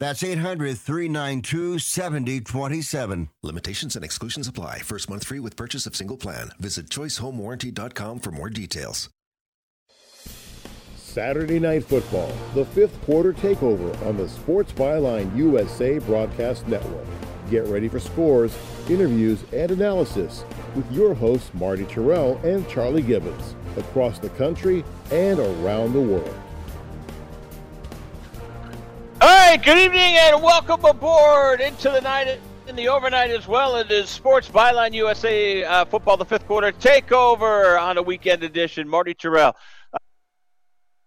That's 0.00 0.22
800 0.22 0.78
392 0.78 1.80
7027. 1.80 3.30
Limitations 3.42 3.96
and 3.96 4.04
exclusions 4.04 4.46
apply. 4.46 4.78
First 4.78 5.10
month 5.10 5.24
free 5.24 5.40
with 5.40 5.56
purchase 5.56 5.86
of 5.86 5.96
single 5.96 6.16
plan. 6.16 6.50
Visit 6.60 6.88
choicehomewarranty.com 6.88 8.20
for 8.20 8.30
more 8.30 8.48
details. 8.48 9.10
Saturday 10.96 11.58
Night 11.58 11.84
Football, 11.84 12.30
the 12.54 12.64
fifth 12.66 13.00
quarter 13.02 13.32
takeover 13.32 14.06
on 14.06 14.16
the 14.16 14.28
Sports 14.28 14.72
Byline 14.72 15.34
USA 15.36 15.98
Broadcast 15.98 16.68
Network. 16.68 17.06
Get 17.50 17.64
ready 17.64 17.88
for 17.88 17.98
scores, 17.98 18.56
interviews, 18.88 19.42
and 19.52 19.70
analysis 19.72 20.44
with 20.76 20.90
your 20.92 21.14
hosts 21.14 21.50
Marty 21.54 21.84
Tirrell 21.84 22.42
and 22.44 22.68
Charlie 22.68 23.02
Gibbons 23.02 23.56
across 23.76 24.18
the 24.20 24.28
country 24.30 24.84
and 25.10 25.40
around 25.40 25.92
the 25.92 26.00
world. 26.00 26.38
All 29.20 29.26
right, 29.26 29.60
good 29.60 29.78
evening 29.78 30.14
and 30.16 30.40
welcome 30.40 30.84
aboard 30.84 31.60
into 31.60 31.90
the 31.90 32.00
night 32.00 32.38
in 32.68 32.76
the 32.76 32.86
overnight 32.86 33.30
as 33.30 33.48
well. 33.48 33.74
It 33.74 33.90
is 33.90 34.08
Sports 34.08 34.48
Byline 34.48 34.92
USA 34.94 35.64
uh, 35.64 35.84
Football, 35.86 36.18
the 36.18 36.24
fifth 36.24 36.46
quarter 36.46 36.70
takeover 36.70 37.80
on 37.80 37.98
a 37.98 38.02
weekend 38.02 38.44
edition. 38.44 38.88
Marty 38.88 39.14
Tirrell. 39.14 39.54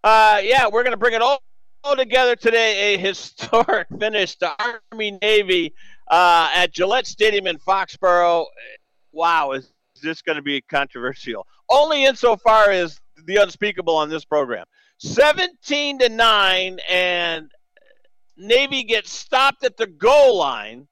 Uh, 0.03 0.41
yeah, 0.43 0.67
we're 0.67 0.83
going 0.83 0.91
to 0.91 0.97
bring 0.97 1.13
it 1.13 1.21
all, 1.21 1.41
all 1.85 1.95
together 1.95 2.35
today. 2.35 2.95
A 2.95 2.97
historic 2.97 3.87
finish 3.99 4.35
to 4.39 4.51
Army 4.91 5.17
Navy 5.21 5.73
uh, 6.09 6.51
at 6.53 6.73
Gillette 6.73 7.07
Stadium 7.07 7.47
in 7.47 7.59
Foxborough. 7.59 8.45
Wow, 9.13 9.53
is 9.53 9.71
this 10.03 10.21
going 10.21 10.35
to 10.35 10.41
be 10.41 10.59
controversial? 10.59 11.47
Only 11.69 12.03
insofar 12.03 12.71
as 12.71 12.99
the 13.25 13.37
unspeakable 13.37 13.95
on 13.95 14.09
this 14.09 14.25
program. 14.25 14.65
17 14.97 15.99
to 15.99 16.09
9 16.09 16.79
and 16.89 17.49
Navy 18.41 18.83
gets 18.83 19.11
stopped 19.11 19.63
at 19.63 19.77
the 19.77 19.85
goal 19.85 20.37
line. 20.37 20.87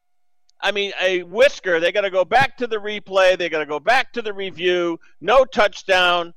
I 0.61 0.71
mean, 0.71 0.91
a 1.01 1.23
whisker. 1.23 1.79
They 1.79 1.91
got 1.91 2.01
to 2.01 2.11
go 2.11 2.23
back 2.23 2.57
to 2.57 2.67
the 2.67 2.77
replay. 2.77 3.37
They 3.37 3.49
got 3.49 3.59
to 3.59 3.65
go 3.65 3.79
back 3.79 4.13
to 4.13 4.21
the 4.21 4.33
review. 4.33 4.99
No 5.19 5.45
touchdown. 5.45 6.33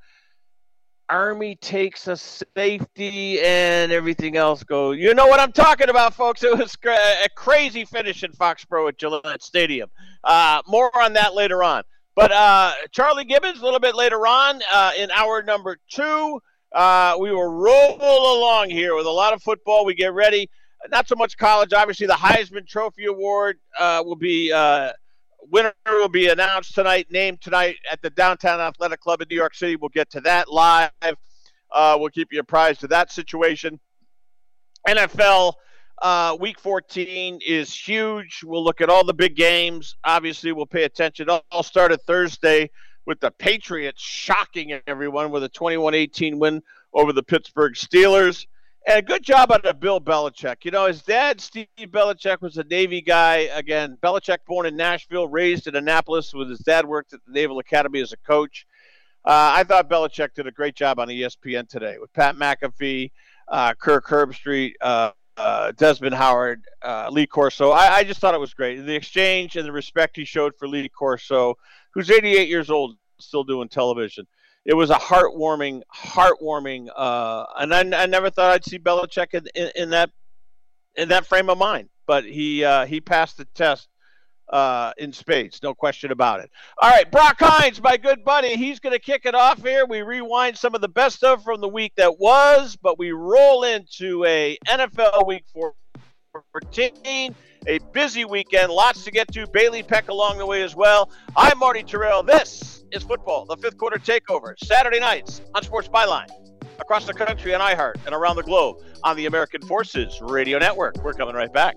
Army 1.10 1.56
takes 1.56 2.08
a 2.08 2.16
safety 2.16 3.40
and 3.42 3.92
everything 3.92 4.36
else 4.36 4.62
goes. 4.62 4.96
You 4.96 5.12
know 5.12 5.26
what 5.26 5.40
I'm 5.40 5.52
talking 5.52 5.90
about, 5.90 6.14
folks. 6.14 6.42
It 6.42 6.56
was 6.56 6.74
a 6.86 7.28
crazy 7.34 7.84
finish 7.84 8.22
in 8.22 8.32
Foxborough 8.32 8.88
at 8.88 8.96
Gillette 8.96 9.42
Stadium. 9.42 9.90
Uh, 10.24 10.62
more 10.66 10.90
on 10.98 11.12
that 11.14 11.34
later 11.34 11.62
on. 11.62 11.82
But 12.14 12.32
uh, 12.32 12.72
Charlie 12.92 13.24
Gibbons, 13.24 13.60
a 13.60 13.64
little 13.64 13.80
bit 13.80 13.94
later 13.94 14.26
on 14.26 14.62
uh, 14.72 14.92
in 14.96 15.10
hour 15.10 15.42
number 15.42 15.76
two, 15.90 16.40
uh, 16.74 17.16
we 17.20 17.30
will 17.30 17.52
roll 17.52 18.38
along 18.38 18.70
here 18.70 18.94
with 18.94 19.04
a 19.04 19.10
lot 19.10 19.34
of 19.34 19.42
football. 19.42 19.84
We 19.84 19.94
get 19.94 20.14
ready 20.14 20.48
not 20.90 21.08
so 21.08 21.14
much 21.16 21.36
college. 21.36 21.72
Obviously, 21.72 22.06
the 22.06 22.14
Heisman 22.14 22.66
Trophy 22.66 23.06
Award 23.06 23.58
uh, 23.78 24.02
will 24.04 24.16
be 24.16 24.52
uh, 24.52 24.92
winner 25.50 25.72
will 25.86 26.08
be 26.08 26.28
announced 26.28 26.74
tonight, 26.74 27.06
named 27.10 27.40
tonight 27.40 27.76
at 27.90 28.02
the 28.02 28.10
Downtown 28.10 28.60
Athletic 28.60 29.00
Club 29.00 29.20
in 29.20 29.28
New 29.30 29.36
York 29.36 29.54
City. 29.54 29.76
We'll 29.76 29.90
get 29.90 30.10
to 30.10 30.20
that 30.22 30.50
live. 30.50 30.90
Uh, 31.02 31.96
we'll 31.98 32.10
keep 32.10 32.32
you 32.32 32.40
apprised 32.40 32.84
of 32.84 32.90
that 32.90 33.10
situation. 33.10 33.78
NFL 34.88 35.54
uh, 36.02 36.36
Week 36.40 36.58
14 36.58 37.40
is 37.46 37.74
huge. 37.74 38.40
We'll 38.44 38.64
look 38.64 38.80
at 38.80 38.90
all 38.90 39.04
the 39.04 39.14
big 39.14 39.36
games. 39.36 39.96
Obviously, 40.04 40.52
we'll 40.52 40.66
pay 40.66 40.84
attention. 40.84 41.28
All 41.28 41.62
started 41.62 42.02
Thursday 42.02 42.70
with 43.06 43.20
the 43.20 43.30
Patriots 43.30 44.02
shocking 44.02 44.80
everyone 44.86 45.30
with 45.30 45.44
a 45.44 45.48
21-18 45.48 46.38
win 46.38 46.62
over 46.92 47.12
the 47.12 47.22
Pittsburgh 47.22 47.74
Steelers. 47.74 48.46
And 48.84 49.06
good 49.06 49.22
job 49.22 49.52
out 49.52 49.64
of 49.64 49.78
Bill 49.78 50.00
Belichick. 50.00 50.64
You 50.64 50.72
know, 50.72 50.86
his 50.86 51.02
dad, 51.02 51.40
Steve 51.40 51.68
Belichick, 51.78 52.40
was 52.40 52.56
a 52.56 52.64
Navy 52.64 53.00
guy. 53.00 53.48
Again, 53.54 53.96
Belichick 54.02 54.38
born 54.44 54.66
in 54.66 54.74
Nashville, 54.74 55.28
raised 55.28 55.68
in 55.68 55.76
Annapolis, 55.76 56.34
with 56.34 56.50
his 56.50 56.58
dad 56.58 56.84
worked 56.84 57.12
at 57.12 57.20
the 57.24 57.32
Naval 57.32 57.60
Academy 57.60 58.00
as 58.00 58.12
a 58.12 58.16
coach. 58.16 58.66
Uh, 59.24 59.54
I 59.54 59.62
thought 59.62 59.88
Belichick 59.88 60.34
did 60.34 60.48
a 60.48 60.50
great 60.50 60.74
job 60.74 60.98
on 60.98 61.06
ESPN 61.06 61.68
today 61.68 61.98
with 62.00 62.12
Pat 62.12 62.34
McAfee, 62.34 63.12
uh, 63.46 63.74
Kirk 63.74 64.04
Herbstreit, 64.08 64.72
uh, 64.80 65.12
uh, 65.36 65.70
Desmond 65.72 66.16
Howard, 66.16 66.64
uh, 66.82 67.08
Lee 67.12 67.28
Corso. 67.28 67.70
I, 67.70 67.98
I, 67.98 68.04
just 68.04 68.20
thought 68.20 68.34
it 68.34 68.40
was 68.40 68.52
great. 68.52 68.84
The 68.84 68.94
exchange 68.94 69.56
and 69.56 69.64
the 69.64 69.72
respect 69.72 70.16
he 70.16 70.24
showed 70.24 70.54
for 70.58 70.66
Lee 70.66 70.88
Corso, 70.88 71.56
who's 71.94 72.10
88 72.10 72.48
years 72.48 72.68
old, 72.68 72.96
still 73.18 73.44
doing 73.44 73.68
television 73.68 74.26
it 74.64 74.74
was 74.74 74.90
a 74.90 74.94
heartwarming, 74.94 75.82
heartwarming, 75.94 76.88
uh, 76.94 77.46
and 77.58 77.74
I, 77.74 78.02
I 78.02 78.06
never 78.06 78.30
thought 78.30 78.52
I'd 78.52 78.64
see 78.64 78.78
Belichick 78.78 79.34
in, 79.34 79.46
in, 79.54 79.70
in 79.74 79.90
that 79.90 80.10
in 80.96 81.08
that 81.08 81.26
frame 81.26 81.50
of 81.50 81.58
mind. 81.58 81.88
But 82.06 82.24
he 82.24 82.64
uh, 82.64 82.86
he 82.86 83.00
passed 83.00 83.38
the 83.38 83.44
test 83.54 83.88
uh, 84.52 84.92
in 84.98 85.12
spades, 85.12 85.60
no 85.62 85.74
question 85.74 86.12
about 86.12 86.40
it. 86.40 86.50
All 86.80 86.90
right, 86.90 87.10
Brock 87.10 87.36
Hines, 87.40 87.82
my 87.82 87.96
good 87.96 88.24
buddy, 88.24 88.54
he's 88.56 88.80
going 88.80 88.92
to 88.92 89.00
kick 89.00 89.22
it 89.24 89.34
off 89.34 89.62
here. 89.62 89.86
We 89.86 90.02
rewind 90.02 90.58
some 90.58 90.74
of 90.74 90.80
the 90.80 90.88
best 90.88 91.16
stuff 91.16 91.42
from 91.42 91.60
the 91.60 91.68
week 91.68 91.94
that 91.96 92.18
was, 92.18 92.76
but 92.76 92.98
we 92.98 93.12
roll 93.12 93.64
into 93.64 94.24
a 94.26 94.58
NFL 94.68 95.26
Week 95.26 95.44
14 95.52 97.34
a 97.66 97.78
busy 97.92 98.24
weekend, 98.24 98.72
lots 98.72 99.04
to 99.04 99.10
get 99.10 99.32
to. 99.32 99.46
Bailey 99.46 99.82
Peck 99.82 100.08
along 100.08 100.38
the 100.38 100.46
way 100.46 100.62
as 100.62 100.74
well. 100.74 101.10
I'm 101.36 101.58
Marty 101.58 101.82
Tirrell. 101.82 102.26
This 102.26 102.71
is 102.92 103.02
football, 103.02 103.44
the 103.46 103.56
fifth 103.56 103.76
quarter 103.76 103.98
takeover, 103.98 104.54
Saturday 104.62 105.00
nights 105.00 105.40
on 105.54 105.62
Sports 105.62 105.88
Byline, 105.88 106.28
across 106.78 107.06
the 107.06 107.14
country 107.14 107.54
on 107.54 107.60
iHeart 107.60 107.94
and 108.06 108.14
around 108.14 108.36
the 108.36 108.42
globe 108.42 108.76
on 109.02 109.16
the 109.16 109.26
American 109.26 109.62
Forces 109.62 110.20
Radio 110.20 110.58
Network. 110.58 111.02
We're 111.02 111.14
coming 111.14 111.34
right 111.34 111.52
back. 111.52 111.76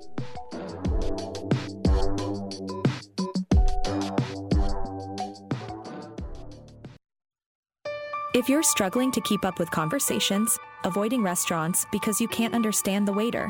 If 8.36 8.50
you're 8.50 8.64
struggling 8.64 9.14
to 9.14 9.22
keep 9.22 9.46
up 9.46 9.60
with 9.60 9.72
conversations, 9.72 10.60
avoiding 10.84 11.24
restaurants 11.24 11.86
because 11.92 12.20
you 12.20 12.28
can't 12.28 12.54
understand 12.54 13.08
the 13.08 13.14
waiter, 13.14 13.50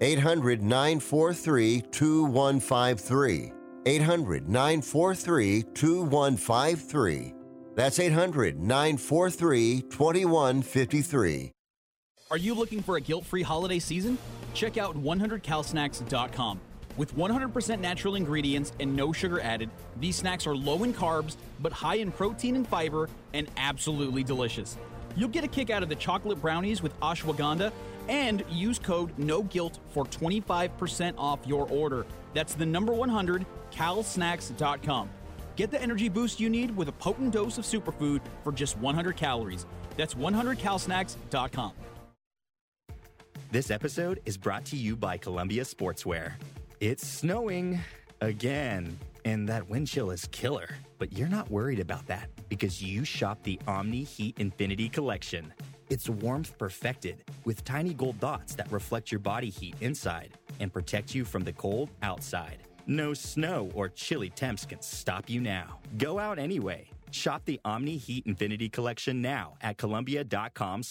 800 0.00 0.62
943 0.62 1.82
2153. 1.90 3.52
800 3.86 4.48
943 4.48 5.62
2153. 5.74 7.34
That's 7.74 7.98
800 7.98 8.58
943 8.60 9.82
2153. 9.82 11.52
Are 12.30 12.36
you 12.36 12.54
looking 12.54 12.82
for 12.82 12.96
a 12.96 13.00
guilt 13.00 13.24
free 13.24 13.42
holiday 13.42 13.78
season? 13.78 14.18
Check 14.52 14.76
out 14.76 14.96
100calsnacks.com. 14.96 16.60
With 16.98 17.16
100% 17.16 17.80
natural 17.80 18.16
ingredients 18.16 18.72
and 18.80 18.94
no 18.94 19.12
sugar 19.12 19.40
added, 19.40 19.70
these 20.00 20.16
snacks 20.16 20.46
are 20.46 20.56
low 20.56 20.82
in 20.82 20.92
carbs, 20.92 21.36
but 21.60 21.72
high 21.72 21.96
in 21.96 22.10
protein 22.10 22.56
and 22.56 22.66
fiber, 22.66 23.08
and 23.32 23.48
absolutely 23.56 24.24
delicious. 24.24 24.76
You'll 25.16 25.28
get 25.28 25.44
a 25.44 25.48
kick 25.48 25.70
out 25.70 25.82
of 25.82 25.88
the 25.88 25.94
chocolate 25.94 26.42
brownies 26.42 26.82
with 26.82 26.98
ashwagandha 27.00 27.72
and 28.08 28.44
use 28.50 28.78
code 28.78 29.16
NOGUILT 29.18 29.78
for 29.88 30.04
25% 30.04 31.14
off 31.16 31.40
your 31.46 31.68
order. 31.68 32.06
That's 32.34 32.54
the 32.54 32.66
number 32.66 32.92
100 32.92 33.46
calsnacks.com. 33.70 35.10
Get 35.56 35.70
the 35.70 35.82
energy 35.82 36.08
boost 36.08 36.38
you 36.38 36.48
need 36.48 36.76
with 36.76 36.88
a 36.88 36.92
potent 36.92 37.32
dose 37.32 37.58
of 37.58 37.64
superfood 37.64 38.20
for 38.44 38.52
just 38.52 38.78
100 38.78 39.16
calories. 39.16 39.66
That's 39.96 40.14
100calsnacks.com. 40.14 41.72
This 43.50 43.70
episode 43.70 44.20
is 44.26 44.36
brought 44.36 44.64
to 44.66 44.76
you 44.76 44.94
by 44.94 45.16
Columbia 45.16 45.64
Sportswear. 45.64 46.34
It's 46.80 47.06
snowing 47.06 47.80
again, 48.20 48.98
and 49.24 49.48
that 49.48 49.68
wind 49.68 49.88
chill 49.88 50.10
is 50.10 50.26
killer. 50.30 50.68
But 50.98 51.12
you're 51.16 51.28
not 51.28 51.50
worried 51.50 51.80
about 51.80 52.06
that 52.06 52.28
because 52.48 52.82
you 52.82 53.04
shop 53.04 53.42
the 53.42 53.58
Omni 53.66 54.04
Heat 54.04 54.38
Infinity 54.38 54.88
Collection. 54.88 55.52
It's 55.90 56.08
warmth 56.08 56.56
perfected 56.58 57.24
with 57.44 57.64
tiny 57.64 57.94
gold 57.94 58.20
dots 58.20 58.54
that 58.56 58.70
reflect 58.70 59.10
your 59.10 59.20
body 59.20 59.48
heat 59.48 59.74
inside 59.80 60.36
and 60.60 60.72
protect 60.72 61.14
you 61.14 61.24
from 61.24 61.44
the 61.44 61.52
cold 61.52 61.90
outside. 62.02 62.58
No 62.86 63.14
snow 63.14 63.70
or 63.74 63.88
chilly 63.88 64.30
temps 64.30 64.66
can 64.66 64.80
stop 64.82 65.28
you 65.30 65.40
now. 65.40 65.78
Go 65.96 66.18
out 66.18 66.38
anyway. 66.38 66.88
Shop 67.10 67.42
the 67.44 67.60
Omni 67.64 67.96
Heat 67.96 68.26
Infinity 68.26 68.68
Collection 68.68 69.22
now 69.22 69.54
at 69.62 69.78
Columbia.com 69.78 70.82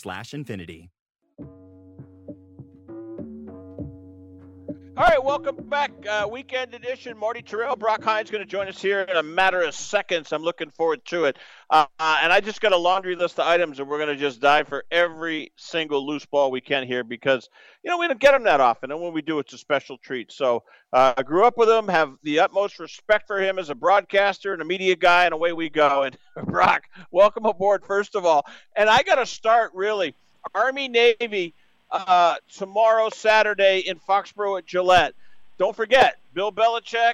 All 4.98 5.04
right, 5.04 5.24
welcome 5.24 5.58
back. 5.70 5.92
Uh, 6.10 6.28
weekend 6.28 6.74
edition. 6.74 7.20
Marty 7.20 7.44
Tirrell, 7.44 7.78
Brock 7.78 8.04
Hines 8.04 8.32
going 8.32 8.44
to 8.44 8.50
join 8.50 8.68
us 8.68 8.82
here 8.82 9.02
in 9.02 9.16
a 9.16 9.22
matter 9.22 9.62
of 9.62 9.76
seconds. 9.76 10.34
I'm 10.34 10.42
looking 10.42 10.72
forward 10.72 11.06
to 11.06 11.26
it. 11.26 11.38
Uh, 11.70 11.86
uh, 12.00 12.18
and 12.24 12.34
I 12.34 12.40
just 12.40 12.62
got 12.62 12.72
a 12.72 12.78
laundry 12.78 13.16
list 13.16 13.38
of 13.38 13.46
items, 13.46 13.80
and 13.80 13.88
we're 13.88 14.00
going 14.00 14.10
to 14.10 14.20
just 14.20 14.42
dive 14.42 14.68
for 14.68 14.86
every 14.90 15.52
single 15.56 16.04
loose 16.04 16.26
ball 16.26 16.50
we 16.50 16.62
can 16.62 16.88
here 16.88 17.04
because, 17.04 17.48
you 17.84 17.92
know, 17.92 18.00
we 18.00 18.08
don't 18.08 18.20
get 18.20 18.32
them 18.32 18.46
that 18.46 18.60
often. 18.60 18.90
And 18.90 19.00
when 19.00 19.14
we 19.14 19.22
do, 19.22 19.38
it's 19.38 19.54
a 19.54 19.60
special 19.60 20.00
treat. 20.00 20.32
So 20.32 20.64
uh, 20.92 21.14
I 21.16 21.22
grew 21.22 21.46
up 21.46 21.60
with 21.60 21.70
him, 21.70 21.90
have 21.90 22.16
the 22.24 22.40
utmost 22.40 22.80
respect 22.80 23.28
for 23.28 23.40
him 23.40 23.60
as 23.60 23.70
a 23.70 23.76
broadcaster 23.76 24.52
and 24.52 24.64
a 24.64 24.66
media 24.66 24.96
guy, 24.96 25.26
and 25.26 25.34
away 25.36 25.54
we 25.54 25.70
go. 25.70 26.10
And 26.36 26.48
Brock, 26.48 26.86
welcome 27.12 27.46
aboard, 27.46 27.86
first 27.86 28.16
of 28.16 28.26
all. 28.26 28.48
And 28.76 28.90
I 28.90 29.04
got 29.04 29.16
to 29.16 29.28
start 29.28 29.74
really 29.76 30.16
Army 30.56 30.88
Navy 30.88 31.54
uh, 31.92 32.36
tomorrow, 32.54 33.10
Saturday, 33.10 33.80
in 33.80 33.98
Foxborough 34.00 34.58
at 34.60 34.66
Gillette. 34.66 35.14
Don't 35.58 35.76
forget, 35.76 36.18
Bill 36.34 36.52
Belichick 36.52 37.14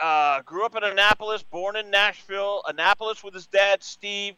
uh, 0.00 0.42
grew 0.42 0.64
up 0.64 0.76
in 0.76 0.84
Annapolis, 0.84 1.42
born 1.42 1.76
in 1.76 1.90
Nashville, 1.90 2.62
Annapolis 2.66 3.24
with 3.24 3.34
his 3.34 3.46
dad, 3.46 3.82
Steve. 3.82 4.34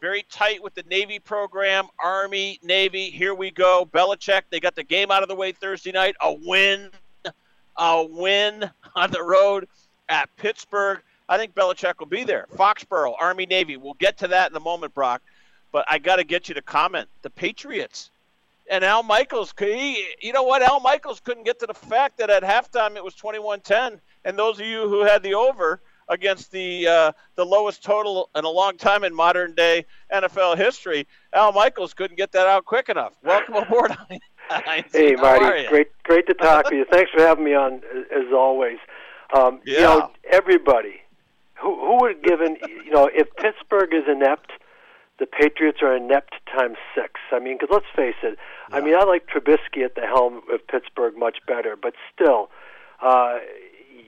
Very 0.00 0.24
tight 0.30 0.62
with 0.62 0.74
the 0.74 0.84
Navy 0.90 1.18
program, 1.18 1.86
Army, 2.02 2.58
Navy. 2.62 3.10
Here 3.10 3.34
we 3.34 3.50
go. 3.50 3.88
Belichick, 3.90 4.42
they 4.50 4.60
got 4.60 4.74
the 4.74 4.84
game 4.84 5.10
out 5.10 5.22
of 5.22 5.28
the 5.28 5.34
way 5.34 5.52
Thursday 5.52 5.92
night. 5.92 6.14
A 6.20 6.32
win, 6.32 6.90
a 7.76 8.04
win 8.04 8.70
on 8.94 9.10
the 9.10 9.22
road 9.22 9.66
at 10.08 10.28
Pittsburgh. 10.36 11.00
I 11.28 11.38
think 11.38 11.54
Belichick 11.54 11.98
will 11.98 12.06
be 12.06 12.24
there. 12.24 12.46
Foxborough, 12.54 13.14
Army, 13.18 13.46
Navy. 13.46 13.78
We'll 13.78 13.94
get 13.94 14.18
to 14.18 14.28
that 14.28 14.50
in 14.50 14.56
a 14.56 14.60
moment, 14.60 14.92
Brock. 14.92 15.22
But 15.72 15.86
I 15.88 15.98
got 15.98 16.16
to 16.16 16.24
get 16.24 16.48
you 16.48 16.54
to 16.54 16.62
comment. 16.62 17.08
The 17.22 17.30
Patriots 17.30 18.10
and 18.70 18.84
Al 18.84 19.02
Michaels, 19.02 19.52
he, 19.58 20.06
you 20.20 20.32
know 20.32 20.42
what? 20.42 20.62
Al 20.62 20.80
Michaels 20.80 21.20
couldn't 21.20 21.44
get 21.44 21.58
to 21.60 21.66
the 21.66 21.74
fact 21.74 22.18
that 22.18 22.30
at 22.30 22.42
halftime 22.42 22.96
it 22.96 23.04
was 23.04 23.14
21-10, 23.14 24.00
and 24.24 24.38
those 24.38 24.58
of 24.58 24.66
you 24.66 24.88
who 24.88 25.04
had 25.04 25.22
the 25.22 25.34
over 25.34 25.82
against 26.08 26.50
the 26.50 26.86
uh, 26.86 27.12
the 27.34 27.44
lowest 27.44 27.82
total 27.82 28.28
in 28.36 28.44
a 28.44 28.48
long 28.48 28.76
time 28.76 29.04
in 29.04 29.14
modern 29.14 29.54
day 29.54 29.86
NFL 30.12 30.56
history, 30.56 31.06
Al 31.32 31.52
Michaels 31.52 31.94
couldn't 31.94 32.16
get 32.16 32.32
that 32.32 32.46
out 32.46 32.64
quick 32.64 32.88
enough. 32.88 33.14
Welcome 33.22 33.54
aboard. 33.54 33.96
hey, 34.92 35.14
Marty, 35.16 35.66
great 35.68 35.88
great 36.02 36.26
to 36.26 36.34
talk 36.34 36.68
to 36.68 36.76
you. 36.76 36.84
Thanks 36.90 37.10
for 37.10 37.20
having 37.20 37.44
me 37.44 37.54
on 37.54 37.82
as 38.14 38.32
always. 38.32 38.78
Um, 39.34 39.60
yeah. 39.64 39.74
You 39.74 39.80
know, 39.80 40.10
everybody 40.30 41.00
who 41.54 41.74
who 41.80 41.98
would 42.02 42.16
have 42.16 42.22
given 42.22 42.56
you 42.84 42.90
know 42.90 43.08
if 43.12 43.34
Pittsburgh 43.36 43.94
is 43.94 44.04
inept 44.06 44.52
the 45.18 45.26
Patriots 45.26 45.78
are 45.82 45.96
inept 45.96 46.34
times 46.52 46.76
six. 46.94 47.20
I 47.32 47.38
mean, 47.38 47.56
because 47.58 47.72
let's 47.72 47.86
face 47.94 48.16
it. 48.22 48.38
Yeah. 48.70 48.76
I 48.76 48.80
mean, 48.80 48.94
I 48.94 49.04
like 49.04 49.26
Trubisky 49.26 49.84
at 49.84 49.94
the 49.94 50.02
helm 50.02 50.42
of 50.52 50.66
Pittsburgh 50.66 51.16
much 51.16 51.38
better, 51.46 51.76
but 51.80 51.94
still, 52.14 52.50
uh, 53.02 53.38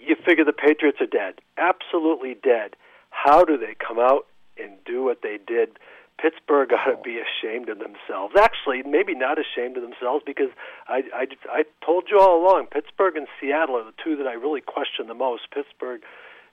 you 0.06 0.16
figure 0.25 0.44
the 0.44 0.52
Patriots 0.52 0.98
are 1.00 1.06
dead, 1.06 1.34
absolutely 1.58 2.34
dead. 2.42 2.76
How 3.10 3.44
do 3.44 3.56
they 3.56 3.75
come 3.75 3.98
out 3.98 4.26
and 4.56 4.72
do 4.84 5.02
what 5.02 5.22
they 5.22 5.38
did? 5.44 5.78
Pittsburgh 6.20 6.72
ought 6.72 6.90
to 6.90 7.02
be 7.02 7.20
ashamed 7.20 7.68
of 7.68 7.78
themselves. 7.78 8.34
Actually, 8.38 8.82
maybe 8.82 9.14
not 9.14 9.38
ashamed 9.38 9.76
of 9.76 9.82
themselves 9.82 10.22
because 10.25 10.50
I, 10.88 11.02
I, 11.14 11.26
I 11.50 11.64
told 11.84 12.04
you 12.10 12.18
all 12.18 12.42
along, 12.42 12.66
Pittsburgh 12.66 13.16
and 13.16 13.26
Seattle 13.40 13.76
are 13.76 13.84
the 13.84 13.94
two 14.02 14.16
that 14.16 14.26
I 14.26 14.32
really 14.32 14.60
question 14.60 15.08
the 15.08 15.14
most. 15.14 15.50
Pittsburgh, 15.52 16.00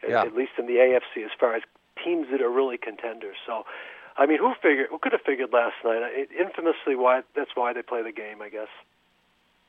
yeah. 0.07 0.21
at 0.21 0.35
least 0.35 0.53
in 0.57 0.65
the 0.65 0.73
AFC, 0.73 1.23
as 1.23 1.31
far 1.39 1.55
as 1.55 1.63
teams 2.03 2.27
that 2.31 2.41
are 2.41 2.51
really 2.51 2.77
contenders. 2.77 3.37
So 3.45 3.63
I 4.17 4.25
mean, 4.25 4.39
who 4.39 4.53
figured? 4.61 4.87
Who 4.89 4.99
could 4.99 5.11
have 5.11 5.21
figured 5.21 5.51
last 5.51 5.75
night? 5.83 6.01
It, 6.13 6.29
infamously, 6.39 6.95
why 6.95 7.21
that's 7.35 7.51
why 7.55 7.73
they 7.73 7.81
play 7.81 8.03
the 8.03 8.11
game, 8.11 8.41
I 8.41 8.49
guess. 8.49 8.67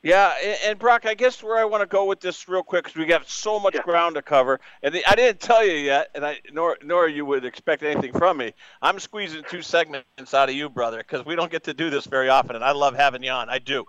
Yeah, 0.02 0.34
and 0.66 0.78
Brock, 0.78 1.06
I 1.06 1.14
guess 1.14 1.42
where 1.42 1.56
I 1.56 1.64
want 1.64 1.80
to 1.80 1.86
go 1.86 2.04
with 2.04 2.20
this 2.20 2.46
real 2.46 2.62
quick 2.62 2.84
because 2.84 2.94
we 2.94 3.06
got 3.06 3.26
so 3.26 3.58
much 3.58 3.74
yeah. 3.74 3.80
ground 3.80 4.16
to 4.16 4.22
cover, 4.22 4.60
and 4.82 4.94
the, 4.94 5.02
I 5.10 5.14
didn't 5.14 5.40
tell 5.40 5.64
you 5.64 5.76
yet, 5.76 6.10
and 6.14 6.26
I 6.26 6.40
nor 6.52 6.76
nor 6.82 7.08
you 7.08 7.24
would 7.24 7.46
expect 7.46 7.82
anything 7.82 8.12
from 8.12 8.36
me. 8.36 8.52
I'm 8.82 8.98
squeezing 8.98 9.44
two 9.48 9.62
segments 9.62 10.34
out 10.34 10.50
of 10.50 10.54
you, 10.54 10.68
brother, 10.68 10.98
because 10.98 11.24
we 11.24 11.36
don't 11.36 11.50
get 11.50 11.64
to 11.64 11.72
do 11.72 11.88
this 11.88 12.04
very 12.04 12.28
often, 12.28 12.54
and 12.54 12.62
I 12.62 12.72
love 12.72 12.94
having 12.94 13.22
you 13.22 13.30
on. 13.30 13.48
I 13.48 13.58
do. 13.58 13.86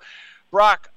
Brock, 0.51 0.89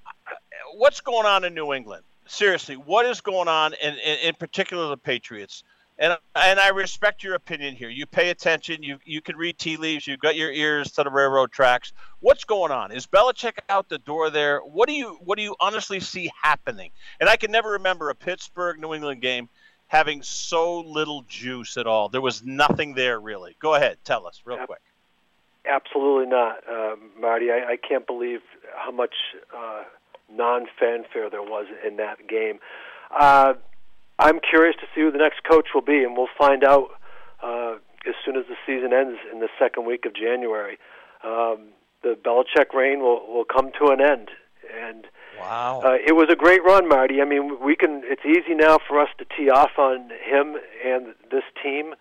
what's 0.75 1.01
going 1.01 1.27
on 1.27 1.43
in 1.43 1.53
New 1.53 1.73
England? 1.73 2.05
Seriously, 2.29 2.77
what 2.77 3.05
is 3.05 3.21
going 3.21 3.49
on, 3.49 3.75
in, 3.83 3.95
in, 3.95 4.19
in 4.19 4.35
particular 4.35 4.89
the 4.89 4.97
Patriots? 4.97 5.65
And 5.99 6.17
and 6.35 6.61
I 6.61 6.69
respect 6.69 7.25
your 7.25 7.35
opinion 7.35 7.75
here. 7.75 7.89
You 7.89 8.07
pay 8.07 8.31
attention. 8.31 8.83
You 8.83 8.99
you 9.05 9.21
can 9.21 9.37
read 9.37 9.59
tea 9.59 9.77
leaves. 9.77 10.07
You've 10.07 10.21
got 10.21 10.37
your 10.37 10.51
ears 10.51 10.93
to 10.93 11.03
the 11.03 11.11
railroad 11.11 11.51
tracks. 11.51 11.93
What's 12.21 12.45
going 12.45 12.71
on? 12.71 12.93
Is 12.93 13.07
Belichick 13.07 13.59
out 13.69 13.89
the 13.89 13.99
door 13.99 14.31
there? 14.31 14.61
What 14.61 14.89
do 14.89 14.95
you 14.95 15.19
what 15.25 15.37
do 15.37 15.43
you 15.43 15.57
honestly 15.61 16.01
see 16.01 16.31
happening? 16.41 16.91
And 17.21 17.29
I 17.29 17.37
can 17.37 17.51
never 17.51 17.73
remember 17.73 18.11
a 18.11 18.15
Pittsburgh 18.15 18.79
New 18.81 18.95
England 18.95 19.23
game 19.23 19.49
having 19.89 20.23
so 20.23 20.81
little 20.81 21.23
juice 21.23 21.77
at 21.77 21.87
all. 21.87 22.09
There 22.09 22.21
was 22.21 22.45
nothing 22.45 22.95
there 22.95 23.19
really. 23.21 23.57
Go 23.59 23.75
ahead, 23.75 23.99
tell 24.05 24.27
us 24.27 24.43
real 24.45 24.65
quick. 24.67 24.81
Absolutely 25.69 26.27
not, 26.27 26.59
um, 26.69 27.11
Marty. 27.21 27.51
I, 27.51 27.73
I 27.73 27.77
can't 27.77 28.07
believe 28.07 28.41
how 28.75 28.91
much 28.91 29.15
uh, 29.55 29.83
non 30.31 30.67
fanfare 30.79 31.29
there 31.29 31.43
was 31.43 31.67
in 31.87 31.97
that 31.97 32.27
game. 32.29 32.61
Uh, 33.11 33.55
I'm 34.19 34.41
curious 34.41 34.77
to 34.81 34.87
see 34.95 35.03
who 35.03 35.11
the 35.11 35.19
next 35.19 35.45
coach 35.45 35.69
will 35.75 35.83
be, 35.83 36.03
and 36.03 36.17
we'll 36.17 36.29
find 36.37 36.65
out 36.65 36.91
uh, 37.43 37.77
as 38.07 38.15
soon 38.25 38.37
as 38.37 38.45
the 38.49 38.57
season 38.67 38.93
ends 38.93 39.19
in 39.33 39.41
the 39.41 39.49
second 39.59 39.87
week 39.87 40.05
of 40.07 40.15
January. 40.15 40.79
Um, 41.23 41.69
the 42.03 42.17
Belichick 42.17 42.75
reign 42.75 43.01
will 43.01 43.27
will 43.27 43.45
come 43.45 43.71
to 43.79 43.93
an 43.93 44.01
end. 44.01 44.31
And 44.75 45.07
wow, 45.39 45.81
uh, 45.85 45.95
it 45.95 46.15
was 46.15 46.29
a 46.31 46.37
great 46.37 46.63
run, 46.65 46.89
Marty. 46.89 47.21
I 47.21 47.25
mean, 47.25 47.59
we 47.63 47.77
can. 47.77 48.03
It's 48.05 48.25
easy 48.25 48.55
now 48.55 48.79
for 48.87 49.01
us 49.01 49.09
to 49.19 49.25
tee 49.37 49.51
off 49.51 49.79
on 49.79 50.11
him 50.11 50.57
and 50.85 51.15
this 51.31 51.45
team, 51.63 51.95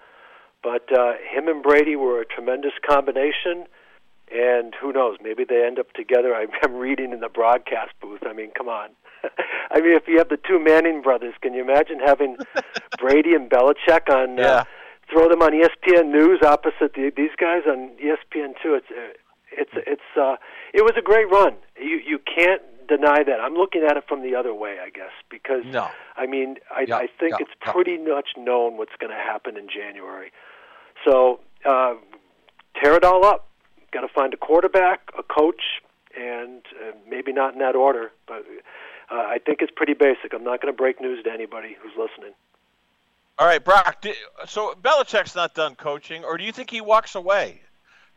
but 0.64 0.92
uh, 0.92 1.14
him 1.32 1.48
and 1.48 1.64
Brady 1.64 1.96
were 1.96 2.22
a 2.22 2.26
tremendous 2.26 2.74
combination. 2.88 3.66
And 4.30 4.76
who 4.76 4.92
knows? 4.92 5.18
Maybe 5.24 5.46
they 5.48 5.64
end 5.66 5.80
up 5.80 5.94
together. 5.94 6.36
I'm 6.64 6.76
reading 6.76 7.14
in 7.14 7.22
the 7.22 7.30
broadcast 7.30 7.92
booth. 8.02 8.24
I 8.28 8.34
mean, 8.34 8.52
come 8.58 8.68
on. 8.68 8.90
I 9.72 9.82
mean, 9.82 9.96
if 9.96 10.08
you 10.08 10.18
have 10.18 10.30
the 10.30 10.38
two 10.38 10.60
Manning 10.60 11.02
brothers, 11.02 11.34
can 11.42 11.54
you 11.54 11.62
imagine 11.62 12.00
having 12.00 12.38
Brady 13.00 13.34
and 13.34 13.50
Belichick 13.50 14.10
on? 14.10 14.38
Yeah. 14.38 14.44
Uh, 14.46 14.64
throw 15.12 15.30
them 15.30 15.42
on 15.42 15.52
ESPN 15.52 16.12
News 16.12 16.42
opposite 16.44 16.94
the, 16.94 17.12
these 17.16 17.32
guys 17.40 17.64
on 17.68 17.92
ESPN 17.96 18.54
two. 18.62 18.76
It's 18.76 18.88
uh, 18.92 19.14
it's 19.52 19.72
it's 19.76 20.18
uh, 20.20 20.36
it 20.74 20.82
was 20.82 20.94
a 20.98 21.02
great 21.02 21.30
run. 21.30 21.56
You 21.80 22.00
you 22.06 22.20
can't 22.20 22.62
deny 22.88 23.24
that. 23.24 23.40
I'm 23.42 23.54
looking 23.54 23.84
at 23.84 23.98
it 23.98 24.04
from 24.08 24.22
the 24.22 24.36
other 24.36 24.54
way, 24.54 24.78
I 24.82 24.90
guess, 24.90 25.12
because 25.30 25.64
no. 25.66 25.90
I 26.16 26.26
mean 26.26 26.56
I 26.72 26.86
yeah, 26.88 26.98
I 26.98 27.08
think 27.20 27.36
yeah, 27.40 27.46
it's 27.46 27.52
pretty 27.60 27.98
much 27.98 28.30
known 28.38 28.78
what's 28.78 28.96
going 29.00 29.12
to 29.12 29.18
happen 29.18 29.58
in 29.58 29.68
January. 29.68 30.32
So 31.06 31.40
uh, 31.66 31.96
tear 32.82 32.96
it 32.96 33.04
all 33.04 33.26
up. 33.26 33.48
Got 33.92 34.02
to 34.02 34.08
find 34.14 34.34
a 34.34 34.38
quarterback, 34.38 35.10
a 35.18 35.24
coach, 35.24 35.82
and 36.18 36.62
uh, 36.82 36.92
maybe 37.10 37.32
not 37.32 37.54
in 37.54 37.60
that 37.60 37.76
order, 37.76 38.12
but 38.28 38.44
uh, 39.10 39.16
I 39.16 39.40
think 39.40 39.62
it's 39.62 39.72
pretty 39.76 39.94
basic. 39.94 40.34
I'm 40.34 40.44
not 40.44 40.62
going 40.62 40.74
to 40.74 40.78
break 40.78 41.00
news 41.02 41.24
to 41.24 41.32
anybody 41.32 41.76
who's 41.82 41.92
listening. 41.92 42.34
All 43.40 43.48
right, 43.48 43.64
Brock. 43.64 44.04
So 44.48 44.74
Belichick's 44.82 45.36
not 45.36 45.54
done 45.54 45.76
coaching, 45.76 46.24
or 46.24 46.38
do 46.38 46.44
you 46.44 46.52
think 46.52 46.70
he 46.70 46.82
walks 46.82 47.16
away, 47.16 47.62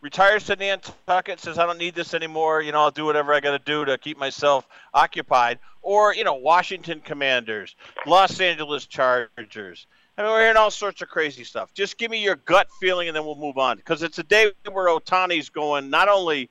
retires 0.01 0.47
to 0.47 0.57
Nantucket, 0.57 1.41
says 1.41 1.59
I 1.59 1.67
don't 1.67 1.79
need 1.79 1.95
this 1.95 2.15
anymore. 2.15 2.63
You 2.63 2.73
know, 2.73 2.81
I'll 2.81 2.91
do 2.91 3.05
whatever 3.05 3.35
I 3.35 3.41
got 3.41 3.53
to 3.53 3.59
do 3.59 3.85
to 3.85 3.99
keep 3.99 4.19
myself 4.19 4.67
occupied, 4.95 5.59
or 5.83 6.15
you 6.15 6.25
know, 6.25 6.35
Washington 6.35 7.01
Commanders, 7.01 7.77
Los 8.07 8.41
Angeles 8.41 8.87
Chargers. 8.87 9.87
I 10.17 10.23
mean, 10.23 10.33
we're 10.33 10.41
hearing 10.41 10.57
all 10.57 10.71
sorts 10.71 11.03
of 11.03 11.09
crazy 11.09 11.45
stuff. 11.45 11.73
Just 11.73 11.97
give 11.97 12.11
me 12.11 12.23
your 12.23 12.37
gut 12.37 12.69
feeling, 12.81 13.09
and 13.09 13.17
then 13.17 13.25
we'll 13.25 13.37
move 13.37 13.59
on. 13.59 13.77
Because 13.77 14.03
it's 14.03 14.19
a 14.19 14.23
day 14.23 14.51
where 14.71 14.89
Ohtani's 14.89 15.49
going 15.49 15.89
not 15.89 16.09
only 16.09 16.51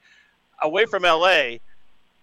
away 0.61 0.85
from 0.85 1.05
L.A., 1.05 1.59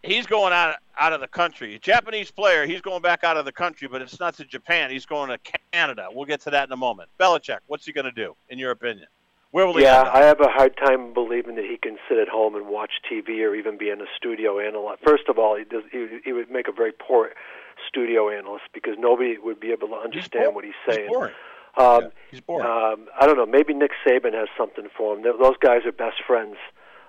he's 0.03 0.27
going 0.27 0.53
out 0.53 0.77
out 0.99 1.13
of 1.13 1.21
the 1.21 1.29
country. 1.29 1.75
A 1.75 1.79
Japanese 1.79 2.31
player, 2.31 2.67
he's 2.67 2.81
going 2.81 3.03
back 3.03 3.25
out 3.25 3.37
of 3.37 3.45
the 3.45 3.53
country, 3.53 3.89
but 3.89 4.03
it's 4.03 4.19
not 4.19 4.35
to 4.37 4.45
Japan. 4.45 4.91
He's 4.91 5.07
going 5.07 5.31
to 5.31 5.39
Canada. 5.73 6.09
We'll 6.13 6.27
get 6.27 6.41
to 6.43 6.51
that 6.51 6.69
in 6.69 6.73
a 6.73 6.77
moment. 6.77 7.09
Belichick, 7.19 7.59
what's 7.67 7.87
he 7.87 7.93
going 7.93 8.07
to 8.07 8.13
do, 8.13 8.35
in 8.49 8.59
your 8.59 8.71
opinion? 8.71 9.07
Where 9.53 9.67
will 9.67 9.77
he 9.77 9.85
yeah, 9.85 10.11
I 10.13 10.23
have 10.23 10.41
a 10.41 10.49
hard 10.49 10.77
time 10.77 11.15
believing 11.15 11.55
that 11.55 11.65
he 11.65 11.79
can 11.79 11.97
sit 12.09 12.19
at 12.19 12.29
home 12.29 12.57
and 12.57 12.67
watch 12.67 12.91
TV 13.11 13.41
or 13.41 13.55
even 13.55 13.79
be 13.79 13.89
in 13.89 14.01
a 14.01 14.07
studio 14.17 14.59
analyst. 14.59 15.03
First 15.03 15.29
of 15.29 15.39
all, 15.39 15.57
he, 15.57 15.65
does, 15.65 15.83
he, 15.91 16.19
he 16.25 16.33
would 16.33 16.51
make 16.51 16.69
a 16.69 16.73
very 16.73 16.93
poor 16.93 17.31
studio 17.89 18.29
analyst 18.29 18.65
because 18.75 18.97
nobody 18.99 19.39
would 19.39 19.61
be 19.61 19.73
able 19.73 19.89
to 19.89 19.95
understand 19.95 20.47
he's 20.47 20.55
what 20.55 20.65
he's 20.65 20.75
saying. 20.87 21.09
He's 21.09 21.17
boring. 21.17 21.35
Um, 21.79 22.03
yeah, 22.03 22.09
he's 22.31 22.41
boring. 22.41 22.67
Um, 22.67 23.09
I 23.19 23.27
don't 23.27 23.37
know. 23.37 23.47
Maybe 23.47 23.73
Nick 23.73 23.93
Saban 24.07 24.35
has 24.35 24.49
something 24.59 24.89
for 24.97 25.17
him. 25.17 25.23
Those 25.23 25.57
guys 25.61 25.87
are 25.87 25.93
best 25.93 26.17
friends, 26.27 26.57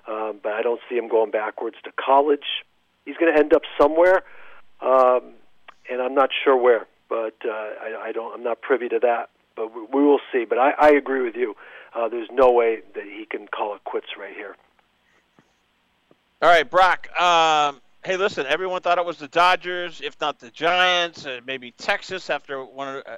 um, 0.07 0.39
but 0.41 0.53
I 0.53 0.61
don't 0.61 0.79
see 0.89 0.95
him 0.95 1.09
going 1.09 1.31
backwards 1.31 1.77
to 1.83 1.91
college. 1.99 2.63
He's 3.07 3.15
going 3.15 3.33
to 3.33 3.39
end 3.39 3.53
up 3.53 3.61
somewhere, 3.79 4.23
um, 4.81 5.21
and 5.89 6.01
I'm 6.01 6.13
not 6.13 6.29
sure 6.43 6.57
where. 6.57 6.87
But 7.07 7.35
uh, 7.45 7.49
I, 7.49 8.07
I 8.07 8.11
don't. 8.11 8.33
I'm 8.33 8.43
not 8.43 8.61
privy 8.61 8.89
to 8.89 8.99
that. 8.99 9.29
But 9.55 9.73
we, 9.73 9.81
we 9.93 10.03
will 10.05 10.19
see. 10.29 10.43
But 10.43 10.57
I, 10.57 10.71
I 10.71 10.89
agree 10.89 11.21
with 11.21 11.37
you. 11.37 11.55
Uh, 11.95 12.09
there's 12.09 12.27
no 12.33 12.51
way 12.51 12.81
that 12.95 13.05
he 13.05 13.25
can 13.25 13.47
call 13.47 13.73
it 13.75 13.83
quits 13.85 14.07
right 14.19 14.35
here. 14.35 14.57
All 16.41 16.49
right, 16.49 16.69
Brock. 16.69 17.07
Um, 17.17 17.79
hey, 18.03 18.17
listen. 18.17 18.45
Everyone 18.45 18.81
thought 18.81 18.97
it 18.97 19.05
was 19.05 19.19
the 19.19 19.29
Dodgers, 19.29 20.01
if 20.03 20.19
not 20.19 20.37
the 20.37 20.51
Giants, 20.51 21.25
uh, 21.25 21.39
maybe 21.47 21.71
Texas 21.71 22.29
after 22.29 22.65
one. 22.65 23.03
Uh, 23.05 23.15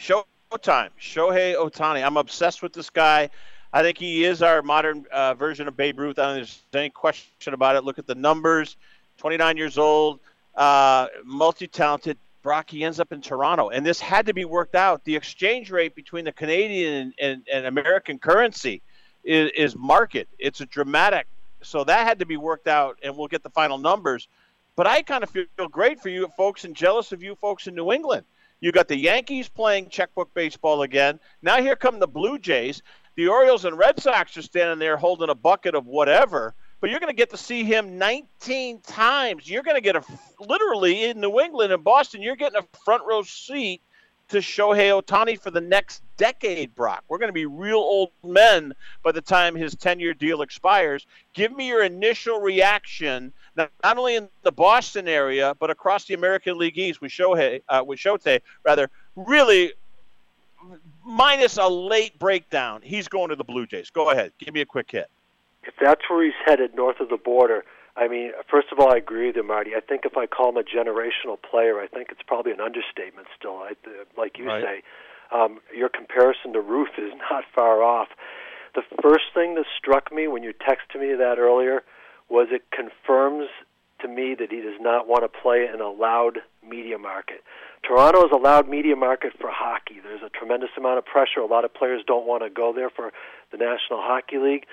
Showtime, 0.00 0.90
Shohei 1.00 1.54
Ohtani. 1.54 2.04
I'm 2.04 2.16
obsessed 2.16 2.60
with 2.60 2.72
this 2.72 2.90
guy. 2.90 3.30
I 3.72 3.82
think 3.82 3.98
he 3.98 4.24
is 4.24 4.42
our 4.42 4.62
modern 4.62 5.06
uh, 5.12 5.34
version 5.34 5.68
of 5.68 5.76
Babe 5.76 6.00
Ruth. 6.00 6.18
I 6.18 6.22
don't 6.22 6.44
think 6.44 6.62
there's 6.72 6.82
any 6.82 6.90
question 6.90 7.54
about 7.54 7.76
it. 7.76 7.84
Look 7.84 8.00
at 8.00 8.06
the 8.08 8.16
numbers. 8.16 8.76
29 9.18 9.56
years 9.56 9.78
old, 9.78 10.20
uh, 10.54 11.08
multi-talented. 11.24 12.16
Brock, 12.40 12.70
he 12.70 12.84
ends 12.84 13.00
up 13.00 13.12
in 13.12 13.20
Toronto, 13.20 13.68
and 13.70 13.84
this 13.84 14.00
had 14.00 14.26
to 14.26 14.32
be 14.32 14.44
worked 14.44 14.76
out. 14.76 15.04
The 15.04 15.16
exchange 15.16 15.70
rate 15.70 15.94
between 15.96 16.24
the 16.24 16.32
Canadian 16.32 16.94
and, 16.94 17.14
and, 17.20 17.42
and 17.52 17.66
American 17.66 18.18
currency 18.18 18.80
is, 19.24 19.50
is 19.56 19.76
market. 19.76 20.28
It's 20.38 20.60
a 20.60 20.66
dramatic. 20.66 21.26
So 21.62 21.82
that 21.84 22.06
had 22.06 22.20
to 22.20 22.26
be 22.26 22.36
worked 22.36 22.68
out, 22.68 22.96
and 23.02 23.16
we'll 23.16 23.26
get 23.26 23.42
the 23.42 23.50
final 23.50 23.76
numbers. 23.76 24.28
But 24.76 24.86
I 24.86 25.02
kind 25.02 25.24
of 25.24 25.30
feel 25.30 25.46
great 25.70 26.00
for 26.00 26.08
you 26.08 26.28
folks 26.36 26.64
and 26.64 26.74
jealous 26.74 27.10
of 27.10 27.22
you 27.22 27.34
folks 27.34 27.66
in 27.66 27.74
New 27.74 27.92
England. 27.92 28.24
You 28.60 28.72
got 28.72 28.88
the 28.88 28.96
Yankees 28.96 29.48
playing 29.48 29.88
checkbook 29.88 30.32
baseball 30.34 30.82
again. 30.82 31.18
Now 31.42 31.60
here 31.60 31.76
come 31.76 31.98
the 31.98 32.06
Blue 32.06 32.38
Jays. 32.38 32.82
The 33.16 33.28
Orioles 33.28 33.64
and 33.64 33.76
Red 33.76 34.00
Sox 34.00 34.36
are 34.36 34.42
standing 34.42 34.78
there 34.78 34.96
holding 34.96 35.30
a 35.30 35.34
bucket 35.34 35.74
of 35.74 35.86
whatever 35.86 36.54
but 36.80 36.90
you're 36.90 37.00
going 37.00 37.10
to 37.10 37.16
get 37.16 37.30
to 37.30 37.36
see 37.36 37.64
him 37.64 37.98
19 37.98 38.80
times. 38.80 39.48
You're 39.48 39.62
going 39.62 39.76
to 39.76 39.80
get 39.80 39.96
a 39.96 40.04
literally 40.40 41.04
in 41.04 41.20
New 41.20 41.40
England 41.40 41.72
and 41.72 41.82
Boston. 41.82 42.22
You're 42.22 42.36
getting 42.36 42.60
a 42.60 42.78
front 42.84 43.02
row 43.04 43.22
seat 43.22 43.82
to 44.28 44.38
Shohei 44.38 45.02
Ohtani 45.02 45.40
for 45.40 45.50
the 45.50 45.60
next 45.60 46.02
decade, 46.18 46.74
Brock. 46.74 47.02
We're 47.08 47.18
going 47.18 47.30
to 47.30 47.34
be 47.34 47.46
real 47.46 47.78
old 47.78 48.10
men 48.22 48.74
by 49.02 49.12
the 49.12 49.22
time 49.22 49.54
his 49.54 49.74
10 49.74 50.00
year 50.00 50.14
deal 50.14 50.42
expires. 50.42 51.06
Give 51.32 51.50
me 51.50 51.66
your 51.66 51.82
initial 51.82 52.40
reaction, 52.40 53.32
not, 53.56 53.70
only 53.82 54.16
in 54.16 54.28
the 54.42 54.52
Boston 54.52 55.08
area, 55.08 55.54
but 55.58 55.70
across 55.70 56.04
the 56.04 56.14
American 56.14 56.58
League 56.58 56.78
East 56.78 57.00
with 57.00 57.10
Shohei, 57.10 57.62
uh, 57.68 57.82
with 57.84 57.98
Shohei, 57.98 58.40
rather, 58.64 58.90
really 59.16 59.72
minus 61.04 61.56
a 61.56 61.66
late 61.66 62.18
breakdown. 62.18 62.82
He's 62.82 63.08
going 63.08 63.30
to 63.30 63.36
the 63.36 63.44
Blue 63.44 63.66
Jays. 63.66 63.90
Go 63.90 64.10
ahead. 64.10 64.32
Give 64.38 64.52
me 64.52 64.60
a 64.60 64.66
quick 64.66 64.90
hit 64.90 65.08
if 65.68 65.74
that's 65.80 66.00
where 66.08 66.24
he's 66.24 66.34
headed 66.44 66.74
north 66.74 66.98
of 66.98 67.10
the 67.10 67.18
border, 67.18 67.62
I 67.94 68.08
mean, 68.08 68.32
first 68.50 68.68
of 68.72 68.78
all, 68.78 68.92
I 68.92 68.96
agree 68.96 69.26
with 69.26 69.36
you, 69.36 69.42
Marty. 69.42 69.72
I 69.76 69.80
think 69.80 70.02
if 70.04 70.16
I 70.16 70.26
call 70.26 70.48
him 70.48 70.56
a 70.56 70.62
generational 70.62 71.36
player, 71.38 71.78
I 71.78 71.86
think 71.86 72.08
it's 72.10 72.22
probably 72.26 72.52
an 72.52 72.60
understatement 72.60 73.26
still. 73.38 73.58
I, 73.58 73.72
like 74.16 74.38
you 74.38 74.46
right. 74.46 74.64
say, 74.64 74.82
um, 75.36 75.60
your 75.76 75.90
comparison 75.90 76.54
to 76.54 76.60
Ruth 76.60 76.96
is 76.96 77.12
not 77.30 77.44
far 77.54 77.82
off. 77.82 78.08
The 78.74 78.82
first 79.02 79.24
thing 79.34 79.56
that 79.56 79.66
struck 79.76 80.12
me 80.12 80.26
when 80.26 80.42
you 80.42 80.52
texted 80.52 81.00
me 81.00 81.14
that 81.14 81.38
earlier 81.38 81.82
was 82.30 82.48
it 82.50 82.62
confirms 82.70 83.48
to 84.00 84.08
me 84.08 84.36
that 84.38 84.50
he 84.50 84.60
does 84.60 84.80
not 84.80 85.08
want 85.08 85.24
to 85.24 85.40
play 85.40 85.66
in 85.72 85.80
a 85.80 85.90
loud 85.90 86.38
media 86.66 86.98
market. 86.98 87.42
Toronto 87.82 88.24
is 88.24 88.30
a 88.32 88.36
loud 88.36 88.68
media 88.68 88.94
market 88.94 89.32
for 89.40 89.50
hockey. 89.50 89.96
There's 90.02 90.22
a 90.22 90.30
tremendous 90.30 90.70
amount 90.76 90.98
of 90.98 91.04
pressure. 91.04 91.40
A 91.40 91.46
lot 91.46 91.64
of 91.64 91.74
players 91.74 92.02
don't 92.06 92.26
want 92.26 92.42
to 92.42 92.50
go 92.50 92.72
there 92.72 92.90
for 92.90 93.10
the 93.50 93.56
National 93.56 94.00
Hockey 94.00 94.38
League. 94.38 94.66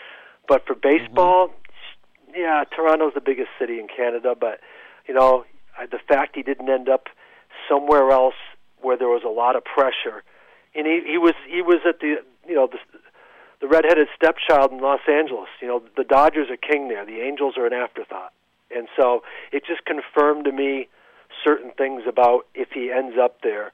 But 0.47 0.65
for 0.65 0.75
baseball, 0.75 1.49
mm-hmm. 1.49 2.39
yeah, 2.41 2.63
Toronto's 2.75 3.13
the 3.13 3.21
biggest 3.21 3.49
city 3.59 3.79
in 3.79 3.87
Canada. 3.87 4.35
But 4.39 4.59
you 5.07 5.13
know, 5.13 5.45
the 5.79 5.99
fact 6.07 6.35
he 6.35 6.43
didn't 6.43 6.69
end 6.69 6.89
up 6.89 7.07
somewhere 7.69 8.11
else 8.11 8.35
where 8.81 8.97
there 8.97 9.07
was 9.07 9.23
a 9.25 9.29
lot 9.29 9.55
of 9.55 9.63
pressure, 9.63 10.23
and 10.73 10.85
he 10.85 11.01
he 11.05 11.17
was 11.17 11.33
he 11.47 11.61
was 11.61 11.79
at 11.87 11.99
the 11.99 12.15
you 12.47 12.55
know 12.55 12.67
the 12.67 12.77
the 13.61 13.67
redheaded 13.67 14.07
stepchild 14.15 14.71
in 14.71 14.79
Los 14.79 15.01
Angeles. 15.09 15.49
You 15.61 15.67
know, 15.67 15.83
the 15.95 16.03
Dodgers 16.03 16.49
are 16.49 16.57
king 16.57 16.87
there. 16.89 17.05
The 17.05 17.21
Angels 17.21 17.55
are 17.57 17.65
an 17.65 17.73
afterthought, 17.73 18.33
and 18.69 18.87
so 18.95 19.23
it 19.51 19.63
just 19.65 19.85
confirmed 19.85 20.45
to 20.45 20.51
me 20.51 20.87
certain 21.43 21.71
things 21.71 22.03
about 22.07 22.47
if 22.53 22.69
he 22.73 22.91
ends 22.91 23.15
up 23.21 23.41
there 23.41 23.71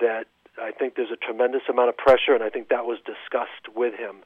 that 0.00 0.26
I 0.60 0.70
think 0.72 0.96
there's 0.96 1.10
a 1.10 1.16
tremendous 1.16 1.62
amount 1.68 1.88
of 1.88 1.96
pressure, 1.96 2.34
and 2.34 2.42
I 2.42 2.50
think 2.50 2.68
that 2.68 2.84
was 2.84 2.98
discussed 2.98 3.74
with 3.74 3.94
him 3.94 4.22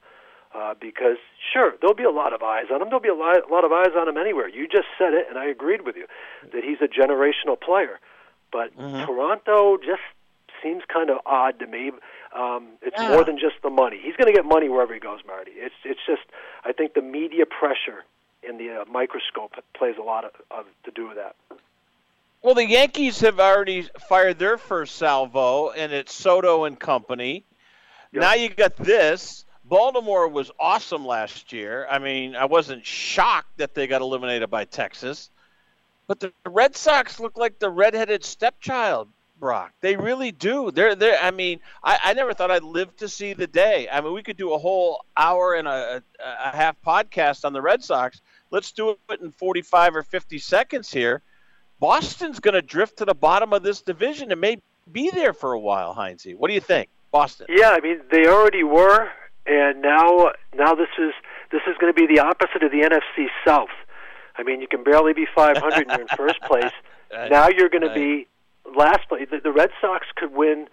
uh, 0.56 0.74
because 0.80 1.18
sure 1.52 1.74
there'll 1.80 1.94
be 1.94 2.04
a 2.04 2.10
lot 2.10 2.32
of 2.32 2.42
eyes 2.42 2.66
on 2.72 2.80
him. 2.80 2.88
There'll 2.88 3.00
be 3.00 3.08
a 3.08 3.14
lot, 3.14 3.48
a 3.48 3.52
lot 3.52 3.64
of 3.64 3.72
eyes 3.72 3.92
on 3.96 4.08
him 4.08 4.16
anywhere. 4.16 4.48
You 4.48 4.66
just 4.66 4.88
said 4.98 5.12
it, 5.12 5.26
and 5.28 5.38
I 5.38 5.46
agreed 5.46 5.82
with 5.82 5.96
you 5.96 6.06
that 6.52 6.64
he's 6.64 6.78
a 6.80 6.88
generational 6.88 7.60
player. 7.60 8.00
But 8.52 8.76
mm-hmm. 8.76 9.04
Toronto 9.04 9.76
just 9.76 10.02
seems 10.62 10.82
kind 10.92 11.10
of 11.10 11.18
odd 11.26 11.58
to 11.58 11.66
me. 11.66 11.92
Um, 12.34 12.68
it's 12.82 12.96
yeah. 12.98 13.10
more 13.10 13.24
than 13.24 13.38
just 13.38 13.56
the 13.62 13.70
money. 13.70 14.00
He's 14.02 14.16
going 14.16 14.32
to 14.32 14.32
get 14.32 14.44
money 14.44 14.68
wherever 14.68 14.94
he 14.94 15.00
goes, 15.00 15.20
Marty. 15.26 15.52
It's 15.54 15.74
it's 15.84 16.00
just 16.06 16.22
I 16.64 16.72
think 16.72 16.94
the 16.94 17.02
media 17.02 17.44
pressure 17.46 18.04
in 18.42 18.58
the 18.58 18.82
uh, 18.82 18.84
microscope 18.90 19.52
plays 19.74 19.96
a 19.98 20.02
lot 20.02 20.24
of, 20.24 20.30
of 20.50 20.64
to 20.84 20.90
do 20.90 21.08
with 21.08 21.16
that. 21.16 21.36
Well, 22.42 22.54
the 22.54 22.66
Yankees 22.66 23.20
have 23.20 23.40
already 23.40 23.88
fired 24.08 24.38
their 24.38 24.56
first 24.56 24.96
salvo, 24.96 25.70
and 25.70 25.92
it's 25.92 26.14
Soto 26.14 26.64
and 26.64 26.78
company. 26.78 27.44
Yep. 28.12 28.20
Now 28.20 28.34
you 28.34 28.48
got 28.48 28.76
this. 28.76 29.45
Baltimore 29.68 30.28
was 30.28 30.50
awesome 30.60 31.04
last 31.04 31.52
year. 31.52 31.86
I 31.90 31.98
mean, 31.98 32.36
I 32.36 32.44
wasn't 32.44 32.86
shocked 32.86 33.58
that 33.58 33.74
they 33.74 33.86
got 33.86 34.00
eliminated 34.00 34.48
by 34.50 34.64
Texas. 34.64 35.30
But 36.06 36.20
the 36.20 36.32
Red 36.46 36.76
Sox 36.76 37.18
look 37.18 37.36
like 37.36 37.58
the 37.58 37.70
redheaded 37.70 38.24
stepchild. 38.24 39.08
Brock. 39.38 39.72
They 39.82 39.96
really 39.96 40.32
do. 40.32 40.70
They're 40.70 40.94
there. 40.94 41.18
I 41.20 41.30
mean, 41.30 41.60
I, 41.84 41.98
I 42.04 42.12
never 42.14 42.32
thought 42.32 42.50
I'd 42.50 42.62
live 42.62 42.96
to 42.96 43.08
see 43.08 43.34
the 43.34 43.46
day. 43.46 43.86
I 43.92 44.00
mean, 44.00 44.14
we 44.14 44.22
could 44.22 44.38
do 44.38 44.54
a 44.54 44.58
whole 44.58 45.04
hour 45.14 45.54
and 45.54 45.68
a, 45.68 46.02
a, 46.18 46.48
a 46.48 46.56
half 46.56 46.76
podcast 46.80 47.44
on 47.44 47.52
the 47.52 47.60
Red 47.60 47.84
Sox. 47.84 48.22
Let's 48.50 48.72
do 48.72 48.96
it 49.10 49.20
in 49.20 49.32
45 49.32 49.96
or 49.96 50.02
50 50.02 50.38
seconds 50.38 50.90
here. 50.90 51.22
Boston's 51.80 52.40
going 52.40 52.54
to 52.54 52.62
drift 52.62 52.98
to 52.98 53.04
the 53.04 53.14
bottom 53.14 53.52
of 53.52 53.62
this 53.62 53.82
division 53.82 54.32
and 54.32 54.40
may 54.40 54.58
be 54.90 55.10
there 55.10 55.32
for 55.32 55.52
a 55.52 55.60
while, 55.60 55.92
Heinze. 55.92 56.26
What 56.36 56.48
do 56.48 56.54
you 56.54 56.60
think, 56.60 56.88
Boston? 57.10 57.46
Yeah, 57.50 57.70
I 57.70 57.80
mean 57.80 58.00
they 58.10 58.26
already 58.26 58.62
were, 58.62 59.10
and 59.46 59.82
now 59.82 60.30
now 60.54 60.74
this 60.74 60.88
is 60.98 61.12
this 61.52 61.62
is 61.66 61.76
going 61.80 61.92
to 61.92 61.96
be 61.96 62.06
the 62.12 62.20
opposite 62.20 62.62
of 62.62 62.70
the 62.70 62.80
NFC 62.82 63.26
South. 63.46 63.68
I 64.36 64.42
mean, 64.42 64.60
you 64.60 64.68
can 64.68 64.84
barely 64.84 65.12
be 65.12 65.26
500 65.34 65.72
and 65.72 65.90
you're 65.90 66.00
in 66.02 66.08
first 66.16 66.40
place. 66.46 66.72
Right. 67.12 67.30
Now 67.30 67.48
you're 67.48 67.68
going 67.70 67.82
Right. 67.84 67.94
to 67.94 68.00
be 68.00 68.26
last 68.76 69.08
place. 69.08 69.28
The, 69.30 69.38
the 69.42 69.52
Red 69.52 69.70
Sox 69.80 70.06
could 70.16 70.32
win. 70.34 70.68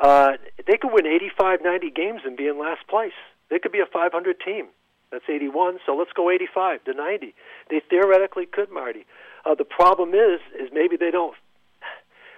Uh, 0.00 0.32
they 0.66 0.76
could 0.76 0.92
win 0.92 1.06
85, 1.06 1.60
90 1.64 1.90
games 1.90 2.20
and 2.24 2.36
be 2.36 2.46
in 2.46 2.58
last 2.58 2.86
place. 2.88 3.16
They 3.50 3.58
could 3.58 3.72
be 3.72 3.80
a 3.80 3.86
500 3.86 4.36
team. 4.44 4.66
That's 5.10 5.24
81. 5.28 5.78
So 5.86 5.96
let's 5.96 6.12
go 6.14 6.30
85 6.30 6.84
to 6.84 6.92
90. 6.94 7.34
They 7.70 7.80
theoretically 7.90 8.46
could, 8.46 8.70
Marty. 8.70 9.06
Uh, 9.44 9.54
the 9.54 9.64
problem 9.64 10.10
is, 10.10 10.40
is 10.60 10.68
maybe 10.72 10.96
they 10.96 11.10
don't. 11.10 11.34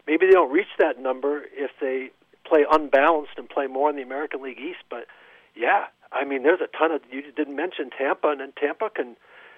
Maybe 0.06 0.26
they 0.26 0.32
don't 0.32 0.50
reach 0.50 0.70
that 0.78 0.98
number 0.98 1.42
if 1.52 1.70
they 1.80 2.10
play 2.46 2.64
unbalanced 2.70 3.32
and 3.36 3.48
play 3.48 3.66
more 3.66 3.90
in 3.90 3.96
the 3.96 4.02
American 4.02 4.42
League 4.42 4.58
East. 4.58 4.80
But 4.88 5.04
yeah, 5.54 5.86
I 6.12 6.24
mean, 6.24 6.42
there's 6.42 6.60
a 6.60 6.76
ton 6.76 6.92
of. 6.92 7.02
You 7.10 7.22
didn't 7.32 7.56
mention 7.56 7.90
Tampa, 7.90 8.28
and 8.28 8.40
then 8.40 8.52
Tampa 8.60 8.90
can 8.90 9.16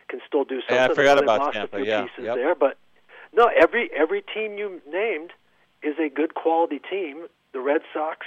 can 0.08 0.20
still 0.26 0.44
do 0.44 0.60
something. 0.60 0.76
Yeah, 0.76 0.86
I 0.86 0.94
forgot 0.94 1.22
about 1.22 1.40
lost 1.40 1.54
Tampa, 1.54 1.76
A 1.76 1.80
few 1.80 1.88
yeah, 1.88 2.02
pieces 2.02 2.24
yep. 2.24 2.36
there, 2.36 2.54
but 2.54 2.78
no, 3.32 3.50
every 3.54 3.90
every 3.92 4.22
team 4.22 4.58
you 4.58 4.80
named 4.90 5.30
is 5.82 5.96
a 5.98 6.08
good 6.08 6.34
quality 6.34 6.78
team. 6.78 7.26
The 7.52 7.60
Red 7.60 7.82
Sox, 7.92 8.26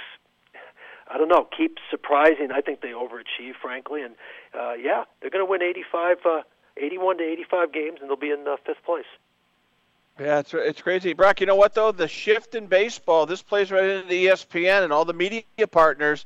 I 1.10 1.18
don't 1.18 1.28
know, 1.28 1.48
keep 1.56 1.78
surprising. 1.90 2.50
I 2.52 2.60
think 2.60 2.80
they 2.80 2.88
overachieve, 2.90 3.54
frankly, 3.60 4.02
and 4.02 4.14
uh, 4.54 4.74
yeah, 4.74 5.04
they're 5.20 5.30
going 5.30 5.44
to 5.44 5.50
win 5.50 5.62
85, 5.62 6.18
uh, 6.24 6.42
81 6.76 7.18
to 7.18 7.24
85 7.24 7.72
games, 7.72 7.98
and 8.00 8.08
they'll 8.08 8.16
be 8.16 8.30
in 8.30 8.46
uh, 8.46 8.56
fifth 8.64 8.84
place. 8.84 9.06
Yeah, 10.18 10.38
it's 10.38 10.54
it's 10.54 10.80
crazy, 10.80 11.12
Brock. 11.12 11.40
You 11.40 11.46
know 11.46 11.56
what 11.56 11.74
though? 11.74 11.92
The 11.92 12.08
shift 12.08 12.54
in 12.54 12.66
baseball. 12.66 13.26
This 13.26 13.42
plays 13.42 13.70
right 13.70 13.84
into 13.84 14.08
the 14.08 14.26
ESPN 14.26 14.82
and 14.82 14.92
all 14.92 15.04
the 15.04 15.12
media 15.12 15.44
partners. 15.70 16.24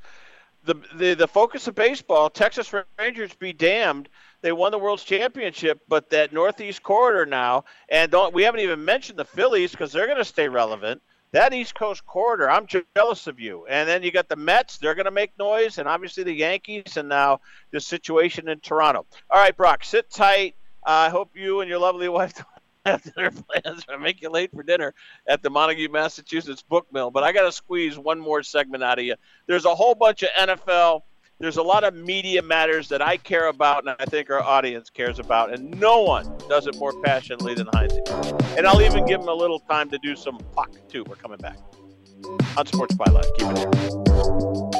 The 0.64 0.74
the 0.94 1.14
the 1.14 1.28
focus 1.28 1.66
of 1.68 1.74
baseball. 1.74 2.28
Texas 2.28 2.72
Rangers 2.98 3.34
be 3.34 3.52
damned. 3.52 4.08
They 4.42 4.52
won 4.52 4.72
the 4.72 4.78
World's 4.78 5.04
Championship, 5.04 5.80
but 5.88 6.10
that 6.10 6.32
Northeast 6.32 6.82
corridor 6.82 7.26
now, 7.26 7.64
and 7.88 8.10
don't 8.10 8.34
we 8.34 8.42
haven't 8.42 8.60
even 8.60 8.84
mentioned 8.84 9.18
the 9.18 9.24
Phillies 9.24 9.70
because 9.70 9.92
they're 9.92 10.06
going 10.06 10.18
to 10.18 10.24
stay 10.24 10.48
relevant. 10.48 11.02
That 11.32 11.54
East 11.54 11.76
Coast 11.76 12.04
corridor, 12.06 12.50
I'm 12.50 12.66
jealous 12.96 13.28
of 13.28 13.38
you. 13.38 13.64
And 13.66 13.88
then 13.88 14.02
you 14.02 14.10
got 14.10 14.28
the 14.28 14.36
Mets; 14.36 14.78
they're 14.78 14.96
going 14.96 15.04
to 15.04 15.12
make 15.12 15.38
noise, 15.38 15.78
and 15.78 15.88
obviously 15.88 16.24
the 16.24 16.32
Yankees, 16.32 16.96
and 16.96 17.08
now 17.08 17.40
the 17.70 17.80
situation 17.80 18.48
in 18.48 18.60
Toronto. 18.60 19.06
All 19.30 19.40
right, 19.40 19.56
Brock, 19.56 19.84
sit 19.84 20.10
tight. 20.10 20.56
Uh, 20.84 20.90
I 20.90 21.08
hope 21.10 21.36
you 21.36 21.60
and 21.60 21.68
your 21.68 21.78
lovely 21.78 22.08
wife 22.18 22.42
have 22.84 23.02
dinner 23.02 23.30
plans 23.30 23.84
or 23.88 23.98
make 23.98 24.22
you 24.22 24.30
late 24.30 24.50
for 24.52 24.62
dinner 24.62 24.94
at 25.26 25.42
the 25.42 25.50
Montague, 25.50 25.88
Massachusetts 25.90 26.62
book 26.62 26.86
mill. 26.92 27.10
But 27.10 27.24
I 27.24 27.32
got 27.32 27.42
to 27.42 27.52
squeeze 27.52 27.98
one 27.98 28.18
more 28.18 28.42
segment 28.42 28.82
out 28.82 28.98
of 28.98 29.04
you. 29.04 29.14
There's 29.46 29.64
a 29.64 29.74
whole 29.74 29.94
bunch 29.94 30.22
of 30.22 30.30
NFL. 30.38 31.02
There's 31.38 31.56
a 31.56 31.62
lot 31.62 31.84
of 31.84 31.94
media 31.94 32.42
matters 32.42 32.88
that 32.90 33.00
I 33.00 33.16
care 33.16 33.48
about 33.48 33.86
and 33.86 33.96
I 33.98 34.04
think 34.04 34.28
our 34.28 34.42
audience 34.42 34.90
cares 34.90 35.18
about, 35.18 35.54
and 35.54 35.80
no 35.80 36.02
one 36.02 36.30
does 36.50 36.66
it 36.66 36.76
more 36.76 36.92
passionately 37.02 37.54
than 37.54 37.66
Heinz. 37.72 37.94
And 38.58 38.66
I'll 38.66 38.82
even 38.82 39.06
give 39.06 39.22
him 39.22 39.28
a 39.28 39.34
little 39.34 39.60
time 39.60 39.88
to 39.90 39.98
do 40.02 40.14
some 40.16 40.38
puck 40.54 40.70
too. 40.88 41.02
We're 41.08 41.16
coming 41.16 41.38
back 41.38 41.56
on 42.58 42.66
Sports 42.66 42.94
Byline. 42.94 43.24
Keep 43.38 43.52
it 43.52 44.74
here. 44.74 44.79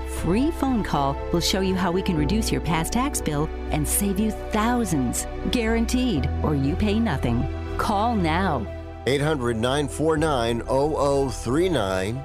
free 0.21 0.51
phone 0.51 0.83
call 0.83 1.17
will 1.33 1.41
show 1.41 1.61
you 1.61 1.75
how 1.75 1.91
we 1.91 2.01
can 2.01 2.15
reduce 2.15 2.51
your 2.51 2.61
past 2.61 2.93
tax 2.93 3.19
bill 3.19 3.49
and 3.71 3.87
save 3.87 4.19
you 4.19 4.31
thousands. 4.51 5.25
Guaranteed, 5.51 6.29
or 6.43 6.55
you 6.55 6.75
pay 6.75 6.99
nothing. 6.99 7.47
Call 7.77 8.15
now. 8.15 8.65
800 9.07 9.57
949 9.57 10.61
0039. 10.61 12.23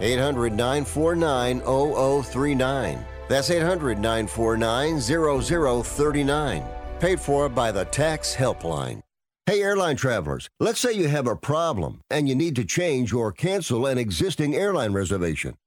800 0.00 0.52
949 0.52 1.60
0039. 1.60 3.04
That's 3.28 3.50
800 3.50 3.98
949 3.98 5.00
0039. 5.00 6.64
Paid 6.98 7.20
for 7.20 7.48
by 7.48 7.72
the 7.72 7.84
Tax 7.86 8.34
Helpline. 8.34 9.02
Hey, 9.46 9.62
airline 9.62 9.96
travelers, 9.96 10.48
let's 10.60 10.78
say 10.78 10.92
you 10.92 11.08
have 11.08 11.26
a 11.26 11.34
problem 11.34 12.02
and 12.10 12.28
you 12.28 12.36
need 12.36 12.54
to 12.56 12.64
change 12.64 13.12
or 13.12 13.32
cancel 13.32 13.86
an 13.86 13.98
existing 13.98 14.54
airline 14.54 14.92
reservation. 14.92 15.56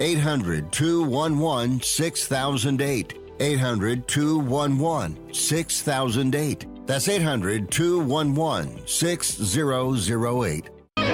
800 0.00 0.72
211 0.72 1.82
6008. 1.82 3.18
800 3.38 4.08
211 4.08 5.34
6008. 5.34 6.86
That's 6.86 7.08
800 7.08 7.70
211 7.70 8.86
6008. 8.86 10.70
All 10.98 11.04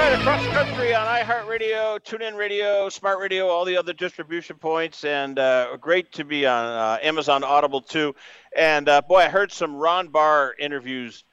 right, 0.00 0.18
across 0.18 0.44
the 0.44 0.50
country 0.50 0.94
on 0.94 1.06
iHeartRadio, 1.06 2.00
TuneIn 2.00 2.36
Radio, 2.36 2.88
Smart 2.88 3.20
Radio, 3.20 3.46
all 3.48 3.64
the 3.64 3.76
other 3.76 3.92
distribution 3.92 4.56
points, 4.56 5.04
and 5.04 5.38
uh, 5.38 5.76
great 5.80 6.10
to 6.12 6.24
be 6.24 6.46
on 6.46 6.64
uh, 6.64 6.98
Amazon 7.02 7.44
Audible 7.44 7.80
too. 7.80 8.14
And 8.56 8.88
uh, 8.88 9.02
boy, 9.02 9.18
I 9.18 9.28
heard 9.28 9.52
some 9.52 9.76
Ron 9.76 10.08
Barr 10.08 10.54
interviews 10.58 11.24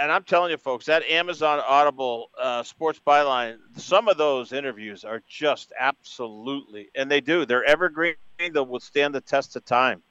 and 0.00 0.10
I'm 0.10 0.24
telling 0.24 0.50
you, 0.50 0.56
folks, 0.56 0.86
that 0.86 1.02
Amazon 1.04 1.60
Audible 1.66 2.30
uh, 2.40 2.62
Sports 2.62 2.98
Byline, 3.06 3.58
some 3.76 4.08
of 4.08 4.16
those 4.16 4.50
interviews 4.50 5.04
are 5.04 5.22
just 5.28 5.74
absolutely, 5.78 6.88
and 6.94 7.10
they 7.10 7.20
do. 7.20 7.44
They're 7.44 7.64
evergreen. 7.64 8.14
They'll 8.38 8.64
withstand 8.64 9.14
the 9.14 9.20
test 9.20 9.56
of 9.56 9.64
time. 9.66 10.02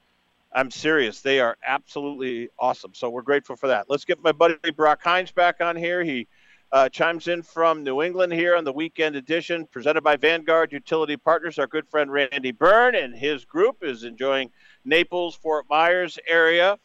I'm 0.53 0.69
serious. 0.69 1.21
They 1.21 1.39
are 1.39 1.57
absolutely 1.65 2.49
awesome. 2.59 2.93
So 2.93 3.09
we're 3.09 3.23
grateful 3.23 3.55
for 3.55 3.67
that. 3.67 3.89
Let's 3.89 4.05
get 4.05 4.21
my 4.23 4.31
buddy 4.31 4.57
Brock 4.75 5.01
Hines 5.03 5.31
back 5.31 5.59
on 5.59 5.75
here. 5.75 6.03
He 6.03 6.27
uh, 6.71 6.89
chimes 6.89 7.27
in 7.27 7.41
from 7.41 7.83
New 7.83 8.03
England 8.03 8.31
here 8.31 8.55
on 8.55 8.65
the 8.65 8.73
weekend 8.73 9.15
edition, 9.15 9.65
presented 9.65 10.01
by 10.01 10.17
Vanguard 10.17 10.71
Utility 10.71 11.17
Partners. 11.17 11.57
Our 11.57 11.65
good 11.65 11.87
friend 11.87 12.11
Randy 12.11 12.51
Byrne 12.51 12.93
and 12.93 13.15
his 13.15 13.43
group 13.43 13.77
is 13.81 14.03
enjoying 14.03 14.51
Naples, 14.85 15.35
Fort 15.35 15.65
Myers 15.67 16.19
area 16.27 16.77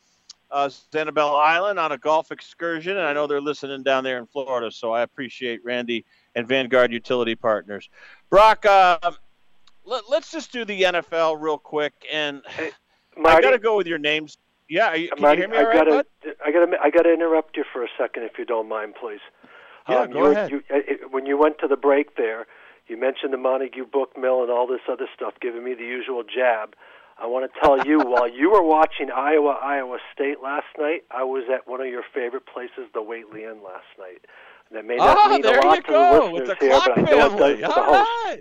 uh, 0.55 0.69
Sanibel 0.69 1.39
Island 1.39 1.81
on 1.81 1.91
a 1.93 1.99
golf 1.99 2.31
excursion, 2.31 2.97
and 2.97 3.07
I 3.07 3.13
know 3.13 3.27
they're 3.27 3.41
listening 3.41 3.83
down 3.83 4.05
there 4.05 4.19
in 4.19 4.27
Florida. 4.27 4.71
So 4.71 4.93
I 4.93 5.03
appreciate 5.03 5.65
Randy 5.65 6.05
and 6.37 6.47
Vanguard 6.47 6.93
Utility 6.93 7.35
Partners. 7.35 7.91
Brock, 8.31 8.65
uh, 8.65 8.99
let, 9.85 10.05
us 10.11 10.31
just 10.31 10.53
do 10.53 10.65
the 10.65 10.83
NFL 10.83 11.41
real 11.41 11.59
quick, 11.59 11.93
and 12.11 12.41
hey, 12.47 12.71
I 13.25 13.41
got 13.41 13.51
to 13.51 13.59
go 13.59 13.77
with 13.77 13.89
your 13.89 13.99
names. 13.99 14.39
Yeah, 14.69 14.95
you, 14.95 15.09
can 15.09 15.21
Marty, 15.21 15.43
you 15.43 15.49
hear 15.49 15.65
me? 15.65 15.69
I 15.69 15.73
gotta, 15.75 15.91
right, 15.91 16.37
I 16.47 16.53
gotta, 16.53 16.77
I 16.83 16.91
gotta 16.91 17.13
interrupt 17.13 17.57
you 17.57 17.65
for 17.71 17.83
a 17.83 17.89
second, 17.99 18.23
if 18.23 18.39
you 18.39 18.45
don't 18.45 18.69
mind, 18.69 18.95
please. 18.99 19.21
Yeah, 19.89 20.03
um, 20.03 20.11
go 20.11 20.27
ahead. 20.27 20.51
You, 20.51 20.63
uh, 20.73 20.79
when 21.11 21.27
you 21.27 21.37
went 21.37 21.59
to 21.59 21.69
the 21.69 21.77
break 21.77 22.17
there, 22.17 22.47
you 22.87 22.99
mentioned 22.99 23.33
the 23.33 23.39
Montague 23.39 23.87
Book 23.87 24.17
Mill 24.17 24.43
and 24.43 24.51
all 24.51 24.67
this 24.67 24.81
other 24.91 25.07
stuff, 25.15 25.35
giving 25.41 25.65
me 25.65 25.75
the 25.75 25.85
usual 25.85 26.23
jab. 26.23 26.75
I 27.19 27.27
want 27.27 27.51
to 27.53 27.61
tell 27.61 27.87
you, 27.87 28.01
while 28.01 28.29
you 28.29 28.51
were 28.51 28.63
watching 28.63 29.11
Iowa 29.11 29.59
Iowa 29.63 29.99
State 30.13 30.43
last 30.43 30.67
night, 30.79 31.03
I 31.11 31.23
was 31.23 31.45
at 31.53 31.69
one 31.69 31.81
of 31.81 31.87
your 31.87 32.03
favorite 32.13 32.47
places, 32.47 32.91
the 32.93 33.01
Whately 33.01 33.45
Inn, 33.45 33.63
last 33.65 33.87
night. 33.99 34.25
That 34.73 34.85
may 34.85 34.97
not 34.97 35.17
oh, 35.21 35.29
mean 35.31 35.45
a 35.45 35.51
lot 35.61 35.77
to 35.77 35.83
go, 35.83 36.27
the 36.27 36.33
listeners 36.33 36.59
here, 36.61 36.81
but 36.85 36.99
I 36.99 37.01
know 37.03 37.35
it 37.35 37.39
does 37.39 37.57
to 37.57 37.67
the 37.67 37.73
host. 37.73 38.41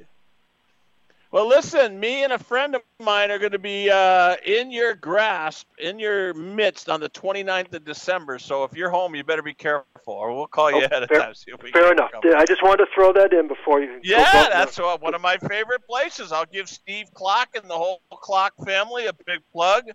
Well, 1.34 1.48
listen, 1.48 2.00
me 2.00 2.24
and 2.24 2.32
a 2.32 2.38
friend 2.38 2.76
of 2.76 2.84
mine 3.00 3.32
are 3.32 3.40
going 3.40 3.54
to 3.54 3.60
be 3.60 3.90
uh, 3.90 4.36
in 4.46 4.70
your 4.70 4.94
grasp, 4.94 5.66
in 5.80 5.98
your 5.98 6.36
midst 6.36 6.90
on 6.90 7.00
the 7.00 7.10
29th 7.10 7.74
of 7.74 7.84
December. 7.84 8.38
So 8.38 8.66
if 8.66 8.74
you're 8.76 8.92
home, 8.92 9.16
you 9.16 9.24
better 9.24 9.42
be 9.42 9.56
careful, 9.56 9.88
or 10.06 10.32
we'll 10.32 10.46
call 10.46 10.70
you 10.70 10.84
Oh, 10.84 10.86
ahead 10.86 11.02
of 11.02 11.10
time. 11.10 11.34
See 11.34 11.50
if 11.52 11.64
we 11.64 11.72
fair 11.72 11.92
enough. 11.92 12.12
I 12.24 12.46
just 12.46 12.62
wanted 12.62 12.86
to 12.86 12.92
throw 12.94 13.14
that 13.14 13.34
in 13.34 13.48
before 13.48 13.82
you. 13.82 14.00
Yeah, 14.04 14.48
that's 14.48 14.78
what, 14.78 15.02
one 15.02 15.16
of 15.16 15.22
my 15.22 15.38
favorite 15.38 15.82
places. 15.90 16.32
I'll 16.32 16.46
give 16.46 16.70
Steve 16.70 17.08
Clock 17.16 17.56
and 17.56 17.68
the 17.68 17.78
whole 17.78 18.04
Clock 18.12 18.54
family 18.64 19.08
a 19.08 19.14
big 19.26 19.40
plug. 19.52 19.86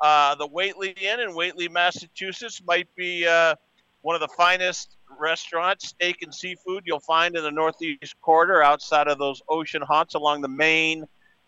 Uh, 0.00 0.34
the 0.36 0.46
Whately 0.46 0.94
Inn 0.98 1.20
in 1.20 1.34
Whately, 1.34 1.68
Massachusetts 1.68 2.62
might 2.66 2.88
be 2.96 3.26
uh, 3.26 3.54
one 4.00 4.14
of 4.14 4.22
the 4.22 4.34
finest 4.34 4.95
restaurants, 5.18 5.88
steak 5.88 6.22
and 6.22 6.34
seafood 6.34 6.84
you'll 6.86 7.00
find 7.00 7.36
in 7.36 7.42
the 7.42 7.50
Northeast 7.50 8.20
quarter 8.20 8.62
outside 8.62 9.08
of 9.08 9.18
those 9.18 9.42
ocean 9.48 9.82
haunts 9.82 10.14
along 10.14 10.42
the 10.42 10.48
Maine 10.48 11.04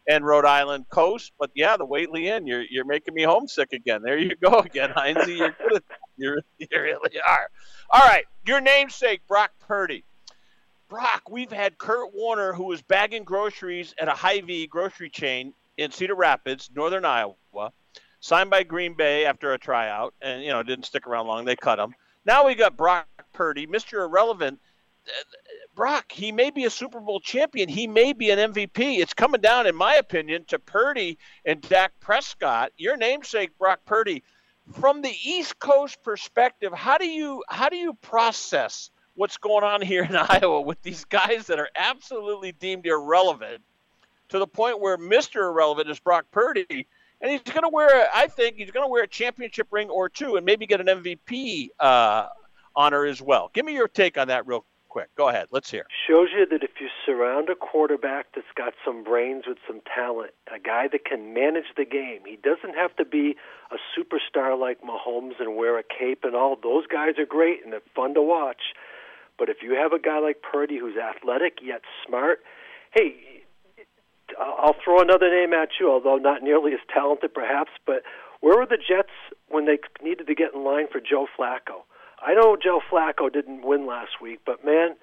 and 0.08 0.24
Rhode 0.24 0.44
Island 0.44 0.86
coast. 0.88 1.32
But 1.38 1.50
yeah, 1.54 1.76
the 1.76 1.84
Whately 1.84 2.28
Inn, 2.28 2.46
you're, 2.46 2.64
you're 2.70 2.84
making 2.84 3.14
me 3.14 3.22
homesick 3.22 3.72
again. 3.72 4.02
There 4.02 4.18
you 4.18 4.34
go 4.36 4.58
again, 4.64 4.90
Heinze. 4.90 5.28
You're 5.28 5.54
good 5.68 5.82
you 6.18 6.40
really 6.72 7.20
are. 7.26 7.48
All 7.90 8.06
right, 8.06 8.24
your 8.46 8.60
namesake, 8.60 9.20
Brock 9.28 9.52
Purdy. 9.60 10.04
Brock, 10.88 11.30
we've 11.30 11.52
had 11.52 11.78
Kurt 11.78 12.14
Warner, 12.14 12.54
who 12.54 12.64
was 12.64 12.80
bagging 12.82 13.24
groceries 13.24 13.94
at 14.00 14.08
a 14.08 14.12
Hy-Vee 14.12 14.66
grocery 14.66 15.10
chain 15.10 15.52
in 15.76 15.90
Cedar 15.90 16.14
Rapids, 16.14 16.70
Northern 16.74 17.04
Iowa, 17.04 17.72
signed 18.20 18.50
by 18.50 18.62
Green 18.62 18.94
Bay 18.94 19.26
after 19.26 19.52
a 19.52 19.58
tryout, 19.58 20.14
and 20.20 20.42
you 20.42 20.48
know 20.48 20.62
didn't 20.62 20.86
stick 20.86 21.06
around 21.06 21.26
long. 21.26 21.44
They 21.44 21.56
cut 21.56 21.78
him. 21.78 21.94
Now 22.24 22.46
we 22.46 22.54
got 22.54 22.76
Brock 22.76 23.06
Purdy, 23.38 23.68
Mr. 23.68 24.04
Irrelevant. 24.04 24.58
Brock, 25.76 26.10
he 26.10 26.32
may 26.32 26.50
be 26.50 26.64
a 26.64 26.70
Super 26.70 26.98
Bowl 26.98 27.20
champion. 27.20 27.68
He 27.68 27.86
may 27.86 28.12
be 28.12 28.30
an 28.30 28.52
MVP. 28.52 28.98
It's 28.98 29.14
coming 29.14 29.40
down, 29.40 29.68
in 29.68 29.76
my 29.76 29.94
opinion, 29.94 30.44
to 30.48 30.58
Purdy 30.58 31.18
and 31.44 31.62
Dak 31.62 31.92
Prescott. 32.00 32.72
Your 32.76 32.96
namesake, 32.96 33.56
Brock 33.56 33.78
Purdy. 33.86 34.24
From 34.72 35.02
the 35.02 35.14
East 35.22 35.60
Coast 35.60 36.02
perspective, 36.02 36.72
how 36.72 36.98
do 36.98 37.06
you 37.06 37.44
how 37.48 37.68
do 37.68 37.76
you 37.76 37.94
process 37.94 38.90
what's 39.14 39.36
going 39.36 39.62
on 39.62 39.82
here 39.82 40.02
in 40.02 40.16
Iowa 40.28 40.60
with 40.62 40.82
these 40.82 41.04
guys 41.04 41.46
that 41.46 41.60
are 41.60 41.70
absolutely 41.76 42.50
deemed 42.50 42.84
irrelevant 42.84 43.62
to 44.30 44.40
the 44.40 44.48
point 44.48 44.80
where 44.80 44.98
Mr. 44.98 45.48
Irrelevant 45.48 45.88
is 45.88 46.00
Brock 46.00 46.26
Purdy, 46.32 46.88
and 47.20 47.30
he's 47.30 47.42
going 47.42 47.62
to 47.62 47.68
wear, 47.68 48.08
I 48.12 48.26
think, 48.26 48.56
he's 48.56 48.72
going 48.72 48.84
to 48.84 48.90
wear 48.90 49.04
a 49.04 49.08
championship 49.08 49.68
ring 49.70 49.90
or 49.90 50.08
two, 50.08 50.34
and 50.34 50.44
maybe 50.44 50.66
get 50.66 50.80
an 50.80 50.88
MVP 50.88 51.68
uh, 51.78 52.26
honor 52.78 53.04
as 53.04 53.20
well. 53.20 53.50
Give 53.52 53.66
me 53.66 53.74
your 53.74 53.88
take 53.88 54.16
on 54.16 54.28
that, 54.28 54.46
real 54.46 54.64
quick. 54.88 55.14
Go 55.16 55.28
ahead. 55.28 55.48
Let's 55.50 55.68
hear. 55.68 55.84
Shows 56.06 56.28
you 56.32 56.46
that 56.46 56.62
if 56.62 56.80
you 56.80 56.88
surround 57.04 57.50
a 57.50 57.56
quarterback 57.56 58.26
that's 58.34 58.46
got 58.56 58.72
some 58.84 59.02
brains 59.02 59.44
with 59.46 59.58
some 59.66 59.80
talent, 59.92 60.30
a 60.54 60.60
guy 60.60 60.86
that 60.92 61.04
can 61.04 61.34
manage 61.34 61.74
the 61.76 61.84
game, 61.84 62.20
he 62.24 62.36
doesn't 62.36 62.76
have 62.76 62.94
to 62.96 63.04
be 63.04 63.36
a 63.72 63.76
superstar 63.92 64.58
like 64.58 64.78
Mahomes 64.80 65.40
and 65.40 65.56
wear 65.56 65.76
a 65.76 65.82
cape 65.82 66.20
and 66.22 66.36
all. 66.36 66.56
Those 66.62 66.86
guys 66.86 67.18
are 67.18 67.26
great 67.26 67.64
and 67.64 67.72
they're 67.72 67.82
fun 67.94 68.14
to 68.14 68.22
watch. 68.22 68.72
But 69.38 69.48
if 69.48 69.58
you 69.60 69.74
have 69.74 69.92
a 69.92 69.98
guy 69.98 70.20
like 70.20 70.42
Purdy 70.42 70.78
who's 70.78 70.96
athletic 70.96 71.58
yet 71.62 71.82
smart, 72.06 72.40
hey, 72.94 73.14
I'll 74.40 74.76
throw 74.84 75.00
another 75.00 75.30
name 75.30 75.52
at 75.52 75.70
you, 75.80 75.90
although 75.90 76.16
not 76.16 76.42
nearly 76.42 76.72
as 76.72 76.80
talented 76.92 77.34
perhaps, 77.34 77.72
but 77.86 78.02
where 78.40 78.56
were 78.56 78.66
the 78.66 78.76
Jets 78.76 79.12
when 79.48 79.66
they 79.66 79.78
needed 80.02 80.28
to 80.28 80.34
get 80.34 80.54
in 80.54 80.64
line 80.64 80.86
for 80.90 81.00
Joe 81.00 81.26
Flacco? 81.36 81.82
I 82.24 82.34
know 82.34 82.56
Joe 82.56 82.80
Flacco 82.90 83.32
didn't 83.32 83.64
win 83.64 83.86
last 83.86 84.20
week, 84.20 84.40
but 84.44 84.64
man, 84.64 84.96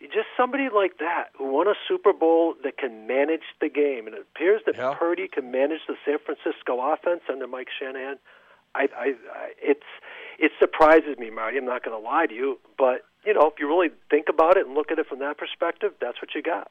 just 0.00 0.28
somebody 0.36 0.68
like 0.74 0.98
that 0.98 1.30
who 1.36 1.52
won 1.52 1.68
a 1.68 1.74
Super 1.86 2.12
Bowl 2.12 2.54
that 2.64 2.78
can 2.78 3.06
manage 3.06 3.42
the 3.60 3.68
game, 3.68 4.06
and 4.06 4.14
it 4.14 4.22
appears 4.34 4.62
that 4.66 4.76
Yeah. 4.76 4.94
Purdy 4.94 5.28
can 5.28 5.50
manage 5.50 5.80
the 5.86 5.96
San 6.04 6.18
Francisco 6.18 6.80
offense 6.80 7.22
under 7.28 7.46
Mike 7.46 7.68
Shanahan. 7.78 8.18
I, 8.74 8.88
I, 8.96 9.04
I 9.32 9.52
it's 9.60 9.86
it 10.38 10.52
surprises 10.58 11.18
me, 11.18 11.30
Marty. 11.30 11.58
I'm 11.58 11.64
not 11.64 11.84
going 11.84 12.00
to 12.00 12.02
lie 12.02 12.26
to 12.26 12.34
you, 12.34 12.58
but 12.78 13.04
you 13.24 13.34
know, 13.34 13.50
if 13.52 13.58
you 13.58 13.68
really 13.68 13.90
think 14.08 14.28
about 14.28 14.56
it 14.56 14.66
and 14.66 14.74
look 14.74 14.90
at 14.90 14.98
it 14.98 15.06
from 15.06 15.18
that 15.18 15.36
perspective, 15.36 15.92
that's 16.00 16.22
what 16.22 16.34
you 16.34 16.42
got. 16.42 16.70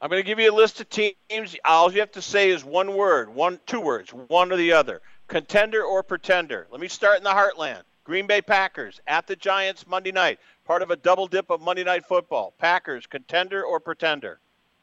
I'm 0.00 0.10
going 0.10 0.22
to 0.22 0.26
give 0.26 0.38
you 0.38 0.50
a 0.50 0.54
list 0.54 0.80
of 0.80 0.90
teams. 0.90 1.56
All 1.64 1.90
you 1.90 2.00
have 2.00 2.12
to 2.12 2.22
say 2.22 2.50
is 2.50 2.62
one 2.62 2.94
word, 2.94 3.34
one, 3.34 3.60
two 3.64 3.80
words, 3.80 4.10
one 4.10 4.52
or 4.52 4.56
the 4.56 4.72
other. 4.72 5.00
Contender 5.26 5.82
or 5.82 6.02
pretender. 6.02 6.66
Let 6.70 6.82
me 6.82 6.88
start 6.88 7.16
in 7.16 7.24
the 7.24 7.30
heartland. 7.30 7.82
Green 8.06 8.28
Bay 8.28 8.40
Packers 8.40 9.00
at 9.08 9.26
the 9.26 9.34
Giants 9.34 9.84
Monday 9.84 10.12
night. 10.12 10.38
Part 10.64 10.82
of 10.82 10.92
a 10.92 10.96
double 10.96 11.26
dip 11.26 11.50
of 11.50 11.60
Monday 11.60 11.82
Night 11.82 12.06
Football. 12.06 12.54
Packers, 12.56 13.04
contender 13.04 13.64
or 13.64 13.80
pretender? 13.80 14.38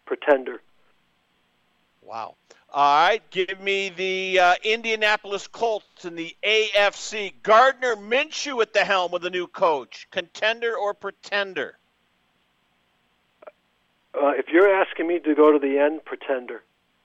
Pretender. 0.05 0.61
Wow. 2.01 2.35
All 2.73 3.07
right, 3.07 3.21
give 3.31 3.61
me 3.61 3.87
the 3.87 4.39
uh, 4.39 4.55
Indianapolis 4.63 5.47
Colts 5.47 6.03
in 6.03 6.15
the 6.15 6.35
AFC. 6.43 7.31
Gardner 7.43 7.95
Minshew 7.95 8.61
at 8.61 8.73
the 8.73 8.83
helm 8.83 9.13
with 9.13 9.23
a 9.25 9.29
new 9.29 9.47
coach. 9.47 10.09
Contender 10.11 10.75
or 10.75 10.93
pretender? 10.93 11.77
Uh, 14.13 14.33
if 14.35 14.47
you're 14.51 14.69
asking 14.69 15.07
me 15.07 15.19
to 15.19 15.33
go 15.33 15.53
to 15.53 15.59
the 15.59 15.79
end, 15.79 16.03
pretender. 16.03 16.61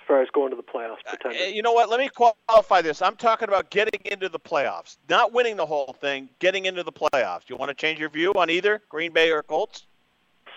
As 0.09 0.11
far 0.11 0.23
as 0.23 0.31
going 0.31 0.49
to 0.49 0.57
the 0.57 0.63
playoffs, 0.63 1.05
pretender. 1.05 1.39
Uh, 1.39 1.49
you 1.49 1.61
know 1.61 1.75
what? 1.75 1.91
Let 1.91 2.01
me 2.01 2.09
qualify 2.09 2.81
this. 2.81 3.03
I'm 3.03 3.15
talking 3.17 3.47
about 3.47 3.69
getting 3.69 4.01
into 4.07 4.31
the 4.31 4.39
playoffs, 4.39 4.97
not 5.07 5.35
winning 5.35 5.57
the 5.57 5.67
whole 5.67 5.95
thing, 6.01 6.31
getting 6.39 6.65
into 6.65 6.83
the 6.83 6.93
playoffs. 6.93 7.43
You 7.49 7.57
want 7.57 7.69
to 7.69 7.75
change 7.75 8.01
your 8.01 8.09
view 8.09 8.33
on 8.33 8.49
either 8.49 8.81
Green 8.89 9.13
Bay 9.13 9.31
or 9.31 9.43
Colts? 9.43 9.85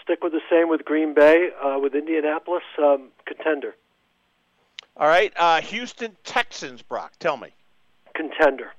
Stick 0.03 0.23
with 0.23 0.31
the 0.31 0.39
same 0.49 0.69
with 0.69 0.85
Green 0.85 1.13
Bay. 1.13 1.49
Uh, 1.61 1.77
with 1.79 1.93
Indianapolis, 1.95 2.63
um, 2.81 3.09
contender. 3.25 3.75
All 4.95 5.09
right, 5.09 5.33
uh, 5.35 5.59
Houston 5.59 6.15
Texans, 6.23 6.81
Brock. 6.81 7.11
Tell 7.19 7.35
me. 7.35 7.49
Contender. 8.15 8.71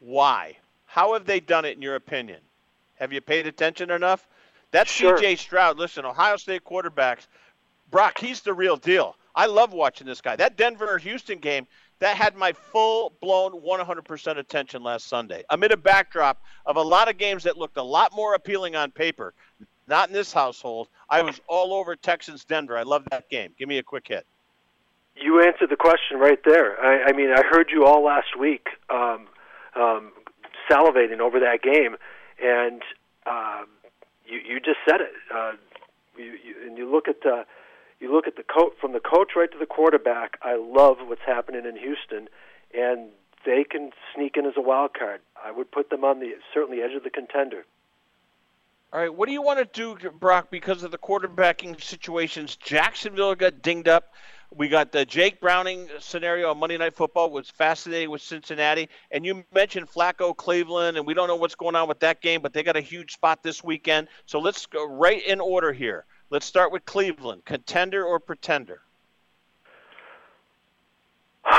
Why? 0.00 0.56
How 0.86 1.12
have 1.12 1.26
they 1.26 1.40
done 1.40 1.66
it 1.66 1.76
in 1.76 1.82
your 1.82 1.96
opinion? 1.96 2.40
Have 2.94 3.12
you 3.12 3.20
paid 3.20 3.46
attention 3.46 3.90
enough? 3.90 4.26
That's 4.70 4.90
Sure. 4.90 5.18
CJ 5.18 5.36
Stroud. 5.36 5.78
Listen, 5.78 6.06
Ohio 6.06 6.36
State 6.38 6.64
quarterbacks. 6.64 7.26
Brock, 7.92 8.18
he's 8.18 8.40
the 8.40 8.54
real 8.54 8.76
deal. 8.76 9.16
I 9.36 9.46
love 9.46 9.72
watching 9.72 10.06
this 10.06 10.20
guy. 10.20 10.34
That 10.34 10.56
Denver 10.56 10.98
Houston 10.98 11.38
game, 11.38 11.66
that 12.00 12.16
had 12.16 12.34
my 12.34 12.52
full 12.52 13.12
blown 13.20 13.52
100% 13.52 14.38
attention 14.38 14.82
last 14.82 15.06
Sunday. 15.06 15.44
Amid 15.50 15.72
a 15.72 15.76
backdrop 15.76 16.42
of 16.66 16.76
a 16.76 16.82
lot 16.82 17.08
of 17.08 17.18
games 17.18 17.44
that 17.44 17.56
looked 17.56 17.76
a 17.76 17.82
lot 17.82 18.14
more 18.16 18.34
appealing 18.34 18.74
on 18.74 18.90
paper. 18.90 19.34
Not 19.86 20.08
in 20.08 20.14
this 20.14 20.32
household. 20.32 20.88
I 21.08 21.22
was 21.22 21.40
all 21.46 21.74
over 21.74 21.94
Texans 21.94 22.44
Denver. 22.44 22.76
I 22.76 22.82
love 22.82 23.04
that 23.10 23.28
game. 23.28 23.52
Give 23.58 23.68
me 23.68 23.78
a 23.78 23.82
quick 23.82 24.08
hit. 24.08 24.26
You 25.14 25.42
answered 25.42 25.68
the 25.68 25.76
question 25.76 26.18
right 26.18 26.40
there. 26.44 26.82
I, 26.82 27.10
I 27.10 27.12
mean, 27.12 27.30
I 27.30 27.42
heard 27.42 27.70
you 27.70 27.84
all 27.84 28.02
last 28.02 28.38
week 28.38 28.68
um, 28.88 29.26
um, 29.76 30.12
salivating 30.70 31.20
over 31.20 31.38
that 31.40 31.62
game, 31.62 31.96
and 32.42 32.80
um, 33.26 33.66
you 34.26 34.38
you 34.38 34.60
just 34.60 34.78
said 34.88 35.02
it. 35.02 35.12
Uh, 35.32 35.52
you, 36.16 36.24
you, 36.24 36.54
and 36.66 36.78
you 36.78 36.90
look 36.90 37.08
at 37.08 37.20
the 37.20 37.44
you 38.02 38.12
look 38.12 38.26
at 38.26 38.36
the 38.36 38.42
coach 38.42 38.72
from 38.80 38.92
the 38.92 39.00
coach 39.00 39.30
right 39.36 39.50
to 39.50 39.58
the 39.58 39.66
quarterback. 39.66 40.36
I 40.42 40.56
love 40.56 40.96
what's 41.06 41.22
happening 41.24 41.64
in 41.64 41.76
Houston, 41.76 42.28
and 42.74 43.10
they 43.46 43.64
can 43.64 43.92
sneak 44.14 44.36
in 44.36 44.44
as 44.44 44.54
a 44.56 44.60
wild 44.60 44.92
card. 44.94 45.20
I 45.42 45.52
would 45.52 45.70
put 45.70 45.88
them 45.88 46.04
on 46.04 46.18
the 46.18 46.32
certainly 46.52 46.82
edge 46.82 46.94
of 46.94 47.04
the 47.04 47.10
contender. 47.10 47.64
All 48.92 49.00
right, 49.00 49.14
what 49.14 49.26
do 49.26 49.32
you 49.32 49.40
want 49.40 49.58
to 49.60 49.64
do, 49.64 50.10
Brock, 50.10 50.48
because 50.50 50.82
of 50.82 50.90
the 50.90 50.98
quarterbacking 50.98 51.80
situations? 51.80 52.56
Jacksonville 52.56 53.34
got 53.34 53.62
dinged 53.62 53.88
up. 53.88 54.12
We 54.54 54.68
got 54.68 54.92
the 54.92 55.06
Jake 55.06 55.40
Browning 55.40 55.88
scenario 55.98 56.50
on 56.50 56.58
Monday 56.58 56.76
Night 56.76 56.94
Football 56.94 57.30
was 57.30 57.48
fascinating 57.48 58.10
with 58.10 58.20
Cincinnati, 58.20 58.90
and 59.10 59.24
you 59.24 59.44
mentioned 59.54 59.88
Flacco, 59.88 60.36
Cleveland, 60.36 60.98
and 60.98 61.06
we 61.06 61.14
don't 61.14 61.26
know 61.26 61.36
what's 61.36 61.54
going 61.54 61.74
on 61.74 61.88
with 61.88 62.00
that 62.00 62.20
game, 62.20 62.42
but 62.42 62.52
they 62.52 62.62
got 62.62 62.76
a 62.76 62.82
huge 62.82 63.12
spot 63.12 63.42
this 63.42 63.64
weekend. 63.64 64.08
So 64.26 64.40
let's 64.40 64.66
go 64.66 64.86
right 64.86 65.24
in 65.24 65.40
order 65.40 65.72
here. 65.72 66.04
Let's 66.32 66.46
start 66.46 66.72
with 66.72 66.86
Cleveland, 66.86 67.44
contender 67.44 68.02
or 68.06 68.18
pretender? 68.18 68.80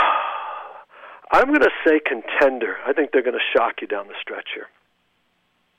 I'm 1.32 1.46
going 1.46 1.60
to 1.60 1.70
say 1.86 2.00
contender. 2.04 2.78
I 2.84 2.92
think 2.92 3.12
they're 3.12 3.22
going 3.22 3.38
to 3.38 3.56
shock 3.56 3.82
you 3.82 3.88
down 3.88 4.08
the 4.08 4.16
stretch 4.20 4.48
here. 4.56 4.70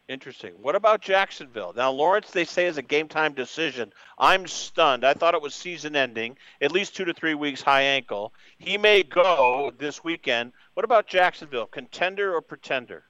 Interesting. 0.06 0.52
What 0.62 0.76
about 0.76 1.00
Jacksonville? 1.00 1.72
Now, 1.74 1.90
Lawrence, 1.90 2.30
they 2.30 2.44
say, 2.44 2.66
is 2.66 2.78
a 2.78 2.82
game 2.82 3.08
time 3.08 3.32
decision. 3.32 3.92
I'm 4.16 4.46
stunned. 4.46 5.04
I 5.04 5.14
thought 5.14 5.34
it 5.34 5.42
was 5.42 5.56
season 5.56 5.96
ending, 5.96 6.36
at 6.62 6.70
least 6.70 6.94
two 6.94 7.06
to 7.06 7.14
three 7.14 7.34
weeks 7.34 7.62
high 7.62 7.82
ankle. 7.82 8.32
He 8.58 8.78
may 8.78 9.02
go 9.02 9.72
this 9.76 10.04
weekend. 10.04 10.52
What 10.74 10.84
about 10.84 11.08
Jacksonville? 11.08 11.66
Contender 11.66 12.32
or 12.32 12.40
pretender? 12.40 13.02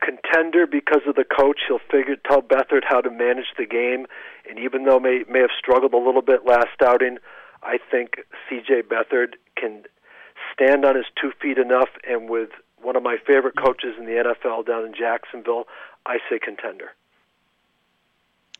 Contender 0.00 0.66
because 0.66 1.02
of 1.06 1.16
the 1.16 1.24
coach. 1.24 1.60
He'll 1.66 1.80
figure 1.90 2.16
tell 2.16 2.42
Beathard 2.42 2.84
how 2.84 3.00
to 3.00 3.10
manage 3.10 3.52
the 3.56 3.66
game, 3.66 4.06
and 4.48 4.58
even 4.58 4.84
though 4.84 5.00
may 5.00 5.24
may 5.28 5.40
have 5.40 5.50
struggled 5.58 5.92
a 5.92 5.98
little 5.98 6.22
bit 6.22 6.46
last 6.46 6.80
outing, 6.84 7.18
I 7.62 7.78
think 7.90 8.24
C.J. 8.48 8.82
Beathard 8.82 9.34
can 9.56 9.84
stand 10.52 10.84
on 10.84 10.96
his 10.96 11.06
two 11.20 11.32
feet 11.40 11.58
enough, 11.58 11.88
and 12.08 12.28
with 12.28 12.50
one 12.80 12.96
of 12.96 13.02
my 13.02 13.16
favorite 13.26 13.56
coaches 13.56 13.94
in 13.98 14.06
the 14.06 14.12
NFL 14.12 14.66
down 14.66 14.84
in 14.86 14.94
Jacksonville, 14.94 15.66
I 16.06 16.18
say 16.30 16.38
contender. 16.38 16.94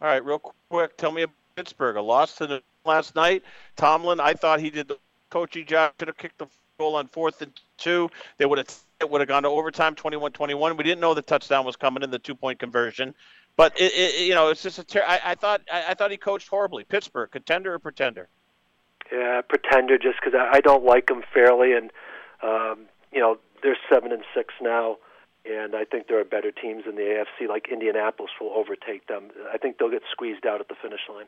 All 0.00 0.08
right, 0.08 0.24
real 0.24 0.40
quick, 0.70 0.96
tell 0.96 1.12
me 1.12 1.22
about 1.22 1.34
Pittsburgh. 1.56 1.96
A 1.96 2.02
loss 2.02 2.36
to 2.36 2.46
the 2.46 2.62
last 2.84 3.14
night. 3.14 3.42
Tomlin, 3.76 4.20
I 4.20 4.34
thought 4.34 4.60
he 4.60 4.70
did 4.70 4.88
the 4.88 4.98
coaching 5.30 5.66
job. 5.66 5.92
Should 5.98 6.08
have 6.08 6.16
kicked 6.16 6.38
the 6.38 6.46
goal 6.78 6.94
on 6.94 7.08
fourth 7.08 7.42
and 7.42 7.52
two. 7.76 8.08
They 8.38 8.46
would 8.46 8.58
have 8.58 8.74
it 9.00 9.10
would 9.10 9.20
have 9.20 9.28
gone 9.28 9.42
to 9.42 9.48
overtime, 9.48 9.94
21-21. 9.94 10.76
We 10.76 10.84
didn't 10.84 11.00
know 11.00 11.14
the 11.14 11.22
touchdown 11.22 11.64
was 11.64 11.76
coming 11.76 12.02
in 12.02 12.10
the 12.10 12.18
two 12.18 12.34
point 12.34 12.58
conversion, 12.58 13.14
but 13.56 13.78
it, 13.78 13.92
it, 13.94 14.26
you 14.26 14.34
know 14.34 14.48
it's 14.48 14.62
just 14.62 14.78
a. 14.78 14.84
Ter- 14.84 15.04
I, 15.06 15.20
I 15.24 15.34
thought 15.34 15.60
I, 15.72 15.86
I 15.88 15.94
thought 15.94 16.10
he 16.10 16.16
coached 16.16 16.48
horribly. 16.48 16.84
Pittsburgh, 16.84 17.30
contender 17.30 17.74
or 17.74 17.78
pretender? 17.78 18.28
Yeah, 19.12 19.40
pretender 19.48 19.98
just 19.98 20.18
because 20.22 20.38
I, 20.38 20.58
I 20.58 20.60
don't 20.60 20.84
like 20.84 21.06
them 21.06 21.22
fairly, 21.34 21.72
and 21.72 21.90
um, 22.42 22.86
you 23.12 23.20
know 23.20 23.38
they're 23.62 23.78
seven 23.92 24.12
and 24.12 24.22
six 24.34 24.54
now, 24.60 24.98
and 25.44 25.74
I 25.74 25.84
think 25.84 26.06
there 26.06 26.20
are 26.20 26.24
better 26.24 26.52
teams 26.52 26.84
in 26.88 26.94
the 26.94 27.02
AFC. 27.02 27.48
Like 27.48 27.68
Indianapolis 27.72 28.30
will 28.40 28.52
overtake 28.52 29.08
them. 29.08 29.30
I 29.52 29.58
think 29.58 29.78
they'll 29.78 29.90
get 29.90 30.02
squeezed 30.12 30.46
out 30.46 30.60
at 30.60 30.68
the 30.68 30.76
finish 30.80 31.00
line. 31.12 31.26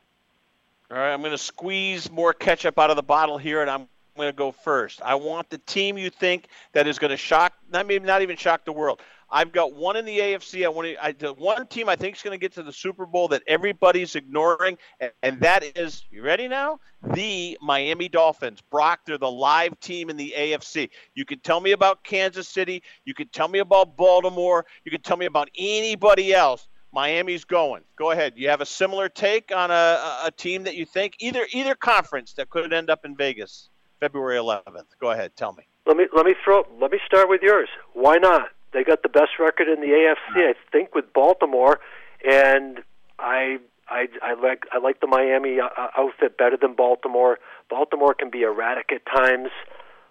All 0.92 0.96
right, 0.96 1.12
I'm 1.12 1.20
going 1.20 1.30
to 1.30 1.38
squeeze 1.38 2.10
more 2.10 2.32
ketchup 2.32 2.76
out 2.76 2.90
of 2.90 2.96
the 2.96 3.02
bottle 3.02 3.38
here, 3.38 3.60
and 3.60 3.70
I'm 3.70 3.88
going 4.20 4.33
to 4.33 4.37
go 4.37 4.52
first. 4.52 5.00
I 5.02 5.14
want 5.14 5.50
the 5.50 5.59
team 5.59 5.98
you 5.98 6.11
think 6.11 6.48
that 6.72 6.87
is 6.87 6.98
going 6.98 7.11
to 7.11 7.16
shock, 7.16 7.52
not 7.72 7.87
maybe 7.87 8.06
not 8.06 8.22
even 8.22 8.37
shock 8.37 8.64
the 8.64 8.72
world. 8.72 9.00
I've 9.33 9.52
got 9.52 9.74
one 9.74 9.96
in 9.96 10.04
the 10.04 10.18
AFC. 10.18 10.64
I 10.64 10.68
want 10.68 10.88
to, 10.88 11.04
I, 11.04 11.12
the 11.12 11.33
one 11.33 11.66
team 11.68 11.88
I 11.88 11.94
think 11.94 12.16
is 12.16 12.22
going 12.22 12.35
to 12.37 12.40
get 12.40 12.52
to 12.54 12.62
the 12.62 12.72
Super 12.72 13.06
Bowl 13.06 13.28
that 13.28 13.42
everybody's 13.46 14.16
ignoring, 14.16 14.76
and, 14.98 15.12
and 15.22 15.40
that 15.40 15.78
is, 15.78 16.04
you 16.11 16.22
ready 16.22 16.48
now? 16.48 16.80
The 17.14 17.56
Miami 17.62 18.09
Dolphins. 18.09 18.61
Brock, 18.70 19.00
they're 19.06 19.18
the 19.18 19.30
live 19.30 19.78
team 19.78 20.11
in 20.11 20.16
the 20.16 20.35
AFC. 20.37 20.90
You 21.14 21.24
can 21.24 21.38
tell 21.40 21.61
me 21.61 21.72
about 21.72 22.02
Kansas 22.02 22.48
City. 22.48 22.83
You 23.04 23.14
can 23.14 23.28
tell 23.28 23.48
me 23.48 23.61
about 23.61 23.96
Baltimore. 23.96 24.66
You 24.85 24.90
can 24.90 25.00
tell 25.00 25.16
me 25.16 25.26
about 25.26 25.48
anybody 25.56 26.35
else. 26.35 26.66
Miami's 26.92 27.44
going. 27.44 27.83
Go 27.96 28.11
ahead. 28.11 28.33
You 28.37 28.48
have 28.48 28.61
a 28.61 28.66
similar 28.66 29.09
take 29.09 29.54
on 29.54 29.70
a, 29.70 30.22
a 30.24 30.33
team 30.37 30.64
that 30.64 30.74
you 30.74 30.85
think 30.85 31.14
either 31.20 31.46
either 31.52 31.74
conference 31.74 32.33
that 32.35 32.50
could 32.50 32.72
end 32.72 32.90
up 32.90 33.04
in 33.04 33.16
Vegas, 33.16 33.68
February 34.00 34.36
11th. 34.38 34.86
Go 35.00 35.10
ahead. 35.10 35.36
Tell 35.36 35.52
me. 35.52 35.64
Let 35.86 35.96
me 35.96 36.06
let 36.14 36.26
me 36.26 36.34
throw 36.44 36.64
let 36.80 36.90
me 36.92 36.98
start 37.06 37.28
with 37.28 37.42
yours. 37.42 37.68
Why 37.94 38.16
not? 38.16 38.48
They 38.72 38.84
got 38.84 39.02
the 39.02 39.08
best 39.08 39.32
record 39.38 39.68
in 39.68 39.80
the 39.80 39.88
AFC, 39.88 40.48
I 40.50 40.54
think, 40.70 40.94
with 40.94 41.12
Baltimore, 41.12 41.80
and 42.28 42.80
I 43.18 43.58
I 43.88 44.08
I 44.22 44.34
like 44.34 44.64
I 44.72 44.78
like 44.78 45.00
the 45.00 45.06
Miami 45.06 45.58
uh, 45.60 45.68
outfit 45.98 46.38
better 46.38 46.56
than 46.56 46.74
Baltimore. 46.74 47.38
Baltimore 47.68 48.14
can 48.14 48.30
be 48.30 48.42
erratic 48.42 48.90
at 48.92 49.04
times. 49.06 49.48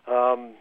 Um, 0.08 0.56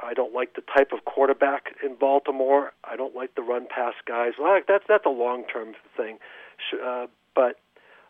I 0.00 0.14
don't 0.14 0.34
like 0.34 0.54
the 0.54 0.62
type 0.76 0.92
of 0.92 1.04
quarterback 1.04 1.74
in 1.84 1.94
Baltimore. 1.94 2.72
I 2.84 2.96
don't 2.96 3.14
like 3.14 3.34
the 3.34 3.42
run 3.42 3.66
pass 3.68 3.94
guys. 4.06 4.32
Well, 4.38 4.60
that's 4.66 4.84
that's 4.88 5.06
a 5.06 5.10
long 5.10 5.44
term 5.52 5.74
thing, 5.96 6.18
Sh- 6.58 6.76
uh, 6.84 7.06
but 7.34 7.60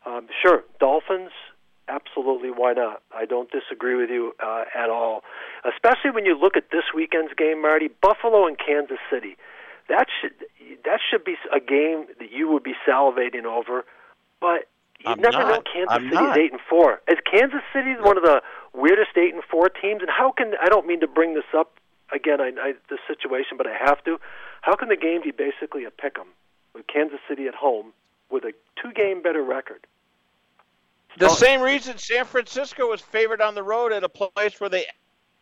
um, 0.07 0.29
sure, 0.43 0.65
Dolphins. 0.81 1.33
Absolutely, 1.89 2.51
why 2.51 2.73
not? 2.73 3.03
I 3.15 3.27
don't 3.27 3.51
disagree 3.51 3.95
with 3.95 4.11
you 4.11 4.35
uh, 4.45 4.65
at 4.75 4.91
all. 4.91 5.23
Especially 5.65 6.11
when 6.11 6.25
you 6.27 6.37
look 6.37 6.57
at 6.57 6.71
this 6.73 6.83
weekend's 6.95 7.33
game, 7.37 7.63
Marty. 7.63 7.89
Buffalo 8.03 8.47
and 8.47 8.57
Kansas 8.59 8.99
City. 9.11 9.37
That 9.89 10.07
should 10.21 10.33
that 10.85 10.99
should 11.09 11.25
be 11.25 11.37
a 11.55 11.61
game 11.61 12.07
that 12.19 12.33
you 12.33 12.49
would 12.51 12.65
be 12.65 12.75
salivating 12.87 13.45
over. 13.45 13.85
But 14.41 14.67
you 14.99 15.13
I'm 15.13 15.21
never 15.21 15.39
not. 15.39 15.49
know. 15.49 15.63
Kansas 15.73 15.89
I'm 15.91 16.03
City's 16.05 16.15
not. 16.15 16.39
eight 16.39 16.51
and 16.53 16.61
four. 16.69 17.01
Is 17.07 17.19
Kansas 17.31 17.63
City 17.73 17.95
one 18.01 18.17
of 18.17 18.25
the 18.25 18.43
weirdest 18.75 19.17
eight 19.17 19.33
and 19.33 19.45
four 19.45 19.69
teams? 19.69 20.01
And 20.01 20.11
how 20.11 20.33
can 20.37 20.55
I 20.61 20.69
don't 20.69 20.87
mean 20.89 21.01
to 21.01 21.07
bring 21.07 21.35
this 21.35 21.47
up 21.57 21.79
again? 22.13 22.41
I, 22.41 22.51
I 22.61 22.73
the 22.91 22.99
situation, 23.07 23.57
but 23.57 23.69
I 23.69 23.77
have 23.79 24.03
to. 24.05 24.19
How 24.63 24.75
can 24.75 24.89
the 24.89 24.97
game 24.97 25.21
be 25.23 25.31
basically 25.31 25.85
a 25.85 25.91
pick 25.93 26.19
'em 26.19 26.27
with 26.75 26.89
Kansas 26.89 27.21
City 27.29 27.47
at 27.47 27.55
home 27.55 27.93
with 28.29 28.43
a 28.43 28.53
two 28.83 28.91
game 28.93 29.23
better 29.23 29.43
record? 29.45 29.87
The 31.19 31.29
same 31.31 31.61
reason 31.61 31.99
San 31.99 32.25
Francisco 32.25 32.89
was 32.91 33.01
favored 33.01 33.41
on 33.41 33.55
the 33.55 33.63
road 33.63 33.93
at 33.93 34.05
a 34.05 34.09
place 34.09 34.61
where 34.61 34.71
they 34.71 34.87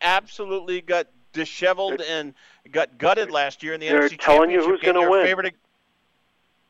absolutely 0.01 0.81
got 0.81 1.07
disheveled 1.33 2.01
and 2.01 2.33
got 2.71 2.97
gutted 2.97 3.29
last 3.31 3.61
year 3.61 3.73
in 3.73 3.79
the 3.79 3.89
They're 3.89 4.09
NFC 4.09 4.19
telling 4.19 4.49
you 4.51 4.63
who's 4.63 4.79
gonna 4.81 5.09
win. 5.09 5.25
favored 5.25 5.53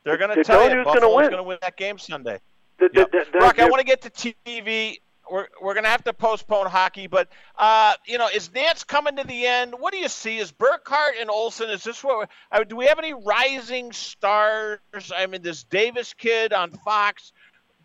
They're 0.04 0.16
going 0.16 0.34
to 0.36 0.44
tell 0.44 0.64
you 0.68 0.78
you 0.78 0.84
who's 0.84 0.94
gonna 0.94 1.08
win. 1.08 1.30
going 1.30 1.36
to 1.36 1.42
win 1.42 1.58
that 1.62 1.76
game 1.76 1.98
Sunday. 1.98 2.40
The, 2.78 2.90
Yep. 2.92 3.10
the, 3.10 3.26
the, 3.32 3.38
Brock, 3.38 3.58
I 3.58 3.68
want 3.68 3.80
to 3.80 3.84
get 3.84 4.02
to 4.02 4.10
TV. 4.10 5.00
We're, 5.28 5.48
we're 5.60 5.74
going 5.74 5.82
to 5.82 5.90
have 5.90 6.04
to 6.04 6.12
postpone 6.12 6.66
hockey, 6.66 7.08
but 7.08 7.28
uh, 7.58 7.94
you 8.06 8.16
know, 8.16 8.28
is 8.28 8.50
Nantz 8.50 8.86
coming 8.86 9.16
to 9.16 9.24
the 9.24 9.44
end? 9.46 9.74
What 9.76 9.92
do 9.92 9.98
you 9.98 10.08
see? 10.08 10.38
Is 10.38 10.52
Burkhardt 10.52 11.16
and 11.20 11.28
Olsen? 11.28 11.68
Is 11.70 11.82
this 11.82 12.04
what? 12.04 12.28
I 12.52 12.58
mean, 12.60 12.68
do 12.68 12.76
we 12.76 12.86
have 12.86 13.00
any 13.00 13.12
rising 13.12 13.90
stars? 13.90 14.78
I 15.16 15.26
mean, 15.26 15.42
this 15.42 15.64
Davis 15.64 16.14
kid 16.14 16.52
on 16.52 16.70
Fox. 16.70 17.32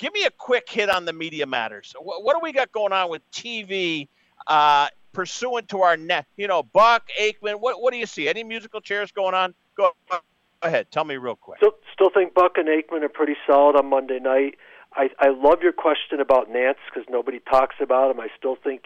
Give 0.02 0.14
me 0.14 0.24
a 0.24 0.32
quick 0.32 0.68
hit 0.68 0.90
on 0.90 1.06
the 1.06 1.14
media 1.14 1.46
matters. 1.46 1.94
What, 2.02 2.24
what 2.24 2.34
do 2.34 2.40
we 2.42 2.52
got 2.52 2.72
going 2.72 2.92
on 2.92 3.12
with 3.12 3.22
TV? 3.32 4.08
Uh, 4.48 4.88
pursuant 5.14 5.70
to 5.70 5.82
our 5.82 5.96
net, 5.96 6.26
you 6.38 6.48
know, 6.48 6.64
Buck 6.64 7.04
Aikman. 7.22 7.60
What 7.60 7.80
what 7.80 7.94
do 7.94 8.00
you 8.00 8.08
see? 8.08 8.28
Any 8.28 8.44
musical 8.44 8.82
chairs 8.82 9.12
going 9.12 9.36
on? 9.36 9.54
Go, 9.78 9.92
go 10.10 10.18
ahead. 10.64 10.90
Tell 10.90 11.04
me 11.04 11.18
real 11.18 11.36
quick. 11.36 11.60
Still, 11.60 11.76
still 11.94 12.10
think 12.10 12.34
Buck 12.34 12.54
and 12.58 12.68
Aikman 12.68 13.04
are 13.04 13.10
pretty 13.10 13.36
solid 13.46 13.76
on 13.76 13.92
Monday 13.92 14.18
night. 14.20 14.56
I, 14.96 15.12
I 15.20 15.30
love 15.30 15.62
your 15.62 15.72
question 15.72 16.20
about 16.20 16.50
Nantz 16.50 16.82
because 16.92 17.08
nobody 17.08 17.40
talks 17.40 17.76
about 17.80 18.10
him. 18.10 18.20
I 18.20 18.30
still 18.36 18.56
think 18.56 18.82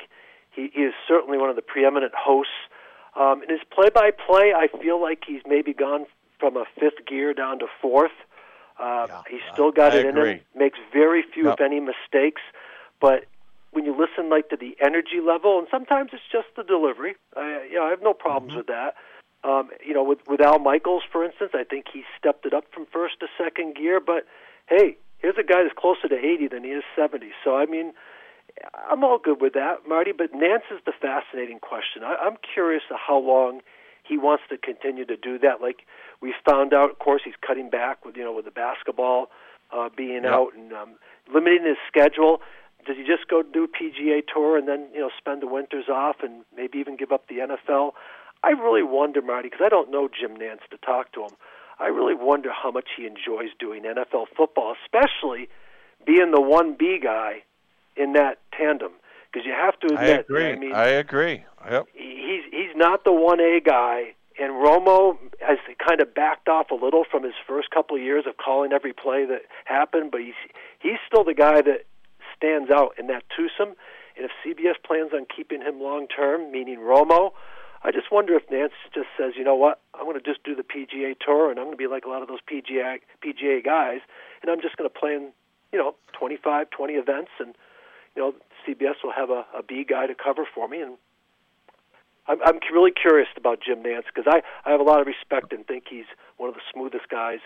he, 0.52 0.70
he 0.74 0.82
is 0.82 0.94
certainly 1.08 1.38
one 1.38 1.50
of 1.50 1.56
the 1.56 1.62
preeminent 1.62 2.12
hosts. 2.14 2.52
Um, 3.16 3.42
in 3.42 3.50
his 3.50 3.62
play-by-play, 3.74 4.52
I 4.54 4.68
feel 4.82 5.02
like 5.02 5.24
he's 5.26 5.42
maybe 5.48 5.74
gone 5.74 6.08
from 6.42 6.58
a 6.58 6.66
fifth 6.78 7.08
gear 7.08 7.34
down 7.34 7.60
to 7.60 7.68
fourth. 7.82 8.12
He's 9.30 9.42
still 9.54 9.72
got 9.72 9.94
I 9.94 9.98
it 9.98 10.06
in 10.06 10.18
him. 10.18 10.40
Makes 10.56 10.80
very 10.92 11.24
few, 11.24 11.46
Yep. 11.46 11.54
if 11.60 11.62
any, 11.62 11.80
mistakes. 11.80 12.42
But 13.00 13.26
when 13.72 13.86
you 13.86 13.96
listen 13.96 14.30
like 14.30 14.50
to 14.50 14.58
the 14.58 14.76
energy 14.80 15.20
level, 15.20 15.60
and 15.60 15.68
sometimes 15.70 16.12
it's 16.14 16.24
just 16.32 16.48
the 16.56 16.64
delivery. 16.64 17.16
I, 17.36 17.68
you 17.70 17.76
know, 17.76 17.86
I 17.86 17.90
have 17.90 18.02
no 18.02 18.14
problems 18.14 18.52
mm-hmm. 18.52 18.60
with 18.60 18.68
that. 18.68 18.96
Um, 19.44 19.70
you 19.86 19.94
know, 19.94 20.04
with 20.04 20.20
with 20.28 20.42
Al 20.42 20.60
Michaels, 20.60 21.04
for 21.12 21.24
instance, 21.24 21.52
I 21.54 21.64
think 21.64 21.86
he 21.94 22.04
stepped 22.18 22.46
it 22.46 22.54
up 22.54 22.66
from 22.74 22.86
first 22.92 23.20
to 23.20 23.28
second 23.38 23.76
gear. 23.76 24.00
But 24.00 24.26
hey, 24.68 24.98
here's 25.20 25.38
a 25.38 25.44
guy 25.44 25.64
that's 25.64 25.76
closer 25.78 26.08
to 26.08 26.16
80 26.16 26.48
than 26.48 26.64
he 26.64 26.72
is 26.72 26.84
70. 26.96 27.30
So 27.44 27.56
I 27.56 27.66
mean, 27.66 27.94
I'm 28.90 29.04
all 29.04 29.20
good 29.20 29.42
with 29.42 29.54
that, 29.54 29.88
Marty. 29.88 30.14
But 30.14 30.34
Nantz 30.34 30.72
is 30.72 30.80
the 30.86 30.94
fascinating 31.00 31.60
question. 31.60 32.04
I, 32.04 32.16
I'm 32.16 32.38
curious 32.54 32.84
how 32.90 33.20
long 33.20 33.62
he 34.08 34.18
wants 34.18 34.44
to 34.50 34.58
continue 34.58 35.06
to 35.06 35.18
do 35.18 35.40
that. 35.40 35.62
Like 35.62 35.86
we 36.22 36.34
found 36.48 36.74
out, 36.74 36.92
of 36.92 37.00
course, 37.00 37.22
he's 37.26 37.36
cutting 37.46 37.70
back 37.70 38.06
with 38.06 38.16
you 38.16 38.24
know 38.24 38.34
with 38.34 38.46
the 38.46 38.52
basketball 38.52 39.30
uh, 39.72 39.90
being 39.96 40.24
yep. 40.24 40.32
out 40.32 40.54
and 40.56 40.74
um, 40.74 40.90
limiting 41.34 41.66
his 41.66 41.78
schedule. 41.88 42.42
Does 42.86 42.98
he 42.98 43.04
just 43.04 43.28
go 43.28 43.42
do 43.42 43.68
PGA 43.68 44.22
Tour 44.32 44.58
and 44.58 44.68
then 44.68 44.88
you 44.94 45.00
know 45.00 45.10
spend 45.18 45.42
the 45.42 45.48
winters 45.48 45.86
off 45.90 46.18
and 46.22 46.44
maybe 46.56 46.78
even 46.78 46.96
give 46.96 47.12
up 47.12 47.28
the 47.28 47.36
NFL? 47.36 47.92
I 48.44 48.50
really 48.50 48.84
wonder, 48.84 49.22
Marty, 49.22 49.50
because 49.50 49.66
I 49.66 49.70
don't 49.70 49.90
know 49.90 50.08
Jim 50.08 50.38
Nantz 50.38 50.70
to 50.70 50.78
talk 50.78 51.12
to 51.14 51.22
him. 51.24 51.32
I 51.80 51.88
really 51.88 52.14
wonder 52.14 52.52
how 52.52 52.72
much 52.72 52.90
he 52.96 53.06
enjoys 53.06 53.50
doing 53.60 53.84
NFL 53.84 54.28
football, 54.38 54.76
especially 54.84 55.50
being 56.06 56.32
the 56.32 56.42
one 56.42 56.76
B 56.78 57.00
guy 57.02 57.44
in 57.98 58.14
that 58.14 58.38
tandem. 58.58 58.92
Because 59.32 59.46
you 59.46 59.54
have 59.54 59.78
to 59.82 59.88
admit, 59.88 60.00
I 60.00 60.20
agree. 60.20 60.52
I, 60.52 60.56
mean, 60.56 60.74
I 60.74 60.88
agree. 60.88 61.44
He's 61.94 62.44
he's 62.52 62.76
not 62.76 63.04
the 63.04 63.14
one 63.14 63.40
A 63.40 63.60
guy, 63.60 64.16
and 64.40 64.54
Romo 64.54 65.18
has 65.40 65.58
kind 65.86 66.02
of 66.02 66.14
backed 66.14 66.48
off 66.48 66.72
a 66.72 66.76
little 66.76 67.04
from 67.10 67.24
his 67.24 67.34
first 67.48 67.70
couple 67.72 67.96
of 67.96 68.02
years 68.02 68.26
of 68.28 68.38
calling 68.38 68.72
every 68.72 68.94
play 68.94 69.26
that 69.26 69.44
happened. 69.66 70.12
But 70.12 70.22
he's 70.22 70.40
he's 70.80 71.00
still 71.08 71.24
the 71.24 71.34
guy 71.34 71.62
that 71.62 71.86
stands 72.36 72.70
out 72.72 72.96
in 73.00 73.08
that 73.08 73.24
twosome. 73.36 73.76
And 74.18 74.26
if 74.26 74.32
CBS 74.46 74.76
plans 74.86 75.12
on 75.14 75.26
keeping 75.34 75.62
him 75.62 75.82
long 75.82 76.08
term, 76.08 76.52
meaning 76.52 76.80
Romo, 76.80 77.32
I 77.84 77.92
just 77.92 78.12
wonder 78.12 78.34
if 78.36 78.48
Nantz 78.48 78.74
just 78.94 79.08
says, 79.18 79.34
you 79.38 79.44
know 79.44 79.56
what, 79.56 79.82
I'm 79.94 80.06
going 80.06 80.18
to 80.18 80.24
just 80.24 80.44
do 80.44 80.56
the 80.56 80.64
PGA 80.64 81.16
Tour, 81.20 81.52
and 81.52 81.60
I'm 81.60 81.66
going 81.66 81.78
to 81.78 81.82
be 81.82 81.88
like 81.88 82.06
a 82.06 82.10
lot 82.10 82.22
of 82.22 82.28
those 82.28 82.40
PGA 82.42 83.00
PGA 83.24 83.64
guys, 83.64 84.00
and 84.42 84.50
I'm 84.50 84.62
just 84.62 84.78
going 84.78 84.90
to 84.90 85.00
play 85.00 85.14
in, 85.14 85.32
you 85.72 85.80
know, 85.80 85.96
25, 86.18 86.70
20 86.70 86.94
events, 86.94 87.32
and 87.40 87.54
you 88.16 88.22
know, 88.22 88.34
CBS 88.66 88.96
will 89.04 89.12
have 89.12 89.30
a, 89.30 89.46
a 89.56 89.62
B 89.62 89.86
guy 89.88 90.08
to 90.08 90.16
cover 90.16 90.48
for 90.54 90.68
me, 90.68 90.82
and 90.82 90.98
I'm, 92.28 92.42
I'm 92.44 92.60
really 92.74 92.92
curious 92.92 93.28
about 93.38 93.60
Jim 93.66 93.84
Nantz 93.84 94.06
because 94.14 94.26
I, 94.28 94.42
I 94.68 94.72
have 94.72 94.80
a 94.80 94.84
lot 94.84 95.02
of 95.02 95.08
respect 95.08 95.54
and 95.54 95.66
think 95.66 95.86
he's 95.90 96.06
one 96.38 96.50
of 96.50 96.56
the 96.56 96.62
smoothest 96.74 97.10
guys 97.10 97.40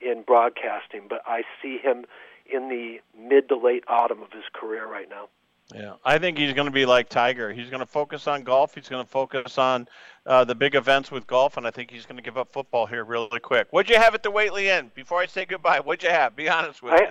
in 0.00 0.22
broadcasting, 0.26 1.02
but 1.08 1.22
I 1.26 1.42
see 1.62 1.78
him 1.78 2.04
in 2.52 2.68
the 2.68 3.00
mid 3.18 3.48
to 3.48 3.56
late 3.56 3.84
autumn 3.86 4.22
of 4.22 4.32
his 4.32 4.44
career 4.52 4.86
right 4.86 5.08
now. 5.08 5.28
Yeah, 5.74 5.94
I 6.04 6.18
think 6.18 6.36
he's 6.36 6.52
going 6.52 6.66
to 6.66 6.72
be 6.72 6.84
like 6.84 7.08
Tiger. 7.08 7.52
He's 7.52 7.70
going 7.70 7.80
to 7.80 7.86
focus 7.86 8.26
on 8.26 8.42
golf. 8.42 8.74
He's 8.74 8.88
going 8.88 9.04
to 9.04 9.10
focus 9.10 9.56
on 9.56 9.88
uh, 10.26 10.44
the 10.44 10.54
big 10.54 10.74
events 10.74 11.10
with 11.10 11.26
golf, 11.26 11.56
and 11.56 11.66
I 11.66 11.70
think 11.70 11.90
he's 11.90 12.04
going 12.04 12.16
to 12.16 12.22
give 12.22 12.36
up 12.36 12.52
football 12.52 12.84
here 12.84 13.04
really 13.04 13.40
quick. 13.40 13.68
What'd 13.70 13.88
you 13.88 13.96
have 13.96 14.14
at 14.14 14.22
the 14.22 14.30
Whately 14.30 14.68
Inn? 14.68 14.90
Before 14.94 15.20
I 15.20 15.26
say 15.26 15.46
goodbye, 15.46 15.80
what'd 15.80 16.02
you 16.02 16.10
have? 16.10 16.36
Be 16.36 16.48
honest 16.48 16.82
with 16.82 16.92
I, 16.92 16.98
me. 16.98 17.06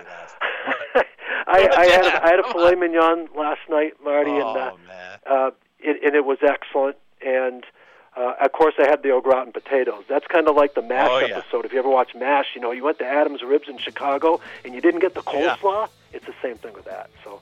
I, 1.46 1.68
I, 1.76 1.86
had 1.86 2.04
a, 2.04 2.24
I 2.24 2.30
had 2.30 2.38
a 2.38 2.52
filet 2.52 2.74
mignon 2.76 3.28
last 3.36 3.60
night, 3.68 3.94
Marty, 4.02 4.30
oh, 4.30 4.50
and 4.50 4.58
uh, 4.58 4.72
man. 4.86 5.18
Uh, 5.26 5.50
it, 5.80 6.00
and 6.04 6.14
it 6.14 6.24
was 6.24 6.38
excellent. 6.42 6.96
And 7.24 7.64
uh, 8.16 8.34
of 8.40 8.52
course, 8.52 8.74
I 8.78 8.86
had 8.88 9.02
the 9.02 9.10
au 9.10 9.20
gratin 9.20 9.52
potatoes. 9.52 10.04
That's 10.08 10.26
kind 10.26 10.48
of 10.48 10.56
like 10.56 10.74
the 10.74 10.82
MASH 10.82 11.08
oh, 11.10 11.18
yeah. 11.18 11.38
episode. 11.38 11.64
If 11.64 11.72
you 11.72 11.78
ever 11.78 11.88
watch 11.88 12.14
MASH, 12.14 12.48
you 12.54 12.60
know, 12.60 12.70
you 12.72 12.84
went 12.84 12.98
to 12.98 13.06
Adam's 13.06 13.42
Ribs 13.42 13.68
in 13.68 13.78
Chicago 13.78 14.40
and 14.64 14.74
you 14.74 14.80
didn't 14.80 15.00
get 15.00 15.14
the 15.14 15.22
coleslaw. 15.22 15.86
Yeah. 15.86 16.16
It's 16.16 16.26
the 16.26 16.34
same 16.42 16.56
thing 16.56 16.74
with 16.74 16.84
that. 16.84 17.10
So. 17.24 17.40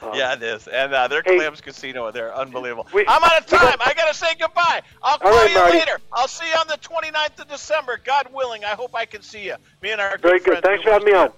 Um, 0.00 0.14
yeah, 0.14 0.34
it 0.34 0.42
is. 0.42 0.68
And 0.68 0.92
uh, 0.92 1.08
their 1.08 1.22
hey, 1.24 1.36
Clams 1.36 1.60
Casino, 1.60 2.10
they're 2.12 2.34
unbelievable. 2.34 2.86
We, 2.92 3.04
I'm 3.08 3.22
out 3.22 3.40
of 3.40 3.46
time. 3.46 3.78
I 3.80 3.94
got 3.94 4.12
to 4.12 4.14
say 4.14 4.34
goodbye. 4.38 4.82
I'll 5.02 5.18
call 5.18 5.32
right, 5.32 5.50
you 5.50 5.56
Marty. 5.56 5.78
later. 5.78 5.98
I'll 6.12 6.28
see 6.28 6.46
you 6.46 6.54
on 6.54 6.68
the 6.68 6.74
29th 6.74 7.40
of 7.40 7.48
December. 7.48 8.00
God 8.04 8.28
willing, 8.32 8.64
I 8.64 8.70
hope 8.70 8.94
I 8.94 9.06
can 9.06 9.22
see 9.22 9.46
you. 9.46 9.56
Me 9.82 9.90
and 9.90 10.00
our 10.00 10.16
Very 10.18 10.38
good, 10.38 10.54
good. 10.54 10.64
Thanks 10.64 10.84
for 10.84 10.90
having 10.90 11.06
me 11.06 11.14
on. 11.14 11.32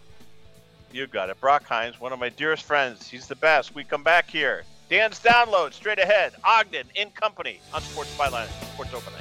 You 0.92 1.06
got 1.06 1.30
it. 1.30 1.40
Brock 1.40 1.64
Hines, 1.64 2.00
one 2.00 2.12
of 2.12 2.18
my 2.18 2.28
dearest 2.28 2.64
friends. 2.64 3.08
He's 3.08 3.28
the 3.28 3.36
best. 3.36 3.74
We 3.74 3.84
come 3.84 4.02
back 4.02 4.28
here. 4.28 4.64
Dan's 4.90 5.20
download 5.20 5.72
straight 5.72 6.00
ahead. 6.00 6.32
Ogden 6.44 6.88
in 6.96 7.10
company 7.10 7.60
on 7.72 7.80
Sports 7.82 8.12
Byline, 8.18 8.48
Sports 8.72 8.92
Open 8.92 9.12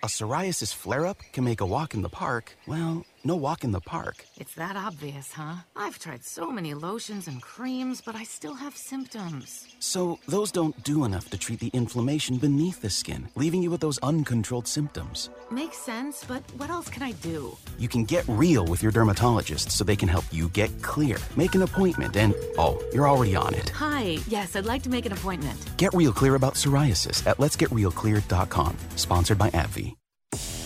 A 0.00 0.06
psoriasis 0.06 0.72
flare 0.72 1.04
up 1.04 1.18
can 1.32 1.42
make 1.42 1.60
a 1.60 1.66
walk 1.66 1.92
in 1.92 2.02
the 2.02 2.08
park, 2.08 2.56
well, 2.68 3.04
no 3.24 3.36
walk 3.36 3.64
in 3.64 3.72
the 3.72 3.80
park. 3.80 4.24
It's 4.36 4.54
that 4.54 4.76
obvious, 4.76 5.32
huh? 5.32 5.56
I've 5.76 5.98
tried 5.98 6.24
so 6.24 6.50
many 6.50 6.74
lotions 6.74 7.28
and 7.28 7.42
creams, 7.42 8.00
but 8.00 8.14
I 8.14 8.24
still 8.24 8.54
have 8.54 8.76
symptoms. 8.76 9.66
So, 9.80 10.18
those 10.26 10.50
don't 10.50 10.82
do 10.84 11.04
enough 11.04 11.30
to 11.30 11.38
treat 11.38 11.60
the 11.60 11.70
inflammation 11.72 12.36
beneath 12.38 12.80
the 12.80 12.90
skin, 12.90 13.28
leaving 13.36 13.62
you 13.62 13.70
with 13.70 13.80
those 13.80 13.98
uncontrolled 13.98 14.66
symptoms. 14.66 15.30
Makes 15.50 15.78
sense, 15.78 16.24
but 16.24 16.42
what 16.56 16.70
else 16.70 16.88
can 16.88 17.02
I 17.02 17.12
do? 17.12 17.56
You 17.78 17.88
can 17.88 18.04
get 18.04 18.24
real 18.28 18.64
with 18.66 18.82
your 18.82 18.92
dermatologist 18.92 19.70
so 19.70 19.84
they 19.84 19.96
can 19.96 20.08
help 20.08 20.24
you 20.32 20.48
get 20.48 20.70
clear. 20.82 21.18
Make 21.36 21.54
an 21.54 21.62
appointment 21.62 22.16
and, 22.16 22.34
oh, 22.58 22.82
you're 22.92 23.08
already 23.08 23.36
on 23.36 23.54
it. 23.54 23.70
Hi, 23.70 24.18
yes, 24.28 24.56
I'd 24.56 24.66
like 24.66 24.82
to 24.82 24.90
make 24.90 25.06
an 25.06 25.12
appointment. 25.12 25.58
Get 25.76 25.94
real 25.94 26.12
clear 26.12 26.34
about 26.34 26.54
psoriasis 26.54 27.26
at 27.26 27.38
letsgetrealclear.com. 27.38 28.76
Sponsored 28.96 29.38
by 29.38 29.50
AbbVie. 29.50 29.94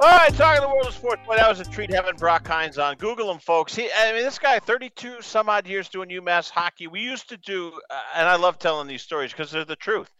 All 0.00 0.10
right, 0.10 0.34
talking 0.34 0.60
the 0.60 0.68
world 0.68 0.88
of 0.88 0.94
sports. 0.94 1.22
Boy, 1.24 1.36
that 1.36 1.48
was 1.48 1.60
a 1.60 1.70
treat 1.70 1.88
having 1.88 2.16
Brock 2.16 2.46
Hines 2.48 2.78
on. 2.78 2.96
Google 2.96 3.30
him, 3.30 3.38
folks. 3.38 3.76
He, 3.76 3.88
I 3.96 4.12
mean, 4.12 4.24
this 4.24 4.40
guy, 4.40 4.58
32 4.58 5.22
some 5.22 5.48
odd 5.48 5.68
years 5.68 5.88
doing 5.88 6.08
UMass 6.08 6.50
hockey. 6.50 6.88
We 6.88 7.00
used 7.00 7.28
to 7.28 7.36
do, 7.36 7.72
uh, 7.88 8.00
and 8.16 8.26
I 8.26 8.34
love 8.34 8.58
telling 8.58 8.88
these 8.88 9.02
stories 9.02 9.30
because 9.30 9.52
they're 9.52 9.64
the 9.64 9.76
truth. 9.76 10.10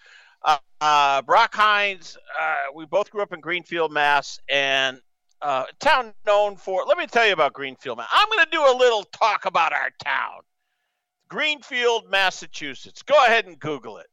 Uh, 0.45 0.59
uh, 0.81 1.22
Brock 1.22 1.53
Hines, 1.57 2.16
uh, 2.41 2.55
we 2.72 2.87
both 2.87 3.11
grew 3.11 3.20
up 3.20 3.33
in 3.33 3.41
Greenfield, 3.41 3.93
Mass, 3.93 4.39
and 4.49 5.01
uh, 5.43 5.64
town 5.81 6.14
known 6.25 6.55
for. 6.55 6.85
Let 6.87 6.97
me 6.97 7.09
tell 7.09 7.27
you 7.27 7.33
about 7.33 7.53
Greenfield, 7.53 7.99
Mass. 7.99 8.09
I'm 8.12 8.29
going 8.29 8.45
to 8.45 8.51
do 8.53 8.62
a 8.62 8.79
little 8.79 9.03
talk 9.03 9.45
about 9.45 9.72
our 9.72 9.91
town, 10.05 10.43
Greenfield, 11.29 12.09
Massachusetts. 12.09 13.03
Go 13.03 13.16
ahead 13.25 13.47
and 13.47 13.59
Google 13.59 13.99
it. 13.99 14.07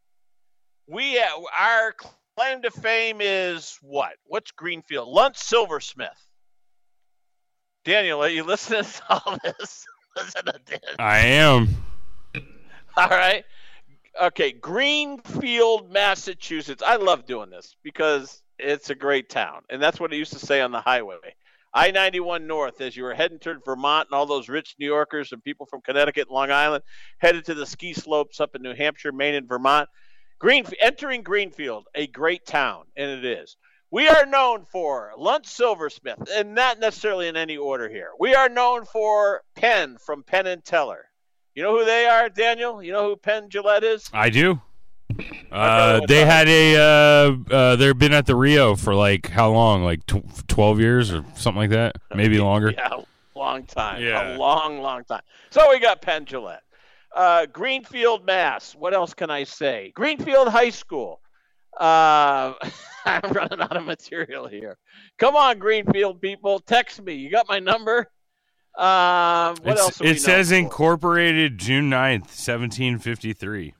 We 0.87 1.19
uh, 1.19 1.27
our 1.57 1.93
claim 2.37 2.61
to 2.61 2.71
fame 2.71 3.17
is 3.19 3.77
what? 3.81 4.13
What's 4.25 4.51
Greenfield? 4.51 5.13
Luntz 5.13 5.37
Silversmith. 5.37 6.09
Daniel, 7.83 8.23
are 8.23 8.29
you 8.29 8.43
listening 8.43 8.83
to 8.83 9.03
all 9.09 9.37
this? 9.43 9.85
Listen 10.17 10.45
to 10.45 10.59
this. 10.65 10.95
I 10.99 11.19
am. 11.19 11.69
All 12.97 13.07
right. 13.07 13.43
Okay, 14.21 14.51
Greenfield, 14.51 15.89
Massachusetts. 15.89 16.83
I 16.85 16.97
love 16.97 17.25
doing 17.25 17.49
this 17.49 17.75
because 17.81 18.41
it's 18.59 18.89
a 18.89 18.95
great 18.95 19.29
town. 19.29 19.61
And 19.69 19.81
that's 19.81 19.99
what 19.99 20.13
it 20.13 20.17
used 20.17 20.33
to 20.33 20.39
say 20.39 20.61
on 20.61 20.71
the 20.71 20.81
highway. 20.81 21.15
I 21.73 21.91
91 21.91 22.47
North, 22.47 22.81
as 22.81 22.97
you 22.97 23.03
were 23.03 23.13
heading 23.13 23.39
toward 23.39 23.63
Vermont, 23.63 24.09
and 24.11 24.17
all 24.17 24.25
those 24.25 24.49
rich 24.49 24.75
New 24.77 24.85
Yorkers 24.85 25.31
and 25.31 25.41
people 25.41 25.65
from 25.65 25.79
Connecticut 25.81 26.27
and 26.27 26.35
Long 26.35 26.51
Island 26.51 26.83
headed 27.19 27.45
to 27.45 27.53
the 27.53 27.65
ski 27.65 27.93
slopes 27.93 28.41
up 28.41 28.55
in 28.55 28.61
New 28.61 28.75
Hampshire, 28.75 29.13
Maine, 29.13 29.35
and 29.35 29.47
Vermont. 29.47 29.87
Green, 30.41 30.65
entering 30.79 31.21
Greenfield, 31.21 31.85
a 31.93 32.07
great 32.07 32.47
town, 32.47 32.85
and 32.97 33.11
it 33.11 33.23
is. 33.23 33.57
We 33.91 34.07
are 34.07 34.25
known 34.25 34.65
for 34.71 35.11
Lunt 35.15 35.45
Silversmith, 35.45 36.27
and 36.33 36.55
not 36.55 36.79
necessarily 36.79 37.27
in 37.27 37.37
any 37.37 37.57
order 37.57 37.87
here. 37.87 38.09
We 38.19 38.33
are 38.33 38.49
known 38.49 38.85
for 38.85 39.43
Penn 39.55 39.97
from 40.03 40.23
Penn 40.23 40.47
and 40.47 40.65
Teller. 40.65 41.05
You 41.53 41.61
know 41.61 41.77
who 41.77 41.85
they 41.85 42.07
are, 42.07 42.27
Daniel? 42.27 42.81
You 42.81 42.91
know 42.91 43.09
who 43.09 43.17
Penn 43.17 43.49
Jillette 43.49 43.83
is? 43.83 44.09
I 44.13 44.31
do. 44.31 44.59
Uh, 45.51 46.01
they 46.07 46.25
had 46.25 46.47
a. 46.47 46.75
Uh, 46.75 47.53
uh, 47.53 47.75
they've 47.75 47.95
been 47.95 48.13
at 48.13 48.25
the 48.25 48.35
Rio 48.35 48.75
for 48.75 48.95
like 48.95 49.29
how 49.29 49.51
long? 49.51 49.83
Like 49.83 50.03
tw- 50.07 50.47
twelve 50.47 50.79
years 50.79 51.13
or 51.13 51.23
something 51.35 51.59
like 51.59 51.69
that, 51.69 51.97
maybe 52.15 52.39
longer. 52.39 52.71
Yeah, 52.75 53.01
long 53.35 53.65
time. 53.65 54.01
Yeah. 54.01 54.35
a 54.35 54.39
long, 54.39 54.81
long 54.81 55.03
time. 55.03 55.21
So 55.51 55.69
we 55.69 55.79
got 55.79 56.01
Penn 56.01 56.25
Jillette, 56.25 56.61
uh, 57.15 57.45
Greenfield, 57.47 58.25
Mass. 58.25 58.73
What 58.75 58.93
else 58.93 59.13
can 59.13 59.29
I 59.29 59.43
say? 59.43 59.91
Greenfield 59.95 60.47
High 60.47 60.69
School. 60.69 61.19
Uh, 61.79 62.53
I'm 63.05 63.31
running 63.31 63.61
out 63.61 63.75
of 63.75 63.85
material 63.85 64.47
here. 64.47 64.77
Come 65.17 65.35
on, 65.35 65.57
Greenfield 65.59 66.21
people, 66.21 66.59
text 66.59 67.01
me. 67.01 67.13
You 67.15 67.29
got 67.31 67.47
my 67.49 67.59
number. 67.59 68.09
Um, 68.77 69.55
what 69.63 69.73
It's- 69.73 69.79
else? 69.79 70.01
it 70.01 70.19
says 70.21 70.49
for? 70.49 70.55
incorporated 70.55 71.57
June 71.57 71.89
9th, 71.89 72.27
1753. 72.29 73.73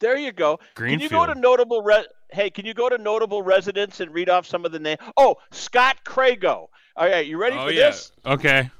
There 0.00 0.16
you 0.16 0.32
go. 0.32 0.58
Greenfield. 0.74 1.10
Can 1.10 1.18
you 1.20 1.26
go 1.26 1.32
to 1.32 1.38
notable 1.40 1.82
re- 1.82 2.06
Hey, 2.30 2.50
can 2.50 2.66
you 2.66 2.74
go 2.74 2.88
to 2.88 2.98
notable 2.98 3.42
residents 3.42 4.00
and 4.00 4.12
read 4.12 4.28
off 4.28 4.44
some 4.46 4.64
of 4.64 4.72
the 4.72 4.78
names? 4.80 4.98
Oh, 5.16 5.36
Scott 5.52 5.98
Crago. 6.04 6.66
All 6.96 7.08
right, 7.08 7.26
you 7.26 7.38
ready 7.38 7.56
Oh, 7.56 7.66
for 7.66 7.72
yeah. 7.72 7.86
this? 7.90 8.12
Okay. 8.26 8.70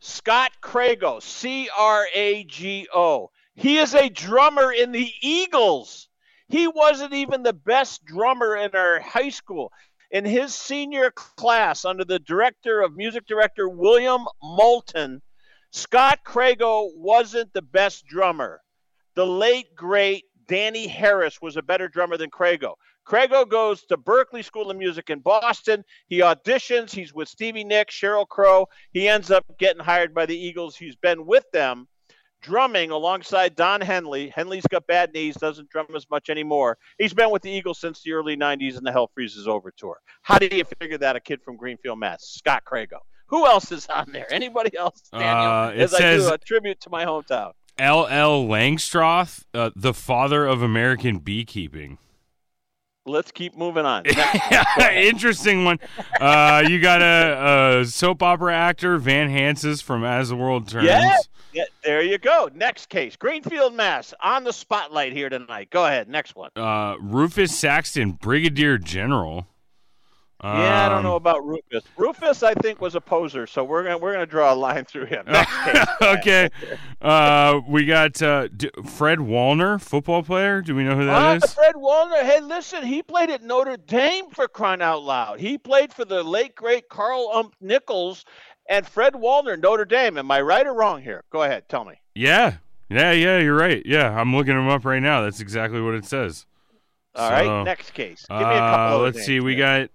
Scott 0.00 0.52
Crago, 0.62 1.22
C 1.22 1.68
R 1.76 2.06
A 2.14 2.44
G 2.44 2.88
O. 2.94 3.30
He 3.54 3.78
is 3.78 3.94
a 3.94 4.08
drummer 4.08 4.72
in 4.72 4.92
the 4.92 5.10
Eagles. 5.20 6.08
He 6.48 6.66
wasn't 6.66 7.12
even 7.12 7.42
the 7.42 7.52
best 7.52 8.04
drummer 8.04 8.56
in 8.56 8.74
our 8.74 9.00
high 9.00 9.28
school. 9.28 9.72
In 10.10 10.24
his 10.24 10.54
senior 10.54 11.10
class, 11.10 11.84
under 11.84 12.04
the 12.04 12.18
director 12.18 12.80
of 12.80 12.96
music 12.96 13.26
director 13.26 13.68
William 13.68 14.24
Moulton, 14.42 15.22
Scott 15.70 16.20
Crago 16.26 16.90
wasn't 16.96 17.52
the 17.52 17.62
best 17.62 18.06
drummer. 18.06 18.60
The 19.14 19.26
late, 19.26 19.74
great 19.76 20.24
Danny 20.48 20.88
Harris 20.88 21.40
was 21.40 21.56
a 21.56 21.62
better 21.62 21.86
drummer 21.86 22.16
than 22.16 22.30
Crago. 22.30 22.74
Crago 23.06 23.48
goes 23.48 23.82
to 23.86 23.96
Berklee 23.96 24.44
School 24.44 24.70
of 24.70 24.76
Music 24.76 25.10
in 25.10 25.20
Boston. 25.20 25.84
He 26.06 26.18
auditions. 26.20 26.90
He's 26.92 27.12
with 27.12 27.28
Stevie 27.28 27.64
Nicks, 27.64 27.94
Sheryl 27.94 28.28
Crow. 28.28 28.66
He 28.92 29.08
ends 29.08 29.30
up 29.30 29.44
getting 29.58 29.82
hired 29.82 30.14
by 30.14 30.26
the 30.26 30.36
Eagles. 30.36 30.76
He's 30.76 30.96
been 30.96 31.26
with 31.26 31.44
them 31.52 31.88
drumming 32.42 32.90
alongside 32.90 33.54
Don 33.54 33.80
Henley. 33.80 34.28
Henley's 34.28 34.66
got 34.70 34.86
bad 34.86 35.12
knees, 35.12 35.36
doesn't 35.36 35.68
drum 35.68 35.86
as 35.94 36.08
much 36.10 36.30
anymore. 36.30 36.78
He's 36.98 37.12
been 37.12 37.30
with 37.30 37.42
the 37.42 37.50
Eagles 37.50 37.78
since 37.80 38.02
the 38.02 38.12
early 38.12 38.36
90s 38.36 38.76
and 38.78 38.86
the 38.86 38.92
Hell 38.92 39.10
Freezes 39.14 39.46
Over 39.46 39.70
tour. 39.76 39.98
How 40.22 40.38
do 40.38 40.48
you 40.50 40.64
figure 40.80 40.98
that? 40.98 41.16
A 41.16 41.20
kid 41.20 41.42
from 41.42 41.56
Greenfield, 41.56 41.98
Mass. 41.98 42.22
Scott 42.24 42.62
Crago. 42.64 42.98
Who 43.26 43.46
else 43.46 43.70
is 43.72 43.86
on 43.88 44.10
there? 44.12 44.32
Anybody 44.32 44.76
else? 44.76 45.02
Daniel, 45.12 45.28
Uh, 45.28 45.70
it 45.70 45.80
as 45.80 45.94
I 45.94 45.98
says- 45.98 46.26
do 46.28 46.34
a 46.34 46.38
tribute 46.38 46.80
to 46.80 46.90
my 46.90 47.04
hometown. 47.04 47.52
L.L. 47.78 48.44
Langstroth, 48.46 49.44
uh, 49.54 49.70
the 49.74 49.94
father 49.94 50.46
of 50.46 50.60
American 50.62 51.18
beekeeping. 51.18 51.98
Let's 53.10 53.32
keep 53.32 53.56
moving 53.56 53.84
on. 53.84 54.04
Interesting 54.92 55.64
one. 55.64 55.78
Uh, 56.20 56.64
you 56.66 56.80
got 56.80 57.02
a, 57.02 57.80
a 57.80 57.84
soap 57.84 58.22
opera 58.22 58.54
actor, 58.54 58.98
Van 58.98 59.28
Hansis 59.28 59.82
from 59.82 60.04
As 60.04 60.28
the 60.28 60.36
World 60.36 60.68
Turns. 60.68 60.86
Yeah, 60.86 61.16
yeah, 61.52 61.64
there 61.84 62.02
you 62.02 62.18
go. 62.18 62.48
Next 62.54 62.88
case, 62.88 63.16
Greenfield, 63.16 63.74
Mass. 63.74 64.14
On 64.22 64.44
the 64.44 64.52
spotlight 64.52 65.12
here 65.12 65.28
tonight. 65.28 65.70
Go 65.70 65.84
ahead. 65.86 66.08
Next 66.08 66.36
one. 66.36 66.50
Uh, 66.56 66.96
Rufus 67.00 67.58
Saxton, 67.58 68.12
Brigadier 68.12 68.78
General. 68.78 69.46
Yeah, 70.42 70.86
I 70.86 70.88
don't 70.88 70.98
Um, 70.98 71.04
know 71.04 71.16
about 71.16 71.44
Rufus. 71.46 71.84
Rufus, 71.96 72.42
I 72.42 72.54
think, 72.54 72.80
was 72.80 72.94
a 72.94 73.00
poser, 73.00 73.46
so 73.46 73.62
we're 73.64 73.82
gonna 73.82 73.98
we're 73.98 74.12
gonna 74.12 74.26
draw 74.26 74.52
a 74.52 74.54
line 74.54 74.84
through 74.84 75.06
him. 75.06 75.24
Okay. 76.02 76.48
Uh, 77.00 77.60
we 77.68 77.84
got 77.84 78.20
uh, 78.22 78.48
D- 78.48 78.70
Fred 78.86 79.18
Wallner, 79.18 79.80
football 79.80 80.22
player. 80.22 80.60
Do 80.62 80.74
we 80.74 80.82
know 80.84 80.96
who 80.96 81.04
that 81.06 81.14
Ah, 81.14 81.34
is? 81.34 81.54
Fred 81.54 81.74
Wallner. 81.74 82.22
Hey, 82.22 82.40
listen, 82.40 82.84
he 82.84 83.02
played 83.02 83.30
at 83.30 83.42
Notre 83.42 83.76
Dame 83.76 84.30
for 84.30 84.48
crying 84.48 84.82
out 84.82 85.02
loud. 85.02 85.40
He 85.40 85.58
played 85.58 85.92
for 85.92 86.04
the 86.04 86.22
late 86.22 86.54
great 86.54 86.88
Carl 86.88 87.30
Ump 87.34 87.54
Nichols 87.60 88.24
and 88.68 88.86
Fred 88.86 89.12
Wallner, 89.14 89.60
Notre 89.60 89.84
Dame. 89.84 90.16
Am 90.18 90.30
I 90.30 90.40
right 90.40 90.66
or 90.66 90.74
wrong 90.74 91.02
here? 91.02 91.24
Go 91.30 91.42
ahead, 91.42 91.68
tell 91.68 91.84
me. 91.84 91.94
Yeah. 92.14 92.54
Yeah, 92.88 93.12
yeah, 93.12 93.38
you're 93.38 93.56
right. 93.56 93.82
Yeah, 93.86 94.10
I'm 94.18 94.34
looking 94.34 94.54
him 94.54 94.68
up 94.68 94.84
right 94.84 95.00
now. 95.02 95.22
That's 95.22 95.40
exactly 95.40 95.80
what 95.80 95.94
it 95.94 96.04
says. 96.06 96.46
All 97.14 97.30
right, 97.30 97.44
So, 97.44 97.62
next 97.64 97.92
case. 97.92 98.24
Give 98.28 98.38
me 98.38 98.42
a 98.44 98.46
couple 98.46 98.56
uh, 98.58 98.94
other 98.96 99.04
Let's 99.04 99.24
see. 99.24 99.40
We 99.40 99.54
got 99.54 99.90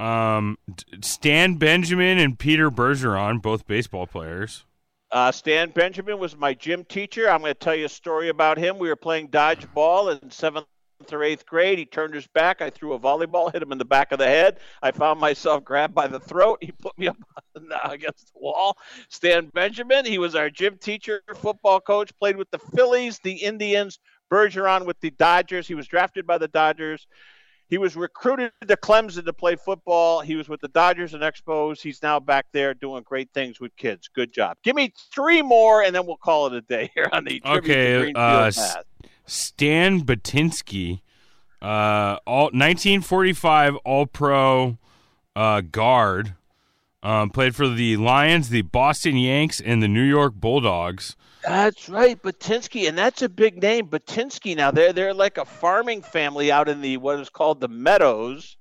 um, 0.00 0.58
Stan 1.00 1.56
Benjamin 1.56 2.18
and 2.18 2.38
Peter 2.38 2.70
Bergeron, 2.70 3.40
both 3.40 3.66
baseball 3.66 4.06
players. 4.06 4.64
Uh, 5.10 5.30
Stan 5.30 5.70
Benjamin 5.70 6.18
was 6.18 6.36
my 6.36 6.54
gym 6.54 6.84
teacher. 6.84 7.28
I'm 7.28 7.40
going 7.40 7.52
to 7.52 7.58
tell 7.58 7.74
you 7.74 7.84
a 7.84 7.90
story 7.90 8.30
about 8.30 8.56
him. 8.56 8.78
We 8.78 8.88
were 8.88 8.96
playing 8.96 9.28
dodgeball 9.28 10.22
in 10.22 10.30
seventh 10.30 10.66
or 11.10 11.22
eighth 11.22 11.44
grade. 11.44 11.78
He 11.78 11.84
turned 11.84 12.14
his 12.14 12.26
back. 12.28 12.62
I 12.62 12.70
threw 12.70 12.94
a 12.94 12.98
volleyball, 12.98 13.52
hit 13.52 13.62
him 13.62 13.72
in 13.72 13.78
the 13.78 13.84
back 13.84 14.12
of 14.12 14.18
the 14.18 14.26
head. 14.26 14.58
I 14.82 14.92
found 14.92 15.20
myself 15.20 15.64
grabbed 15.64 15.94
by 15.94 16.06
the 16.06 16.20
throat. 16.20 16.58
He 16.62 16.72
put 16.72 16.96
me 16.96 17.08
up 17.08 17.16
against 17.84 18.32
the 18.32 18.40
wall. 18.40 18.78
Stan 19.10 19.50
Benjamin, 19.52 20.06
he 20.06 20.18
was 20.18 20.34
our 20.34 20.48
gym 20.48 20.78
teacher, 20.78 21.22
football 21.34 21.80
coach, 21.80 22.10
played 22.18 22.36
with 22.36 22.50
the 22.50 22.58
Phillies, 22.58 23.18
the 23.22 23.34
Indians, 23.34 23.98
Bergeron 24.32 24.86
with 24.86 24.98
the 25.00 25.10
Dodgers. 25.10 25.68
He 25.68 25.74
was 25.74 25.86
drafted 25.86 26.26
by 26.26 26.38
the 26.38 26.48
Dodgers. 26.48 27.06
He 27.72 27.78
was 27.78 27.96
recruited 27.96 28.52
to 28.68 28.76
Clemson 28.76 29.24
to 29.24 29.32
play 29.32 29.56
football. 29.56 30.20
He 30.20 30.36
was 30.36 30.46
with 30.46 30.60
the 30.60 30.68
Dodgers 30.68 31.14
and 31.14 31.22
Expos. 31.22 31.80
He's 31.80 32.02
now 32.02 32.20
back 32.20 32.44
there 32.52 32.74
doing 32.74 33.02
great 33.02 33.30
things 33.32 33.60
with 33.60 33.74
kids. 33.78 34.10
Good 34.14 34.30
job. 34.30 34.58
Give 34.62 34.76
me 34.76 34.92
three 35.10 35.40
more, 35.40 35.82
and 35.82 35.94
then 35.94 36.04
we'll 36.04 36.18
call 36.18 36.48
it 36.48 36.52
a 36.52 36.60
day 36.60 36.90
here 36.94 37.08
on 37.10 37.24
the 37.24 37.40
Okay, 37.46 38.12
uh, 38.14 38.50
Stan 39.24 40.02
Batinski, 40.02 41.00
uh, 41.62 42.18
all 42.26 42.50
1945 42.52 43.76
All 43.86 44.04
Pro 44.04 44.76
uh, 45.34 45.62
guard, 45.62 46.34
um, 47.02 47.30
played 47.30 47.56
for 47.56 47.68
the 47.68 47.96
Lions, 47.96 48.50
the 48.50 48.60
Boston 48.60 49.16
Yanks, 49.16 49.62
and 49.62 49.82
the 49.82 49.88
New 49.88 50.04
York 50.04 50.34
Bulldogs. 50.34 51.16
That's 51.44 51.88
right, 51.88 52.20
Batinski, 52.22 52.88
and 52.88 52.96
that's 52.96 53.22
a 53.22 53.28
big 53.28 53.60
name, 53.60 53.88
Batinski. 53.88 54.56
Now 54.56 54.70
they're 54.70 54.92
they're 54.92 55.14
like 55.14 55.38
a 55.38 55.44
farming 55.44 56.02
family 56.02 56.52
out 56.52 56.68
in 56.68 56.80
the 56.80 56.96
what 56.98 57.18
is 57.20 57.28
called 57.28 57.60
the 57.60 57.68
Meadows. 57.68 58.56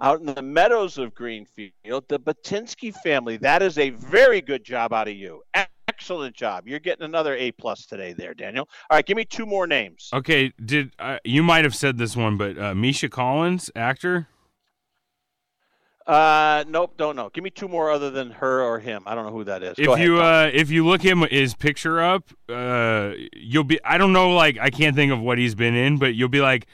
out 0.00 0.20
in 0.20 0.26
the 0.26 0.42
meadows 0.42 0.98
of 0.98 1.14
Greenfield, 1.14 2.04
the 2.08 2.18
Batinski 2.18 2.94
family. 2.94 3.36
That 3.36 3.62
is 3.62 3.78
a 3.78 3.90
very 3.90 4.40
good 4.40 4.64
job 4.64 4.92
out 4.92 5.08
of 5.08 5.14
you. 5.14 5.42
Excellent 5.88 6.34
job. 6.34 6.66
You're 6.66 6.80
getting 6.80 7.04
another 7.04 7.36
A 7.36 7.52
plus 7.52 7.86
today, 7.86 8.12
there, 8.12 8.34
Daniel. 8.34 8.68
All 8.90 8.96
right, 8.96 9.06
give 9.06 9.16
me 9.16 9.24
two 9.24 9.46
more 9.46 9.66
names. 9.66 10.08
Okay, 10.12 10.52
did 10.64 10.92
uh, 10.98 11.18
you 11.24 11.42
might 11.42 11.64
have 11.64 11.74
said 11.74 11.98
this 11.98 12.16
one, 12.16 12.36
but 12.36 12.58
uh, 12.58 12.74
Misha 12.74 13.08
Collins, 13.08 13.70
actor. 13.76 14.26
Uh, 16.06 16.64
nope, 16.68 16.94
don't 16.98 17.16
know. 17.16 17.30
Give 17.30 17.42
me 17.42 17.48
two 17.50 17.66
more 17.66 17.90
other 17.90 18.10
than 18.10 18.30
her 18.32 18.60
or 18.62 18.78
him. 18.78 19.02
I 19.06 19.14
don't 19.14 19.24
know 19.24 19.32
who 19.32 19.44
that 19.44 19.62
is. 19.62 19.74
If 19.78 19.88
ahead, 19.88 20.06
you 20.06 20.20
uh, 20.20 20.50
if 20.52 20.70
you 20.70 20.86
look 20.86 21.00
him 21.00 21.22
his 21.30 21.54
picture 21.54 22.00
up, 22.02 22.30
uh, 22.48 23.12
you'll 23.34 23.64
be. 23.64 23.80
I 23.84 23.96
don't 23.96 24.12
know, 24.12 24.34
like 24.34 24.58
I 24.60 24.68
can't 24.70 24.94
think 24.94 25.12
of 25.12 25.20
what 25.20 25.38
he's 25.38 25.54
been 25.54 25.74
in, 25.74 25.98
but 25.98 26.14
you'll 26.14 26.28
be 26.28 26.42
like, 26.42 26.66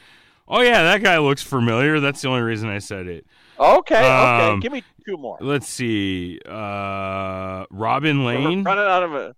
oh 0.49 0.62
yeah, 0.62 0.83
that 0.83 1.03
guy 1.05 1.18
looks 1.18 1.43
familiar. 1.43 2.01
That's 2.01 2.20
the 2.22 2.28
only 2.28 2.43
reason 2.43 2.68
I 2.68 2.78
said 2.78 3.07
it. 3.07 3.24
okay, 3.59 3.99
okay. 3.99 4.49
um, 4.49 4.59
Give 4.61 4.72
me 4.72 4.83
two 5.07 5.16
more. 5.16 5.39
Let's 5.41 5.68
see, 5.68 6.41
uh, 6.45 7.66
Robin 7.70 8.24
We're 8.24 8.37
Lane. 8.39 8.64
running 8.64 8.85
out 8.85 9.03
of 9.05 9.14
a 9.14 9.37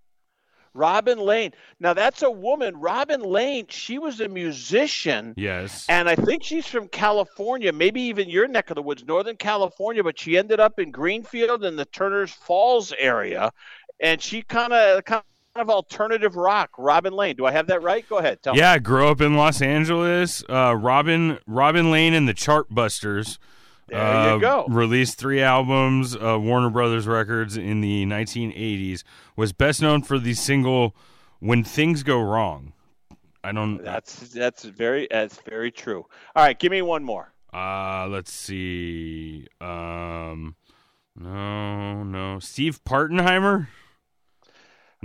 Robin 0.73 1.19
Lane. 1.19 1.51
Now 1.79 1.93
that's 1.93 2.21
a 2.21 2.31
woman. 2.31 2.77
Robin 2.77 3.21
Lane. 3.21 3.67
She 3.69 3.99
was 3.99 4.19
a 4.19 4.27
musician. 4.27 5.33
Yes. 5.37 5.85
And 5.89 6.09
I 6.09 6.15
think 6.15 6.43
she's 6.43 6.67
from 6.67 6.87
California, 6.87 7.71
maybe 7.71 8.01
even 8.01 8.29
your 8.29 8.47
neck 8.47 8.69
of 8.69 8.75
the 8.75 8.81
woods, 8.81 9.05
Northern 9.05 9.37
California, 9.37 10.03
but 10.03 10.19
she 10.19 10.37
ended 10.37 10.59
up 10.59 10.79
in 10.79 10.91
Greenfield 10.91 11.63
in 11.63 11.75
the 11.75 11.85
Turner's 11.85 12.31
Falls 12.31 12.93
area. 12.97 13.51
And 13.99 14.21
she 14.21 14.41
kind 14.41 14.73
of 14.73 15.05
kind 15.05 15.23
of 15.55 15.69
alternative 15.69 16.35
rock, 16.35 16.71
Robin 16.77 17.13
Lane. 17.13 17.35
Do 17.35 17.45
I 17.45 17.51
have 17.51 17.67
that 17.67 17.83
right? 17.83 18.07
Go 18.09 18.17
ahead. 18.17 18.41
Tell 18.41 18.53
me. 18.53 18.59
Yeah, 18.59 18.79
grew 18.79 19.07
up 19.07 19.21
in 19.21 19.35
Los 19.35 19.61
Angeles. 19.61 20.43
Uh, 20.49 20.75
Robin 20.75 21.37
Robin 21.45 21.91
Lane 21.91 22.13
and 22.13 22.27
the 22.27 22.33
Chartbusters. 22.33 23.37
There 23.87 23.99
uh, 23.99 24.35
you 24.35 24.41
go. 24.41 24.65
Released 24.67 25.17
three 25.17 25.41
albums, 25.41 26.15
uh, 26.15 26.39
Warner 26.39 26.69
Brothers 26.69 27.05
Records 27.05 27.57
in 27.57 27.81
the 27.81 28.05
1980s. 28.05 29.03
Was 29.35 29.53
best 29.53 29.81
known 29.81 30.03
for 30.03 30.19
the 30.19 30.33
single 30.33 30.95
"When 31.39 31.63
Things 31.63 32.03
Go 32.03 32.21
Wrong." 32.21 32.73
I 33.43 33.51
don't. 33.51 33.83
That's 33.83 34.29
that's 34.29 34.63
very 34.63 35.07
that's 35.11 35.39
very 35.41 35.71
true. 35.71 36.05
All 36.35 36.43
right, 36.43 36.57
give 36.57 36.71
me 36.71 36.81
one 36.81 37.03
more. 37.03 37.33
Uh, 37.53 38.07
let's 38.09 38.33
see. 38.33 39.47
Um, 39.61 40.55
no, 41.15 42.03
no. 42.03 42.39
Steve 42.39 42.83
Partenheimer. 42.83 43.67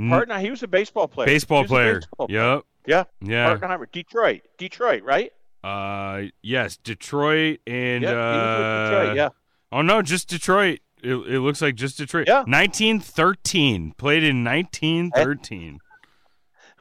Partner, 0.08 0.38
he 0.38 0.50
was 0.50 0.62
a 0.62 0.68
baseball 0.68 1.08
player. 1.08 1.26
Baseball 1.26 1.58
He 1.58 1.62
was 1.62 1.70
a 1.70 1.74
player. 1.74 1.94
baseball 1.96 2.26
Yep. 2.30 2.64
Yeah. 2.86 3.04
Yeah. 3.20 3.56
Partenheimer, 3.56 3.90
Detroit, 3.90 4.42
Detroit, 4.56 5.02
right? 5.02 5.32
Uh, 5.62 6.22
yes, 6.42 6.76
Detroit 6.76 7.60
and 7.66 8.02
Yeah, 8.02 8.10
he 8.10 8.14
was 8.14 8.58
with 8.58 8.66
uh, 8.66 8.90
Detroit, 8.90 9.16
yeah. 9.16 9.28
Oh 9.72 9.82
no, 9.82 10.02
just 10.02 10.28
Detroit. 10.28 10.80
It, 11.02 11.14
it 11.14 11.40
looks 11.40 11.62
like 11.62 11.74
just 11.74 11.98
Detroit. 11.98 12.26
Yeah. 12.26 12.38
1913. 12.38 13.92
Played 13.96 14.24
in 14.24 14.44
1913. 14.44 15.78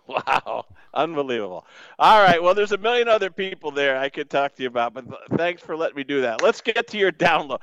Wow, 0.08 0.66
unbelievable. 0.94 1.66
All 2.00 2.24
right, 2.24 2.42
well, 2.42 2.54
there's 2.56 2.72
a 2.72 2.78
million 2.78 3.10
other 3.10 3.30
people 3.30 3.72
there 3.72 3.98
I 3.98 4.08
could 4.08 4.30
talk 4.30 4.56
to 4.56 4.62
you 4.64 4.70
about, 4.70 4.94
but 4.94 5.06
thanks 5.36 5.62
for 5.62 5.76
letting 5.76 5.98
me 5.98 6.06
do 6.06 6.22
that. 6.22 6.42
Let's 6.42 6.62
get 6.62 6.88
to 6.88 6.98
your 6.98 7.12
download. 7.12 7.62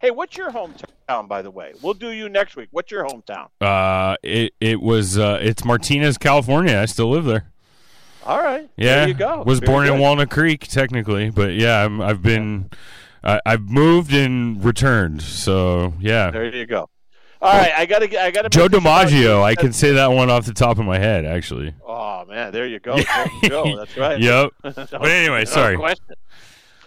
Hey, 0.00 0.10
what's 0.10 0.36
your 0.36 0.50
hometown, 0.50 1.28
by 1.28 1.42
the 1.42 1.50
way? 1.52 1.74
We'll 1.80 1.94
do 1.94 2.10
you 2.10 2.28
next 2.28 2.56
week. 2.56 2.70
What's 2.72 2.90
your 2.90 3.04
hometown? 3.04 3.50
Uh, 3.60 4.16
it 4.24 4.52
it 4.60 4.80
was 4.80 5.16
uh, 5.16 5.38
it's 5.40 5.64
Martinez, 5.64 6.18
California. 6.18 6.76
I 6.76 6.86
still 6.86 7.10
live 7.10 7.24
there. 7.24 7.52
All 8.26 8.42
right, 8.42 8.68
Yeah, 8.76 8.96
there 8.96 9.08
you 9.08 9.14
go. 9.14 9.42
Was 9.44 9.60
Very 9.60 9.66
born 9.72 9.86
in. 9.86 9.98
Walnut 9.98 10.30
Creek, 10.30 10.66
technically, 10.68 11.30
but 11.30 11.54
yeah, 11.54 11.84
I'm, 11.84 12.00
I've 12.00 12.22
been, 12.22 12.70
I 13.24 13.40
I've 13.46 13.62
moved 13.68 14.12
and 14.12 14.62
returned. 14.64 15.22
So 15.22 15.94
yeah, 16.00 16.30
There 16.30 16.54
you 16.54 16.66
go. 16.66 16.88
All 17.42 17.52
right, 17.56 17.72
I 17.74 17.86
gotta 17.86 18.06
get. 18.06 18.22
I 18.22 18.30
gotta. 18.30 18.50
Joe 18.50 18.64
make 18.64 18.72
this 18.72 18.80
about 18.80 19.10
you. 19.12 19.18
DiMaggio. 19.28 19.42
I 19.42 19.54
can 19.54 19.72
say 19.72 19.92
that 19.92 20.08
one 20.12 20.28
off 20.28 20.44
the 20.44 20.52
top 20.52 20.78
of 20.78 20.84
my 20.84 20.98
head, 20.98 21.24
actually. 21.24 21.74
Oh 21.86 22.26
man, 22.26 22.52
there 22.52 22.66
you 22.66 22.78
go. 22.80 22.96
That's 22.96 23.96
right. 23.96 24.20
Yep. 24.20 24.50
No- 24.62 24.72
But 24.90 25.10
anyway, 25.10 25.40
no 25.40 25.44
sorry. 25.46 25.76
question. 25.78 26.04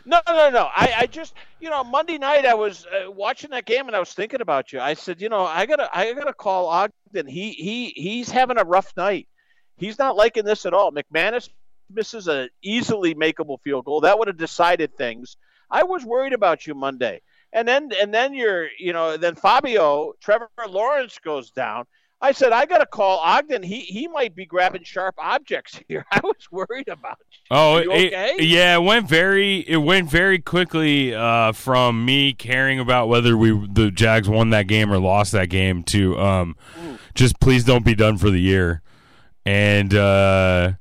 No, 0.06 0.20
no, 0.28 0.50
no. 0.52 0.70
I, 0.76 0.94
I 1.00 1.06
just, 1.08 1.34
you 1.62 1.70
know, 1.70 1.82
Monday 1.84 2.18
night 2.18 2.46
I 2.46 2.54
was 2.56 2.86
uh, 2.86 3.10
watching 3.10 3.52
that 3.52 3.66
game 3.66 3.88
and 3.88 3.96
I 3.96 4.00
was 4.00 4.12
thinking 4.14 4.42
about 4.42 4.74
you. 4.74 4.82
I 4.82 4.96
said, 4.96 5.22
you 5.22 5.30
know, 5.30 5.46
I 5.46 5.66
gotta, 5.66 5.90
I 5.98 6.12
gotta 6.12 6.34
call 6.34 6.68
Ogden. 6.68 7.26
He, 7.26 7.52
he, 7.54 7.94
he's 7.96 8.30
having 8.30 8.58
a 8.58 8.66
rough 8.66 8.92
night. 8.98 9.30
He's 9.84 10.00
not 10.00 10.16
liking 10.16 10.46
this 10.46 10.66
at 10.66 10.74
all. 10.74 10.92
McManus 10.92 11.50
misses 11.94 12.28
an 12.28 12.50
easily 12.64 13.14
makeable 13.16 13.60
field 13.62 13.86
goal 13.86 14.02
that 14.02 14.18
would 14.18 14.28
have 14.28 14.38
decided 14.38 14.96
things. 14.98 15.38
I 15.70 15.84
was 15.84 16.06
worried 16.06 16.34
about 16.34 16.66
you 16.68 16.74
Monday, 16.76 17.22
and 17.52 17.68
then, 17.68 17.92
and 18.00 18.14
then 18.14 18.34
you're, 18.34 18.68
you 18.80 18.94
know, 18.94 19.18
then 19.18 19.36
Fabio, 19.36 20.14
Trevor 20.22 20.50
Lawrence 20.70 21.18
goes 21.24 21.52
down. 21.52 21.86
I 22.22 22.32
said, 22.32 22.54
I 22.54 22.66
got 22.66 22.78
to 22.78 22.86
call 22.86 23.20
Ogden. 23.20 23.62
He 23.64 23.82
he 23.82 24.08
might 24.08 24.34
be 24.34 24.46
grabbing 24.46 24.84
sharp 24.84 25.16
objects 25.18 25.78
here. 25.90 26.06
I 26.10 26.22
was 26.24 26.50
worried 26.52 26.88
about 26.88 27.18
you. 27.32 27.38
Oh, 27.52 27.78
you 27.80 27.92
it- 27.92 28.14
yeah, 28.48 28.76
it 28.76 28.82
went 28.84 29.10
very 29.10 29.58
it 29.68 29.76
went 29.78 30.10
very 30.10 30.40
quickly 30.40 31.14
uh, 31.14 31.52
from 31.52 32.06
me 32.06 32.32
caring 32.32 32.80
about 32.80 33.10
whether 33.10 33.36
we 33.36 33.50
the 33.68 33.92
Jags 33.92 34.30
won 34.30 34.52
that 34.52 34.68
game 34.68 34.90
or 34.94 35.00
lost 35.00 35.34
that 35.34 35.50
game 35.50 35.84
to 35.86 36.18
um, 36.18 36.56
just 37.14 37.42
please 37.42 37.66
don't 37.66 37.84
be 37.84 37.94
done 37.96 38.18
for 38.18 38.30
the 38.30 38.40
year, 38.40 38.82
and 39.46 39.94
uh, 39.94 40.74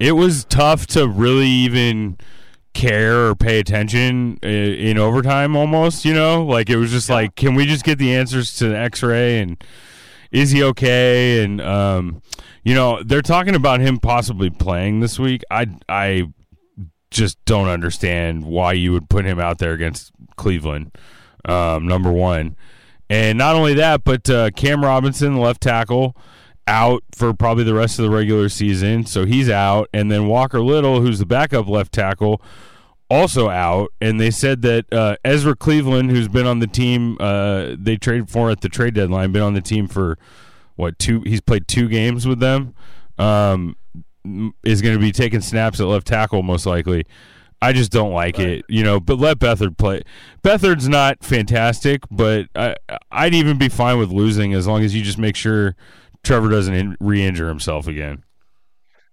it 0.00 0.12
was 0.12 0.44
tough 0.44 0.86
to 0.88 1.06
really 1.08 1.46
even 1.48 2.16
care 2.74 3.28
or 3.28 3.34
pay 3.34 3.58
attention 3.58 4.38
i- 4.42 4.46
in 4.46 4.96
overtime 4.96 5.54
almost 5.54 6.06
you 6.06 6.14
know 6.14 6.42
like 6.42 6.70
it 6.70 6.76
was 6.76 6.90
just 6.90 7.10
like 7.10 7.34
can 7.36 7.54
we 7.54 7.66
just 7.66 7.84
get 7.84 7.98
the 7.98 8.14
answers 8.14 8.54
to 8.56 8.68
the 8.68 8.78
x-ray 8.78 9.40
and 9.40 9.62
is 10.30 10.50
he 10.50 10.62
okay? 10.62 11.44
And 11.44 11.60
um, 11.60 12.22
you 12.64 12.74
know, 12.74 13.02
they're 13.02 13.20
talking 13.20 13.54
about 13.54 13.80
him 13.80 13.98
possibly 13.98 14.48
playing 14.48 15.00
this 15.00 15.18
week. 15.18 15.42
I 15.50 15.66
I 15.90 16.28
just 17.10 17.36
don't 17.44 17.68
understand 17.68 18.46
why 18.46 18.72
you 18.72 18.92
would 18.92 19.10
put 19.10 19.26
him 19.26 19.38
out 19.38 19.58
there 19.58 19.74
against 19.74 20.10
Cleveland. 20.36 20.96
Um, 21.44 21.86
number 21.86 22.10
one, 22.10 22.56
and 23.10 23.36
not 23.36 23.56
only 23.56 23.74
that, 23.74 24.04
but 24.04 24.30
uh, 24.30 24.48
Cam 24.56 24.82
Robinson, 24.82 25.36
left 25.36 25.60
tackle, 25.60 26.16
out 26.66 27.02
for 27.14 27.34
probably 27.34 27.64
the 27.64 27.74
rest 27.74 27.98
of 27.98 28.04
the 28.04 28.10
regular 28.10 28.48
season, 28.48 29.06
so 29.06 29.24
he's 29.24 29.48
out. 29.48 29.88
And 29.92 30.10
then 30.10 30.26
Walker 30.26 30.60
Little, 30.60 31.00
who's 31.00 31.18
the 31.18 31.26
backup 31.26 31.68
left 31.68 31.92
tackle, 31.92 32.40
also 33.10 33.48
out. 33.48 33.92
And 34.00 34.20
they 34.20 34.30
said 34.30 34.62
that 34.62 34.92
uh, 34.92 35.16
Ezra 35.24 35.54
Cleveland, 35.54 36.10
who's 36.10 36.28
been 36.28 36.46
on 36.46 36.60
the 36.60 36.66
team, 36.66 37.16
uh, 37.20 37.74
they 37.78 37.96
traded 37.96 38.30
for 38.30 38.50
at 38.50 38.60
the 38.60 38.68
trade 38.68 38.94
deadline, 38.94 39.32
been 39.32 39.42
on 39.42 39.54
the 39.54 39.60
team 39.60 39.88
for 39.88 40.18
what 40.76 40.98
two? 40.98 41.20
He's 41.22 41.40
played 41.40 41.68
two 41.68 41.88
games 41.88 42.26
with 42.26 42.40
them. 42.40 42.74
Um, 43.18 43.76
is 44.64 44.80
going 44.82 44.94
to 44.94 45.00
be 45.00 45.12
taking 45.12 45.40
snaps 45.40 45.80
at 45.80 45.86
left 45.86 46.06
tackle 46.06 46.42
most 46.42 46.64
likely. 46.64 47.04
I 47.60 47.72
just 47.72 47.92
don't 47.92 48.12
like 48.12 48.40
it, 48.40 48.64
you 48.68 48.82
know. 48.82 48.98
But 48.98 49.18
let 49.18 49.38
Beathard 49.38 49.76
play. 49.76 50.02
Beathard's 50.42 50.88
not 50.88 51.22
fantastic, 51.22 52.02
but 52.10 52.46
I, 52.56 52.74
I'd 53.12 53.34
even 53.34 53.56
be 53.56 53.68
fine 53.68 53.98
with 53.98 54.10
losing 54.10 54.52
as 54.52 54.66
long 54.66 54.82
as 54.82 54.94
you 54.94 55.02
just 55.02 55.18
make 55.18 55.36
sure 55.36 55.76
Trevor 56.24 56.48
doesn't 56.50 56.74
in, 56.74 56.96
re-injure 57.00 57.48
himself 57.48 57.86
again. 57.86 58.24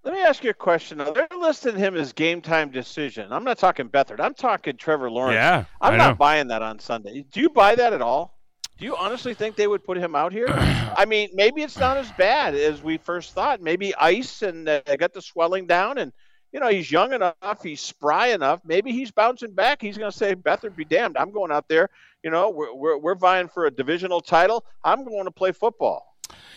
Let 0.04 0.14
me 0.14 0.22
ask 0.22 0.44
you 0.44 0.52
a 0.52 0.54
question. 0.54 1.00
They're 1.00 1.28
listing 1.38 1.76
him 1.76 1.96
as 1.96 2.14
game 2.14 2.42
time 2.42 2.72
decision. 2.72 3.32
I'm 3.32 3.44
not 3.44 3.58
talking 3.58 3.90
Beathard. 3.90 4.20
I'm 4.20 4.34
talking 4.34 4.78
Trevor 4.78 5.12
Lawrence. 5.12 5.36
Yeah, 5.36 5.66
I'm 5.82 5.96
I 5.96 5.98
not 5.98 6.10
know. 6.12 6.16
buying 6.16 6.48
that 6.48 6.62
on 6.62 6.80
Sunday. 6.80 7.26
Do 7.32 7.42
you 7.42 7.50
buy 7.50 7.76
that 7.76 7.94
at 7.94 8.02
all? 8.02 8.40
Do 8.78 8.86
you 8.86 8.96
honestly 8.96 9.34
think 9.34 9.58
they 9.58 9.68
would 9.68 9.84
put 9.84 9.98
him 9.98 10.16
out 10.16 10.32
here? 10.32 10.48
I 10.50 11.06
mean, 11.06 11.30
maybe 11.34 11.64
it's 11.64 11.78
not 11.78 11.98
as 11.98 12.10
bad 12.14 12.56
as 12.56 12.82
we 12.82 12.98
first 12.98 13.34
thought. 13.34 13.62
Maybe 13.62 13.94
ice 13.96 14.42
and 14.42 14.70
uh, 14.70 14.82
got 14.98 15.14
the 15.14 15.22
swelling 15.22 15.68
down, 15.68 15.98
and 15.98 16.14
you 16.54 16.62
know 16.62 16.70
he's 16.70 16.90
young 16.90 17.12
enough, 17.12 17.62
he's 17.62 17.82
spry 17.82 18.28
enough. 18.28 18.62
Maybe 18.64 18.94
he's 18.94 19.12
bouncing 19.12 19.52
back. 19.52 19.82
He's 19.82 19.98
going 19.98 20.12
to 20.12 20.18
say, 20.18 20.34
"Beathard 20.34 20.78
be 20.78 20.86
damned! 20.86 21.18
I'm 21.18 21.32
going 21.32 21.52
out 21.52 21.68
there. 21.68 21.90
You 22.24 22.32
know, 22.32 22.50
we're, 22.50 22.74
we're 22.74 22.98
we're 22.98 23.16
vying 23.16 23.50
for 23.50 23.66
a 23.66 23.72
divisional 23.72 24.22
title. 24.22 24.64
I'm 24.84 25.04
going 25.04 25.26
to 25.26 25.32
play 25.32 25.52
football." 25.52 26.09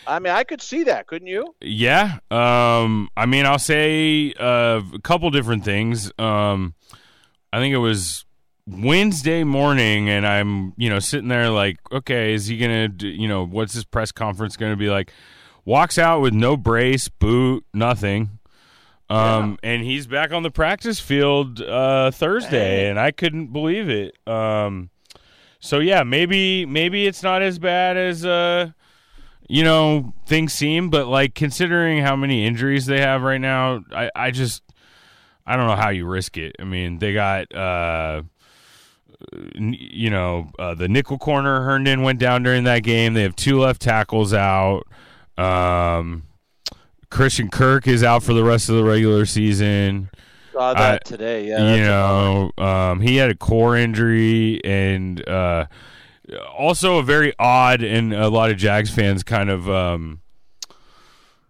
I 0.06 0.18
mean, 0.18 0.32
I 0.32 0.44
could 0.44 0.60
see 0.60 0.84
that, 0.84 1.06
couldn't 1.06 1.28
you? 1.28 1.54
Yeah. 1.60 2.18
Um, 2.30 3.08
I 3.16 3.26
mean, 3.26 3.46
I'll 3.46 3.58
say 3.58 4.32
uh, 4.38 4.82
a 4.94 5.00
couple 5.02 5.30
different 5.30 5.64
things. 5.64 6.10
Um, 6.18 6.74
I 7.52 7.58
think 7.58 7.74
it 7.74 7.78
was 7.78 8.24
Wednesday 8.66 9.44
morning, 9.44 10.08
and 10.08 10.26
I'm, 10.26 10.72
you 10.76 10.90
know, 10.90 10.98
sitting 10.98 11.28
there 11.28 11.50
like, 11.50 11.78
okay, 11.92 12.34
is 12.34 12.46
he 12.46 12.58
going 12.58 12.96
to, 12.98 13.06
you 13.06 13.28
know, 13.28 13.44
what's 13.44 13.74
his 13.74 13.84
press 13.84 14.12
conference 14.12 14.56
going 14.56 14.72
to 14.72 14.76
be 14.76 14.90
like? 14.90 15.12
Walks 15.64 15.98
out 15.98 16.20
with 16.20 16.34
no 16.34 16.56
brace, 16.56 17.08
boot, 17.08 17.64
nothing. 17.72 18.38
Um, 19.08 19.58
and 19.62 19.82
he's 19.84 20.06
back 20.06 20.32
on 20.32 20.42
the 20.42 20.50
practice 20.50 20.98
field 20.98 21.60
uh, 21.60 22.10
Thursday, 22.10 22.88
and 22.88 22.98
I 22.98 23.10
couldn't 23.10 23.48
believe 23.48 23.90
it. 23.90 24.16
Um, 24.26 24.88
so 25.60 25.80
yeah, 25.80 26.02
maybe 26.02 26.64
maybe 26.64 27.06
it's 27.06 27.22
not 27.22 27.42
as 27.42 27.58
bad 27.58 27.98
as 27.98 28.24
uh, 28.24 28.70
you 29.52 29.62
know 29.62 30.14
things 30.24 30.54
seem, 30.54 30.88
but 30.88 31.08
like 31.08 31.34
considering 31.34 32.02
how 32.02 32.16
many 32.16 32.46
injuries 32.46 32.86
they 32.86 33.00
have 33.00 33.20
right 33.20 33.40
now, 33.40 33.84
I, 33.94 34.10
I 34.16 34.30
just 34.30 34.62
I 35.46 35.56
don't 35.56 35.66
know 35.66 35.76
how 35.76 35.90
you 35.90 36.06
risk 36.06 36.38
it. 36.38 36.56
I 36.58 36.64
mean, 36.64 37.00
they 37.00 37.12
got 37.12 37.54
uh, 37.54 38.22
you 39.54 40.08
know, 40.08 40.50
uh, 40.58 40.74
the 40.74 40.88
nickel 40.88 41.18
corner 41.18 41.60
Herndon 41.64 42.00
went 42.00 42.18
down 42.18 42.42
during 42.42 42.64
that 42.64 42.82
game. 42.82 43.12
They 43.12 43.24
have 43.24 43.36
two 43.36 43.60
left 43.60 43.82
tackles 43.82 44.32
out. 44.32 44.84
Um, 45.36 46.22
Christian 47.10 47.50
Kirk 47.50 47.86
is 47.86 48.02
out 48.02 48.22
for 48.22 48.32
the 48.32 48.44
rest 48.44 48.70
of 48.70 48.76
the 48.76 48.84
regular 48.84 49.26
season. 49.26 50.08
Saw 50.54 50.72
that 50.72 50.94
I- 50.94 50.98
today. 51.04 51.48
Yeah, 51.48 51.74
you 51.74 51.82
know, 51.82 52.52
um, 52.56 53.02
he 53.02 53.16
had 53.16 53.30
a 53.30 53.34
core 53.34 53.76
injury, 53.76 54.64
and 54.64 55.28
uh, 55.28 55.66
also 56.56 56.98
a 56.98 57.02
very 57.02 57.32
odd, 57.38 57.82
and 57.82 58.12
a 58.12 58.28
lot 58.28 58.50
of 58.50 58.56
Jags 58.56 58.90
fans 58.90 59.22
kind 59.22 59.50
of 59.50 59.68
um, 59.68 60.20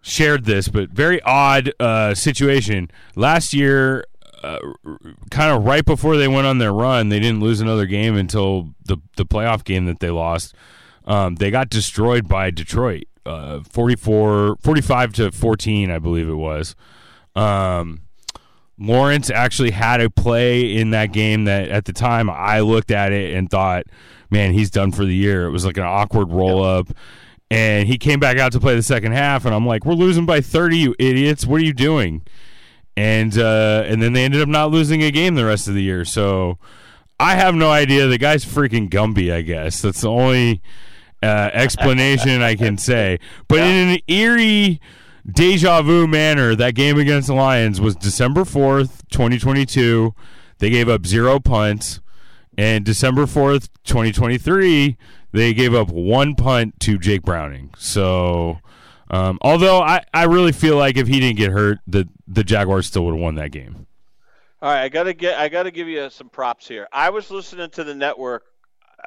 shared 0.00 0.44
this, 0.44 0.68
but 0.68 0.90
very 0.90 1.20
odd 1.22 1.72
uh, 1.80 2.14
situation. 2.14 2.90
Last 3.16 3.54
year, 3.54 4.04
uh, 4.42 4.58
kind 5.30 5.52
of 5.52 5.64
right 5.64 5.84
before 5.84 6.16
they 6.16 6.28
went 6.28 6.46
on 6.46 6.58
their 6.58 6.72
run, 6.72 7.08
they 7.08 7.20
didn't 7.20 7.40
lose 7.40 7.60
another 7.60 7.86
game 7.86 8.16
until 8.16 8.74
the 8.84 8.98
the 9.16 9.24
playoff 9.24 9.64
game 9.64 9.86
that 9.86 10.00
they 10.00 10.10
lost. 10.10 10.54
Um, 11.04 11.36
they 11.36 11.50
got 11.50 11.68
destroyed 11.68 12.28
by 12.28 12.50
Detroit, 12.50 13.04
uh, 13.26 13.60
44, 13.60 14.56
45 14.60 15.12
to 15.14 15.32
14, 15.32 15.90
I 15.90 15.98
believe 15.98 16.28
it 16.28 16.34
was. 16.34 16.76
Um, 17.34 18.02
Lawrence 18.78 19.30
actually 19.30 19.70
had 19.70 20.00
a 20.00 20.10
play 20.10 20.76
in 20.76 20.90
that 20.90 21.12
game 21.12 21.44
that 21.44 21.68
at 21.68 21.84
the 21.84 21.92
time 21.92 22.30
I 22.30 22.60
looked 22.60 22.90
at 22.90 23.12
it 23.12 23.34
and 23.34 23.50
thought, 23.50 23.84
man, 24.32 24.52
he's 24.52 24.70
done 24.70 24.90
for 24.90 25.04
the 25.04 25.14
year. 25.14 25.46
It 25.46 25.50
was 25.50 25.64
like 25.64 25.76
an 25.76 25.84
awkward 25.84 26.32
roll 26.32 26.64
up. 26.64 26.88
And 27.50 27.86
he 27.86 27.98
came 27.98 28.18
back 28.18 28.38
out 28.38 28.52
to 28.52 28.60
play 28.60 28.74
the 28.74 28.82
second 28.82 29.12
half, 29.12 29.44
and 29.44 29.54
I'm 29.54 29.66
like, 29.66 29.84
we're 29.84 29.92
losing 29.92 30.24
by 30.24 30.40
30, 30.40 30.78
you 30.78 30.94
idiots. 30.98 31.46
What 31.46 31.60
are 31.60 31.64
you 31.64 31.74
doing? 31.74 32.22
And 32.96 33.36
uh, 33.38 33.84
and 33.86 34.02
then 34.02 34.14
they 34.14 34.24
ended 34.24 34.40
up 34.40 34.48
not 34.48 34.70
losing 34.70 35.02
a 35.02 35.10
game 35.10 35.34
the 35.34 35.44
rest 35.44 35.68
of 35.68 35.74
the 35.74 35.82
year. 35.82 36.04
So 36.04 36.58
I 37.20 37.36
have 37.36 37.54
no 37.54 37.70
idea. 37.70 38.06
The 38.06 38.18
guy's 38.18 38.44
freaking 38.44 38.88
Gumby, 38.88 39.32
I 39.32 39.42
guess. 39.42 39.80
That's 39.82 40.00
the 40.00 40.10
only 40.10 40.62
uh, 41.22 41.50
explanation 41.52 42.42
I 42.42 42.54
can 42.54 42.78
say. 42.78 43.18
But 43.48 43.60
in 43.60 43.90
an 43.90 43.98
eerie 44.08 44.80
deja 45.30 45.82
vu 45.82 46.06
manner, 46.06 46.54
that 46.54 46.74
game 46.74 46.98
against 46.98 47.28
the 47.28 47.34
Lions 47.34 47.80
was 47.80 47.96
December 47.96 48.42
4th, 48.42 49.02
2022. 49.10 50.14
They 50.58 50.70
gave 50.70 50.88
up 50.88 51.06
zero 51.06 51.38
punts. 51.38 52.00
And 52.58 52.84
December 52.84 53.22
4th, 53.22 53.68
2023, 53.84 54.96
they 55.32 55.54
gave 55.54 55.74
up 55.74 55.88
one 55.88 56.34
punt 56.34 56.78
to 56.80 56.98
Jake 56.98 57.22
Browning. 57.22 57.70
So, 57.78 58.58
um, 59.10 59.38
although 59.40 59.80
I, 59.80 60.04
I 60.12 60.24
really 60.24 60.52
feel 60.52 60.76
like 60.76 60.96
if 60.96 61.08
he 61.08 61.20
didn't 61.20 61.38
get 61.38 61.50
hurt, 61.50 61.78
the, 61.86 62.08
the 62.26 62.44
Jaguars 62.44 62.86
still 62.86 63.04
would 63.06 63.14
have 63.14 63.20
won 63.20 63.36
that 63.36 63.52
game. 63.52 63.86
All 64.62 64.72
right, 64.72 64.82
I 64.82 64.88
gotta 64.88 65.12
get. 65.12 65.40
I 65.40 65.48
gotta 65.48 65.72
give 65.72 65.88
you 65.88 66.08
some 66.08 66.28
props 66.28 66.68
here. 66.68 66.86
I 66.92 67.10
was 67.10 67.32
listening 67.32 67.68
to 67.70 67.82
the 67.82 67.96
network 67.96 68.44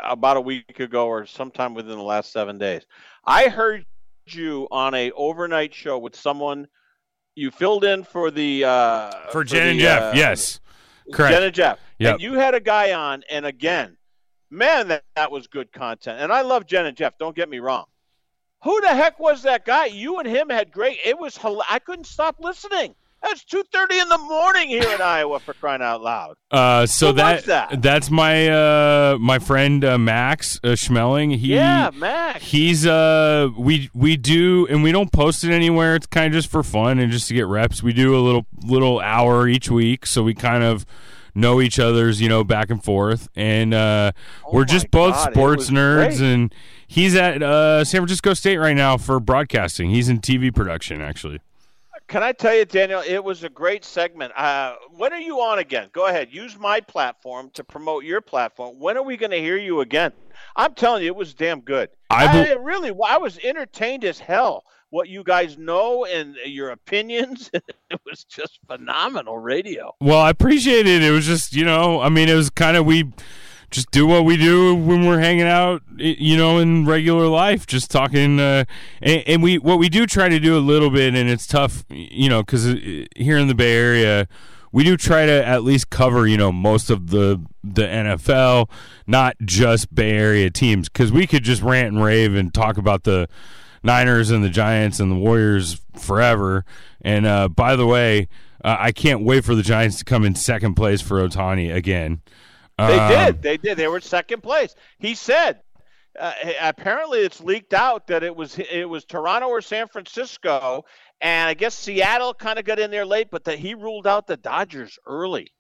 about 0.04 0.36
a 0.36 0.42
week 0.42 0.82
ago, 0.82 1.08
or 1.08 1.26
sometime 1.26 1.74
within 1.74 1.96
the 1.96 2.04
last 2.04 2.34
seven 2.34 2.58
days. 2.58 2.86
I 3.26 3.48
heard 3.48 3.86
you 4.26 4.68
on 4.70 4.94
a 4.94 5.12
overnight 5.12 5.74
show 5.74 5.98
with 5.98 6.14
someone. 6.14 6.68
You 7.36 7.52
filled 7.52 7.86
in 7.86 8.04
for 8.04 8.32
the 8.32 8.66
uh, 8.66 9.12
For 9.32 9.46
Jen 9.46 9.68
and 9.68 9.80
the, 9.80 9.84
Jeff, 9.84 10.02
uh, 10.02 10.12
yes. 10.14 10.60
Correct. 11.12 11.34
Jen 11.34 11.44
and 11.44 11.54
Jeff. 11.54 11.80
Yep. 12.00 12.14
And 12.14 12.22
you 12.22 12.34
had 12.34 12.56
a 12.56 12.60
guy 12.60 12.94
on, 12.94 13.24
and 13.30 13.46
again, 13.46 13.98
man, 14.50 14.88
that, 14.90 15.04
that 15.16 15.32
was 15.32 15.48
good 15.48 15.72
content. 15.72 16.20
And 16.22 16.32
I 16.32 16.42
love 16.42 16.66
Jen 16.66 16.86
and 16.86 16.98
Jeff. 16.98 17.18
Don't 17.18 17.36
get 17.36 17.50
me 17.50 17.60
wrong. 17.60 17.86
Who 18.64 18.82
the 18.82 18.90
heck 18.90 19.20
was 19.20 19.44
that 19.44 19.66
guy? 19.66 19.86
You 19.86 20.18
and 20.18 20.28
him 20.28 20.50
had 20.50 20.72
great. 20.72 20.98
It 21.06 21.20
was. 21.20 21.38
I 21.70 21.80
couldn't 21.80 22.08
stop 22.08 22.38
listening. 22.40 22.96
That's 23.26 23.44
two 23.44 23.64
thirty 23.72 23.98
in 24.00 24.08
the 24.08 24.18
morning 24.20 24.70
here 24.70 24.88
in 24.88 25.02
Iowa 25.02 25.40
for 25.40 25.54
crying 25.54 25.82
out 25.82 26.02
loud. 26.02 26.36
Uh, 26.52 26.86
so 26.86 27.12
that, 27.14 27.46
that, 27.46 27.82
that's 27.82 28.12
my 28.12 28.48
uh, 28.48 29.18
my 29.20 29.40
friend 29.40 29.84
uh, 29.84 29.98
Max 29.98 30.60
uh, 30.64 30.70
Schmeling. 30.70 31.36
He 31.36 31.56
Yeah, 31.56 31.90
Max. 31.96 32.44
He's 32.44 32.86
uh 32.86 33.50
we 33.58 33.90
we 33.94 34.16
do 34.16 34.68
and 34.68 34.84
we 34.84 34.92
don't 34.92 35.12
post 35.12 35.44
it 35.44 35.52
anywhere. 35.52 35.96
It's 35.96 36.06
kind 36.08 36.28
of 36.28 36.34
just 36.34 36.50
for 36.52 36.62
fun 36.62 37.00
and 37.00 37.12
just 37.12 37.28
to 37.30 37.34
get 37.34 37.48
reps. 37.48 37.82
We 37.82 37.94
do 37.94 38.16
a 38.16 38.22
little 38.22 38.46
little 38.64 39.00
hour 39.00 39.48
each 39.48 39.72
week, 39.72 40.06
so 40.06 40.22
we 40.22 40.34
kind 40.36 40.64
of 40.64 40.86
know 41.34 41.60
each 41.60 41.80
other's 41.80 42.22
you 42.22 42.30
know 42.30 42.44
back 42.44 42.70
and 42.70 42.84
forth, 42.84 43.28
and 43.36 43.74
uh, 43.74 44.12
we're 44.52 44.66
just 44.66 44.92
both 44.92 45.16
Oh 45.16 45.24
God, 45.26 45.34
sports 45.34 45.70
nerds. 45.70 46.18
great. 46.18 46.22
And 46.22 46.56
he's 46.88 47.16
at 47.16 47.42
uh, 47.42 47.84
San 47.84 48.02
Francisco 48.02 48.34
State 48.36 48.58
right 48.58 48.76
now 48.76 48.98
for 48.98 49.20
broadcasting. 49.20 49.90
He's 49.90 50.10
in 50.10 50.20
TV 50.20 50.54
production 50.54 51.02
actually. 51.02 51.40
Can 52.08 52.22
I 52.22 52.34
tell 52.34 52.54
you, 52.54 52.66
Daniel? 52.66 53.02
It 53.06 53.24
was 53.24 53.44
a 53.44 53.50
great 53.50 53.84
segment. 53.84 54.32
Uh, 54.38 54.76
when 54.92 55.12
are 55.12 55.20
you 55.20 55.42
on 55.42 55.58
again? 55.58 55.90
Go 55.92 56.06
ahead. 56.06 56.30
Use 56.32 56.58
my 56.58 56.80
platform 56.80 57.50
to 57.56 57.64
promote 57.64 58.04
your 58.04 58.22
platform. 58.22 58.80
When 58.80 58.96
are 58.96 59.04
we 59.04 59.18
going 59.18 59.32
to 59.32 59.40
hear 59.40 59.58
you 59.58 59.82
again? 59.82 60.12
I'm 60.56 60.76
telling 60.76 61.02
you, 61.02 61.08
it 61.08 61.16
was 61.16 61.34
damn 61.34 61.62
good. 61.62 61.90
I 62.10 62.52
I, 62.52 62.54
really, 62.54 62.92
I 63.06 63.18
was 63.18 63.40
entertained 63.44 64.06
as 64.06 64.20
hell. 64.20 64.64
What 64.92 65.10
you 65.10 65.24
guys 65.24 65.58
know 65.58 66.06
and 66.06 66.36
your 66.46 66.70
opinions, 66.70 67.50
it 67.54 68.00
was 68.06 68.24
just 68.24 68.60
phenomenal 68.68 69.40
radio. 69.40 69.94
Well, 70.00 70.20
I 70.20 70.30
appreciate 70.30 70.86
it. 70.86 71.04
It 71.04 71.12
was 71.12 71.26
just, 71.26 71.54
you 71.54 71.66
know, 71.66 72.02
I 72.02 72.10
mean, 72.10 72.30
it 72.30 72.36
was 72.36 72.52
kind 72.52 72.78
of 72.78 72.86
we 72.86 73.12
just 73.76 73.92
do 73.92 74.08
what 74.08 74.24
we 74.24 74.38
do 74.38 74.74
when 74.74 75.06
we're 75.06 75.20
hanging 75.20 75.48
out, 75.48 75.84
you 75.98 76.38
know, 76.38 76.60
in 76.60 76.86
regular 76.86 77.28
life, 77.28 77.68
just 77.68 77.92
talking. 77.92 78.40
Uh, 78.40 78.64
and, 79.02 79.24
and 79.28 79.44
we 79.44 79.58
what 79.58 79.78
we 79.78 79.90
do 79.90 80.08
try 80.08 80.30
to 80.30 80.40
do 80.40 80.58
a 80.58 80.60
little 80.60 80.90
bit, 80.90 81.14
and 81.14 81.30
it's 81.30 81.46
tough, 81.46 81.84
you 81.90 82.30
know, 82.30 82.42
because 82.42 82.64
here 82.64 83.38
in 83.38 83.50
the 83.50 83.54
Bay 83.54 83.76
Area, 83.76 84.30
we 84.72 84.86
do 84.86 84.96
try 84.96 85.26
to 85.26 85.46
at 85.46 85.66
least 85.66 85.90
cover, 85.90 86.26
you 86.26 86.38
know, 86.38 86.54
most 86.54 86.90
of 86.90 87.10
the 87.10 87.42
the 87.66 87.82
NFL, 87.82 88.70
not 89.08 89.36
just 89.44 89.94
Bay 89.94 90.12
Area 90.12 90.50
teams, 90.50 90.88
because 90.88 91.12
we 91.12 91.28
could 91.28 91.44
just 91.44 91.62
rant 91.62 91.90
and 91.90 92.02
rave 92.02 92.34
and 92.34 92.54
talk 92.54 92.78
about 92.78 93.04
the 93.04 93.28
Niners 93.84 94.32
and 94.32 94.42
the 94.42 94.50
Giants 94.50 95.02
and 95.02 95.12
the 95.12 95.18
Warriors 95.18 95.82
forever. 96.00 96.64
And 97.02 97.26
uh, 97.26 97.50
by 97.50 97.76
the 97.76 97.86
way, 97.86 98.30
uh, 98.64 98.78
I 98.80 98.94
can't 98.94 99.26
wait 99.26 99.44
for 99.44 99.54
the 99.54 99.64
Giants 99.64 99.98
to 99.98 100.06
come 100.06 100.24
in 100.24 100.34
second 100.34 100.76
place 100.76 101.02
for 101.02 101.20
Ohtani 101.28 101.76
again. 101.76 102.22
They 102.78 103.00
Um, 103.00 103.10
did. 103.10 103.42
They 103.42 103.58
did. 103.58 103.78
They 103.78 103.88
were 103.88 104.02
second 104.02 104.42
place. 104.42 104.76
He 105.00 105.16
said. 105.16 105.62
Uh, 106.18 106.32
apparently, 106.62 107.20
it's 107.20 107.42
leaked 107.42 107.74
out 107.74 108.08
that 108.08 108.24
it 108.24 108.34
was 108.34 108.58
it 108.58 108.88
was 108.88 109.04
Toronto 109.04 109.50
or 109.50 109.60
San 109.62 109.90
Francisco, 109.90 110.86
and 111.20 111.50
I 111.50 111.54
guess 111.54 111.76
Seattle 111.76 112.34
kind 112.34 112.58
of 112.58 112.64
got 112.64 112.80
in 112.80 112.90
there 112.90 113.06
late, 113.06 113.28
but 113.30 113.44
that 113.44 113.60
he 113.60 113.74
ruled 113.74 114.08
out 114.08 114.26
the 114.26 114.38
Dodgers 114.38 114.98
early. 115.06 115.52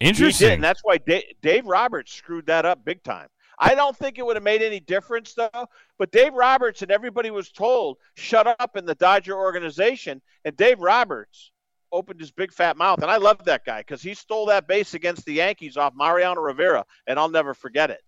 He 0.00 0.08
Interesting. 0.08 0.48
did, 0.48 0.54
and 0.54 0.64
that's 0.64 0.80
why 0.82 0.96
Dave, 0.96 1.24
Dave 1.42 1.66
Roberts 1.66 2.14
screwed 2.14 2.46
that 2.46 2.64
up 2.64 2.82
big 2.82 3.02
time. 3.02 3.28
I 3.58 3.74
don't 3.74 3.94
think 3.94 4.18
it 4.18 4.24
would 4.24 4.36
have 4.36 4.42
made 4.42 4.62
any 4.62 4.80
difference 4.80 5.34
though. 5.34 5.66
But 5.98 6.10
Dave 6.10 6.32
Roberts 6.32 6.80
and 6.80 6.90
everybody 6.90 7.30
was 7.30 7.50
told 7.50 7.98
shut 8.14 8.46
up 8.58 8.78
in 8.78 8.86
the 8.86 8.94
Dodger 8.94 9.36
organization, 9.36 10.22
and 10.46 10.56
Dave 10.56 10.80
Roberts 10.80 11.52
opened 11.94 12.20
his 12.20 12.30
big 12.32 12.52
fat 12.52 12.76
mouth, 12.76 13.00
and 13.00 13.10
I 13.10 13.16
love 13.16 13.44
that 13.44 13.64
guy 13.64 13.80
because 13.80 14.02
he 14.02 14.12
stole 14.14 14.46
that 14.46 14.66
base 14.66 14.92
against 14.94 15.24
the 15.24 15.34
Yankees 15.34 15.76
off 15.76 15.94
Mariano 15.96 16.40
Rivera, 16.40 16.84
and 17.06 17.18
I'll 17.18 17.30
never 17.30 17.54
forget 17.54 17.90
it. 17.90 18.02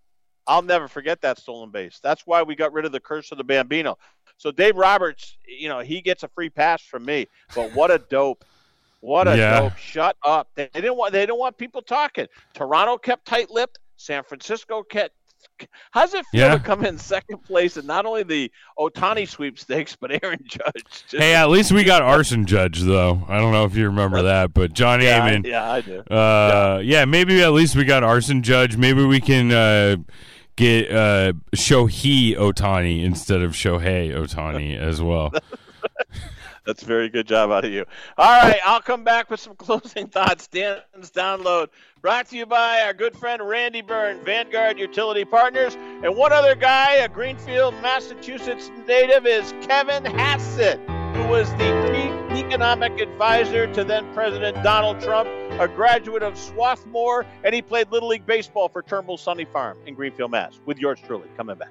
I'll 0.47 0.63
never 0.63 0.89
forget 0.89 1.23
that 1.23 1.39
stolen 1.39 1.71
base. 1.71 1.99
That's 2.03 2.27
why 2.27 2.43
we 2.43 2.55
got 2.55 2.73
rid 2.73 2.85
of 2.85 2.93
the 2.93 3.01
curse 3.01 3.33
of 3.33 3.39
the 3.39 3.45
Bambino. 3.45 3.97
So 4.37 4.51
Dave 4.51 4.77
Roberts, 4.77 5.39
you 5.47 5.69
know, 5.69 5.81
he 5.81 6.01
gets 6.01 6.23
a 6.23 6.29
free 6.29 6.51
pass 6.51 6.83
from 6.83 7.05
me. 7.05 7.27
But 7.55 7.73
what 7.75 7.91
a 7.91 7.99
dope. 7.99 8.45
What 9.01 9.29
a 9.29 9.37
Yeah. 9.37 9.61
dope. 9.61 9.77
Shut 9.77 10.17
up. 10.25 10.49
They 10.55 10.69
they 10.73 10.81
didn't 10.81 10.97
want 10.97 11.13
they 11.13 11.23
didn't 11.23 11.39
want 11.39 11.57
people 11.57 11.83
talking. 11.83 12.27
Toronto 12.55 12.99
kept 12.99 13.25
tight 13.25 13.51
lipped. 13.51 13.79
San 13.97 14.23
Francisco 14.25 14.83
kept 14.83 15.15
How's 15.91 16.13
it 16.13 16.27
feel 16.27 16.41
Yeah. 16.43 16.59
to 16.59 16.59
come 16.63 16.85
in 16.85 16.99
second 16.99 17.39
place 17.43 17.77
in 17.79 17.87
not 17.87 18.05
only 18.05 18.23
the 18.23 18.53
Ohtani 18.79 19.27
sweepstakes, 19.27 19.97
but 19.99 20.11
Aaron 20.23 20.41
Judge? 20.47 20.85
Just- 21.09 21.13
Hey, 21.17 21.35
at 21.35 21.49
least 21.49 21.73
we 21.73 21.83
got 21.85 22.03
arson 22.03 22.45
judge 22.45 22.81
though. 22.81 23.25
I 23.29 23.39
don't 23.39 23.53
know 23.53 23.65
if 23.65 23.75
you 23.75 23.87
remember 23.87 24.23
that, 24.23 24.53
but 24.53 24.75
John 24.75 25.01
yeah, 25.01 25.25
I- 25.25 25.41
yeah, 25.45 25.71
I 25.73 25.81
do. 25.81 26.01
Uh, 26.01 26.81
yeah. 26.85 27.05
maybe 27.07 27.43
at 27.43 27.53
least 27.53 27.75
we 27.77 27.85
got 27.85 28.03
arson 28.05 28.43
judge. 28.43 28.77
Maybe 28.77 29.03
we 29.05 29.19
can 29.21 29.51
uh, 29.51 29.97
get 30.57 30.91
uh, 30.91 31.33
Shohei 31.55 32.37
Otani 32.37 33.03
instead 33.03 33.41
of 33.41 33.53
Shohei 33.53 34.15
Otani 34.15 34.77
as 34.79 35.01
well. 35.01 35.33
That's 36.67 36.83
a 36.83 36.87
very 36.87 37.09
good 37.09 37.29
job 37.29 37.53
out 37.53 37.65
of 37.65 37.71
you. 37.71 37.85
All 38.19 38.43
right, 38.43 38.59
I'll 38.65 38.81
come 38.81 39.05
back 39.05 39.31
with 39.31 39.39
some 39.41 39.55
closing 39.57 40.09
thoughts. 40.09 40.49
Dan's 40.49 41.11
download 41.13 41.69
brought 42.03 42.29
to 42.29 42.37
you 42.37 42.45
by 42.45 42.83
our 42.83 42.93
good 42.93 43.17
friend 43.17 43.41
Randy 43.41 43.83
Byrne, 43.83 44.23
Vanguard 44.25 44.79
Utility 44.79 45.25
Partners, 45.25 45.77
and 45.77 46.17
one 46.17 46.33
other 46.33 46.55
guy, 46.57 46.95
a 46.95 47.09
Greenfield, 47.09 47.75
Massachusetts 47.81 48.71
native, 48.87 49.27
is 49.27 49.55
Kevin 49.63 50.05
Hassett, 50.05 50.79
who 51.17 51.29
was 51.29 51.49
the 51.53 51.67
chief 51.89 52.45
economic 52.45 53.01
advisor 53.01 53.73
to 53.73 53.85
then 53.85 54.13
President 54.13 54.63
Donald 54.63 55.01
Trump, 55.01 55.29
a 55.61 55.69
graduate 55.69 56.23
of 56.23 56.37
Swarthmore, 56.37 57.25
and 57.45 57.55
he 57.55 57.63
played 57.63 57.91
Little 57.91 58.09
League 58.09 58.27
Baseball 58.27 58.69
for 58.69 58.83
Turnbull 58.83 59.17
Sunny 59.17 59.45
Farm 59.45 59.79
in 59.87 59.95
Greenfield, 59.95 60.33
Mass. 60.33 60.61
With 60.67 60.79
yours 60.79 60.99
truly, 61.07 61.29
coming 61.37 61.57
back. 61.57 61.71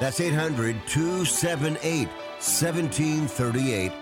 That's 0.00 0.20
800 0.20 0.76
278 0.86 2.08
1738. 2.08 4.01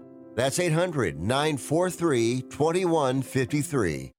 That's 0.41 0.57
800 0.57 1.19
943 1.19 2.41
2153. 2.49 4.11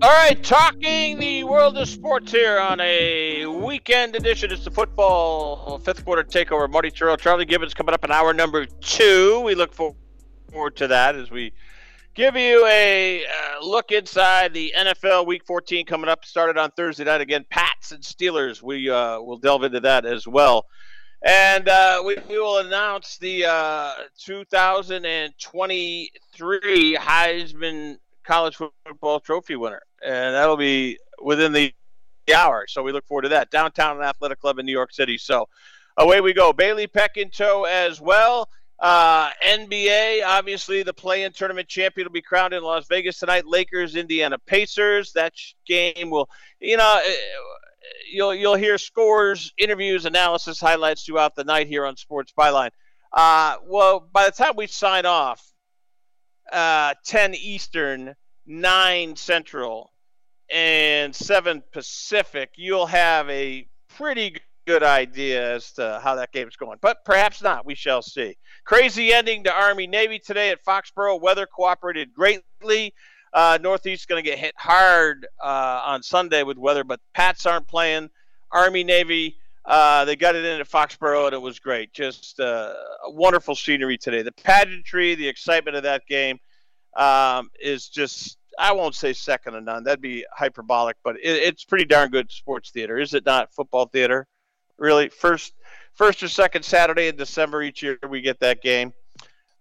All 0.00 0.10
right, 0.10 0.42
talking 0.42 1.18
the 1.18 1.44
world 1.44 1.76
of 1.76 1.86
sports 1.86 2.32
here 2.32 2.58
on 2.58 2.80
a 2.80 3.44
weekend 3.44 4.16
edition. 4.16 4.50
It's 4.50 4.64
the 4.64 4.70
football 4.70 5.78
fifth 5.80 6.02
quarter 6.02 6.24
takeover. 6.24 6.70
Marty 6.70 6.90
Tirrell, 6.90 7.18
Charlie 7.18 7.44
Gibbons 7.44 7.74
coming 7.74 7.92
up 7.92 8.06
in 8.06 8.10
hour 8.10 8.32
number 8.32 8.64
two. 8.64 9.40
We 9.40 9.54
look 9.54 9.74
forward 9.74 10.76
to 10.76 10.88
that 10.88 11.14
as 11.14 11.30
we 11.30 11.52
give 12.14 12.36
you 12.36 12.64
a 12.66 13.24
uh, 13.24 13.64
look 13.64 13.90
inside 13.90 14.52
the 14.54 14.72
NFL 14.76 15.26
Week 15.26 15.44
14 15.44 15.84
coming 15.84 16.08
up. 16.08 16.24
Started 16.24 16.56
on 16.56 16.70
Thursday 16.70 17.02
night 17.04 17.20
again. 17.20 17.44
Pats 17.50 17.90
and 17.92 18.02
Steelers. 18.02 18.62
We 18.62 18.88
uh, 18.88 19.20
will 19.20 19.36
delve 19.38 19.64
into 19.64 19.80
that 19.80 20.06
as 20.06 20.26
well. 20.26 20.64
And 21.22 21.68
uh, 21.68 22.02
we, 22.04 22.16
we, 22.28 22.38
will 22.38 22.58
announce 22.58 23.18
the 23.18 23.46
uh, 23.46 23.92
2023 24.18 26.98
Heisman 27.00 27.96
College 28.24 28.56
Football 28.56 29.20
Trophy 29.20 29.56
winner, 29.56 29.80
and 30.04 30.34
that'll 30.34 30.58
be 30.58 30.98
within 31.22 31.52
the 31.52 31.72
hour. 32.34 32.66
So 32.68 32.82
we 32.82 32.92
look 32.92 33.06
forward 33.06 33.22
to 33.22 33.30
that. 33.30 33.50
Downtown 33.50 34.02
Athletic 34.02 34.38
Club 34.38 34.58
in 34.58 34.66
New 34.66 34.72
York 34.72 34.92
City. 34.92 35.16
So 35.16 35.48
away 35.96 36.20
we 36.20 36.34
go. 36.34 36.52
Bailey 36.52 36.86
Peck 36.86 37.16
in 37.16 37.30
tow 37.30 37.64
as 37.64 38.02
well. 38.02 38.50
Uh, 38.78 39.30
NBA, 39.46 40.24
obviously, 40.24 40.82
the 40.82 40.92
play-in 40.92 41.32
tournament 41.32 41.68
champion 41.68 42.06
will 42.06 42.12
be 42.12 42.22
crowned 42.22 42.52
in 42.52 42.62
Las 42.62 42.86
Vegas 42.88 43.18
tonight. 43.18 43.46
Lakers, 43.46 43.94
Indiana 43.94 44.38
Pacers. 44.38 45.12
That 45.12 45.32
game 45.66 46.10
will, 46.10 46.28
you 46.60 46.76
know, 46.76 47.00
uh, 47.04 47.10
you'll 48.10 48.34
you'll 48.34 48.56
hear 48.56 48.78
scores, 48.78 49.52
interviews, 49.58 50.06
analysis, 50.06 50.60
highlights 50.60 51.04
throughout 51.04 51.34
the 51.36 51.44
night 51.44 51.68
here 51.68 51.86
on 51.86 51.96
Sports 51.96 52.32
Byline. 52.36 52.70
Uh, 53.12 53.56
well, 53.66 54.08
by 54.12 54.26
the 54.26 54.32
time 54.32 54.54
we 54.56 54.66
sign 54.66 55.06
off, 55.06 55.40
uh, 56.52 56.94
10 57.04 57.34
Eastern, 57.34 58.14
9 58.46 59.16
Central, 59.16 59.92
and 60.50 61.14
7 61.14 61.62
Pacific, 61.72 62.50
you'll 62.56 62.86
have 62.86 63.30
a 63.30 63.66
pretty 63.96 64.36
good 64.66 64.82
idea 64.82 65.54
as 65.54 65.72
to 65.72 66.00
how 66.02 66.14
that 66.16 66.32
game's 66.32 66.56
going. 66.56 66.78
But 66.80 67.04
perhaps 67.04 67.42
not. 67.42 67.66
We 67.66 67.74
shall 67.74 68.02
see. 68.02 68.36
Crazy 68.64 69.12
ending 69.12 69.44
to 69.44 69.52
Army 69.52 69.86
Navy 69.86 70.18
today 70.18 70.50
at 70.50 70.64
Foxborough. 70.64 71.20
Weather 71.20 71.46
cooperated 71.46 72.12
greatly. 72.14 72.94
Uh, 73.32 73.58
Northeast 73.60 74.08
going 74.08 74.22
to 74.22 74.28
get 74.28 74.38
hit 74.38 74.54
hard 74.56 75.26
uh, 75.42 75.82
on 75.84 76.02
Sunday 76.02 76.44
with 76.44 76.56
weather, 76.56 76.84
but 76.84 77.00
Pats 77.14 77.46
aren't 77.46 77.66
playing. 77.66 78.08
Army 78.52 78.84
Navy, 78.84 79.36
uh, 79.64 80.04
they 80.04 80.14
got 80.14 80.36
it 80.36 80.44
in 80.44 80.60
at 80.60 80.68
Foxborough, 80.68 81.26
and 81.26 81.34
it 81.34 81.42
was 81.42 81.58
great. 81.58 81.92
Just 81.92 82.38
uh, 82.38 82.72
wonderful 83.08 83.56
scenery 83.56 83.98
today. 83.98 84.22
The 84.22 84.30
pageantry, 84.30 85.16
the 85.16 85.26
excitement 85.26 85.76
of 85.76 85.82
that 85.82 86.06
game 86.06 86.38
um, 86.96 87.50
is 87.60 87.88
just, 87.88 88.38
I 88.56 88.70
won't 88.70 88.94
say 88.94 89.12
second 89.12 89.54
to 89.54 89.60
none. 89.60 89.82
That'd 89.82 90.00
be 90.00 90.24
hyperbolic, 90.32 90.96
but 91.02 91.16
it, 91.16 91.22
it's 91.22 91.64
pretty 91.64 91.86
darn 91.86 92.10
good 92.10 92.30
sports 92.30 92.70
theater, 92.70 92.98
is 92.98 93.14
it 93.14 93.26
not? 93.26 93.52
Football 93.52 93.86
theater, 93.86 94.28
really. 94.78 95.08
First, 95.08 95.54
first 95.94 96.22
or 96.22 96.28
second 96.28 96.64
Saturday 96.64 97.08
in 97.08 97.16
December 97.16 97.62
each 97.62 97.82
year, 97.82 97.98
we 98.08 98.20
get 98.20 98.40
that 98.40 98.62
game. 98.62 98.92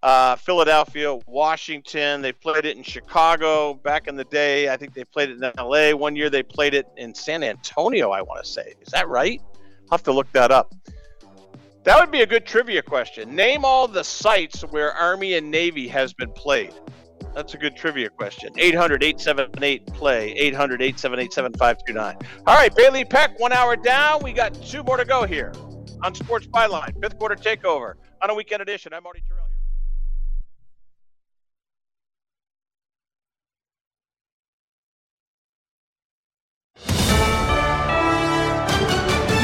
Uh, 0.01 0.35
Philadelphia, 0.35 1.17
Washington. 1.27 2.21
They 2.21 2.33
played 2.33 2.65
it 2.65 2.75
in 2.75 2.83
Chicago 2.83 3.73
back 3.73 4.07
in 4.07 4.17
the 4.17 4.25
day. 4.25 4.67
I 4.67 4.75
think 4.75 4.93
they 4.93 5.05
played 5.05 5.29
it 5.29 5.41
in 5.41 5.51
LA. 5.57 5.91
One 5.95 6.15
year 6.15 6.29
they 6.29 6.43
played 6.43 6.73
it 6.73 6.85
in 6.97 7.15
San 7.15 7.41
Antonio, 7.41 8.11
I 8.11 8.21
want 8.21 8.43
to 8.43 8.49
say. 8.49 8.73
Is 8.81 8.89
that 8.89 9.07
right? 9.07 9.41
I'll 9.83 9.97
have 9.97 10.03
to 10.03 10.11
look 10.11 10.29
that 10.33 10.51
up. 10.51 10.75
That 11.85 11.99
would 11.99 12.11
be 12.11 12.21
a 12.21 12.25
good 12.25 12.45
trivia 12.45 12.81
question. 12.81 13.33
Name 13.33 13.63
all 13.63 13.87
the 13.87 14.03
sites 14.03 14.61
where 14.61 14.91
Army 14.91 15.35
and 15.35 15.49
Navy 15.49 15.87
has 15.87 16.13
been 16.13 16.31
played. 16.31 16.73
That's 17.35 17.53
a 17.55 17.57
good 17.57 17.75
trivia 17.75 18.09
question. 18.09 18.53
800 18.57 19.03
878 19.03 19.87
play. 19.87 20.33
800 20.33 20.81
878 20.81 21.33
7529. 21.33 22.17
All 22.45 22.55
right, 22.55 22.75
Bailey 22.75 23.05
Peck, 23.05 23.39
one 23.39 23.51
hour 23.51 23.75
down. 23.75 24.21
We 24.23 24.33
got 24.33 24.53
two 24.53 24.83
more 24.83 24.97
to 24.97 25.05
go 25.05 25.23
here 25.25 25.51
on 26.03 26.13
Sports 26.13 26.45
Byline. 26.47 26.99
Fifth 27.01 27.17
quarter 27.17 27.35
takeover 27.35 27.95
on 28.21 28.29
a 28.29 28.35
weekend 28.35 28.61
edition. 28.61 28.93
I'm 28.93 29.03
Marty 29.03 29.23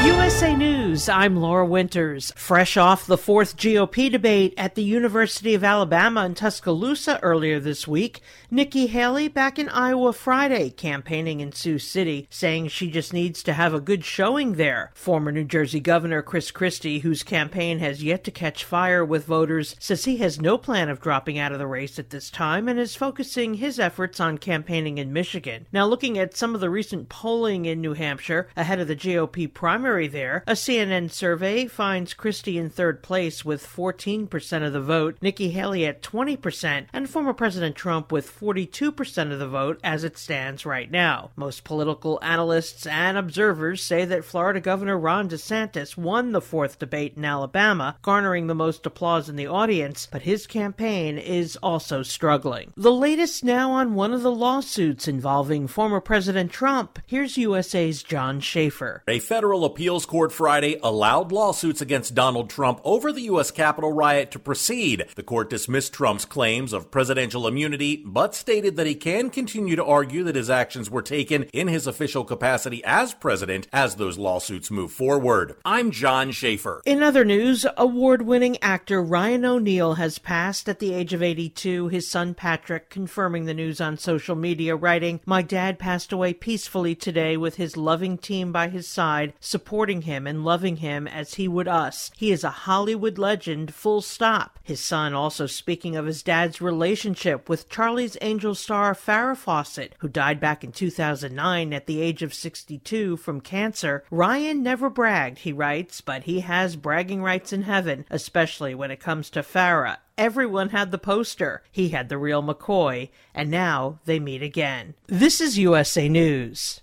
USA 0.06 0.56
News, 0.56 1.08
I'm 1.10 1.36
Laura 1.36 1.66
Winters. 1.66 2.32
Fresh 2.34 2.78
off 2.78 3.06
the 3.06 3.18
fourth 3.18 3.58
GOP 3.58 4.10
debate 4.10 4.54
at 4.56 4.74
the 4.74 4.82
University 4.82 5.52
of 5.54 5.62
Alabama 5.62 6.24
in 6.24 6.34
Tuscaloosa 6.34 7.20
earlier 7.22 7.60
this 7.60 7.86
week, 7.86 8.22
Nikki 8.50 8.86
Haley 8.86 9.28
back 9.28 9.58
in 9.58 9.68
Iowa 9.68 10.14
Friday, 10.14 10.70
campaigning 10.70 11.40
in 11.40 11.52
Sioux 11.52 11.78
City, 11.78 12.26
saying 12.30 12.68
she 12.68 12.90
just 12.90 13.12
needs 13.12 13.42
to 13.42 13.52
have 13.52 13.74
a 13.74 13.80
good 13.80 14.02
showing 14.02 14.54
there. 14.54 14.90
Former 14.94 15.30
New 15.30 15.44
Jersey 15.44 15.80
Governor 15.80 16.22
Chris 16.22 16.50
Christie, 16.50 17.00
whose 17.00 17.22
campaign 17.22 17.78
has 17.80 18.02
yet 18.02 18.24
to 18.24 18.30
catch 18.30 18.64
fire 18.64 19.04
with 19.04 19.26
voters, 19.26 19.76
says 19.78 20.06
he 20.06 20.16
has 20.18 20.40
no 20.40 20.56
plan 20.56 20.88
of 20.88 21.00
dropping 21.00 21.38
out 21.38 21.52
of 21.52 21.58
the 21.58 21.66
race 21.66 21.98
at 21.98 22.10
this 22.10 22.30
time 22.30 22.68
and 22.68 22.78
is 22.78 22.96
focusing 22.96 23.54
his 23.54 23.78
efforts 23.78 24.18
on 24.18 24.38
campaigning 24.38 24.96
in 24.96 25.12
Michigan. 25.12 25.66
Now, 25.72 25.86
looking 25.86 26.18
at 26.18 26.36
some 26.36 26.54
of 26.54 26.62
the 26.62 26.70
recent 26.70 27.10
polling 27.10 27.66
in 27.66 27.82
New 27.82 27.92
Hampshire 27.92 28.48
ahead 28.56 28.80
of 28.80 28.88
the 28.88 28.96
GOP 28.96 29.52
primary 29.52 29.89
there, 29.90 30.44
a 30.46 30.52
CNN 30.52 31.10
survey 31.10 31.66
finds 31.66 32.14
Christie 32.14 32.56
in 32.56 32.70
third 32.70 33.02
place 33.02 33.44
with 33.44 33.66
14% 33.66 34.64
of 34.64 34.72
the 34.72 34.80
vote, 34.80 35.16
Nikki 35.20 35.50
Haley 35.50 35.84
at 35.84 36.00
20%, 36.00 36.86
and 36.92 37.10
former 37.10 37.32
President 37.32 37.74
Trump 37.74 38.12
with 38.12 38.30
42% 38.30 39.32
of 39.32 39.38
the 39.40 39.48
vote 39.48 39.80
as 39.82 40.04
it 40.04 40.16
stands 40.16 40.64
right 40.64 40.88
now. 40.88 41.32
Most 41.34 41.64
political 41.64 42.20
analysts 42.22 42.86
and 42.86 43.18
observers 43.18 43.82
say 43.82 44.04
that 44.04 44.24
Florida 44.24 44.60
Governor 44.60 44.96
Ron 44.96 45.28
DeSantis 45.28 45.96
won 45.96 46.30
the 46.30 46.40
fourth 46.40 46.78
debate 46.78 47.14
in 47.16 47.24
Alabama, 47.24 47.96
garnering 48.00 48.46
the 48.46 48.54
most 48.54 48.86
applause 48.86 49.28
in 49.28 49.34
the 49.34 49.48
audience, 49.48 50.06
but 50.10 50.22
his 50.22 50.46
campaign 50.46 51.18
is 51.18 51.56
also 51.56 52.04
struggling. 52.04 52.72
The 52.76 52.92
latest 52.92 53.42
now 53.42 53.72
on 53.72 53.94
one 53.94 54.12
of 54.12 54.22
the 54.22 54.30
lawsuits 54.30 55.08
involving 55.08 55.66
former 55.66 56.00
President 56.00 56.52
Trump. 56.52 57.00
Here's 57.06 57.36
USA's 57.36 58.04
John 58.04 58.38
Schaefer. 58.38 59.02
A 59.08 59.18
federal 59.18 59.64
appeals 59.80 60.04
court 60.04 60.30
Friday 60.30 60.78
allowed 60.82 61.32
lawsuits 61.32 61.80
against 61.80 62.14
Donald 62.14 62.50
Trump 62.50 62.82
over 62.84 63.10
the 63.10 63.22
U.S. 63.22 63.50
Capitol 63.50 63.90
riot 63.90 64.30
to 64.30 64.38
proceed. 64.38 65.06
The 65.16 65.22
court 65.22 65.48
dismissed 65.48 65.94
Trump's 65.94 66.26
claims 66.26 66.74
of 66.74 66.90
presidential 66.90 67.46
immunity, 67.46 68.02
but 68.04 68.34
stated 68.34 68.76
that 68.76 68.86
he 68.86 68.94
can 68.94 69.30
continue 69.30 69.76
to 69.76 69.84
argue 69.86 70.22
that 70.24 70.36
his 70.36 70.50
actions 70.50 70.90
were 70.90 71.00
taken 71.00 71.44
in 71.54 71.66
his 71.66 71.86
official 71.86 72.24
capacity 72.24 72.84
as 72.84 73.14
president 73.14 73.68
as 73.72 73.94
those 73.94 74.18
lawsuits 74.18 74.70
move 74.70 74.92
forward. 74.92 75.56
I'm 75.64 75.92
John 75.92 76.30
Schaefer. 76.30 76.82
In 76.84 77.02
other 77.02 77.24
news, 77.24 77.64
award 77.78 78.20
winning 78.20 78.62
actor 78.62 79.02
Ryan 79.02 79.46
O'Neal 79.46 79.94
has 79.94 80.18
passed 80.18 80.68
at 80.68 80.80
the 80.80 80.92
age 80.92 81.14
of 81.14 81.22
82, 81.22 81.88
his 81.88 82.06
son 82.06 82.34
Patrick 82.34 82.90
confirming 82.90 83.46
the 83.46 83.54
news 83.54 83.80
on 83.80 83.96
social 83.96 84.36
media, 84.36 84.76
writing, 84.76 85.20
My 85.24 85.40
dad 85.40 85.78
passed 85.78 86.12
away 86.12 86.34
peacefully 86.34 86.94
today 86.94 87.38
with 87.38 87.54
his 87.54 87.78
loving 87.78 88.18
team 88.18 88.52
by 88.52 88.68
his 88.68 88.86
side, 88.86 89.32
supporting 89.40 89.69
him 89.70 90.20
him 90.20 90.26
and 90.26 90.44
loving 90.44 90.76
him 90.76 91.06
as 91.06 91.34
he 91.34 91.46
would 91.46 91.68
us. 91.68 92.10
He 92.16 92.32
is 92.32 92.42
a 92.42 92.50
Hollywood 92.50 93.18
legend, 93.18 93.72
full 93.72 94.00
stop. 94.02 94.58
His 94.64 94.80
son 94.80 95.14
also 95.14 95.46
speaking 95.46 95.94
of 95.96 96.06
his 96.06 96.24
dad's 96.24 96.60
relationship 96.60 97.48
with 97.48 97.68
Charlie's 97.68 98.16
Angel 98.20 98.54
star 98.54 98.94
Farrah 98.94 99.36
Fawcett, 99.36 99.94
who 100.00 100.08
died 100.08 100.40
back 100.40 100.64
in 100.64 100.72
2009 100.72 101.72
at 101.72 101.86
the 101.86 102.00
age 102.00 102.22
of 102.22 102.34
62 102.34 103.16
from 103.16 103.40
cancer. 103.40 104.04
Ryan 104.10 104.62
never 104.62 104.90
bragged, 104.90 105.38
he 105.38 105.52
writes, 105.52 106.00
but 106.00 106.24
he 106.24 106.40
has 106.40 106.74
bragging 106.74 107.22
rights 107.22 107.52
in 107.52 107.62
heaven, 107.62 108.04
especially 108.10 108.74
when 108.74 108.90
it 108.90 109.00
comes 109.00 109.30
to 109.30 109.40
Farrah 109.40 109.98
everyone 110.18 110.68
had 110.68 110.90
the 110.90 110.98
poster. 110.98 111.62
He 111.72 111.88
had 111.88 112.10
the 112.10 112.18
real 112.18 112.42
McCoy, 112.42 113.08
and 113.34 113.50
now 113.50 114.00
they 114.04 114.20
meet 114.20 114.42
again. 114.42 114.92
This 115.06 115.40
is 115.40 115.56
USA 115.58 116.10
News. 116.10 116.82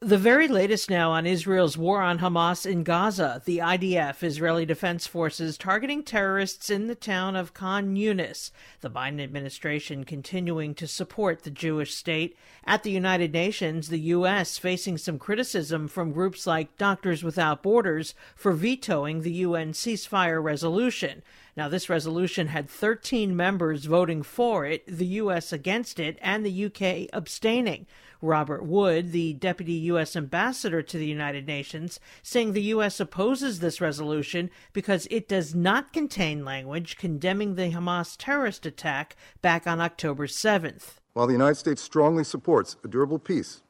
The 0.00 0.16
very 0.16 0.46
latest 0.46 0.90
now 0.90 1.10
on 1.10 1.26
Israel's 1.26 1.76
war 1.76 2.00
on 2.00 2.20
Hamas 2.20 2.64
in 2.64 2.84
Gaza, 2.84 3.42
the 3.44 3.58
IDF, 3.58 4.22
Israeli 4.22 4.64
Defense 4.64 5.08
Forces, 5.08 5.58
targeting 5.58 6.04
terrorists 6.04 6.70
in 6.70 6.86
the 6.86 6.94
town 6.94 7.34
of 7.34 7.52
Khan 7.52 7.96
Yunis. 7.96 8.52
The 8.80 8.90
Biden 8.90 9.20
administration 9.20 10.04
continuing 10.04 10.76
to 10.76 10.86
support 10.86 11.42
the 11.42 11.50
Jewish 11.50 11.96
state. 11.96 12.36
At 12.64 12.84
the 12.84 12.92
United 12.92 13.32
Nations, 13.32 13.88
the 13.88 13.98
U.S. 14.14 14.56
facing 14.56 14.98
some 14.98 15.18
criticism 15.18 15.88
from 15.88 16.12
groups 16.12 16.46
like 16.46 16.78
Doctors 16.78 17.24
Without 17.24 17.64
Borders 17.64 18.14
for 18.36 18.52
vetoing 18.52 19.22
the 19.22 19.32
UN 19.32 19.72
ceasefire 19.72 20.40
resolution. 20.40 21.24
Now, 21.56 21.68
this 21.68 21.88
resolution 21.88 22.46
had 22.46 22.70
13 22.70 23.34
members 23.34 23.86
voting 23.86 24.22
for 24.22 24.64
it, 24.64 24.84
the 24.86 25.06
U.S. 25.06 25.52
against 25.52 25.98
it, 25.98 26.20
and 26.22 26.46
the 26.46 26.52
U.K. 26.52 27.08
abstaining. 27.12 27.88
Robert 28.20 28.64
Wood, 28.64 29.12
the 29.12 29.32
deputy 29.34 29.72
U.S. 29.72 30.16
ambassador 30.16 30.82
to 30.82 30.98
the 30.98 31.06
United 31.06 31.46
Nations, 31.46 32.00
saying 32.22 32.52
the 32.52 32.62
U.S. 32.62 33.00
opposes 33.00 33.60
this 33.60 33.80
resolution 33.80 34.50
because 34.72 35.06
it 35.10 35.28
does 35.28 35.54
not 35.54 35.92
contain 35.92 36.44
language 36.44 36.96
condemning 36.96 37.54
the 37.54 37.70
Hamas 37.70 38.16
terrorist 38.18 38.66
attack 38.66 39.16
back 39.42 39.66
on 39.66 39.80
October 39.80 40.26
7th. 40.26 40.94
While 41.12 41.26
the 41.26 41.32
United 41.32 41.56
States 41.56 41.82
strongly 41.82 42.24
supports 42.24 42.76
a 42.84 42.88
durable 42.88 43.18
peace 43.18 43.62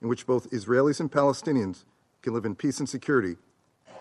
in 0.00 0.08
which 0.08 0.26
both 0.26 0.50
Israelis 0.50 1.00
and 1.00 1.10
Palestinians 1.10 1.84
can 2.22 2.32
live 2.32 2.44
in 2.44 2.54
peace 2.54 2.78
and 2.78 2.88
security, 2.88 3.36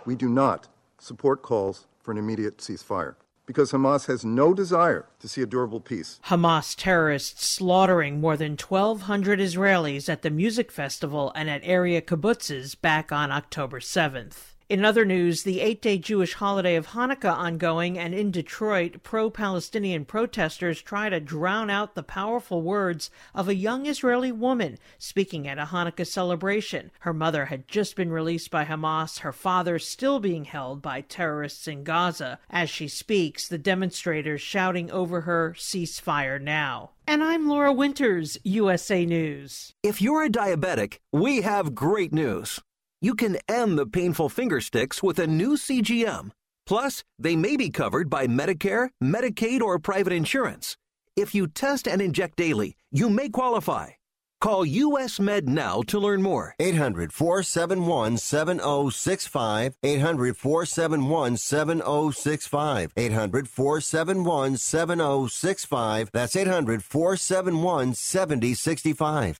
we 0.06 0.16
do 0.16 0.30
not 0.30 0.68
support 1.00 1.42
calls 1.42 1.88
for 2.02 2.12
an 2.12 2.18
immediate 2.18 2.58
ceasefire 2.58 3.16
because 3.48 3.72
Hamas 3.72 4.06
has 4.06 4.24
no 4.24 4.54
desire 4.54 5.08
to 5.20 5.28
see 5.28 5.42
a 5.42 5.48
durable 5.48 5.80
peace. 5.80 6.20
Hamas 6.26 6.76
terrorists 6.78 7.48
slaughtering 7.48 8.22
more 8.22 8.38
than 8.38 8.52
1,200 8.52 9.40
Israelis 9.40 10.08
at 10.10 10.22
the 10.22 10.30
music 10.30 10.72
festival 10.72 11.32
and 11.34 11.50
at 11.50 11.62
area 11.64 12.02
kibbutzes 12.02 12.80
back 12.80 13.12
on 13.12 13.32
October 13.32 13.80
7th. 13.80 14.54
In 14.70 14.84
other 14.84 15.06
news, 15.06 15.44
the 15.44 15.62
eight 15.62 15.82
day 15.82 15.98
Jewish 15.98 16.34
holiday 16.34 16.76
of 16.76 16.88
Hanukkah 16.88 17.32
ongoing, 17.32 17.98
and 17.98 18.14
in 18.14 18.32
Detroit, 18.32 19.02
pro 19.02 19.30
Palestinian 19.30 20.04
protesters 20.04 20.82
try 20.82 21.08
to 21.08 21.22
drown 21.22 21.70
out 21.70 21.96
the 21.96 22.04
powerful 22.04 22.62
words 22.62 23.10
of 23.34 23.48
a 23.48 23.56
young 23.56 23.86
Israeli 23.86 24.34
woman 24.34 24.78
speaking 24.98 25.48
at 25.48 25.58
a 25.58 25.68
Hanukkah 25.68 26.06
celebration. 26.06 26.92
Her 27.00 27.14
mother 27.14 27.46
had 27.46 27.70
just 27.70 27.96
been 27.96 28.12
released 28.12 28.52
by 28.52 28.66
Hamas, 28.66 29.20
her 29.20 29.32
father 29.32 29.80
still 29.80 30.20
being 30.20 30.44
held 30.44 30.82
by 30.82 31.00
terrorists 31.00 31.70
in 31.70 31.86
Gaza. 31.86 32.38
As 32.50 32.70
she 32.70 32.90
speaks, 32.90 33.48
the 33.48 33.58
demonstrators 33.58 34.42
shouting 34.42 34.92
over 34.92 35.22
her, 35.22 35.56
Ceasefire 35.58 36.42
now. 36.42 36.92
And 37.08 37.24
I'm 37.24 37.48
Laura 37.48 37.72
Winters, 37.72 38.38
USA 38.44 39.06
News. 39.06 39.72
If 39.82 40.02
you're 40.02 40.26
a 40.26 40.30
diabetic, 40.30 40.98
we 41.14 41.44
have 41.44 41.74
great 41.74 42.12
news 42.12 42.60
you 43.02 43.14
can 43.14 43.38
end 43.48 43.78
the 43.78 43.86
painful 43.86 44.30
finger 44.30 44.62
sticks 44.62 45.04
with 45.04 45.20
a 45.20 45.28
new 45.28 45.56
CGM. 45.56 46.32
Plus, 46.66 47.04
they 47.20 47.36
may 47.36 47.56
be 47.56 47.70
covered 47.70 48.10
by 48.10 48.28
Medicare, 48.28 48.90
Medicaid, 49.04 49.62
or 49.62 49.80
private 49.80 50.14
insurance. 50.14 50.76
If 51.16 51.34
you 51.34 51.48
test 51.48 51.88
and 51.88 52.02
inject 52.02 52.36
daily, 52.36 52.76
you 52.92 53.10
may 53.10 53.30
qualify. 53.30 53.92
Call 54.40 54.66
US 54.66 55.20
Med 55.20 55.50
now 55.50 55.82
to 55.88 55.98
learn 55.98 56.22
more. 56.22 56.54
800 56.60 57.12
471 57.12 58.18
7065. 58.18 59.78
800 59.82 60.38
471 60.38 61.38
7065. 61.38 62.94
800 62.96 63.48
471 63.50 64.58
7065. 64.58 66.10
That's 66.14 66.36
800 66.36 66.84
471 66.84 67.94
7065. 67.96 69.40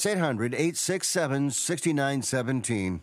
800 0.05 0.53
867 0.53 1.51
6917. 1.51 3.01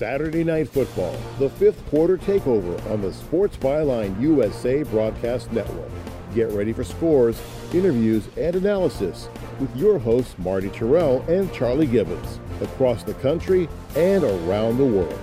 Saturday 0.00 0.44
Night 0.44 0.66
Football, 0.66 1.14
the 1.38 1.50
fifth 1.50 1.84
quarter 1.90 2.16
takeover 2.16 2.90
on 2.90 3.02
the 3.02 3.12
Sports 3.12 3.58
Byline 3.58 4.18
USA 4.18 4.82
Broadcast 4.82 5.52
Network. 5.52 5.90
Get 6.34 6.50
ready 6.52 6.72
for 6.72 6.84
scores, 6.84 7.38
interviews, 7.74 8.26
and 8.38 8.56
analysis 8.56 9.28
with 9.58 9.76
your 9.76 9.98
hosts 9.98 10.38
Marty 10.38 10.70
Tirrell 10.70 11.28
and 11.28 11.52
Charlie 11.52 11.86
Gibbons 11.86 12.40
across 12.62 13.02
the 13.02 13.12
country 13.14 13.68
and 13.94 14.24
around 14.24 14.78
the 14.78 14.86
world. 14.86 15.22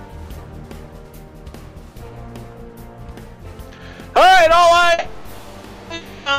All 4.14 4.22
right, 4.22 4.50
all 4.52 4.70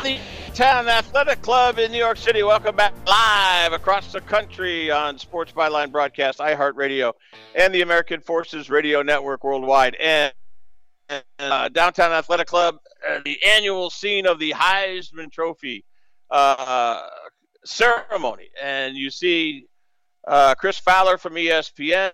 right. 0.05 0.21
On 0.59 0.65
the 0.65 0.71
Town 0.71 0.87
Athletic 0.89 1.41
Club 1.41 1.79
in 1.79 1.89
New 1.89 1.97
York 1.97 2.17
City. 2.17 2.43
Welcome 2.43 2.75
back 2.75 2.93
live 3.07 3.71
across 3.71 4.11
the 4.11 4.19
country 4.19 4.91
on 4.91 5.17
Sports 5.17 5.53
Byline 5.53 5.89
Broadcast, 5.89 6.39
iHeartRadio, 6.39 7.13
and 7.55 7.73
the 7.73 7.81
American 7.81 8.19
Forces 8.19 8.69
Radio 8.69 9.01
Network 9.01 9.45
worldwide. 9.45 9.95
And 9.95 10.33
uh, 11.39 11.69
Downtown 11.69 12.11
Athletic 12.11 12.47
Club, 12.47 12.77
uh, 13.09 13.19
the 13.23 13.37
annual 13.55 13.89
scene 13.89 14.25
of 14.25 14.37
the 14.37 14.51
Heisman 14.51 15.31
Trophy 15.31 15.85
uh, 16.29 17.07
ceremony. 17.63 18.49
And 18.61 18.97
you 18.97 19.11
see 19.11 19.67
uh, 20.27 20.55
Chris 20.55 20.77
Fowler 20.77 21.17
from 21.17 21.35
ESPN 21.35 22.11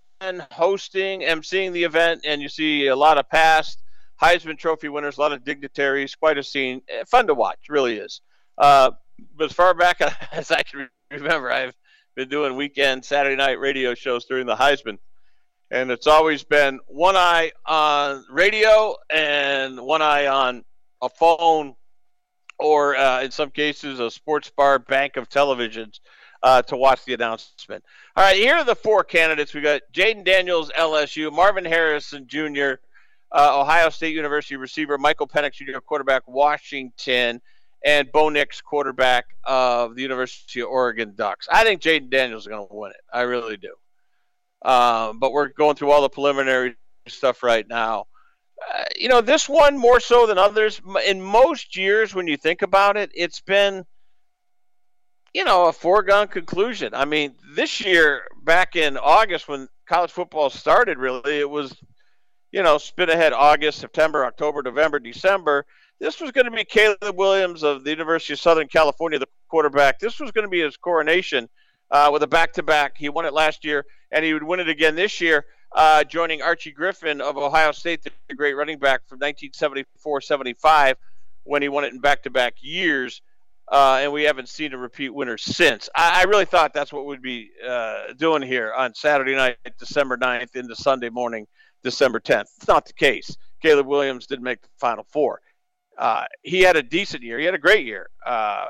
hosting, 0.51 1.21
emceeing 1.21 1.73
the 1.73 1.83
event, 1.83 2.21
and 2.23 2.43
you 2.43 2.49
see 2.49 2.87
a 2.87 2.95
lot 2.95 3.17
of 3.17 3.27
past 3.27 3.81
Heisman 4.21 4.57
Trophy 4.57 4.89
winners, 4.89 5.17
a 5.17 5.21
lot 5.21 5.31
of 5.31 5.43
dignitaries, 5.43 6.13
quite 6.13 6.37
a 6.37 6.43
scene. 6.43 6.83
Eh, 6.87 7.03
fun 7.07 7.25
to 7.25 7.33
watch, 7.33 7.69
really 7.69 7.97
is. 7.97 8.21
Uh, 8.57 8.91
but 9.35 9.45
as 9.45 9.53
far 9.53 9.73
back 9.73 10.01
as 10.31 10.51
I 10.51 10.63
can 10.63 10.89
remember, 11.11 11.51
I've 11.51 11.75
been 12.15 12.29
doing 12.29 12.55
weekend 12.55 13.03
Saturday 13.03 13.35
night 13.35 13.59
radio 13.59 13.93
shows 13.93 14.25
during 14.25 14.45
the 14.45 14.55
Heisman, 14.55 14.97
and 15.71 15.91
it's 15.91 16.07
always 16.07 16.43
been 16.43 16.79
one 16.87 17.15
eye 17.15 17.51
on 17.65 18.25
radio 18.29 18.95
and 19.09 19.79
one 19.79 20.01
eye 20.01 20.27
on 20.27 20.63
a 21.01 21.09
phone, 21.09 21.75
or 22.57 22.95
uh, 22.95 23.21
in 23.21 23.31
some 23.31 23.51
cases 23.51 23.99
a 23.99 24.09
sports 24.09 24.49
bar 24.49 24.79
bank 24.79 25.17
of 25.17 25.29
televisions 25.29 25.99
uh, 26.43 26.61
to 26.61 26.77
watch 26.77 27.03
the 27.05 27.13
announcement. 27.13 27.83
All 28.15 28.23
right, 28.23 28.37
here 28.37 28.55
are 28.55 28.63
the 28.63 28.75
four 28.75 29.03
candidates. 29.03 29.53
We 29.53 29.61
got 29.61 29.81
Jayden 29.91 30.23
Daniels, 30.23 30.71
LSU, 30.77 31.31
Marvin 31.33 31.65
Harrison 31.65 32.27
Jr., 32.27 32.75
uh, 33.31 33.59
Ohio 33.59 33.89
State 33.89 34.15
University 34.15 34.55
receiver, 34.55 34.97
Michael 34.97 35.27
Penix 35.27 35.53
Jr., 35.53 35.79
quarterback, 35.79 36.27
Washington, 36.27 37.41
and 37.83 38.11
Bo 38.11 38.29
Nix, 38.29 38.61
quarterback 38.61 39.25
of 39.43 39.95
the 39.95 40.01
University 40.01 40.61
of 40.61 40.69
Oregon 40.69 41.13
Ducks. 41.15 41.47
I 41.51 41.63
think 41.63 41.81
Jayden 41.81 42.09
Daniels 42.09 42.43
is 42.43 42.47
going 42.47 42.67
to 42.67 42.73
win 42.73 42.91
it. 42.91 43.01
I 43.13 43.21
really 43.21 43.57
do. 43.57 43.73
Um, 44.67 45.19
but 45.19 45.31
we're 45.31 45.49
going 45.49 45.75
through 45.75 45.91
all 45.91 46.01
the 46.01 46.09
preliminary 46.09 46.75
stuff 47.07 47.43
right 47.43 47.67
now. 47.67 48.07
Uh, 48.73 48.83
you 48.97 49.09
know, 49.09 49.21
this 49.21 49.47
one 49.47 49.77
more 49.77 49.99
so 49.99 50.25
than 50.25 50.37
others. 50.37 50.81
In 51.05 51.21
most 51.21 51.75
years, 51.75 52.15
when 52.15 52.27
you 52.27 52.37
think 52.37 52.61
about 52.61 52.97
it, 52.97 53.11
it's 53.13 53.41
been, 53.41 53.85
you 55.33 55.43
know, 55.43 55.65
a 55.67 55.73
foregone 55.73 56.27
conclusion. 56.27 56.93
I 56.95 57.05
mean, 57.05 57.35
this 57.55 57.85
year, 57.85 58.23
back 58.43 58.75
in 58.75 58.97
August 58.97 59.47
when 59.47 59.67
college 59.85 60.11
football 60.11 60.49
started, 60.49 60.97
really, 60.97 61.39
it 61.39 61.49
was, 61.49 61.75
you 62.51 62.63
know, 62.63 62.77
spin 62.77 63.09
ahead 63.09 63.33
August, 63.33 63.79
September, 63.79 64.25
October, 64.25 64.63
November, 64.63 64.97
December. 64.97 65.65
This 65.99 66.19
was 66.19 66.31
going 66.31 66.45
to 66.45 66.51
be 66.51 66.65
Caleb 66.65 67.15
Williams 67.15 67.63
of 67.63 67.83
the 67.83 67.89
University 67.89 68.33
of 68.33 68.39
Southern 68.39 68.67
California, 68.67 69.17
the 69.17 69.27
quarterback. 69.47 69.99
This 69.99 70.19
was 70.19 70.31
going 70.31 70.43
to 70.43 70.49
be 70.49 70.59
his 70.59 70.75
coronation 70.75 71.47
uh, 71.89 72.09
with 72.11 72.23
a 72.23 72.27
back 72.27 72.53
to 72.53 72.63
back. 72.63 72.97
He 72.97 73.07
won 73.07 73.25
it 73.25 73.33
last 73.33 73.63
year, 73.63 73.85
and 74.11 74.25
he 74.25 74.33
would 74.33 74.43
win 74.43 74.59
it 74.59 74.67
again 74.67 74.95
this 74.95 75.21
year, 75.21 75.45
uh, 75.71 76.03
joining 76.03 76.41
Archie 76.41 76.71
Griffin 76.71 77.21
of 77.21 77.37
Ohio 77.37 77.71
State, 77.71 78.03
the 78.03 78.35
great 78.35 78.55
running 78.55 78.77
back 78.77 79.07
from 79.07 79.17
1974 79.17 80.21
75, 80.21 80.97
when 81.43 81.61
he 81.61 81.69
won 81.69 81.85
it 81.85 81.93
in 81.93 81.99
back 81.99 82.23
to 82.23 82.29
back 82.29 82.55
years. 82.59 83.21
Uh, 83.67 83.99
and 84.01 84.11
we 84.11 84.23
haven't 84.23 84.47
seen 84.47 84.73
a 84.73 84.77
repeat 84.77 85.09
winner 85.09 85.37
since. 85.37 85.89
I, 85.95 86.21
I 86.21 86.23
really 86.25 86.45
thought 86.45 86.71
that's 86.73 86.93
what 86.93 87.07
we'd 87.07 87.21
be 87.21 87.49
uh, 87.67 88.13
doing 88.15 88.43
here 88.43 88.71
on 88.73 88.93
Saturday 88.93 89.33
night, 89.33 89.57
December 89.79 90.17
9th, 90.17 90.55
into 90.55 90.75
Sunday 90.75 91.09
morning, 91.09 91.47
December 91.83 92.19
10th. 92.19 92.45
It's 92.57 92.67
not 92.67 92.85
the 92.85 92.93
case. 92.93 93.35
Caleb 93.63 93.87
Williams 93.87 94.27
didn't 94.27 94.43
make 94.43 94.61
the 94.61 94.67
Final 94.77 95.03
Four. 95.09 95.41
Uh, 95.97 96.25
he 96.43 96.61
had 96.61 96.75
a 96.75 96.83
decent 96.83 97.23
year. 97.23 97.39
He 97.39 97.45
had 97.45 97.53
a 97.55 97.59
great 97.59 97.85
year, 97.85 98.09
uh, 98.25 98.65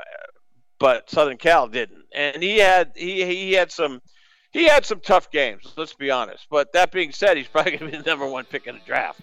but 0.80 1.10
Southern 1.10 1.38
Cal 1.38 1.68
didn't. 1.68 2.04
And 2.14 2.42
he 2.42 2.58
had 2.58 2.92
he 2.96 3.26
he 3.26 3.54
had 3.54 3.72
some 3.72 4.02
he 4.52 4.66
had 4.66 4.86
some 4.86 5.00
tough 5.00 5.32
games. 5.32 5.74
Let's 5.76 5.94
be 5.94 6.12
honest. 6.12 6.48
But 6.50 6.74
that 6.74 6.92
being 6.92 7.12
said, 7.12 7.38
he's 7.38 7.48
probably 7.52 7.78
going 7.78 7.92
to 7.92 7.98
be 7.98 8.04
the 8.04 8.10
number 8.10 8.28
one 8.28 8.46
pick 8.46 8.68
in 8.68 8.76
the 8.76 8.82
draft. 8.86 9.22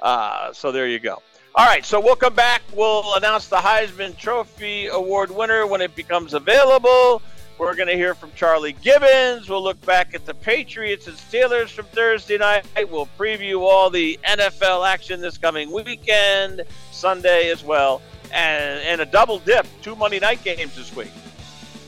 Uh, 0.00 0.52
so 0.52 0.72
there 0.72 0.88
you 0.88 0.98
go. 0.98 1.22
All 1.54 1.66
right, 1.66 1.84
so 1.84 2.00
we'll 2.00 2.16
come 2.16 2.34
back. 2.34 2.62
We'll 2.74 3.14
announce 3.14 3.48
the 3.48 3.56
Heisman 3.56 4.16
Trophy 4.16 4.86
Award 4.86 5.30
winner 5.30 5.66
when 5.66 5.82
it 5.82 5.94
becomes 5.94 6.32
available. 6.32 7.20
We're 7.62 7.76
going 7.76 7.88
to 7.88 7.94
hear 7.94 8.16
from 8.16 8.32
Charlie 8.34 8.72
Gibbons. 8.72 9.48
We'll 9.48 9.62
look 9.62 9.80
back 9.86 10.16
at 10.16 10.26
the 10.26 10.34
Patriots 10.34 11.06
and 11.06 11.16
Steelers 11.16 11.68
from 11.68 11.84
Thursday 11.86 12.36
night. 12.36 12.66
We'll 12.90 13.08
preview 13.16 13.60
all 13.60 13.88
the 13.88 14.18
NFL 14.28 14.84
action 14.86 15.20
this 15.20 15.38
coming 15.38 15.70
weekend, 15.70 16.62
Sunday 16.90 17.50
as 17.50 17.62
well, 17.62 18.02
and, 18.34 18.80
and 18.80 19.00
a 19.00 19.06
double 19.06 19.38
dip, 19.38 19.64
two 19.80 19.94
Monday 19.94 20.18
night 20.18 20.42
games 20.42 20.74
this 20.74 20.94
week, 20.96 21.12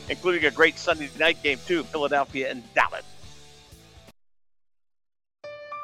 including 0.09 0.45
a 0.45 0.51
great 0.53 0.79
Sunday 0.79 1.11
night 1.19 1.43
game, 1.43 1.59
too, 1.67 1.83
Philadelphia 1.83 2.53
and 2.53 2.63
Dallas. 2.75 3.03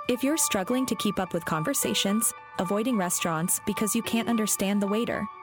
If 0.09 0.23
you're 0.23 0.39
struggling 0.39 0.87
to 0.87 0.95
keep 0.95 1.19
up 1.19 1.35
with 1.35 1.45
conversations, 1.47 2.33
avoiding 2.61 2.97
restaurants 2.97 3.61
because 3.67 3.97
you 3.97 4.03
can't 4.03 4.29
understand 4.29 4.81
the 4.81 4.87
waiter, 4.87 5.27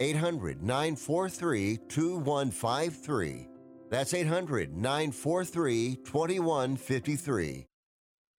800 0.00 0.62
943 0.62 1.78
2153. 1.88 3.48
That's 3.90 4.14
800 4.14 4.76
943 4.76 5.96
2153. 6.04 7.66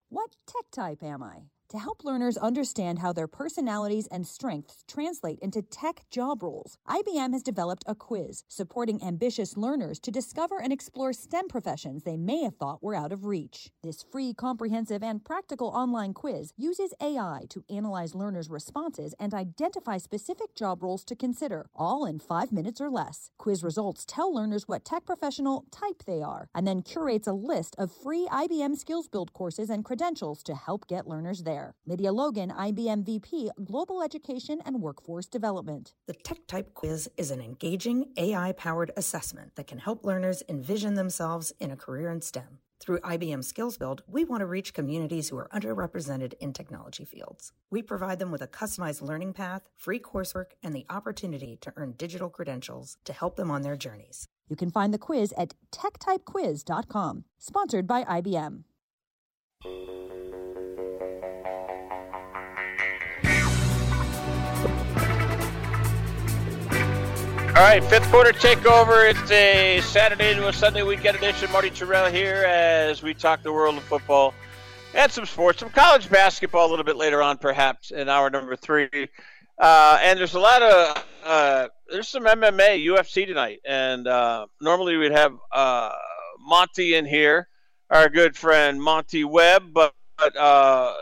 What 0.09 0.31
tech 0.47 0.65
type 0.71 1.03
am 1.03 1.23
I? 1.23 1.43
To 1.71 1.79
help 1.79 2.03
learners 2.03 2.35
understand 2.35 2.99
how 2.99 3.13
their 3.13 3.29
personalities 3.29 4.05
and 4.07 4.27
strengths 4.27 4.83
translate 4.89 5.39
into 5.39 5.61
tech 5.61 6.01
job 6.11 6.43
roles, 6.43 6.77
IBM 6.85 7.31
has 7.31 7.41
developed 7.41 7.85
a 7.87 7.95
quiz 7.95 8.43
supporting 8.49 9.01
ambitious 9.01 9.55
learners 9.55 9.97
to 10.01 10.11
discover 10.11 10.61
and 10.61 10.73
explore 10.73 11.13
STEM 11.13 11.47
professions 11.47 12.03
they 12.03 12.17
may 12.17 12.43
have 12.43 12.57
thought 12.57 12.83
were 12.83 12.93
out 12.93 13.13
of 13.13 13.23
reach. 13.23 13.69
This 13.83 14.03
free, 14.03 14.33
comprehensive, 14.33 15.01
and 15.01 15.23
practical 15.23 15.69
online 15.69 16.13
quiz 16.13 16.51
uses 16.57 16.93
AI 16.99 17.43
to 17.47 17.63
analyze 17.69 18.13
learners' 18.13 18.49
responses 18.49 19.15
and 19.17 19.33
identify 19.33 19.97
specific 19.97 20.53
job 20.55 20.83
roles 20.83 21.05
to 21.05 21.15
consider, 21.15 21.67
all 21.73 22.03
in 22.03 22.19
five 22.19 22.51
minutes 22.51 22.81
or 22.81 22.89
less. 22.89 23.31
Quiz 23.37 23.63
results 23.63 24.03
tell 24.05 24.35
learners 24.35 24.67
what 24.67 24.83
tech 24.83 25.05
professional 25.05 25.63
type 25.71 26.03
they 26.05 26.21
are, 26.21 26.49
and 26.53 26.67
then 26.67 26.81
curates 26.81 27.29
a 27.29 27.31
list 27.31 27.77
of 27.77 27.93
free 27.93 28.27
IBM 28.29 28.75
Skills 28.75 29.07
Build 29.07 29.31
courses 29.31 29.69
and 29.69 29.85
credentials 29.85 30.43
to 30.43 30.53
help 30.53 30.85
get 30.85 31.07
learners 31.07 31.43
there. 31.43 31.60
Lydia 31.85 32.11
Logan, 32.11 32.49
IBM 32.49 33.05
VP, 33.05 33.51
Global 33.63 34.03
Education 34.03 34.59
and 34.65 34.81
Workforce 34.81 35.27
Development. 35.27 35.93
The 36.07 36.13
Tech 36.13 36.47
Type 36.47 36.73
Quiz 36.73 37.09
is 37.17 37.31
an 37.31 37.41
engaging 37.41 38.13
AI 38.17 38.51
powered 38.53 38.91
assessment 38.97 39.55
that 39.55 39.67
can 39.67 39.79
help 39.79 40.05
learners 40.05 40.43
envision 40.49 40.95
themselves 40.95 41.53
in 41.59 41.71
a 41.71 41.75
career 41.75 42.09
in 42.09 42.21
STEM. 42.21 42.59
Through 42.81 42.99
IBM 43.01 43.43
Skills 43.43 43.77
Build, 43.77 44.01
we 44.07 44.25
want 44.25 44.41
to 44.41 44.47
reach 44.47 44.73
communities 44.73 45.29
who 45.29 45.37
are 45.37 45.49
underrepresented 45.53 46.33
in 46.39 46.51
technology 46.51 47.05
fields. 47.05 47.53
We 47.69 47.83
provide 47.83 48.17
them 48.17 48.31
with 48.31 48.41
a 48.41 48.47
customized 48.47 49.03
learning 49.03 49.33
path, 49.33 49.69
free 49.75 49.99
coursework, 49.99 50.53
and 50.63 50.73
the 50.73 50.87
opportunity 50.89 51.59
to 51.61 51.71
earn 51.75 51.91
digital 51.91 52.29
credentials 52.29 52.97
to 53.05 53.13
help 53.13 53.35
them 53.35 53.51
on 53.51 53.61
their 53.61 53.77
journeys. 53.77 54.27
You 54.49 54.55
can 54.55 54.71
find 54.71 54.91
the 54.91 54.97
quiz 54.97 55.31
at 55.37 55.53
techtypequiz.com, 55.71 57.25
sponsored 57.37 57.85
by 57.85 58.03
IBM. 58.03 58.63
All 67.51 67.67
right, 67.67 67.83
fifth 67.83 68.09
quarter 68.09 68.31
takeover. 68.31 69.09
It's 69.11 69.29
a 69.29 69.81
Saturday 69.81 70.33
to 70.35 70.47
a 70.47 70.53
Sunday 70.53 70.83
weekend 70.83 71.17
edition. 71.17 71.51
Marty 71.51 71.69
Tirrell 71.69 72.09
here 72.09 72.45
as 72.47 73.03
we 73.03 73.13
talk 73.13 73.43
the 73.43 73.51
world 73.51 73.75
of 73.75 73.83
football 73.83 74.33
and 74.95 75.11
some 75.11 75.25
sports, 75.25 75.59
some 75.59 75.69
college 75.69 76.09
basketball 76.09 76.67
a 76.67 76.69
little 76.69 76.85
bit 76.85 76.95
later 76.95 77.21
on, 77.21 77.37
perhaps 77.37 77.91
in 77.91 78.07
hour 78.07 78.29
number 78.29 78.55
three. 78.55 78.87
Uh, 79.59 79.99
and 80.01 80.17
there's 80.17 80.33
a 80.33 80.39
lot 80.39 80.61
of 80.61 81.05
uh, 81.25 81.67
there's 81.89 82.07
some 82.07 82.23
MMA, 82.23 82.85
UFC 82.85 83.27
tonight, 83.27 83.59
and 83.65 84.07
uh, 84.07 84.45
normally 84.61 84.95
we'd 84.95 85.11
have 85.11 85.33
uh, 85.51 85.91
Monty 86.39 86.95
in 86.95 87.05
here, 87.05 87.49
our 87.89 88.07
good 88.07 88.37
friend 88.37 88.81
Monty 88.81 89.25
Webb, 89.25 89.73
but, 89.73 89.93
but 90.17 90.37
uh, 90.37 90.93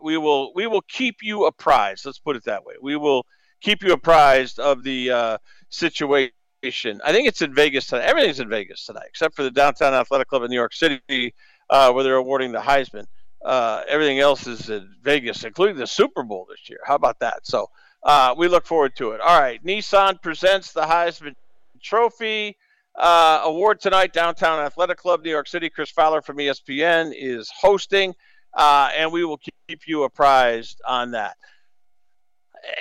we 0.00 0.16
will 0.16 0.54
we 0.54 0.68
will 0.68 0.82
keep 0.82 1.16
you 1.22 1.46
apprised. 1.46 2.06
Let's 2.06 2.20
put 2.20 2.36
it 2.36 2.44
that 2.44 2.64
way. 2.64 2.74
We 2.80 2.94
will 2.94 3.26
keep 3.60 3.82
you 3.82 3.92
apprised 3.92 4.58
of 4.58 4.82
the 4.84 5.10
uh, 5.10 5.38
situation. 5.72 7.00
I 7.04 7.12
think 7.12 7.26
it's 7.26 7.42
in 7.42 7.54
Vegas 7.54 7.86
tonight. 7.86 8.04
Everything's 8.04 8.40
in 8.40 8.48
Vegas 8.48 8.86
tonight, 8.86 9.06
except 9.08 9.34
for 9.34 9.42
the 9.42 9.50
Downtown 9.50 9.94
Athletic 9.94 10.28
Club 10.28 10.42
in 10.42 10.50
New 10.50 10.56
York 10.56 10.74
City, 10.74 11.34
uh, 11.70 11.92
where 11.92 12.04
they're 12.04 12.16
awarding 12.16 12.52
the 12.52 12.60
Heisman. 12.60 13.06
Uh, 13.44 13.82
everything 13.88 14.20
else 14.20 14.46
is 14.46 14.70
in 14.70 14.88
Vegas, 15.02 15.42
including 15.44 15.76
the 15.76 15.86
Super 15.86 16.22
Bowl 16.22 16.46
this 16.48 16.70
year. 16.70 16.78
How 16.86 16.94
about 16.94 17.18
that? 17.18 17.44
So 17.44 17.68
uh, 18.04 18.34
we 18.36 18.46
look 18.46 18.66
forward 18.66 18.94
to 18.96 19.12
it. 19.12 19.20
All 19.20 19.40
right, 19.40 19.62
Nissan 19.64 20.22
presents 20.22 20.72
the 20.72 20.82
Heisman 20.82 21.34
Trophy 21.82 22.56
uh, 22.94 23.40
award 23.44 23.80
tonight. 23.80 24.12
Downtown 24.12 24.60
Athletic 24.60 24.98
Club, 24.98 25.24
New 25.24 25.30
York 25.30 25.48
City. 25.48 25.68
Chris 25.70 25.90
Fowler 25.90 26.22
from 26.22 26.36
ESPN 26.36 27.12
is 27.16 27.50
hosting, 27.50 28.14
uh, 28.54 28.90
and 28.96 29.10
we 29.10 29.24
will 29.24 29.40
keep 29.68 29.80
you 29.86 30.04
apprised 30.04 30.80
on 30.86 31.10
that 31.12 31.36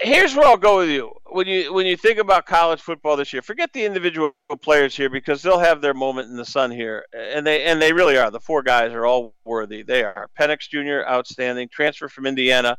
here's 0.01 0.35
where 0.35 0.47
I'll 0.47 0.57
go 0.57 0.77
with 0.77 0.89
you. 0.89 1.11
When 1.27 1.47
you 1.47 1.73
when 1.73 1.85
you 1.85 1.95
think 1.95 2.19
about 2.19 2.45
college 2.45 2.81
football 2.81 3.15
this 3.15 3.31
year, 3.33 3.41
forget 3.41 3.71
the 3.73 3.85
individual 3.85 4.31
players 4.61 4.95
here 4.95 5.09
because 5.09 5.41
they'll 5.41 5.59
have 5.59 5.81
their 5.81 5.93
moment 5.93 6.29
in 6.29 6.35
the 6.35 6.45
sun 6.45 6.71
here, 6.71 7.05
and 7.13 7.45
they 7.45 7.63
and 7.63 7.81
they 7.81 7.93
really 7.93 8.17
are. 8.17 8.29
The 8.29 8.39
four 8.39 8.63
guys 8.63 8.91
are 8.93 9.05
all 9.05 9.33
worthy. 9.45 9.81
They 9.81 10.03
are. 10.03 10.29
Penix 10.39 10.69
Jr. 10.69 11.07
outstanding, 11.09 11.69
transfer 11.69 12.09
from 12.09 12.25
Indiana, 12.25 12.77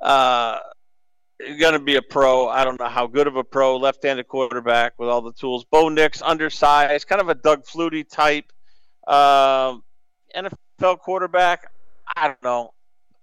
uh, 0.00 0.58
going 1.58 1.74
to 1.74 1.78
be 1.78 1.96
a 1.96 2.02
pro. 2.02 2.48
I 2.48 2.64
don't 2.64 2.80
know 2.80 2.88
how 2.88 3.06
good 3.06 3.26
of 3.26 3.36
a 3.36 3.44
pro, 3.44 3.76
left-handed 3.76 4.28
quarterback 4.28 4.94
with 4.98 5.08
all 5.08 5.22
the 5.22 5.32
tools. 5.32 5.64
Bo 5.64 5.88
Nix, 5.88 6.22
undersized, 6.22 7.06
kind 7.06 7.20
of 7.20 7.28
a 7.28 7.34
Doug 7.34 7.64
Flutie 7.64 8.08
type, 8.08 8.52
uh, 9.06 9.76
NFL 10.34 10.98
quarterback. 11.00 11.70
I 12.16 12.28
don't 12.28 12.42
know. 12.42 12.70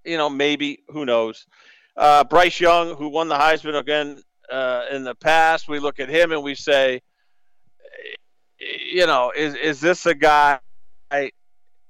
You 0.06 0.18
know, 0.18 0.30
maybe 0.30 0.84
who 0.88 1.06
knows. 1.06 1.46
Uh, 1.98 2.24
Bryce 2.24 2.60
Young, 2.60 2.96
who 2.96 3.10
won 3.10 3.28
the 3.28 3.36
Heisman 3.36 3.80
again 3.80 4.22
uh, 4.52 4.86
in 4.92 5.04
the 5.04 5.16
past, 5.16 5.68
we 5.68 5.80
look 5.80 6.00
at 6.00 6.10
him 6.10 6.32
and 6.32 6.44
we 6.44 6.54
say, 6.54 7.02
you 8.60 9.08
know, 9.08 9.32
is 9.36 9.56
is 9.56 9.82
this 9.82 10.06
a 10.06 10.14
guy? 10.14 10.60
I, 11.10 11.32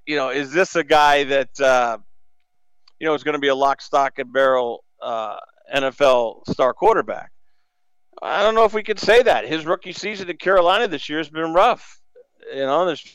You 0.05 0.15
know, 0.15 0.29
is 0.29 0.51
this 0.51 0.75
a 0.75 0.83
guy 0.83 1.25
that 1.25 1.59
uh, 1.59 1.97
you 2.99 3.07
know 3.07 3.13
is 3.13 3.23
going 3.23 3.33
to 3.33 3.39
be 3.39 3.49
a 3.49 3.55
lock, 3.55 3.81
stock, 3.81 4.17
and 4.17 4.31
barrel 4.31 4.83
uh, 5.01 5.37
NFL 5.73 6.49
star 6.49 6.73
quarterback? 6.73 7.31
I 8.21 8.41
don't 8.41 8.55
know 8.55 8.65
if 8.65 8.73
we 8.73 8.83
could 8.83 8.99
say 8.99 9.21
that. 9.23 9.47
His 9.47 9.65
rookie 9.65 9.93
season 9.93 10.29
in 10.29 10.37
Carolina 10.37 10.87
this 10.87 11.07
year 11.09 11.19
has 11.19 11.29
been 11.29 11.53
rough. 11.53 11.99
You 12.51 12.65
know, 12.65 12.85
there's 12.85 13.05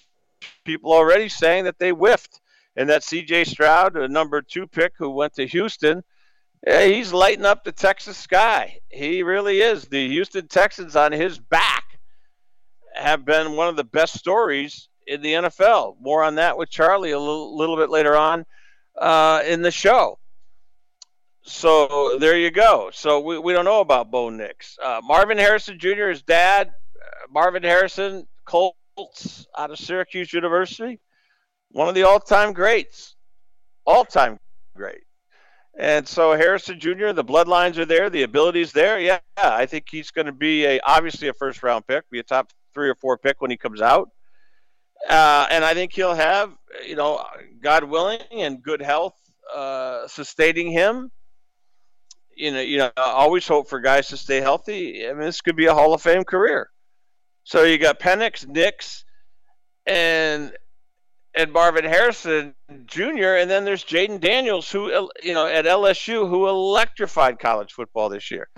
people 0.65 0.93
already 0.93 1.29
saying 1.29 1.65
that 1.65 1.79
they 1.79 1.91
whiffed, 1.91 2.41
and 2.77 2.89
that 2.91 3.03
C.J. 3.03 3.45
Stroud, 3.45 3.97
a 3.97 4.09
number 4.09 4.43
two 4.43 4.67
pick 4.67 4.93
who 4.99 5.11
went 5.11 5.35
to 5.35 5.47
Houston 5.47 6.05
yeah, 6.67 6.85
he's 6.85 7.13
lighting 7.13 7.45
up 7.45 7.65
the 7.65 7.73
Texas 7.73 8.17
sky. 8.17 8.79
He 8.89 9.23
really 9.23 9.61
is. 9.61 9.85
The 9.85 10.09
Houston 10.09 10.47
Texans 10.49 10.95
on 10.95 11.13
his 11.13 11.39
back 11.39 11.85
have 12.95 13.25
been 13.25 13.57
one 13.57 13.69
of 13.69 13.77
the 13.77 13.85
best 13.85 14.19
stories 14.19 14.89
in 15.07 15.23
the 15.23 15.33
NFL. 15.33 15.97
More 16.01 16.23
on 16.23 16.37
that 16.37 16.57
with 16.57 16.71
Charlie 16.71 17.11
a 17.11 17.19
little, 17.19 17.57
little 17.57 17.77
bit 17.77 17.91
later 17.91 18.17
on 18.17 18.45
uh, 18.97 19.43
in 19.47 19.63
the 19.63 19.71
show. 19.71 20.19
So 21.43 22.19
there 22.21 22.39
you 22.39 22.53
go. 22.53 22.91
So 22.93 23.19
we, 23.21 23.39
we 23.39 23.53
don't 23.53 23.65
know 23.65 23.81
about 23.81 24.13
Bo 24.13 24.31
Nix. 24.31 24.79
Uh, 24.83 25.01
Marvin 25.03 25.39
Harrison 25.39 25.79
Jr., 25.79 26.09
his 26.09 26.23
dad, 26.23 26.69
uh, 26.69 27.27
Marvin 27.31 27.65
Harrison, 27.65 28.27
Colts 28.45 29.47
out 29.59 29.71
of 29.71 29.79
Syracuse 29.79 30.33
University, 30.33 31.01
one 31.71 31.89
of 31.89 31.95
the 31.95 32.05
all-time 32.05 32.53
greats, 32.53 33.17
all-time 33.85 34.39
great. 34.77 35.03
And 35.79 36.07
so 36.07 36.33
Harrison 36.33 36.79
Jr., 36.79 37.13
the 37.13 37.25
bloodlines 37.25 37.79
are 37.79 37.87
there, 37.87 38.11
the 38.11 38.25
abilities 38.25 38.73
there. 38.73 39.01
Yeah, 39.01 39.21
I 39.39 39.67
think 39.67 39.87
he's 39.91 40.11
going 40.11 40.27
to 40.27 40.33
be 40.33 40.67
a 40.67 40.81
obviously 40.81 41.29
a 41.29 41.33
first 41.33 41.63
round 41.63 41.87
pick, 41.87 42.09
be 42.11 42.19
a 42.19 42.23
top 42.23 42.51
three 42.75 42.89
or 42.89 42.95
four 42.95 43.17
pick 43.17 43.41
when 43.41 43.51
he 43.51 43.57
comes 43.57 43.81
out. 43.81 44.11
Uh, 45.09 45.47
and 45.51 45.65
I 45.65 45.75
think 45.75 45.93
he'll 45.93 46.15
have, 46.15 46.55
you 46.87 46.95
know, 46.95 47.25
God 47.61 47.85
willing 47.85 48.21
and 48.31 48.63
good 48.63 48.81
health 48.83 49.15
uh, 49.53 50.07
sustaining 50.07 50.71
him. 50.71 51.11
You 52.37 52.53
know, 52.53 52.61
you 52.61 52.79
know, 52.79 52.91
I 52.97 53.03
always 53.03 53.47
hope 53.47 53.69
for 53.69 53.81
guys 53.81 54.09
to 54.09 54.17
stay 54.17 54.41
healthy. 54.41 55.07
I 55.07 55.13
mean, 55.13 55.23
this 55.23 55.41
could 55.41 55.57
be 55.57 55.67
a 55.67 55.75
Hall 55.75 55.93
of 55.93 56.03
Fame 56.03 56.25
career. 56.25 56.69
So 57.45 57.65
you 57.65 57.77
got 57.79 57.99
Penix, 57.99 58.47
Nix, 58.47 59.05
and 59.87 60.53
and 61.35 61.53
Marvin 61.53 61.85
Harrison 61.85 62.55
Jr. 62.87 63.37
And 63.37 63.51
then 63.51 63.65
there's 63.65 63.85
Jayden 63.85 64.21
Daniels, 64.21 64.71
who 64.71 64.91
you 65.23 65.35
know 65.35 65.47
at 65.47 65.65
LSU, 65.65 66.29
who 66.29 66.49
electrified 66.49 67.39
college 67.39 67.73
football 67.73 68.09
this 68.09 68.31
year. 68.31 68.49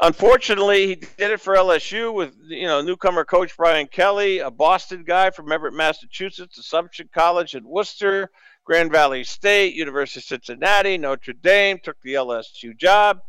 Unfortunately, 0.00 0.88
he 0.88 0.94
did 0.96 1.30
it 1.30 1.40
for 1.40 1.54
LSU 1.54 2.12
with 2.12 2.34
you 2.48 2.66
know 2.66 2.80
newcomer 2.80 3.24
coach 3.24 3.56
Brian 3.56 3.86
Kelly, 3.86 4.38
a 4.38 4.50
Boston 4.50 5.04
guy 5.04 5.30
from 5.30 5.52
Everett, 5.52 5.74
Massachusetts, 5.74 6.58
Assumption 6.58 7.08
College 7.14 7.54
in 7.54 7.64
Worcester, 7.64 8.30
Grand 8.64 8.90
Valley 8.90 9.22
State, 9.24 9.74
University 9.74 10.20
of 10.20 10.24
Cincinnati, 10.24 10.98
Notre 10.98 11.34
Dame, 11.34 11.78
took 11.82 12.00
the 12.02 12.14
LSU 12.14 12.76
job, 12.76 13.20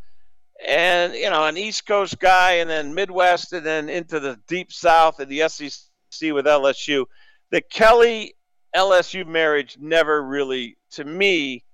and 0.66 1.14
you 1.14 1.30
know 1.30 1.46
an 1.46 1.56
East 1.56 1.86
Coast 1.86 2.18
guy, 2.18 2.54
and 2.54 2.70
then 2.70 2.94
Midwest, 2.94 3.52
and 3.52 3.64
then 3.64 3.88
into 3.88 4.18
the 4.18 4.40
Deep 4.48 4.72
South 4.72 5.20
and 5.20 5.30
the 5.30 5.48
SEC 5.48 6.32
with 6.32 6.46
LSU. 6.46 7.04
The 7.50 7.60
Kelly 7.60 8.34
LSU 8.74 9.26
marriage 9.26 9.76
never 9.80 10.22
really, 10.22 10.76
to 10.92 11.04
me, 11.04 11.64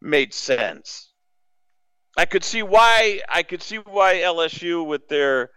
made 0.00 0.32
sense. 0.32 1.12
I 2.16 2.24
could 2.24 2.44
see 2.44 2.62
why 2.62 3.20
I 3.28 3.42
could 3.42 3.62
see 3.62 3.76
why 3.76 4.16
LSU 4.16 4.86
with 4.86 5.06
their 5.08 5.50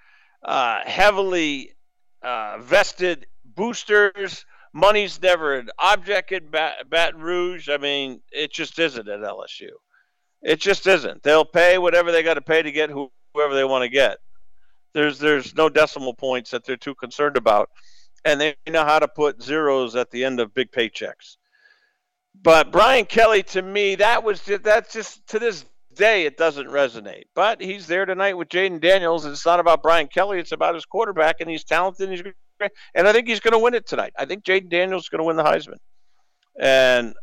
uh, 0.44 0.82
heavily 0.86 1.74
uh, 2.22 2.58
vested 2.60 3.28
boosters, 3.46 4.46
money's 4.74 5.22
never 5.22 5.56
an 5.56 5.70
object 5.80 6.32
in 6.32 6.50
Baton 6.50 7.22
Rouge. 7.22 7.70
I 7.70 7.78
mean, 7.78 8.22
it 8.32 8.52
just 8.52 8.78
isn't 8.78 9.08
at 9.08 9.20
LSU. 9.22 9.70
It 10.42 10.60
just 10.60 10.88
isn't. 10.88 11.24
They'll 11.24 11.46
pay 11.46 11.78
whatever 11.78 12.12
they 12.12 12.24
got 12.24 12.36
to 12.36 12.42
pay 12.42 12.62
to 12.62 12.72
get 12.72 12.90
whoever 12.90 13.54
they 13.54 13.66
want 13.66 13.84
to 13.84 13.90
get. 13.90 14.18
There's 14.94 15.20
there's 15.20 15.56
no 15.56 15.70
decimal 15.70 16.14
points 16.14 16.52
that 16.52 16.66
they're 16.66 16.78
too 16.78 16.96
concerned 16.96 17.38
about, 17.38 17.70
and 18.26 18.40
they 18.40 18.56
know 18.68 18.86
how 18.86 19.00
to 19.00 19.08
put 19.08 19.42
zeros 19.42 19.96
at 19.96 20.12
the 20.12 20.26
end 20.26 20.40
of 20.40 20.54
big 20.54 20.72
paychecks. 20.72 21.38
But 22.42 22.72
Brian 22.72 23.06
Kelly, 23.06 23.44
to 23.44 23.62
me, 23.62 23.96
that 23.96 24.24
was 24.24 24.42
just, 24.42 24.64
that's 24.64 24.94
just 24.94 25.28
to 25.28 25.40
this 25.40 25.66
day, 25.94 26.26
it 26.26 26.38
doesn't 26.38 26.68
resonate. 26.68 27.26
But 27.36 27.62
he's 27.62 27.88
there 27.88 28.06
tonight 28.06 28.38
with 28.38 28.50
Jayden 28.50 28.80
Daniels, 28.80 29.26
and 29.26 29.34
it's 29.34 29.46
not 29.46 29.60
about 29.60 29.84
Brian 29.84 30.08
Kelly. 30.08 30.40
It's 30.40 30.52
about 30.52 30.76
his 30.76 30.86
quarterback, 30.86 31.42
and 31.42 31.50
he's 31.50 31.64
talented. 31.64 32.10
And 32.10 32.12
he's 32.12 32.22
great, 32.22 32.72
and 32.96 33.08
I 33.08 33.12
think 33.12 33.28
he's 33.28 33.40
going 33.40 33.54
to 33.54 33.60
win 33.60 33.74
it 33.74 33.86
tonight. 33.86 34.14
I 34.18 34.26
think 34.26 34.44
Jayden 34.44 34.70
Daniels 34.70 35.04
is 35.04 35.10
going 35.10 35.20
to 35.20 35.26
win 35.26 35.36
the 35.36 35.44
Heisman. 35.44 35.78
And 36.60 37.14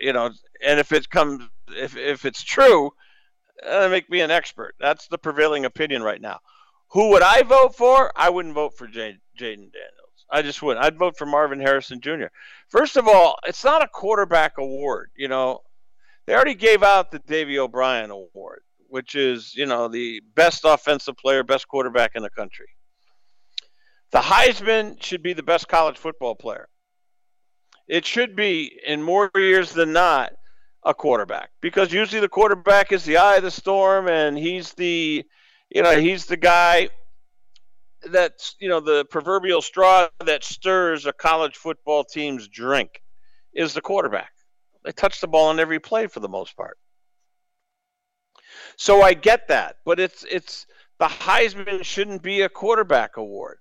you 0.00 0.12
know, 0.12 0.30
and 0.64 0.80
if 0.80 0.92
it 0.92 1.08
comes, 1.10 1.42
if 1.68 1.96
if 1.96 2.24
it's 2.24 2.42
true, 2.42 2.90
uh, 3.66 3.88
make 3.88 4.08
me 4.10 4.20
an 4.20 4.30
expert. 4.30 4.74
That's 4.80 5.08
the 5.08 5.18
prevailing 5.18 5.64
opinion 5.64 6.02
right 6.02 6.20
now. 6.20 6.40
Who 6.92 7.10
would 7.10 7.22
I 7.22 7.42
vote 7.42 7.76
for? 7.76 8.12
I 8.14 8.30
wouldn't 8.30 8.54
vote 8.54 8.76
for 8.76 8.86
Jayden 8.86 9.18
Daniels. 9.38 10.03
I 10.30 10.42
just 10.42 10.62
wouldn't. 10.62 10.84
I'd 10.84 10.98
vote 10.98 11.16
for 11.16 11.26
Marvin 11.26 11.60
Harrison 11.60 12.00
Jr. 12.00 12.26
First 12.68 12.96
of 12.96 13.06
all, 13.06 13.36
it's 13.46 13.64
not 13.64 13.82
a 13.82 13.88
quarterback 13.88 14.58
award. 14.58 15.10
You 15.16 15.28
know, 15.28 15.60
they 16.26 16.34
already 16.34 16.54
gave 16.54 16.82
out 16.82 17.10
the 17.10 17.18
Davy 17.20 17.58
O'Brien 17.58 18.10
Award, 18.10 18.62
which 18.88 19.14
is, 19.14 19.54
you 19.54 19.66
know, 19.66 19.88
the 19.88 20.20
best 20.34 20.62
offensive 20.64 21.16
player, 21.16 21.42
best 21.42 21.68
quarterback 21.68 22.12
in 22.14 22.22
the 22.22 22.30
country. 22.30 22.66
The 24.10 24.20
Heisman 24.20 25.02
should 25.02 25.22
be 25.22 25.32
the 25.32 25.42
best 25.42 25.68
college 25.68 25.98
football 25.98 26.34
player. 26.34 26.68
It 27.88 28.06
should 28.06 28.34
be, 28.34 28.80
in 28.86 29.02
more 29.02 29.30
years 29.34 29.72
than 29.72 29.92
not, 29.92 30.32
a 30.84 30.94
quarterback 30.94 31.50
because 31.60 31.92
usually 31.92 32.20
the 32.20 32.28
quarterback 32.28 32.92
is 32.92 33.04
the 33.04 33.16
eye 33.16 33.36
of 33.36 33.42
the 33.42 33.50
storm 33.50 34.06
and 34.06 34.36
he's 34.36 34.72
the, 34.74 35.24
you 35.70 35.82
know, 35.82 35.98
he's 35.98 36.26
the 36.26 36.36
guy 36.36 36.90
that's, 38.10 38.56
you 38.58 38.68
know, 38.68 38.80
the 38.80 39.04
proverbial 39.06 39.62
straw 39.62 40.08
that 40.24 40.44
stirs 40.44 41.06
a 41.06 41.12
college 41.12 41.56
football 41.56 42.04
team's 42.04 42.48
drink 42.48 43.02
is 43.52 43.74
the 43.74 43.80
quarterback. 43.80 44.32
They 44.84 44.92
touch 44.92 45.20
the 45.20 45.28
ball 45.28 45.48
on 45.48 45.60
every 45.60 45.80
play 45.80 46.06
for 46.06 46.20
the 46.20 46.28
most 46.28 46.56
part. 46.56 46.78
So 48.76 49.02
I 49.02 49.14
get 49.14 49.48
that, 49.48 49.76
but 49.84 50.00
it's 50.00 50.24
it's 50.24 50.66
the 50.98 51.06
Heisman 51.06 51.84
shouldn't 51.84 52.22
be 52.22 52.42
a 52.42 52.48
quarterback 52.48 53.16
award. 53.16 53.58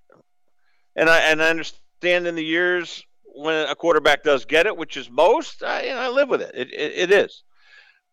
And 0.95 1.09
I 1.09 1.19
and 1.19 1.41
I 1.41 1.49
understand 1.49 2.27
in 2.27 2.35
the 2.35 2.43
years 2.43 3.03
when 3.23 3.67
a 3.67 3.75
quarterback 3.75 4.23
does 4.23 4.45
get 4.45 4.67
it, 4.67 4.77
which 4.77 4.97
is 4.97 5.09
most, 5.09 5.63
I, 5.63 5.89
I 5.89 6.09
live 6.09 6.29
with 6.29 6.41
it. 6.41 6.53
It, 6.53 6.73
it. 6.73 7.09
it 7.09 7.11
is. 7.11 7.43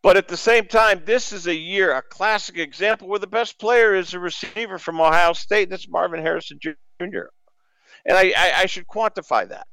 But 0.03 0.17
at 0.17 0.29
the 0.29 0.37
same 0.37 0.67
time, 0.67 1.03
this 1.05 1.33
is 1.33 1.47
a 1.47 1.55
year, 1.55 1.93
a 1.93 2.03
classic 2.03 2.57
example 2.57 3.09
where 3.09 3.19
the 3.19 3.27
best 3.27 3.59
player 3.59 3.95
is 3.95 4.15
a 4.15 4.19
receiver 4.19 4.79
from 4.79 5.01
Ohio 5.01 5.35
State, 5.35 5.65
and 5.65 5.73
that's 5.73 5.89
Marvin 5.89 6.23
Harrison 6.23 6.59
Jr. 6.61 6.75
And 8.07 8.17
I, 8.17 8.33
I, 8.37 8.53
I 8.59 8.67
should 8.67 8.87
quantify 8.87 9.49
that. 9.49 9.67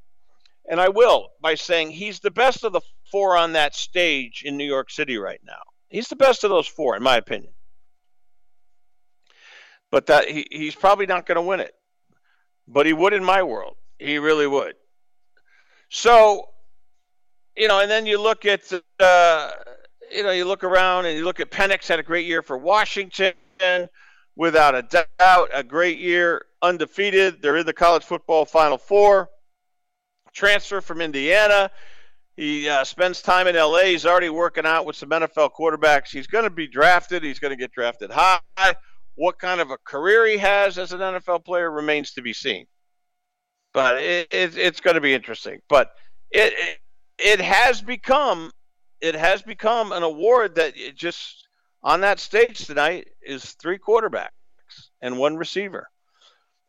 And 0.70 0.80
I 0.80 0.90
will 0.90 1.30
by 1.40 1.54
saying 1.54 1.92
he's 1.92 2.20
the 2.20 2.30
best 2.30 2.62
of 2.62 2.74
the 2.74 2.82
four 3.10 3.38
on 3.38 3.54
that 3.54 3.74
stage 3.74 4.42
in 4.44 4.58
New 4.58 4.66
York 4.66 4.90
City 4.90 5.16
right 5.16 5.40
now. 5.46 5.62
He's 5.88 6.08
the 6.08 6.16
best 6.16 6.44
of 6.44 6.50
those 6.50 6.66
four, 6.66 6.94
in 6.94 7.02
my 7.02 7.16
opinion. 7.16 7.52
But 9.90 10.06
that 10.06 10.28
he, 10.28 10.46
he's 10.50 10.74
probably 10.74 11.06
not 11.06 11.24
going 11.24 11.36
to 11.36 11.42
win 11.42 11.60
it. 11.60 11.72
But 12.66 12.84
he 12.84 12.92
would 12.92 13.14
in 13.14 13.24
my 13.24 13.42
world. 13.42 13.76
He 13.98 14.18
really 14.18 14.46
would. 14.46 14.74
So, 15.88 16.50
you 17.56 17.66
know, 17.66 17.80
and 17.80 17.90
then 17.90 18.04
you 18.04 18.20
look 18.20 18.44
at, 18.44 18.70
uh, 19.00 19.50
you 20.12 20.22
know, 20.22 20.30
you 20.30 20.44
look 20.44 20.64
around 20.64 21.06
and 21.06 21.16
you 21.16 21.24
look 21.24 21.40
at 21.40 21.50
Penix 21.50 21.88
had 21.88 21.98
a 21.98 22.02
great 22.02 22.26
year 22.26 22.42
for 22.42 22.56
Washington, 22.56 23.34
without 24.36 24.74
a 24.74 24.82
doubt, 24.82 25.50
a 25.52 25.62
great 25.62 25.98
year, 25.98 26.44
undefeated. 26.62 27.42
They're 27.42 27.56
in 27.56 27.66
the 27.66 27.72
college 27.72 28.04
football 28.04 28.44
Final 28.44 28.78
Four 28.78 29.28
transfer 30.32 30.80
from 30.80 31.00
Indiana. 31.00 31.70
He 32.36 32.68
uh, 32.68 32.84
spends 32.84 33.20
time 33.20 33.48
in 33.48 33.56
LA. 33.56 33.80
He's 33.80 34.06
already 34.06 34.28
working 34.28 34.64
out 34.64 34.86
with 34.86 34.94
some 34.94 35.10
NFL 35.10 35.50
quarterbacks. 35.58 36.10
He's 36.10 36.28
going 36.28 36.44
to 36.44 36.50
be 36.50 36.68
drafted. 36.68 37.24
He's 37.24 37.40
going 37.40 37.50
to 37.50 37.56
get 37.56 37.72
drafted 37.72 38.10
high. 38.12 38.38
What 39.16 39.40
kind 39.40 39.60
of 39.60 39.72
a 39.72 39.78
career 39.78 40.24
he 40.26 40.38
has 40.38 40.78
as 40.78 40.92
an 40.92 41.00
NFL 41.00 41.44
player 41.44 41.68
remains 41.68 42.12
to 42.12 42.22
be 42.22 42.32
seen. 42.32 42.66
But 43.74 43.96
it, 43.96 44.28
it, 44.30 44.56
it's 44.56 44.80
going 44.80 44.94
to 44.94 45.00
be 45.00 45.12
interesting. 45.12 45.58
But 45.68 45.90
it, 46.30 46.52
it 46.56 46.78
it 47.18 47.40
has 47.40 47.82
become 47.82 48.52
it 49.00 49.14
has 49.14 49.42
become 49.42 49.92
an 49.92 50.02
award 50.02 50.56
that 50.56 50.74
just 50.94 51.48
on 51.82 52.00
that 52.00 52.20
stage 52.20 52.66
tonight 52.66 53.08
is 53.22 53.52
three 53.52 53.78
quarterbacks 53.78 54.28
and 55.00 55.18
one 55.18 55.36
receiver. 55.36 55.88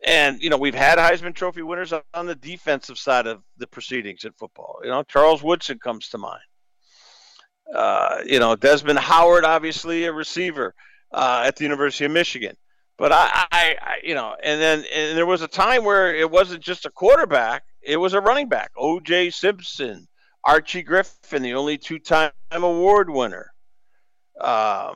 And 0.05 0.41
you 0.41 0.49
know 0.49 0.57
we've 0.57 0.75
had 0.75 0.97
Heisman 0.97 1.35
Trophy 1.35 1.61
winners 1.61 1.93
on 2.13 2.25
the 2.25 2.35
defensive 2.35 2.97
side 2.97 3.27
of 3.27 3.41
the 3.57 3.67
proceedings 3.67 4.23
in 4.23 4.31
football. 4.33 4.79
You 4.83 4.89
know 4.89 5.03
Charles 5.03 5.43
Woodson 5.43 5.77
comes 5.79 6.09
to 6.09 6.17
mind. 6.17 6.41
Uh, 7.73 8.19
you 8.25 8.39
know 8.39 8.55
Desmond 8.55 8.99
Howard, 8.99 9.43
obviously 9.43 10.05
a 10.05 10.13
receiver 10.13 10.73
uh, 11.11 11.43
at 11.45 11.57
the 11.57 11.63
University 11.63 12.05
of 12.05 12.11
Michigan. 12.11 12.55
But 12.97 13.13
I, 13.13 13.47
I, 13.51 13.75
I, 13.81 13.95
you 14.03 14.13
know, 14.13 14.35
and 14.43 14.61
then 14.61 14.83
and 14.93 15.17
there 15.17 15.25
was 15.25 15.41
a 15.41 15.47
time 15.47 15.85
where 15.85 16.13
it 16.13 16.29
wasn't 16.29 16.61
just 16.61 16.85
a 16.85 16.89
quarterback; 16.89 17.63
it 17.81 17.97
was 17.97 18.13
a 18.13 18.21
running 18.21 18.49
back. 18.49 18.71
O.J. 18.77 19.29
Simpson, 19.29 20.07
Archie 20.43 20.83
Griffin, 20.83 21.41
the 21.41 21.53
only 21.53 21.77
two-time 21.77 22.31
award 22.51 23.09
winner. 23.09 23.51
Um, 24.39 24.95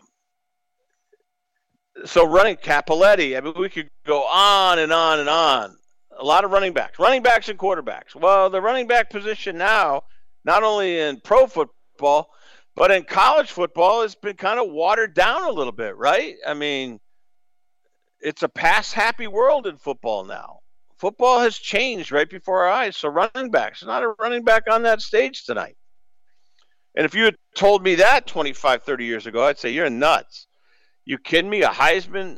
so 2.05 2.25
running 2.27 2.55
Cappelletti. 2.55 3.37
I 3.37 3.41
mean, 3.41 3.53
we 3.57 3.69
could 3.69 3.89
go 4.05 4.23
on 4.23 4.79
and 4.79 4.91
on 4.91 5.19
and 5.19 5.29
on. 5.29 5.77
A 6.19 6.23
lot 6.23 6.45
of 6.45 6.51
running 6.51 6.73
backs, 6.73 6.99
running 6.99 7.23
backs 7.23 7.49
and 7.49 7.57
quarterbacks. 7.57 8.15
Well, 8.15 8.49
the 8.49 8.61
running 8.61 8.87
back 8.87 9.09
position 9.09 9.57
now, 9.57 10.03
not 10.45 10.63
only 10.63 10.99
in 10.99 11.19
pro 11.21 11.47
football, 11.47 12.29
but 12.75 12.91
in 12.91 13.03
college 13.03 13.51
football, 13.51 14.03
has 14.03 14.15
been 14.15 14.35
kind 14.35 14.59
of 14.59 14.71
watered 14.71 15.13
down 15.15 15.43
a 15.43 15.51
little 15.51 15.71
bit, 15.71 15.95
right? 15.97 16.35
I 16.45 16.53
mean, 16.53 16.99
it's 18.19 18.43
a 18.43 18.49
pass 18.49 18.93
happy 18.93 19.27
world 19.27 19.67
in 19.67 19.77
football 19.77 20.23
now. 20.23 20.59
Football 20.97 21.39
has 21.39 21.57
changed 21.57 22.11
right 22.11 22.29
before 22.29 22.65
our 22.65 22.71
eyes. 22.71 22.97
So 22.97 23.09
running 23.09 23.51
backs, 23.51 23.83
not 23.83 24.03
a 24.03 24.13
running 24.19 24.43
back 24.43 24.63
on 24.69 24.83
that 24.83 25.01
stage 25.01 25.45
tonight. 25.45 25.75
And 26.95 27.05
if 27.05 27.15
you 27.15 27.25
had 27.25 27.35
told 27.55 27.83
me 27.83 27.95
that 27.95 28.27
25, 28.27 28.83
30 28.83 29.05
years 29.05 29.25
ago, 29.25 29.43
I'd 29.45 29.57
say 29.57 29.69
you're 29.71 29.89
nuts. 29.89 30.47
You 31.05 31.17
kidding 31.17 31.49
me? 31.49 31.63
A 31.63 31.69
Heisman 31.69 32.37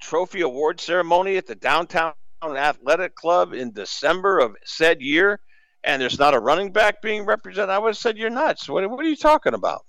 Trophy 0.00 0.40
award 0.40 0.80
ceremony 0.80 1.36
at 1.36 1.46
the 1.46 1.54
downtown 1.54 2.14
Athletic 2.42 3.14
Club 3.14 3.52
in 3.52 3.72
December 3.72 4.40
of 4.40 4.56
said 4.64 5.00
year, 5.00 5.38
and 5.84 6.02
there's 6.02 6.18
not 6.18 6.34
a 6.34 6.40
running 6.40 6.72
back 6.72 7.00
being 7.00 7.24
represented, 7.24 7.70
I 7.70 7.78
would 7.78 7.90
have 7.90 7.96
said 7.96 8.18
you're 8.18 8.30
nuts. 8.30 8.68
What, 8.68 8.88
what 8.90 9.04
are 9.04 9.08
you 9.08 9.16
talking 9.16 9.54
about? 9.54 9.84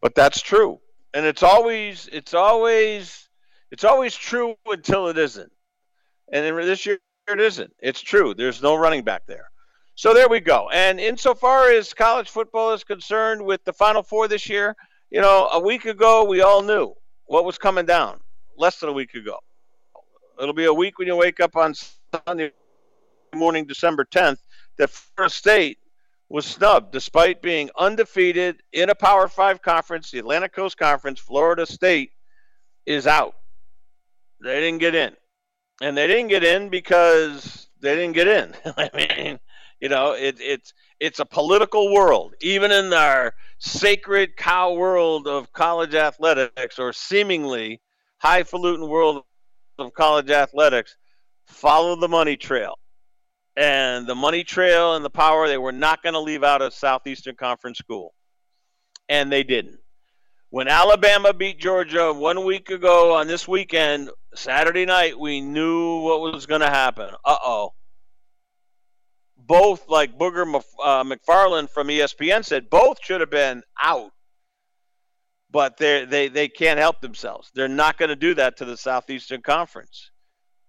But 0.00 0.14
that's 0.14 0.42
true, 0.42 0.80
and 1.14 1.24
it's 1.26 1.42
always 1.42 2.08
it's 2.12 2.34
always 2.34 3.28
it's 3.70 3.84
always 3.84 4.14
true 4.14 4.54
until 4.66 5.08
it 5.08 5.18
isn't. 5.18 5.52
And 6.32 6.58
this 6.58 6.86
year 6.86 6.98
it 7.28 7.40
isn't. 7.40 7.72
It's 7.80 8.00
true. 8.00 8.34
There's 8.34 8.62
no 8.62 8.74
running 8.74 9.02
back 9.02 9.22
there. 9.26 9.50
So 9.94 10.14
there 10.14 10.28
we 10.28 10.40
go. 10.40 10.68
And 10.72 11.00
insofar 11.00 11.70
as 11.70 11.92
college 11.92 12.30
football 12.30 12.72
is 12.72 12.84
concerned 12.84 13.44
with 13.44 13.64
the 13.64 13.72
Final 13.72 14.02
Four 14.02 14.28
this 14.28 14.48
year, 14.48 14.76
you 15.10 15.20
know, 15.20 15.48
a 15.52 15.60
week 15.60 15.86
ago 15.86 16.24
we 16.24 16.40
all 16.40 16.62
knew 16.62 16.94
what 17.26 17.44
was 17.44 17.58
coming 17.58 17.86
down. 17.86 18.20
Less 18.56 18.80
than 18.80 18.88
a 18.88 18.92
week 18.92 19.14
ago. 19.14 19.38
It'll 20.40 20.54
be 20.54 20.66
a 20.66 20.72
week 20.72 20.98
when 20.98 21.08
you 21.08 21.16
wake 21.16 21.40
up 21.40 21.56
on 21.56 21.74
Sunday 22.26 22.52
morning, 23.34 23.66
December 23.66 24.04
10th, 24.04 24.38
that 24.76 24.90
Florida 24.90 25.34
State 25.34 25.78
was 26.28 26.44
snubbed 26.46 26.92
despite 26.92 27.42
being 27.42 27.70
undefeated 27.78 28.62
in 28.72 28.90
a 28.90 28.94
Power 28.94 29.28
Five 29.28 29.62
conference, 29.62 30.10
the 30.10 30.18
Atlantic 30.18 30.52
Coast 30.52 30.76
Conference. 30.76 31.18
Florida 31.18 31.66
State 31.66 32.12
is 32.86 33.06
out. 33.06 33.34
They 34.40 34.60
didn't 34.60 34.78
get 34.78 34.94
in. 34.94 35.16
And 35.80 35.96
they 35.96 36.06
didn't 36.06 36.28
get 36.28 36.44
in 36.44 36.68
because 36.68 37.68
they 37.80 37.94
didn't 37.94 38.14
get 38.14 38.28
in. 38.28 38.54
I 38.76 38.90
mean, 38.94 39.38
you 39.80 39.88
know, 39.88 40.12
it, 40.12 40.40
it's 40.40 40.72
it's 41.00 41.20
a 41.20 41.24
political 41.24 41.92
world, 41.92 42.34
even 42.40 42.72
in 42.72 42.92
our 42.92 43.34
sacred 43.58 44.36
cow 44.36 44.72
world 44.72 45.28
of 45.28 45.52
college 45.52 45.94
athletics, 45.94 46.78
or 46.78 46.92
seemingly 46.92 47.80
highfalutin 48.18 48.88
world 48.88 49.22
of 49.78 49.94
college 49.94 50.30
athletics. 50.30 50.96
Follow 51.46 51.96
the 51.96 52.08
money 52.08 52.36
trail, 52.36 52.78
and 53.56 54.06
the 54.06 54.14
money 54.14 54.44
trail 54.44 54.96
and 54.96 55.04
the 55.04 55.10
power 55.10 55.46
they 55.46 55.58
were 55.58 55.72
not 55.72 56.02
going 56.02 56.12
to 56.12 56.20
leave 56.20 56.44
out 56.44 56.60
a 56.60 56.70
Southeastern 56.70 57.36
Conference 57.36 57.78
school, 57.78 58.14
and 59.08 59.30
they 59.30 59.44
didn't. 59.44 59.78
When 60.50 60.68
Alabama 60.68 61.32
beat 61.34 61.58
Georgia 61.58 62.12
one 62.12 62.44
week 62.44 62.70
ago 62.70 63.14
on 63.14 63.26
this 63.26 63.46
weekend, 63.46 64.10
Saturday 64.34 64.86
night, 64.86 65.18
we 65.18 65.40
knew 65.40 66.00
what 66.00 66.20
was 66.20 66.46
going 66.46 66.62
to 66.62 66.70
happen. 66.70 67.10
Uh 67.24 67.36
oh 67.44 67.72
both, 69.48 69.88
like 69.88 70.16
Booger 70.16 70.62
uh, 70.84 71.02
McFarland 71.02 71.70
from 71.70 71.88
ESPN 71.88 72.44
said, 72.44 72.70
both 72.70 72.98
should 73.02 73.20
have 73.20 73.30
been 73.30 73.62
out. 73.82 74.12
But 75.50 75.78
they 75.78 76.04
they 76.04 76.28
they 76.28 76.46
can't 76.46 76.78
help 76.78 77.00
themselves. 77.00 77.50
They're 77.54 77.68
not 77.68 77.96
going 77.96 78.10
to 78.10 78.16
do 78.16 78.34
that 78.34 78.58
to 78.58 78.66
the 78.66 78.76
Southeastern 78.76 79.40
Conference. 79.40 80.10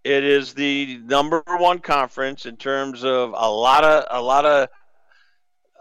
It 0.06 0.24
is 0.24 0.54
the 0.54 1.02
number 1.04 1.44
one 1.46 1.80
conference 1.80 2.46
in 2.46 2.56
terms 2.56 3.04
of 3.04 3.34
a 3.36 3.52
lot 3.52 3.84
of 3.84 4.06
a 4.10 4.22
lot 4.22 4.46
of 4.46 4.70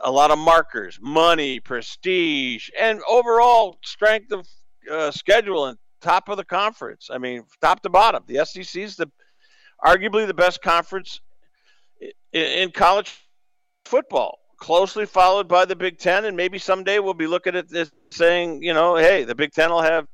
a 0.03 0.11
lot 0.11 0.31
of 0.31 0.39
markers, 0.39 0.99
money, 1.01 1.61
prestige, 1.61 2.71
and 2.79 3.01
overall 3.09 3.79
strength 3.85 4.33
of 4.33 4.47
uh, 4.91 5.11
schedule 5.11 5.67
and 5.67 5.79
top 6.01 6.29
of 6.29 6.37
the 6.37 6.45
conference. 6.45 7.09
I 7.13 7.19
mean, 7.19 7.45
top 7.61 7.83
to 7.83 7.89
bottom. 7.89 8.23
The 8.27 8.45
SEC 8.45 8.83
is 8.83 8.97
the 8.97 9.11
arguably 9.85 10.27
the 10.27 10.35
best 10.35 10.63
conference 10.63 11.21
in 12.33 12.71
college 12.71 13.17
football, 13.85 14.39
closely 14.59 15.07
followed 15.07 15.49
by 15.49 15.65
the 15.65 15.77
Big 15.77 15.99
Ten, 15.99 16.25
and 16.25 16.37
maybe 16.37 16.59
someday 16.59 16.99
we'll 16.99 17.15
be 17.15 17.27
looking 17.27 17.57
at 17.57 17.69
this 17.69 17.91
saying, 18.11 18.63
you 18.63 18.75
know, 18.75 18.97
hey, 18.97 19.25
the 19.25 19.35
Big 19.35 19.53
Ten 19.53 19.71
will 19.71 19.83
have, 19.83 20.07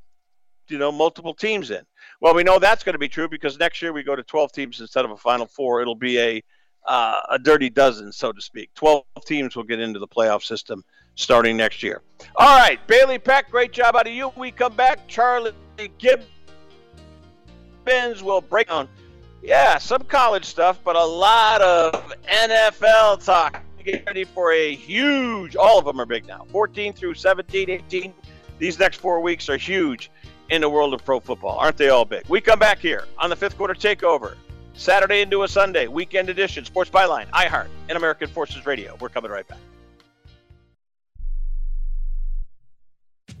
you 0.69 0.77
know, 0.77 0.91
multiple 0.91 1.33
teams 1.33 1.71
in. 1.71 1.83
Well, 2.21 2.33
we 2.33 2.43
know 2.43 2.59
that's 2.59 2.83
going 2.83 2.93
to 2.93 2.99
be 2.99 3.09
true 3.09 3.27
because 3.27 3.59
next 3.59 3.81
year 3.81 3.93
we 3.93 4.03
go 4.03 4.15
to 4.15 4.23
12 4.23 4.51
teams 4.51 4.79
instead 4.79 5.05
of 5.05 5.11
a 5.11 5.17
Final 5.17 5.45
Four. 5.45 5.81
It'll 5.81 5.95
be 5.95 6.19
a 6.19 6.41
uh, 6.87 7.21
a 7.29 7.39
dirty 7.39 7.69
dozen, 7.69 8.11
so 8.11 8.31
to 8.31 8.41
speak. 8.41 8.73
12 8.75 9.03
teams 9.25 9.55
will 9.55 9.63
get 9.63 9.79
into 9.79 9.99
the 9.99 10.07
playoff 10.07 10.43
system 10.43 10.83
starting 11.15 11.57
next 11.57 11.81
year. 11.83 12.01
All 12.35 12.57
right, 12.57 12.79
Bailey 12.87 13.19
Peck, 13.19 13.49
great 13.49 13.71
job 13.71 13.95
out 13.95 14.07
of 14.07 14.13
you. 14.13 14.31
We 14.35 14.51
come 14.51 14.75
back. 14.75 15.07
Charlie 15.07 15.53
Gibbons 15.97 16.23
will 18.21 18.41
break 18.41 18.67
down 18.67 18.89
yeah, 19.45 19.77
some 19.77 20.01
college 20.03 20.45
stuff, 20.45 20.79
but 20.83 20.95
a 20.95 21.05
lot 21.05 21.61
of 21.61 21.93
NFL 22.23 23.23
talk. 23.23 23.61
Get 23.83 24.03
ready 24.07 24.23
for 24.23 24.51
a 24.51 24.73
huge, 24.73 25.55
all 25.55 25.77
of 25.77 25.85
them 25.85 26.01
are 26.01 26.07
big 26.07 26.25
now 26.25 26.47
14 26.49 26.93
through 26.93 27.13
17, 27.13 27.69
18. 27.69 28.13
These 28.57 28.79
next 28.79 28.97
four 28.97 29.19
weeks 29.21 29.47
are 29.47 29.57
huge 29.57 30.09
in 30.49 30.61
the 30.61 30.69
world 30.69 30.95
of 30.95 31.05
pro 31.05 31.19
football. 31.19 31.57
Aren't 31.59 31.77
they 31.77 31.89
all 31.89 32.05
big? 32.05 32.27
We 32.27 32.41
come 32.41 32.57
back 32.57 32.79
here 32.79 33.05
on 33.19 33.29
the 33.29 33.35
fifth 33.35 33.55
quarter 33.57 33.75
takeover. 33.75 34.35
Saturday 34.77 35.21
into 35.21 35.43
a 35.43 35.47
Sunday, 35.47 35.87
weekend 35.87 36.29
edition, 36.29 36.65
Sports 36.65 36.89
Byline, 36.89 37.29
iHeart, 37.29 37.67
and 37.89 37.97
American 37.97 38.27
Forces 38.27 38.65
Radio. 38.65 38.97
We're 38.99 39.09
coming 39.09 39.31
right 39.31 39.47
back. 39.47 39.57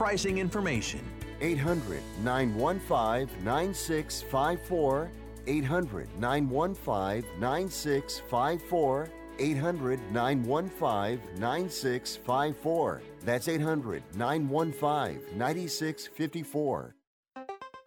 pricing 0.00 0.38
information. 0.38 1.00
800 1.42 2.00
915 2.24 3.44
9654. 3.44 5.10
800 5.46 6.08
915 6.18 7.24
9654. 7.38 9.08
800 9.38 10.00
915 10.10 11.20
9654. 11.38 13.02
That's 13.26 13.48
800 13.48 14.02
915 14.16 15.20
9654. 15.36 16.94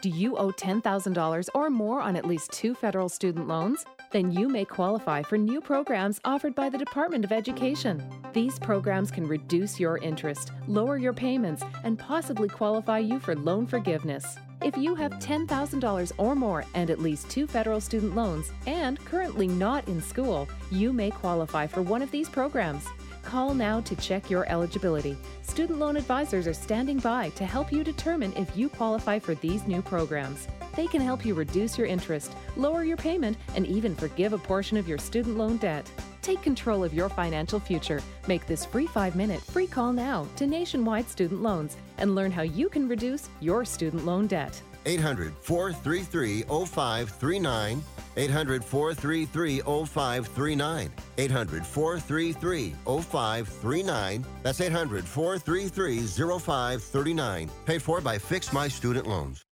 Do 0.04 0.10
you 0.10 0.38
owe 0.38 0.52
$10,000 0.52 1.50
or 1.56 1.70
more 1.72 2.00
on 2.00 2.16
at 2.16 2.28
least 2.28 2.52
two 2.52 2.76
federal 2.76 3.10
student 3.10 3.48
loans? 3.48 3.86
Then 4.14 4.32
you 4.32 4.48
may 4.48 4.64
qualify 4.64 5.24
for 5.24 5.38
new 5.38 5.60
programs 5.60 6.22
offered 6.24 6.54
by 6.56 6.70
the 6.70 6.78
Department 6.78 7.26
of 7.26 7.32
Education. 7.32 8.02
These 8.32 8.60
programs 8.60 9.12
can 9.12 9.28
reduce 9.28 9.80
your 9.80 9.98
interest, 9.98 10.52
lower 10.68 10.98
your 10.98 11.14
payments, 11.14 11.64
and 11.84 12.00
possibly 12.00 12.48
qualify 12.48 13.00
you 13.00 13.20
for 13.20 13.36
loan 13.36 13.66
forgiveness. 13.66 14.38
If 14.62 14.78
you 14.78 14.96
have 14.96 15.14
$10,000 15.14 16.12
or 16.18 16.36
more 16.36 16.64
and 16.76 16.90
at 16.90 17.02
least 17.02 17.30
two 17.30 17.48
federal 17.48 17.82
student 17.82 18.16
loans 18.16 18.52
and 18.68 19.04
currently 19.04 19.48
not 19.48 19.88
in 19.88 20.02
school, 20.02 20.48
you 20.72 20.94
may 20.94 21.10
qualify 21.10 21.68
for 21.68 21.82
one 21.82 22.02
of 22.02 22.12
these 22.12 22.30
programs. 22.30 22.86
Call 23.24 23.54
now 23.54 23.82
to 23.82 23.96
check 23.96 24.30
your 24.30 24.48
eligibility. 24.50 25.18
Student 25.42 25.80
loan 25.80 25.98
advisors 25.98 26.46
are 26.46 26.54
standing 26.54 27.00
by 27.00 27.30
to 27.30 27.46
help 27.46 27.74
you 27.74 27.84
determine 27.84 28.32
if 28.38 28.56
you 28.56 28.70
qualify 28.70 29.18
for 29.18 29.34
these 29.36 29.66
new 29.66 29.82
programs. 29.82 30.48
They 30.76 30.88
can 30.88 31.02
help 31.02 31.26
you 31.26 31.34
reduce 31.34 31.78
your 31.78 31.88
interest, 31.88 32.34
lower 32.56 32.84
your 32.84 32.98
payment, 32.98 33.38
and 33.56 33.66
even 33.68 33.96
forgive 33.96 34.34
a 34.34 34.38
portion 34.38 34.78
of 34.78 34.88
your 34.88 34.98
student 34.98 35.38
loan 35.38 35.58
debt. 35.58 35.90
Take 36.22 36.42
control 36.42 36.84
of 36.84 36.94
your 36.94 37.10
financial 37.10 37.60
future. 37.60 38.02
Make 38.28 38.48
this 38.48 38.66
free 38.66 38.88
five 38.88 39.16
minute 39.16 39.42
free 39.42 39.68
call 39.68 39.94
now 39.94 40.26
to 40.38 40.48
Nationwide 40.48 41.10
Student 41.10 41.44
Loans 41.44 41.78
and 41.98 42.16
learn 42.16 42.32
how 42.32 42.44
you 42.44 42.70
can 42.70 42.88
reduce 42.88 43.30
your 43.42 43.66
student 43.66 44.06
loan 44.06 44.28
debt. 44.28 44.62
800 44.86 45.34
433 45.42 46.44
0539. 46.44 47.84
800 48.16 48.64
433 48.64 49.60
0539. 49.60 50.92
800 51.18 51.66
433 51.66 52.76
0539. 52.86 54.26
That's 54.44 54.62
800 54.62 55.06
433 55.06 56.08
0539. 56.40 57.50
Paid 57.66 57.82
for 57.82 58.02
by 58.02 58.18
Fix 58.18 58.54
My 58.54 58.68
Student 58.68 59.08
Loans. 59.08 59.46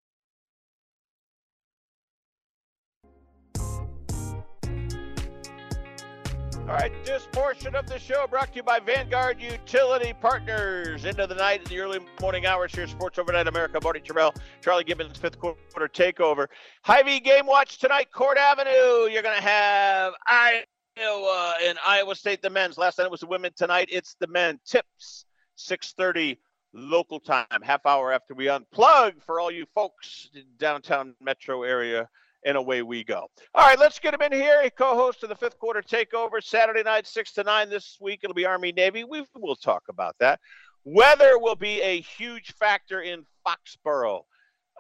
All 6.70 6.76
right, 6.76 6.92
this 7.04 7.28
portion 7.32 7.74
of 7.74 7.88
the 7.88 7.98
show 7.98 8.28
brought 8.28 8.50
to 8.50 8.58
you 8.58 8.62
by 8.62 8.78
Vanguard 8.78 9.42
Utility 9.42 10.14
Partners. 10.14 11.04
Into 11.04 11.26
the 11.26 11.34
night, 11.34 11.64
in 11.64 11.68
the 11.68 11.80
early 11.80 12.00
morning 12.22 12.46
hours 12.46 12.76
here, 12.76 12.86
Sports 12.86 13.18
Overnight 13.18 13.48
America. 13.48 13.80
Marty 13.82 14.00
Tirrell, 14.02 14.38
Charlie 14.62 14.84
Gibbons, 14.84 15.18
fifth 15.18 15.40
quarter 15.40 15.58
takeover. 15.88 16.46
Hy-Vee 16.84 17.22
Game 17.22 17.48
Watch 17.48 17.80
tonight, 17.80 18.12
Court 18.12 18.38
Avenue. 18.38 19.12
You're 19.12 19.24
going 19.24 19.36
to 19.36 19.42
have 19.42 20.14
Iowa 20.28 21.56
and 21.64 21.80
Iowa 21.84 22.14
State, 22.14 22.44
the 22.44 22.52
men's. 22.52 22.78
Last 22.78 23.00
night 23.00 23.06
it 23.06 23.12
was 23.12 23.22
the 23.22 23.26
women. 23.26 23.52
Tonight 23.56 23.90
it's 23.92 24.16
the 24.20 24.28
men. 24.28 24.60
Tips, 24.64 25.26
6.30 25.58 26.38
local 26.74 27.20
time, 27.20 27.48
half 27.64 27.84
hour 27.88 28.14
after 28.14 28.36
we 28.36 28.46
unplug 28.46 29.14
for 29.26 29.40
all 29.40 29.50
you 29.50 29.66
folks 29.74 30.30
in 30.36 30.44
downtown 30.60 31.16
metro 31.20 31.64
area 31.64 32.08
and 32.46 32.58
away 32.58 32.82
we 32.82 33.04
go. 33.04 33.28
All 33.54 33.68
right, 33.68 33.80
let's 33.80 34.00
get 34.00 34.14
him 34.14 34.22
in 34.22 34.32
here. 34.32 34.62
A 34.64 34.70
co-host 34.70 35.24
of 35.24 35.30
the 35.30 35.36
fifth 35.36 35.60
quarter 35.60 35.82
takeover 35.82 36.44
Saturday 36.44 36.84
night, 36.84 37.08
six 37.08 37.34
to 37.34 37.44
nine. 37.44 37.70
This 37.70 37.98
week 38.00 38.22
it'll 38.24 38.34
be 38.34 38.46
Army 38.46 38.72
Navy. 38.72 39.04
We 39.04 39.26
will 39.36 39.56
talk 39.56 39.84
about 39.90 40.16
that. 40.20 40.40
Weather 40.86 41.38
will 41.38 41.56
be 41.56 41.82
a 41.82 42.02
huge 42.02 42.54
factor 42.54 43.02
in 43.02 43.26
Foxborough. 43.46 44.22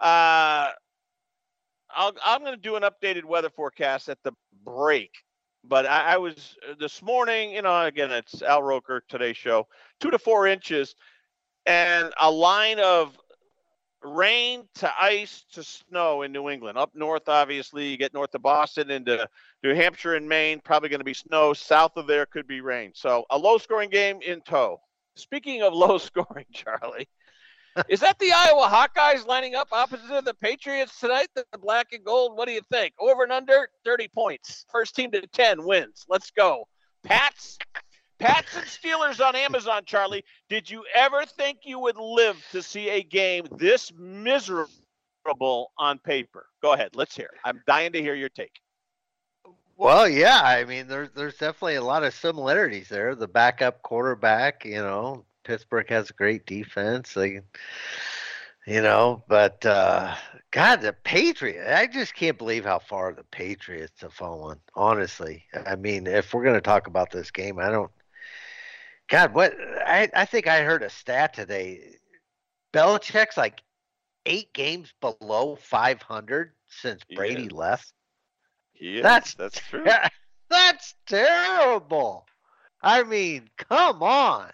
Uh, 0.02 0.72
i 1.95 2.11
am 2.26 2.41
going 2.41 2.56
to 2.56 2.61
do 2.61 2.76
an 2.76 2.84
updated 2.84 3.26
weather 3.26 3.49
forecast 3.49 4.10
at 4.10 4.18
the 4.23 4.31
break. 4.64 5.11
But 5.64 5.86
I, 5.86 6.14
I, 6.14 6.18
was 6.18 6.56
this 6.80 7.02
morning, 7.02 7.52
you 7.52 7.61
know, 7.61 7.84
again, 7.84 8.11
it's 8.11 8.41
Al 8.41 8.64
Roker 8.64 9.03
today's 9.10 9.36
show, 9.36 9.68
two 9.99 10.10
to 10.10 10.18
four 10.18 10.48
inches, 10.48 10.95
and 11.65 12.14
a 12.22 12.31
line 12.31 12.80
of 12.80 13.18
rain 14.03 14.67
to 14.76 14.91
ice 14.99 15.45
to 15.53 15.63
snow 15.63 16.21
in 16.21 16.31
New 16.31 16.49
England. 16.49 16.77
Up 16.77 16.91
north, 16.95 17.27
obviously, 17.27 17.88
you 17.88 17.97
get 17.97 18.13
north 18.13 18.34
of 18.35 18.41
Boston 18.41 18.91
into 18.91 19.27
New 19.63 19.73
Hampshire 19.73 20.15
and 20.15 20.27
Maine, 20.27 20.61
probably 20.63 20.89
going 20.89 20.99
to 20.99 21.05
be 21.05 21.13
snow. 21.13 21.53
South 21.53 21.97
of 21.97 22.07
there 22.07 22.26
could 22.26 22.47
be 22.47 22.61
rain. 22.61 22.91
So 22.95 23.26
a 23.30 23.38
low 23.38 23.57
scoring 23.57 23.89
game 23.89 24.19
in 24.26 24.41
tow. 24.41 24.80
Speaking 25.15 25.61
of 25.61 25.73
low 25.73 25.97
scoring, 25.97 26.45
Charlie, 26.53 27.09
is 27.89 27.99
that 27.99 28.17
the 28.19 28.31
Iowa 28.31 28.67
Hawkeyes 28.67 29.26
lining 29.26 29.55
up 29.55 29.69
opposite 29.71 30.11
of 30.11 30.26
the 30.26 30.34
Patriots 30.34 30.99
tonight? 30.99 31.27
The 31.35 31.45
black 31.59 31.88
and 31.91 32.03
gold. 32.03 32.38
What 32.38 32.47
do 32.47 32.53
you 32.53 32.61
think? 32.71 32.93
Over 32.99 33.23
and 33.23 33.31
under 33.31 33.69
30 33.85 34.07
points. 34.09 34.65
First 34.71 34.95
team 34.95 35.11
to 35.11 35.26
10 35.27 35.63
wins. 35.65 36.05
Let's 36.07 36.31
go. 36.31 36.67
Pats 37.03 37.57
Pats 38.19 38.55
and 38.55 38.65
Steelers 38.65 39.25
on 39.25 39.35
Amazon, 39.35 39.83
Charlie. 39.85 40.23
Did 40.49 40.69
you 40.69 40.83
ever 40.93 41.25
think 41.25 41.59
you 41.63 41.79
would 41.79 41.97
live 41.97 42.45
to 42.51 42.61
see 42.61 42.89
a 42.89 43.01
game 43.01 43.47
this 43.51 43.91
miserable 43.97 45.71
on 45.77 45.99
paper? 45.99 46.47
Go 46.61 46.73
ahead. 46.73 46.95
Let's 46.95 47.15
hear. 47.15 47.29
It. 47.33 47.39
I'm 47.45 47.61
dying 47.65 47.93
to 47.93 48.01
hear 48.01 48.15
your 48.15 48.29
take. 48.29 48.59
Well, 49.77 50.09
yeah. 50.09 50.41
I 50.43 50.65
mean, 50.65 50.87
there's 50.87 51.09
there's 51.11 51.37
definitely 51.37 51.75
a 51.75 51.83
lot 51.83 52.03
of 52.03 52.13
similarities 52.13 52.89
there. 52.89 53.15
The 53.15 53.29
backup 53.29 53.81
quarterback, 53.81 54.65
you 54.65 54.75
know, 54.75 55.23
Pittsburgh 55.45 55.89
has 55.89 56.09
a 56.09 56.13
great 56.13 56.45
defense. 56.45 57.13
They, 57.13 57.39
you 58.67 58.81
know, 58.81 59.23
but 59.29 59.65
uh, 59.65 60.13
God, 60.51 60.81
the 60.81 60.91
Patriots. 60.91 61.69
I 61.69 61.87
just 61.87 62.13
can't 62.13 62.37
believe 62.37 62.65
how 62.65 62.79
far 62.79 63.13
the 63.13 63.23
Patriots 63.23 64.01
have 64.01 64.13
fallen. 64.13 64.59
Honestly, 64.75 65.45
I 65.65 65.77
mean, 65.77 66.07
if 66.07 66.33
we're 66.33 66.43
going 66.43 66.55
to 66.55 66.61
talk 66.61 66.87
about 66.87 67.09
this 67.09 67.31
game, 67.31 67.57
I 67.57 67.69
don't. 67.69 67.89
God, 69.10 69.34
what 69.34 69.53
I, 69.86 70.10
I 70.14 70.26
think 70.26 70.48
I 70.48 70.61
heard 70.61 70.84
a 70.84 70.90
stat 70.90 71.34
today. 71.34 71.95
Belichick's 72.73 73.38
like 73.38 73.61
eight 74.26 74.53
games 74.53 74.94
below 75.02 75.56
500 75.56 76.52
since 76.68 77.02
Brady 77.15 77.44
yeah. 77.52 77.57
left. 77.57 77.94
Yeah, 78.80 79.02
that's 79.02 79.34
that's 79.34 79.60
true. 79.69 79.86
That's 80.49 80.95
terrible. 81.07 82.26
I 82.81 83.03
mean, 83.03 83.49
come 83.57 84.02
on. 84.02 84.52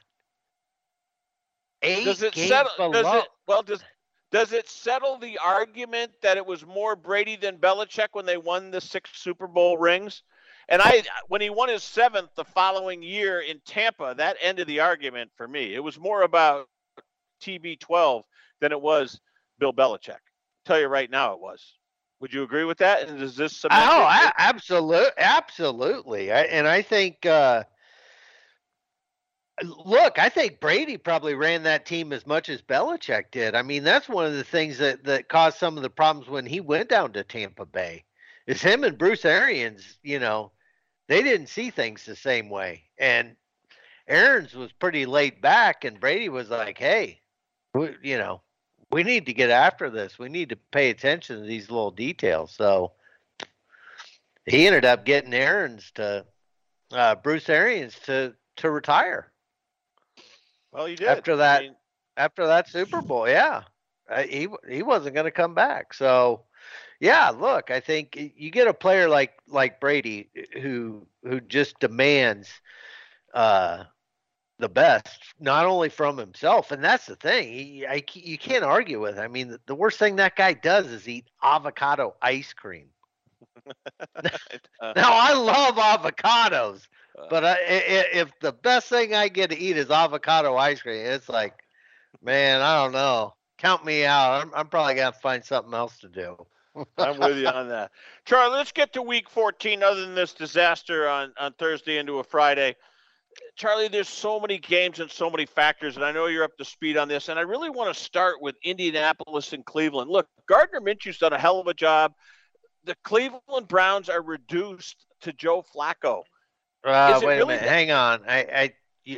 Eight 1.82 2.06
does 2.06 2.23
it 2.23 2.34
games 2.34 2.48
settle? 2.48 2.72
below. 2.77 2.91
Does 2.91 3.23
it, 3.23 3.30
well, 3.48 3.61
does 3.61 3.84
does 4.32 4.53
it 4.53 4.68
settle 4.69 5.18
the 5.18 5.38
argument 5.38 6.11
that 6.22 6.38
it 6.38 6.45
was 6.45 6.65
more 6.65 6.95
Brady 6.95 7.36
than 7.36 7.57
Belichick 7.57 8.10
when 8.14 8.26
they 8.26 8.38
won 8.38 8.72
the 8.72 8.82
six 8.82 9.11
Super 9.14 9.48
Bowl 9.48 9.77
rings? 9.77 10.23
And 10.67 10.81
I, 10.81 11.03
when 11.27 11.41
he 11.41 11.49
won 11.49 11.69
his 11.69 11.83
seventh 11.83 12.29
the 12.35 12.43
following 12.43 13.03
year 13.03 13.39
in 13.41 13.61
Tampa, 13.65 14.15
that 14.17 14.37
ended 14.41 14.67
the 14.67 14.79
argument 14.79 15.31
for 15.35 15.47
me. 15.47 15.75
It 15.75 15.83
was 15.83 15.99
more 15.99 16.23
about 16.23 16.67
TB12 17.41 18.23
than 18.61 18.71
it 18.71 18.81
was 18.81 19.19
Bill 19.59 19.73
Belichick. 19.73 20.09
I'll 20.09 20.65
tell 20.65 20.79
you 20.79 20.87
right 20.87 21.09
now, 21.09 21.33
it 21.33 21.39
was. 21.39 21.63
Would 22.19 22.33
you 22.33 22.43
agree 22.43 22.63
with 22.63 22.79
that? 22.79 23.07
And 23.07 23.21
is 23.21 23.35
this? 23.35 23.65
Oh, 23.65 23.69
I, 23.71 24.31
absolutely, 24.37 25.11
absolutely. 25.17 26.31
I, 26.31 26.41
and 26.43 26.67
I 26.67 26.81
think, 26.81 27.25
uh, 27.25 27.63
look, 29.63 30.17
I 30.17 30.29
think 30.29 30.59
Brady 30.59 30.97
probably 30.97 31.35
ran 31.35 31.63
that 31.63 31.85
team 31.85 32.13
as 32.13 32.25
much 32.25 32.49
as 32.49 32.61
Belichick 32.61 33.31
did. 33.31 33.53
I 33.53 33.61
mean, 33.61 33.83
that's 33.83 34.09
one 34.09 34.25
of 34.25 34.33
the 34.33 34.43
things 34.43 34.77
that 34.77 35.03
that 35.03 35.29
caused 35.29 35.57
some 35.57 35.77
of 35.77 35.83
the 35.83 35.89
problems 35.89 36.29
when 36.29 36.45
he 36.45 36.61
went 36.61 36.89
down 36.89 37.13
to 37.13 37.23
Tampa 37.23 37.65
Bay. 37.65 38.05
Is 38.47 38.61
him 38.61 38.83
and 38.83 38.97
Bruce 38.97 39.25
Arians, 39.25 39.97
you 40.03 40.19
know, 40.19 40.51
they 41.07 41.22
didn't 41.22 41.48
see 41.48 41.69
things 41.69 42.06
the 42.06 42.15
same 42.15 42.49
way. 42.49 42.84
And 42.98 43.36
Arians 44.07 44.53
was 44.53 44.72
pretty 44.72 45.06
laid 45.06 45.41
back, 45.41 45.84
and 45.84 45.99
Brady 45.99 46.30
was 46.30 46.49
like, 46.49 46.77
hey, 46.77 47.22
we, 47.73 47.95
you 48.02 48.18
know, 48.18 48.41
we 48.91 49.03
need 49.03 49.26
to 49.26 49.34
get 49.34 49.49
after 49.49 49.90
this. 49.90 50.19
We 50.19 50.30
need 50.30 50.49
to 50.49 50.57
pay 50.72 50.90
attention 50.90 51.40
to 51.40 51.45
these 51.45 51.69
little 51.69 51.91
details. 51.91 52.52
So 52.52 52.94
he 54.45 54.68
ended 54.68 54.86
up 54.86 55.06
getting 55.06 55.34
Arians 55.34 55.91
to 55.95 56.26
uh, 56.91 57.15
Bruce 57.15 57.49
Arians 57.49 57.98
to 58.06 58.34
to 58.57 58.72
retire. 58.72 59.32
Well, 60.72 60.86
he 60.86 60.95
did 60.95 61.07
after 61.07 61.36
that. 61.38 61.61
I 61.61 61.64
mean, 61.64 61.76
after 62.18 62.48
that 62.48 62.69
Super 62.69 63.02
Bowl, 63.02 63.27
yeah, 63.27 63.64
uh, 64.10 64.23
he 64.23 64.48
he 64.69 64.84
wasn't 64.84 65.15
going 65.15 65.26
to 65.26 65.32
come 65.32 65.53
back. 65.53 65.94
So 65.94 66.44
yeah, 66.99 67.30
look, 67.30 67.72
I 67.72 67.80
think 67.80 68.17
you 68.35 68.51
get 68.51 68.67
a 68.67 68.73
player 68.73 69.09
like 69.09 69.34
like 69.47 69.80
Brady 69.80 70.30
eh, 70.35 70.59
who 70.61 71.07
who 71.23 71.41
just 71.41 71.80
demands 71.80 72.49
uh, 73.34 73.84
the 74.59 74.69
best, 74.69 75.19
not 75.39 75.65
only 75.65 75.89
from 75.89 76.17
himself, 76.17 76.72
and 76.72 76.84
that's 76.84 77.05
the 77.05 77.15
thing. 77.15 77.49
He, 77.49 77.85
I, 77.85 78.03
you 78.13 78.38
can't 78.38 78.63
argue 78.63 79.01
with. 79.01 79.17
It. 79.17 79.22
I 79.22 79.27
mean, 79.27 79.57
the, 79.65 79.76
worst 79.76 79.99
thing 79.99 80.15
that 80.17 80.35
guy 80.35 80.53
does 80.53 80.88
is 80.88 81.07
eat 81.07 81.30
avocado 81.43 82.15
ice 82.22 82.53
cream. 82.53 82.88
Uh, 84.81 84.93
now 84.95 85.11
I 85.11 85.34
love 85.34 85.76
avocados, 85.76 86.81
uh, 87.17 87.23
but 87.30 87.43
I, 87.43 87.57
if 87.65 88.31
the 88.41 88.51
best 88.51 88.88
thing 88.89 89.15
I 89.15 89.30
get 89.30 89.49
to 89.49 89.57
eat 89.57 89.77
is 89.77 89.89
avocado 89.89 90.55
ice 90.57 90.81
cream, 90.81 91.05
it's 91.05 91.30
like, 91.30 91.53
man, 92.22 92.61
I 92.61 92.84
don't 92.84 92.91
know. 92.91 93.34
Count 93.57 93.84
me 93.85 94.05
out. 94.05 94.43
I'm, 94.43 94.51
I'm 94.53 94.67
probably 94.67 94.95
gonna 94.95 95.13
find 95.13 95.43
something 95.43 95.73
else 95.73 95.97
to 95.99 96.09
do. 96.09 96.45
I'm 96.97 97.19
with 97.19 97.38
you 97.38 97.47
on 97.47 97.69
that. 97.69 97.91
Charlie, 98.26 98.56
let's 98.56 98.72
get 98.72 98.93
to 98.93 99.02
week 99.02 99.30
14 99.30 99.84
other 99.84 100.02
than 100.02 100.15
this 100.15 100.34
disaster 100.34 101.07
on, 101.07 101.34
on 101.39 101.53
Thursday 101.53 101.97
into 101.97 102.19
a 102.19 102.23
Friday. 102.23 102.76
Charlie, 103.56 103.88
there's 103.89 104.10
so 104.10 104.39
many 104.39 104.57
games 104.57 104.99
and 104.99 105.11
so 105.11 105.30
many 105.30 105.45
factors, 105.45 105.95
and 105.95 106.06
I 106.06 106.11
know 106.11 106.27
you're 106.27 106.43
up 106.43 106.57
to 106.57 106.65
speed 106.65 106.97
on 106.97 107.07
this. 107.07 107.30
And 107.30 107.38
I 107.38 107.41
really 107.41 107.69
want 107.69 107.93
to 107.93 108.02
start 108.02 108.41
with 108.41 108.56
Indianapolis 108.64 109.53
and 109.53 109.65
Cleveland. 109.65 110.10
Look, 110.10 110.27
Gardner 110.47 110.80
Minshew's 110.81 111.18
done 111.18 111.34
a 111.34 111.39
hell 111.39 111.60
of 111.60 111.68
a 111.68 111.73
job. 111.73 112.14
The 112.85 112.95
Cleveland 113.03 113.68
Browns 113.68 114.10
are 114.10 114.22
reduced 114.22 115.06
to 115.22 115.34
Joe 115.34 115.64
Flacco. 115.76 116.23
Uh, 116.84 117.19
wait 117.23 117.27
really 117.27 117.41
a 117.41 117.45
minute. 117.47 117.61
That- 117.61 117.69
Hang 117.69 117.91
on. 117.91 118.22
I, 118.27 118.38
I 118.39 118.73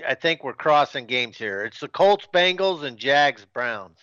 I 0.07 0.15
think 0.15 0.43
we're 0.43 0.53
crossing 0.53 1.05
games 1.05 1.37
here. 1.37 1.63
It's 1.63 1.79
the 1.79 1.87
Colts, 1.87 2.27
Bengals, 2.33 2.83
and 2.83 2.97
Jags, 2.97 3.45
Browns. 3.45 3.97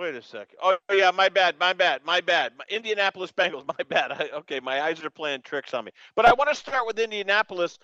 Wait 0.00 0.14
a 0.14 0.22
second. 0.22 0.56
Oh 0.62 0.78
yeah, 0.90 1.10
my 1.10 1.28
bad, 1.28 1.56
my 1.60 1.74
bad, 1.74 2.00
my 2.06 2.22
bad. 2.22 2.52
My 2.56 2.64
Indianapolis 2.70 3.32
Bengals, 3.32 3.66
my 3.78 3.84
bad. 3.86 4.12
I, 4.12 4.30
okay, 4.38 4.58
my 4.58 4.80
eyes 4.80 5.04
are 5.04 5.10
playing 5.10 5.42
tricks 5.42 5.74
on 5.74 5.84
me. 5.84 5.92
But 6.16 6.24
I 6.24 6.32
want 6.32 6.48
to 6.48 6.56
start 6.56 6.86
with 6.86 6.98
Indianapolis 6.98 7.78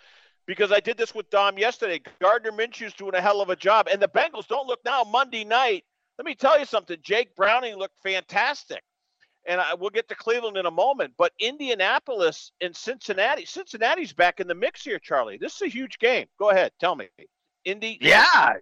because 0.47 0.73
I 0.73 0.81
did 0.81 0.97
this 0.97 1.15
with 1.15 1.29
Dom 1.29 1.59
yesterday. 1.59 2.01
Gardner 2.19 2.53
Minshew's 2.53 2.95
doing 2.95 3.15
a 3.15 3.21
hell 3.21 3.43
of 3.43 3.51
a 3.51 3.57
job, 3.57 3.89
and 3.93 4.01
the 4.01 4.09
Bengals 4.09 4.49
don't 4.49 4.67
look 4.67 4.81
now 4.83 5.05
Monday 5.05 5.45
night. 5.45 5.85
Let 6.17 6.25
me 6.25 6.35
tell 6.35 6.59
you 6.59 6.65
something. 6.65 6.97
Jake 7.03 7.37
Browning 7.37 7.77
looked 7.77 7.99
fantastic, 8.03 8.83
and 9.47 9.61
I, 9.61 9.75
we'll 9.75 9.91
get 9.91 10.09
to 10.09 10.15
Cleveland 10.15 10.57
in 10.57 10.65
a 10.65 10.71
moment. 10.71 11.13
But 11.19 11.33
Indianapolis 11.39 12.51
and 12.63 12.75
Cincinnati, 12.75 13.45
Cincinnati's 13.45 14.15
back 14.15 14.41
in 14.41 14.49
the 14.49 14.55
mix 14.55 14.83
here, 14.83 14.99
Charlie. 14.99 15.37
This 15.37 15.57
is 15.57 15.63
a 15.63 15.69
huge 15.69 15.99
game. 15.99 16.29
Go 16.39 16.49
ahead, 16.49 16.73
tell 16.81 16.97
me. 16.97 17.09
Indy. 17.67 17.99
Yeah, 18.01 18.55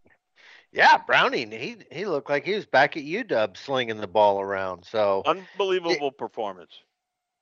yeah, 0.74 0.98
Browning. 0.98 1.52
He 1.52 1.76
he 1.92 2.05
looked 2.05 2.28
like 2.28 2.44
he 2.44 2.55
was 2.55 2.66
back 2.66 2.96
at 2.96 3.05
UW 3.05 3.56
slinging 3.56 3.98
the 3.98 4.09
ball 4.09 4.40
around. 4.40 4.84
So 4.84 5.22
unbelievable 5.24 6.09
it, 6.09 6.18
performance. 6.18 6.72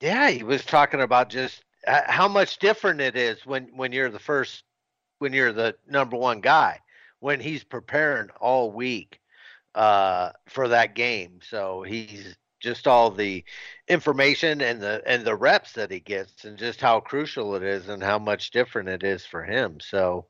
Yeah, 0.03 0.29
he 0.29 0.43
was 0.43 0.65
talking 0.67 1.01
about 1.01 1.31
just 1.31 1.65
how 1.87 2.29
much 2.29 2.59
different 2.59 3.01
it 3.01 3.17
is 3.17 3.45
when 3.47 3.69
when 3.75 3.91
you're 3.91 4.11
the 4.11 4.19
first, 4.19 4.65
when 5.19 5.33
you're 5.33 5.53
the 5.53 5.75
number 5.89 6.17
one 6.17 6.43
guy, 6.43 6.81
when 7.21 7.41
he's 7.41 7.65
preparing 7.65 8.29
all 8.39 8.71
week 8.71 9.19
uh, 9.75 10.33
for 10.49 10.69
that 10.69 10.95
game. 10.95 11.41
So 11.43 11.83
he's 11.83 12.37
just 12.61 12.87
all 12.87 13.11
the 13.11 13.45
information 13.89 14.61
and 14.61 14.81
the 14.81 15.03
and 15.07 15.25
the 15.25 15.35
reps 15.35 15.73
that 15.73 15.91
he 15.91 16.01
gets, 16.01 16.45
and 16.45 16.59
just 16.59 16.83
how 16.83 17.01
crucial 17.01 17.55
it 17.55 17.63
is, 17.63 17.89
and 17.89 18.03
how 18.03 18.19
much 18.19 18.51
different 18.51 18.91
it 18.91 19.03
is 19.03 19.25
for 19.25 19.43
him. 19.43 19.81
So, 19.81 20.27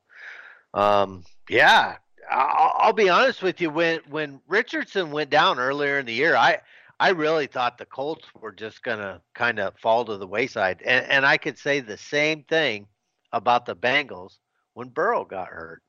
um, 0.72 1.24
yeah, 1.50 1.96
I'll, 2.30 2.72
I'll 2.76 2.92
be 2.92 3.08
honest 3.08 3.42
with 3.42 3.60
you. 3.60 3.70
When 3.70 4.00
when 4.08 4.40
Richardson 4.48 5.10
went 5.10 5.30
down 5.30 5.58
earlier 5.58 5.98
in 5.98 6.06
the 6.06 6.12
year, 6.12 6.36
I 6.36 6.60
I 7.00 7.10
really 7.10 7.46
thought 7.46 7.78
the 7.78 7.86
Colts 7.86 8.26
were 8.40 8.52
just 8.52 8.82
gonna 8.82 9.20
kind 9.34 9.58
of 9.58 9.78
fall 9.78 10.04
to 10.04 10.16
the 10.16 10.26
wayside, 10.26 10.82
and 10.84 11.06
and 11.06 11.26
I 11.26 11.36
could 11.36 11.58
say 11.58 11.80
the 11.80 11.96
same 11.96 12.44
thing 12.44 12.86
about 13.32 13.66
the 13.66 13.76
Bengals 13.76 14.38
when 14.74 14.88
Burrow 14.88 15.24
got 15.24 15.48
hurt. 15.48 15.82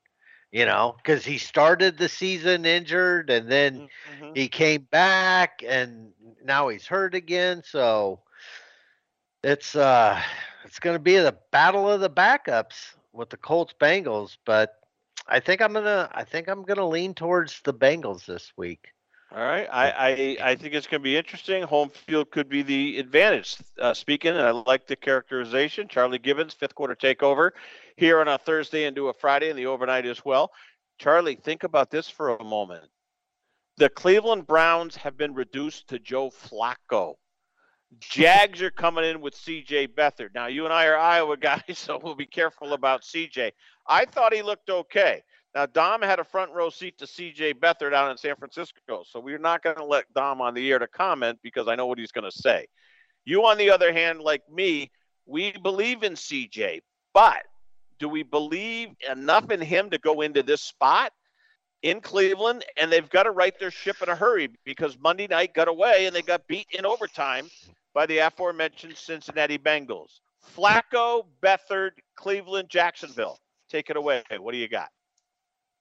You 0.50 0.66
know, 0.66 0.94
because 0.98 1.24
he 1.24 1.38
started 1.38 1.98
the 1.98 2.08
season 2.08 2.64
injured, 2.64 3.28
and 3.28 3.50
then 3.50 3.88
mm-hmm. 4.20 4.34
he 4.34 4.46
came 4.46 4.86
back, 4.90 5.64
and 5.66 6.12
now 6.44 6.68
he's 6.68 6.86
hurt 6.86 7.16
again. 7.16 7.62
So 7.64 8.20
it's 9.42 9.74
uh 9.74 10.20
it's 10.64 10.78
going 10.78 10.94
to 10.94 11.00
be 11.00 11.16
the 11.18 11.36
battle 11.50 11.90
of 11.90 12.00
the 12.00 12.10
backups 12.10 12.94
with 13.12 13.30
the 13.30 13.36
Colts 13.36 13.74
Bengals, 13.78 14.36
but 14.44 14.80
I 15.26 15.40
think 15.40 15.62
I'm 15.62 15.72
gonna. 15.72 16.10
I 16.12 16.24
think 16.24 16.48
I'm 16.48 16.62
gonna 16.62 16.86
lean 16.86 17.14
towards 17.14 17.60
the 17.62 17.74
Bengals 17.74 18.26
this 18.26 18.52
week. 18.56 18.88
All 19.34 19.42
right, 19.42 19.66
I 19.72 19.90
I, 19.90 20.50
I 20.50 20.54
think 20.54 20.74
it's 20.74 20.86
going 20.86 21.00
to 21.00 21.04
be 21.04 21.16
interesting. 21.16 21.64
Home 21.64 21.88
field 21.88 22.30
could 22.30 22.48
be 22.48 22.62
the 22.62 22.98
advantage. 22.98 23.56
Uh, 23.80 23.92
speaking, 23.92 24.30
and 24.30 24.40
I 24.40 24.50
like 24.50 24.86
the 24.86 24.94
characterization. 24.94 25.88
Charlie 25.88 26.20
Gibbons, 26.20 26.54
fifth 26.54 26.74
quarter 26.74 26.94
takeover 26.94 27.50
here 27.96 28.20
on 28.20 28.28
a 28.28 28.38
Thursday 28.38 28.84
and 28.84 28.94
do 28.94 29.08
a 29.08 29.12
Friday 29.12 29.50
and 29.50 29.58
the 29.58 29.66
overnight 29.66 30.06
as 30.06 30.24
well. 30.24 30.52
Charlie, 30.98 31.34
think 31.34 31.64
about 31.64 31.90
this 31.90 32.08
for 32.08 32.36
a 32.36 32.44
moment. 32.44 32.84
The 33.76 33.88
Cleveland 33.88 34.46
Browns 34.46 34.94
have 34.94 35.16
been 35.16 35.34
reduced 35.34 35.88
to 35.88 35.98
Joe 35.98 36.30
Flacco. 36.30 37.14
Jags 38.00 38.62
are 38.62 38.70
coming 38.70 39.04
in 39.04 39.20
with 39.20 39.34
CJ 39.34 39.88
Beathard. 39.88 40.34
Now, 40.34 40.46
you 40.46 40.64
and 40.64 40.72
I 40.72 40.86
are 40.86 40.96
Iowa 40.96 41.36
guys, 41.36 41.62
so 41.74 42.00
we'll 42.02 42.14
be 42.14 42.26
careful 42.26 42.72
about 42.72 43.02
CJ. 43.02 43.52
I 43.86 44.04
thought 44.04 44.34
he 44.34 44.42
looked 44.42 44.70
okay. 44.70 45.22
Now, 45.54 45.66
Dom 45.66 46.02
had 46.02 46.18
a 46.18 46.24
front 46.24 46.50
row 46.52 46.70
seat 46.70 46.98
to 46.98 47.06
CJ 47.06 47.54
Beathard 47.54 47.92
down 47.92 48.10
in 48.10 48.16
San 48.16 48.34
Francisco, 48.36 49.04
so 49.08 49.20
we're 49.20 49.38
not 49.38 49.62
going 49.62 49.76
to 49.76 49.84
let 49.84 50.12
Dom 50.14 50.40
on 50.40 50.54
the 50.54 50.70
air 50.70 50.78
to 50.78 50.88
comment 50.88 51.38
because 51.42 51.68
I 51.68 51.76
know 51.76 51.86
what 51.86 51.98
he's 51.98 52.12
going 52.12 52.28
to 52.30 52.36
say. 52.36 52.66
You, 53.24 53.46
on 53.46 53.58
the 53.58 53.70
other 53.70 53.92
hand, 53.92 54.20
like 54.20 54.42
me, 54.50 54.90
we 55.26 55.52
believe 55.52 56.02
in 56.02 56.14
CJ, 56.14 56.80
but 57.12 57.42
do 57.98 58.08
we 58.08 58.22
believe 58.22 58.88
enough 59.08 59.50
in 59.50 59.60
him 59.60 59.90
to 59.90 59.98
go 59.98 60.20
into 60.20 60.42
this 60.42 60.60
spot 60.60 61.12
in 61.82 62.00
Cleveland? 62.00 62.64
And 62.76 62.90
they've 62.90 63.08
got 63.08 63.22
to 63.22 63.30
right 63.30 63.58
their 63.58 63.70
ship 63.70 64.02
in 64.02 64.08
a 64.08 64.16
hurry 64.16 64.50
because 64.64 64.98
Monday 64.98 65.28
night 65.28 65.54
got 65.54 65.68
away 65.68 66.06
and 66.06 66.14
they 66.14 66.22
got 66.22 66.46
beat 66.48 66.66
in 66.72 66.84
overtime 66.84 67.48
by 67.94 68.06
the 68.06 68.18
aforementioned 68.18 68.96
Cincinnati 68.96 69.56
Bengals. 69.56 70.20
Flacco, 70.56 71.24
Beathard, 71.42 71.92
Cleveland, 72.16 72.68
Jacksonville. 72.68 73.38
Take 73.70 73.88
it 73.88 73.96
away. 73.96 74.22
What 74.38 74.52
do 74.52 74.58
you 74.58 74.68
got? 74.68 74.90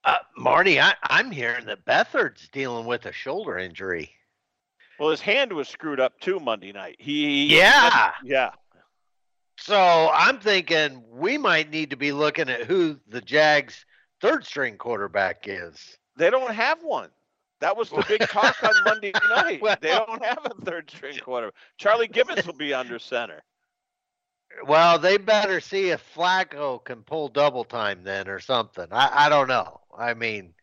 Uh, 0.06 0.18
Marty, 0.38 0.80
I, 0.80 0.94
I'm 1.03 1.31
hearing 1.31 1.65
that 1.65 1.85
Beathard's 1.85 2.48
dealing 2.49 2.85
with 2.85 3.06
a 3.06 3.11
shoulder 3.11 3.57
injury. 3.57 4.11
Well, 4.99 5.10
his 5.10 5.22
hand 5.22 5.52
was 5.52 5.68
screwed 5.68 5.99
up 5.99 6.19
too 6.19 6.40
Monday 6.40 6.72
night. 6.72 6.98
He 6.99 7.57
yeah 7.57 8.11
yeah. 8.23 8.52
So 9.57 10.10
I'm 10.14 10.40
thinking 10.40 11.03
we 11.10 11.38
might 11.38 11.69
need 11.69 11.90
to 11.90 11.95
be 11.95 12.11
looking 12.11 12.49
at 12.49 12.64
who 12.64 12.99
the 13.07 13.22
Jags' 13.22 13.85
third 14.22 14.45
string 14.45 14.77
quarterback 14.77 15.45
is. 15.48 15.98
They 16.15 16.30
don't 16.30 16.53
have 16.53 16.84
one. 16.84 17.10
That 17.64 17.77
was 17.77 17.90
the 17.90 18.03
big 18.10 18.19
talk 18.27 18.61
on 18.61 18.73
Monday 18.84 19.14
night. 19.30 19.61
well, 19.61 19.77
they 19.80 19.91
don't 19.91 20.22
have 20.22 20.40
a 20.44 20.65
third 20.65 20.91
string 20.91 21.18
quarterback. 21.23 21.56
Charlie 21.77 22.10
Gibbons 22.10 22.45
will 22.45 22.52
be 22.52 22.73
under 22.73 22.99
center. 22.99 23.41
Well, 24.68 24.99
they 24.99 25.15
better 25.15 25.61
see 25.61 25.91
if 25.91 26.03
Flacco 26.14 26.84
can 26.84 27.03
pull 27.03 27.30
double 27.30 27.64
time 27.64 28.03
then 28.03 28.27
or 28.27 28.41
something. 28.41 28.88
I, 28.91 29.27
I 29.27 29.30
don't 29.30 29.48
know. 29.48 29.80
I 29.98 30.14
mean, 30.14 30.56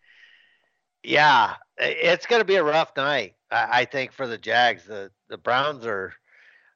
yeah, 1.02 1.54
it's 1.78 2.26
going 2.26 2.42
to 2.42 2.44
be 2.44 2.56
a 2.56 2.62
rough 2.62 2.94
night. 2.94 3.32
I, 3.50 3.80
I, 3.80 3.84
think 3.86 4.12
for 4.12 4.26
the 4.26 4.36
Jags. 4.36 4.84
The 4.84 5.10
the 5.30 5.38
Browns 5.38 5.86
are. 5.86 6.12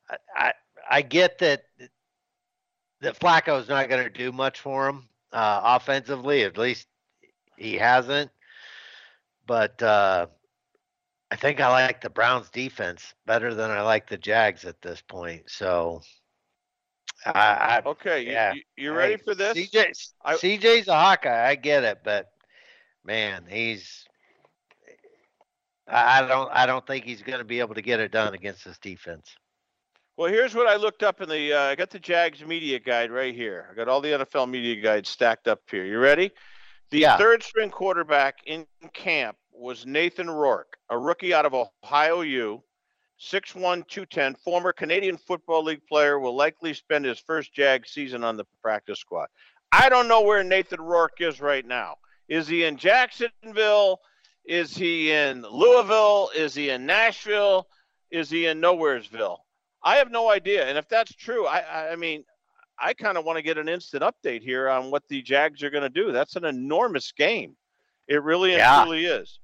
I 0.09 0.17
I, 0.35 0.53
I 0.91 1.03
get 1.03 1.37
that 1.41 1.65
that 3.03 3.21
Flacco 3.21 3.61
is 3.61 3.69
not 3.69 3.91
going 3.91 4.05
to 4.05 4.11
do 4.11 4.33
much 4.33 4.61
for 4.61 4.87
them 4.87 5.07
uh, 5.35 5.61
offensively. 5.63 6.45
At 6.45 6.57
least 6.57 6.87
he 7.59 7.75
hasn't. 7.75 8.31
But 9.47 9.83
uh, 9.83 10.27
I 11.31 11.37
think 11.37 11.61
I 11.61 11.69
like 11.69 12.01
the 12.01 12.11
Browns 12.11 12.51
defense 12.51 13.15
better 13.27 13.55
than 13.55 13.71
I 13.71 13.83
like 13.83 14.09
the 14.09 14.17
Jags 14.17 14.65
at 14.65 14.81
this 14.81 15.03
point. 15.03 15.51
So 15.51 16.01
I, 17.27 17.81
I, 17.85 17.89
okay, 17.89 18.25
yeah. 18.25 18.53
you, 18.53 18.63
you 18.77 18.93
ready 18.93 19.17
for 19.17 19.35
this? 19.35 19.57
CJ, 19.57 20.11
I, 20.25 20.35
CJ's 20.35 20.89
a 20.89 20.95
Hawkeye. 20.95 21.49
I 21.49 21.55
get 21.55 21.85
it, 21.85 21.99
but 22.05 22.31
man, 23.05 23.45
he's. 23.49 24.05
I 25.87 26.23
don't. 26.27 26.51
I 26.53 26.67
don't 26.67 26.87
think 26.87 27.05
he's 27.05 27.23
going 27.23 27.39
to 27.39 27.45
be 27.45 27.61
able 27.61 27.75
to 27.75 27.83
get 27.83 28.01
it 28.01 28.11
done 28.11 28.33
against 28.35 28.65
this 28.65 28.79
defense. 28.79 29.37
Well, 30.17 30.31
here's 30.31 30.55
what 30.55 30.67
I 30.67 30.77
looked 30.77 31.03
up 31.03 31.21
in 31.21 31.29
the. 31.29 31.53
Uh, 31.53 31.61
I 31.61 31.75
got 31.75 31.91
the 31.91 31.99
Jags 31.99 32.45
media 32.45 32.79
guide 32.79 33.11
right 33.11 33.35
here. 33.35 33.69
I 33.71 33.75
got 33.75 33.89
all 33.89 34.01
the 34.01 34.11
NFL 34.11 34.49
media 34.49 34.81
guides 34.81 35.09
stacked 35.09 35.49
up 35.49 35.61
here. 35.71 35.85
You 35.85 35.99
ready? 35.99 36.31
The 36.95 37.01
yeah. 37.01 37.17
third 37.17 37.43
string 37.43 37.71
quarterback 37.71 38.37
in 38.47 38.69
camp 38.93 39.37
was 39.51 39.85
Nathan 39.85 40.31
Rourke, 40.31 40.77
a 40.89 40.97
rookie 40.97 41.35
out 41.35 41.45
of 41.45 41.53
Ohio 41.53 42.21
U. 42.21 42.63
6'1, 43.21 43.89
210, 43.89 44.37
former 44.37 44.73
Canadian 44.73 45.17
Football 45.17 45.65
League 45.65 45.85
player, 45.89 46.21
will 46.21 46.37
likely 46.37 46.73
spend 46.73 47.05
his 47.05 47.19
first 47.19 47.53
Jag 47.53 47.85
season 47.85 48.23
on 48.23 48.37
the 48.37 48.47
practice 48.63 49.01
squad. 49.01 49.27
I 49.73 49.89
don't 49.89 50.07
know 50.07 50.23
where 50.23 50.45
Nathan 50.45 50.81
Rourke 50.81 51.21
is 51.21 51.41
right 51.41 51.67
now. 51.67 51.97
Is 52.29 52.47
he 52.47 52.63
in 52.63 52.77
Jacksonville? 52.77 53.99
Is 54.45 54.77
he 54.77 55.11
in 55.11 55.43
Louisville? 55.43 56.31
Is 56.33 56.55
he 56.55 56.71
in 56.71 56.87
Nashville? 56.87 57.67
Is 58.13 58.31
he 58.31 58.47
in 58.47 58.61
Nowheresville? 58.61 59.39
I 59.83 59.97
have 59.97 60.13
no 60.13 60.31
idea. 60.31 60.65
And 60.69 60.79
if 60.79 60.89
that's 60.89 61.13
true, 61.13 61.45
I, 61.45 61.91
I 61.91 61.97
mean, 61.97 62.25
I 62.85 62.93
kind 62.93 63.17
of 63.17 63.25
want 63.25 63.39
to 63.39 63.43
get 63.43 63.57
an 63.57 63.67
instant 63.67 64.03
update 64.03 64.43
here 64.43 64.69
on 64.69 64.91
what 64.91 65.03
the 65.09 65.23
Jags 65.23 65.63
are 65.63 65.71
going 65.71 65.83
to 65.83 65.89
do. 65.89 66.13
That's 66.13 66.37
an 66.37 66.45
enormous 66.45 67.13
game. 67.13 67.57
It 68.09 68.23
really 68.23 68.53
yeah. 68.53 68.81
and 68.81 68.87
truly 68.87 69.07
is. 69.07 69.39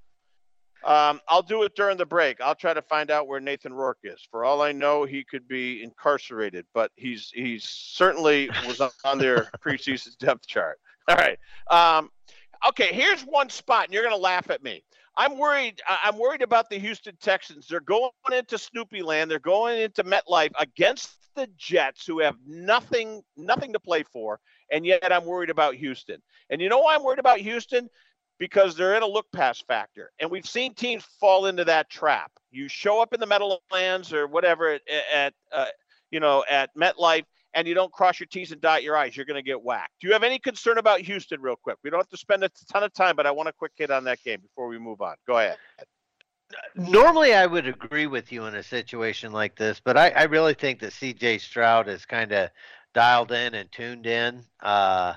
Um, 0.84 1.20
I'll 1.26 1.42
do 1.42 1.62
it 1.62 1.74
during 1.74 1.96
the 1.96 2.04
break. 2.04 2.42
I'll 2.42 2.54
try 2.54 2.74
to 2.74 2.82
find 2.82 3.10
out 3.10 3.28
where 3.28 3.40
Nathan 3.40 3.72
Rourke 3.72 4.00
is. 4.04 4.20
For 4.30 4.44
all 4.44 4.60
I 4.60 4.72
know, 4.72 5.04
he 5.04 5.24
could 5.24 5.48
be 5.48 5.82
incarcerated, 5.82 6.66
but 6.74 6.90
he's 6.96 7.30
he's 7.34 7.64
certainly 7.64 8.50
was 8.66 8.82
on 9.04 9.18
their 9.18 9.50
preseason 9.64 10.16
depth 10.18 10.46
chart. 10.46 10.78
All 11.08 11.16
right. 11.16 11.38
Um, 11.70 12.10
okay, 12.68 12.92
here's 12.92 13.22
one 13.22 13.48
spot, 13.48 13.86
and 13.86 13.94
you're 13.94 14.02
going 14.02 14.14
to 14.14 14.20
laugh 14.20 14.50
at 14.50 14.62
me. 14.62 14.84
I'm 15.16 15.38
worried. 15.38 15.80
I'm 15.88 16.18
worried 16.18 16.42
about 16.42 16.70
the 16.70 16.78
Houston 16.78 17.16
Texans. 17.20 17.66
They're 17.66 17.80
going 17.80 18.10
into 18.32 18.58
Snoopy 18.58 19.02
Land. 19.02 19.30
They're 19.30 19.38
going 19.38 19.80
into 19.80 20.04
MetLife 20.04 20.52
against 20.58 21.10
the 21.34 21.48
Jets, 21.56 22.06
who 22.06 22.20
have 22.20 22.36
nothing 22.46 23.22
nothing 23.36 23.72
to 23.72 23.80
play 23.80 24.02
for, 24.02 24.40
and 24.70 24.86
yet 24.86 25.12
I'm 25.12 25.24
worried 25.24 25.50
about 25.50 25.74
Houston. 25.74 26.22
And 26.48 26.60
you 26.60 26.68
know 26.68 26.80
why 26.80 26.94
I'm 26.94 27.04
worried 27.04 27.18
about 27.18 27.38
Houston? 27.38 27.88
because 28.40 28.74
they're 28.74 28.96
in 28.96 29.02
a 29.02 29.06
look 29.06 29.26
pass 29.32 29.60
factor. 29.60 30.10
And 30.18 30.30
we've 30.30 30.46
seen 30.46 30.74
teams 30.74 31.04
fall 31.20 31.46
into 31.46 31.64
that 31.66 31.90
trap. 31.90 32.32
You 32.50 32.66
show 32.66 33.00
up 33.00 33.12
in 33.12 33.20
the 33.20 33.26
Meadowlands 33.26 34.12
or 34.12 34.26
whatever 34.26 34.70
at, 34.70 34.80
at 35.14 35.34
uh, 35.52 35.66
you 36.10 36.18
know, 36.18 36.42
at 36.50 36.74
MetLife 36.74 37.26
and 37.54 37.66
you 37.66 37.74
don't 37.74 37.92
cross 37.92 38.20
your 38.20 38.26
T's 38.26 38.52
and 38.52 38.60
dot 38.60 38.82
your 38.82 38.96
I's, 38.96 39.16
you're 39.16 39.26
going 39.26 39.42
to 39.42 39.42
get 39.42 39.62
whacked. 39.62 39.92
Do 40.00 40.06
you 40.06 40.12
have 40.12 40.22
any 40.22 40.38
concern 40.38 40.78
about 40.78 41.00
Houston, 41.00 41.40
real 41.40 41.56
quick? 41.56 41.76
We 41.82 41.90
don't 41.90 42.00
have 42.00 42.08
to 42.08 42.16
spend 42.16 42.44
a 42.44 42.50
ton 42.70 42.82
of 42.82 42.92
time, 42.92 43.16
but 43.16 43.26
I 43.26 43.30
want 43.30 43.48
a 43.48 43.52
quick 43.52 43.72
hit 43.76 43.90
on 43.90 44.04
that 44.04 44.22
game 44.22 44.40
before 44.40 44.68
we 44.68 44.78
move 44.78 45.00
on. 45.00 45.16
Go 45.26 45.38
ahead. 45.38 45.56
normally 46.74 47.34
I 47.34 47.46
would 47.46 47.66
agree 47.66 48.06
with 48.06 48.32
you 48.32 48.46
in 48.46 48.54
a 48.54 48.62
situation 48.62 49.32
like 49.32 49.56
this, 49.56 49.80
but 49.84 49.96
I, 49.96 50.10
I 50.10 50.22
really 50.24 50.54
think 50.54 50.80
that 50.80 50.92
CJ 50.92 51.40
Stroud 51.40 51.88
is 51.88 52.04
kind 52.04 52.32
of 52.32 52.50
dialed 52.94 53.32
in 53.32 53.54
and 53.54 53.70
tuned 53.70 54.06
in 54.06 54.44
uh, 54.60 55.14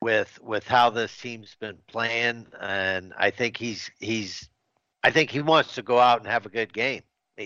with 0.00 0.38
with 0.42 0.66
how 0.66 0.90
this 0.90 1.16
team's 1.16 1.56
been 1.60 1.78
playing, 1.88 2.46
and 2.60 3.12
I 3.16 3.30
think 3.30 3.56
he's 3.56 3.90
he's 3.98 4.48
I 5.02 5.10
think 5.10 5.30
he 5.30 5.40
wants 5.40 5.74
to 5.74 5.82
go 5.82 5.98
out 5.98 6.18
and 6.18 6.28
have 6.28 6.46
a 6.46 6.50
good 6.50 6.72
game. 6.72 7.02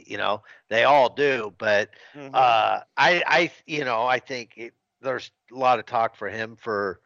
You 0.07 0.17
know, 0.19 0.43
they 0.69 0.85
all 0.85 1.09
do, 1.15 1.53
but 1.59 1.91
Mm-hmm. 2.15 2.35
uh, 2.35 2.81
I 2.97 3.23
I 3.27 3.51
you 3.67 3.85
know 3.85 4.05
I 4.07 4.19
think 4.19 4.53
it, 4.57 4.75
there's 5.01 5.31
a 5.53 5.57
lot 5.57 5.79
of 5.79 5.87
talk 5.87 6.17
for 6.17 6.29
him 6.29 6.57
for 6.57 7.01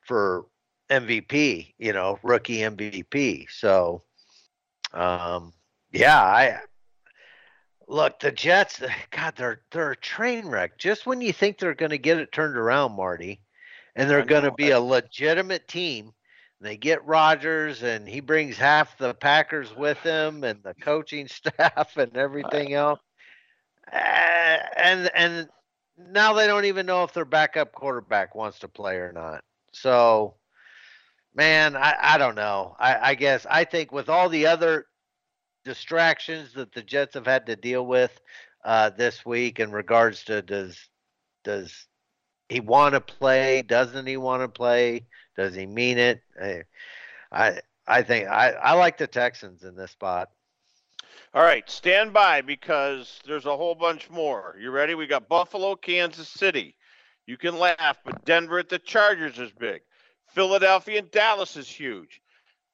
for 0.00 0.46
MVP. 0.90 1.74
You 1.78 1.92
know, 1.92 2.18
rookie 2.22 2.58
MVP. 2.58 3.46
So. 3.50 4.02
Um, 4.92 5.52
yeah, 5.92 6.22
I 6.22 6.60
look 7.88 8.20
the 8.20 8.30
Jets. 8.32 8.80
God, 9.10 9.34
they're 9.36 9.60
they're 9.70 9.92
a 9.92 9.96
train 9.96 10.46
wreck. 10.46 10.78
Just 10.78 11.06
when 11.06 11.20
you 11.20 11.32
think 11.32 11.58
they're 11.58 11.74
going 11.74 11.90
to 11.90 11.98
get 11.98 12.18
it 12.18 12.32
turned 12.32 12.56
around, 12.56 12.92
Marty, 12.92 13.40
and 13.96 14.08
they're 14.08 14.22
going 14.24 14.44
to 14.44 14.52
be 14.52 14.70
a 14.70 14.80
legitimate 14.80 15.66
team, 15.68 16.12
they 16.64 16.76
get 16.76 17.04
Rodgers, 17.04 17.82
and 17.82 18.08
he 18.08 18.20
brings 18.20 18.56
half 18.56 18.96
the 18.98 19.14
Packers 19.14 19.74
with 19.76 19.98
him, 19.98 20.44
and 20.44 20.62
the 20.62 20.74
coaching 20.74 21.28
staff, 21.28 21.96
and 21.96 22.16
everything 22.16 22.74
else. 22.74 23.00
Uh, 23.92 23.96
and 24.76 25.10
and 25.14 25.48
now 25.96 26.32
they 26.32 26.46
don't 26.46 26.64
even 26.64 26.86
know 26.86 27.04
if 27.04 27.12
their 27.12 27.24
backup 27.24 27.72
quarterback 27.72 28.34
wants 28.34 28.58
to 28.60 28.68
play 28.68 28.96
or 28.96 29.12
not. 29.12 29.42
So, 29.72 30.34
man, 31.34 31.76
I, 31.76 31.94
I 32.00 32.18
don't 32.18 32.34
know. 32.34 32.74
I, 32.78 33.10
I 33.10 33.14
guess 33.14 33.46
I 33.48 33.64
think 33.64 33.92
with 33.92 34.08
all 34.08 34.28
the 34.28 34.46
other 34.46 34.86
distractions 35.64 36.52
that 36.54 36.72
the 36.72 36.82
Jets 36.82 37.14
have 37.14 37.26
had 37.26 37.46
to 37.46 37.56
deal 37.56 37.86
with 37.86 38.20
uh, 38.64 38.90
this 38.90 39.24
week 39.24 39.60
in 39.60 39.70
regards 39.70 40.24
to 40.24 40.42
does 40.42 40.78
does 41.44 41.86
he 42.48 42.60
want 42.60 42.94
to 42.94 43.00
play? 43.00 43.62
Doesn't 43.62 44.06
he 44.06 44.16
want 44.16 44.42
to 44.42 44.48
play? 44.48 45.06
Does 45.36 45.54
he 45.54 45.66
mean 45.66 45.98
it? 45.98 46.22
I 47.32 47.60
I, 47.86 48.02
think 48.02 48.28
I, 48.28 48.50
I 48.52 48.72
like 48.74 48.98
the 48.98 49.06
Texans 49.06 49.64
in 49.64 49.74
this 49.74 49.90
spot. 49.90 50.30
All 51.34 51.42
right, 51.42 51.68
stand 51.68 52.12
by 52.12 52.40
because 52.40 53.20
there's 53.26 53.46
a 53.46 53.56
whole 53.56 53.74
bunch 53.74 54.08
more. 54.08 54.56
You 54.60 54.70
ready? 54.70 54.94
We 54.94 55.06
got 55.06 55.28
Buffalo, 55.28 55.74
Kansas 55.74 56.28
City. 56.28 56.76
You 57.26 57.36
can 57.36 57.58
laugh, 57.58 57.98
but 58.04 58.24
Denver 58.24 58.58
at 58.58 58.68
the 58.68 58.78
Chargers 58.78 59.38
is 59.38 59.50
big. 59.50 59.82
Philadelphia 60.28 60.98
and 60.98 61.10
Dallas 61.10 61.56
is 61.56 61.68
huge. 61.68 62.20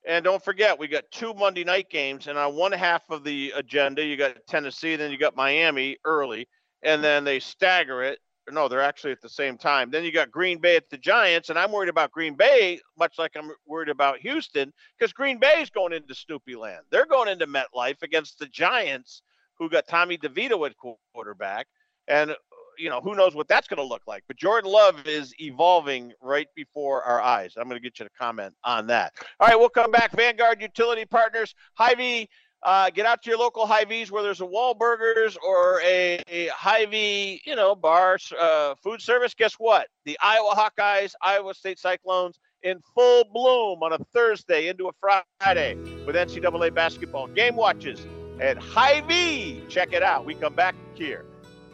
And 0.06 0.24
don't 0.24 0.42
forget, 0.42 0.78
we 0.78 0.88
got 0.88 1.10
two 1.10 1.34
Monday 1.34 1.64
night 1.64 1.90
games, 1.90 2.26
and 2.26 2.38
on 2.38 2.56
one 2.56 2.72
half 2.72 3.02
of 3.10 3.22
the 3.22 3.52
agenda, 3.54 4.04
you 4.04 4.16
got 4.16 4.46
Tennessee, 4.46 4.96
then 4.96 5.10
you 5.10 5.18
got 5.18 5.36
Miami 5.36 5.98
early, 6.04 6.48
and 6.82 7.04
then 7.04 7.24
they 7.24 7.38
stagger 7.38 8.02
it. 8.02 8.18
No, 8.50 8.68
they're 8.68 8.82
actually 8.82 9.12
at 9.12 9.20
the 9.20 9.28
same 9.28 9.56
time. 9.56 9.90
Then 9.90 10.04
you 10.04 10.12
got 10.12 10.30
Green 10.30 10.58
Bay 10.58 10.76
at 10.76 10.88
the 10.90 10.98
Giants, 10.98 11.50
and 11.50 11.58
I'm 11.58 11.72
worried 11.72 11.88
about 11.88 12.10
Green 12.10 12.34
Bay, 12.34 12.80
much 12.98 13.18
like 13.18 13.32
I'm 13.36 13.50
worried 13.66 13.88
about 13.88 14.18
Houston, 14.18 14.72
because 14.98 15.12
Green 15.12 15.38
Bay 15.38 15.60
is 15.60 15.70
going 15.70 15.92
into 15.92 16.14
Snoopy 16.14 16.56
Land. 16.56 16.84
They're 16.90 17.06
going 17.06 17.28
into 17.28 17.46
MetLife 17.46 18.02
against 18.02 18.38
the 18.38 18.46
Giants, 18.46 19.22
who 19.58 19.68
got 19.68 19.86
Tommy 19.86 20.16
DeVito 20.16 20.66
at 20.66 20.74
quarterback, 21.14 21.66
and 22.08 22.30
uh, 22.30 22.34
you 22.78 22.88
know 22.88 23.00
who 23.00 23.14
knows 23.14 23.34
what 23.34 23.46
that's 23.46 23.68
going 23.68 23.78
to 23.78 23.84
look 23.84 24.02
like. 24.06 24.24
But 24.26 24.36
Jordan 24.38 24.70
Love 24.70 25.06
is 25.06 25.34
evolving 25.38 26.12
right 26.22 26.48
before 26.56 27.02
our 27.02 27.20
eyes. 27.20 27.54
I'm 27.56 27.64
going 27.64 27.76
to 27.76 27.82
get 27.82 27.98
you 27.98 28.06
to 28.06 28.10
comment 28.18 28.54
on 28.64 28.86
that. 28.86 29.12
All 29.38 29.48
right, 29.48 29.58
we'll 29.58 29.68
come 29.68 29.90
back. 29.90 30.12
Vanguard 30.12 30.62
Utility 30.62 31.04
Partners, 31.04 31.54
Hy-Vee. 31.74 32.28
Uh, 32.62 32.90
get 32.90 33.06
out 33.06 33.22
to 33.22 33.30
your 33.30 33.38
local 33.38 33.66
Hy-Vees 33.66 34.10
where 34.10 34.22
there's 34.22 34.42
a 34.42 34.46
Wahlburgers 34.46 35.36
or 35.42 35.80
a, 35.82 36.22
Hy-Vee, 36.54 37.40
you 37.44 37.56
know, 37.56 37.74
bar 37.74 38.18
uh, 38.38 38.74
food 38.82 39.00
service. 39.00 39.34
Guess 39.34 39.54
what? 39.54 39.88
The 40.04 40.18
Iowa 40.22 40.54
Hawkeyes, 40.54 41.12
Iowa 41.22 41.54
State 41.54 41.78
Cyclones 41.78 42.38
in 42.62 42.78
full 42.94 43.24
bloom 43.32 43.82
on 43.82 43.94
a 43.94 43.98
Thursday 44.12 44.68
into 44.68 44.88
a 44.88 44.92
Friday 45.00 45.74
with 46.06 46.14
NCAA 46.14 46.74
basketball 46.74 47.28
game 47.28 47.56
watches 47.56 48.06
at 48.40 48.58
Hy-Vee. 48.58 49.64
Check 49.68 49.92
it 49.92 50.02
out. 50.02 50.26
We 50.26 50.34
come 50.34 50.54
back 50.54 50.74
here 50.94 51.24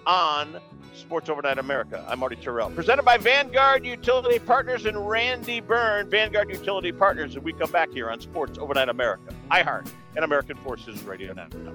on 0.07 0.61
Sports 0.97 1.29
Overnight 1.29 1.59
America. 1.59 2.05
I'm 2.09 2.19
Marty 2.19 2.37
Tirrell. 2.37 2.75
Presented 2.75 3.05
by 3.05 3.19
Vanguard 3.19 3.85
Utility 3.85 4.39
Partners 4.39 4.87
and 4.87 5.09
Randy 5.09 5.61
Byrne, 5.61 6.09
Vanguard 6.11 6.51
Utility 6.51 6.93
Partners. 6.93 7.35
And 7.37 7.45
we 7.45 7.53
come 7.53 7.71
back 7.71 7.91
here 7.91 8.11
on 8.11 8.21
Sports 8.21 8.59
Overnight 8.59 8.89
America, 8.89 9.35
iHeart, 9.51 9.89
and 10.17 10.25
American 10.25 10.57
Forces 10.57 11.03
Radio 11.05 11.33
Network. 11.33 11.67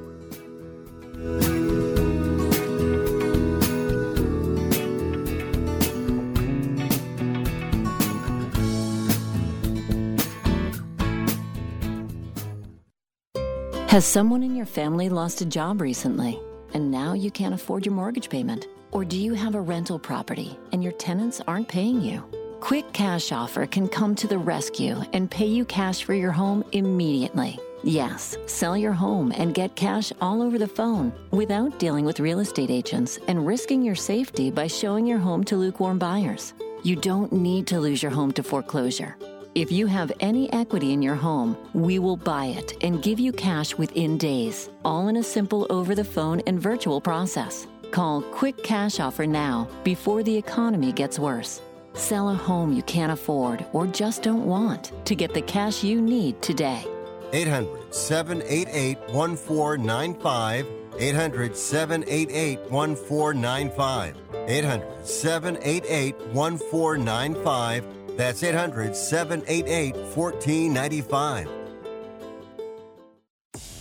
Has 13.90 14.06
someone 14.06 14.42
in 14.42 14.56
your 14.56 14.66
family 14.66 15.10
lost 15.10 15.42
a 15.42 15.46
job 15.46 15.82
recently 15.82 16.40
and 16.74 16.92
now 16.92 17.14
you 17.14 17.30
can't 17.30 17.54
afford 17.54 17.86
your 17.86 17.94
mortgage 17.94 18.30
payment? 18.30 18.68
Or 18.92 19.06
do 19.06 19.18
you 19.18 19.34
have 19.34 19.56
a 19.56 19.62
rental 19.62 19.98
property 19.98 20.58
and 20.72 20.84
your 20.84 20.92
tenants 20.94 21.42
aren't 21.48 21.68
paying 21.68 22.02
you? 22.02 22.24
Quick 22.60 22.92
Cash 22.94 23.32
Offer 23.32 23.66
can 23.66 23.88
come 23.88 24.16
to 24.16 24.28
the 24.28 24.38
rescue 24.38 25.02
and 25.14 25.32
pay 25.32 25.48
you 25.48 25.66
cash 25.66 26.04
for 26.04 26.14
your 26.14 26.32
home 26.32 26.64
immediately. 26.74 27.58
Yes, 27.84 28.38
sell 28.46 28.78
your 28.78 28.94
home 28.94 29.32
and 29.36 29.56
get 29.56 29.76
cash 29.76 30.14
all 30.22 30.44
over 30.44 30.60
the 30.60 30.68
phone 30.68 31.12
without 31.32 31.80
dealing 31.80 32.06
with 32.06 32.20
real 32.20 32.40
estate 32.40 32.70
agents 32.70 33.18
and 33.28 33.48
risking 33.48 33.82
your 33.82 33.96
safety 33.96 34.52
by 34.52 34.68
showing 34.68 35.08
your 35.08 35.18
home 35.18 35.44
to 35.46 35.56
lukewarm 35.56 35.98
buyers. 35.98 36.54
You 36.84 36.96
don't 36.96 37.32
need 37.32 37.66
to 37.68 37.80
lose 37.80 38.04
your 38.04 38.12
home 38.12 38.32
to 38.34 38.44
foreclosure. 38.44 39.16
If 39.56 39.72
you 39.72 39.88
have 39.88 40.12
any 40.20 40.52
equity 40.54 40.94
in 40.94 41.02
your 41.02 41.16
home, 41.16 41.58
we 41.74 41.98
will 41.98 42.16
buy 42.16 42.46
it 42.46 42.74
and 42.82 43.04
give 43.04 43.20
you 43.20 43.34
cash 43.34 43.76
within 43.76 44.18
days, 44.18 44.70
all 44.86 45.08
in 45.08 45.18
a 45.18 45.24
simple 45.24 45.66
over 45.70 45.96
the 45.96 46.06
phone 46.06 46.42
and 46.48 46.62
virtual 46.62 47.02
process. 47.02 47.68
Call 47.92 48.22
Quick 48.22 48.64
Cash 48.64 49.00
Offer 49.00 49.28
now 49.28 49.68
before 49.84 50.24
the 50.24 50.36
economy 50.36 50.94
gets 50.94 51.20
worse. 51.20 51.62
Sell 51.94 52.30
a 52.30 52.34
home 52.34 52.72
you 52.72 52.82
can't 52.84 53.12
afford 53.12 53.66
or 53.74 53.86
just 53.86 54.24
don't 54.24 54.46
want 54.46 54.94
to 55.06 55.14
get 55.14 55.34
the 55.34 55.42
cash 55.42 55.84
you 55.84 56.02
need 56.02 56.42
today. 56.42 56.86
800 57.34 57.94
788 57.94 58.98
1495. 59.12 60.68
800 61.00 61.56
788 61.56 62.60
1495. 62.72 64.16
800 64.48 65.06
788 65.06 66.16
1495. 66.34 67.86
That's 68.18 68.44
800 68.44 68.96
788 68.96 69.96
1495. 70.16 71.61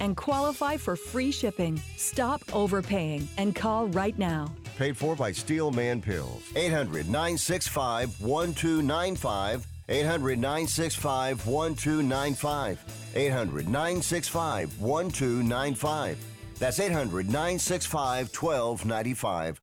and 0.00 0.16
qualify 0.16 0.76
for 0.76 0.96
free 0.96 1.32
shipping. 1.32 1.80
Stop 1.96 2.40
overpaying 2.54 3.28
and 3.36 3.54
call 3.54 3.88
right 3.88 4.18
now. 4.18 4.52
Paid 4.78 4.96
for 4.96 5.16
by 5.16 5.32
Steelman 5.32 6.00
Pills. 6.00 6.42
800 6.56 7.06
965 7.06 8.20
1295. 8.20 9.66
800 9.88 10.38
965 10.38 11.46
1295. 11.46 12.84
800 13.14 13.68
965 13.68 14.80
1295. 14.80 16.18
That's 16.58 16.78
800 16.78 17.26
965 17.26 18.28
1295. 18.34 19.60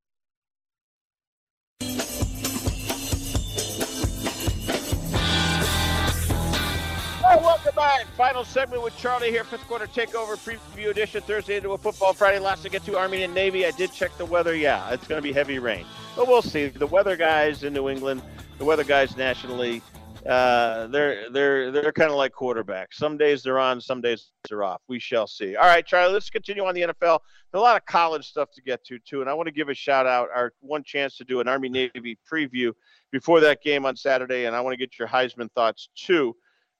Right, 7.27 7.41
welcome 7.41 7.75
back. 7.75 8.05
Final 8.15 8.45
segment 8.45 8.81
with 8.81 8.95
Charlie 8.97 9.31
here, 9.31 9.43
fifth 9.43 9.67
quarter 9.67 9.87
takeover 9.87 10.37
preview 10.37 10.89
edition 10.89 11.21
Thursday 11.21 11.57
into 11.57 11.71
a 11.71 11.77
football 11.77 12.13
Friday. 12.13 12.39
Last 12.39 12.63
to 12.63 12.69
get 12.69 12.85
to 12.85 12.97
Army 12.97 13.23
and 13.23 13.33
Navy. 13.33 13.65
I 13.65 13.71
did 13.71 13.91
check 13.91 14.17
the 14.17 14.25
weather. 14.25 14.55
Yeah, 14.55 14.89
it's 14.91 15.07
going 15.07 15.21
to 15.21 15.23
be 15.23 15.33
heavy 15.33 15.59
rain, 15.59 15.85
but 16.15 16.27
we'll 16.27 16.41
see. 16.41 16.67
The 16.67 16.87
weather 16.87 17.17
guys 17.17 17.63
in 17.63 17.73
New 17.73 17.89
England, 17.89 18.21
the 18.59 18.65
weather 18.65 18.83
guys 18.83 19.17
nationally, 19.17 19.81
uh, 20.25 20.87
they're 20.87 21.29
they're 21.29 21.71
they're 21.71 21.91
kind 21.91 22.09
of 22.09 22.15
like 22.15 22.33
quarterbacks. 22.33 22.93
Some 22.93 23.17
days 23.17 23.43
they're 23.43 23.59
on, 23.59 23.81
some 23.81 24.01
days 24.01 24.31
they're 24.47 24.63
off. 24.63 24.81
We 24.87 24.99
shall 24.99 25.27
see. 25.27 25.55
All 25.55 25.67
right, 25.67 25.85
Charlie, 25.85 26.13
let's 26.13 26.29
continue 26.29 26.65
on 26.65 26.75
the 26.75 26.81
NFL. 26.81 27.19
There's 27.51 27.59
a 27.59 27.59
lot 27.59 27.75
of 27.75 27.85
college 27.85 28.25
stuff 28.25 28.51
to 28.53 28.61
get 28.61 28.85
to 28.85 28.99
too, 28.99 29.21
and 29.21 29.29
I 29.29 29.33
want 29.33 29.47
to 29.47 29.53
give 29.53 29.69
a 29.69 29.73
shout 29.73 30.05
out. 30.05 30.29
Our 30.33 30.53
one 30.61 30.83
chance 30.83 31.17
to 31.17 31.25
do 31.25 31.41
an 31.41 31.47
Army 31.47 31.67
Navy 31.67 32.17
preview 32.31 32.71
before 33.11 33.41
that 33.41 33.61
game 33.61 33.85
on 33.85 33.97
Saturday, 33.97 34.45
and 34.45 34.55
I 34.55 34.61
want 34.61 34.73
to 34.73 34.77
get 34.77 34.97
your 34.97 35.07
Heisman 35.09 35.51
thoughts 35.51 35.89
too. 35.95 36.35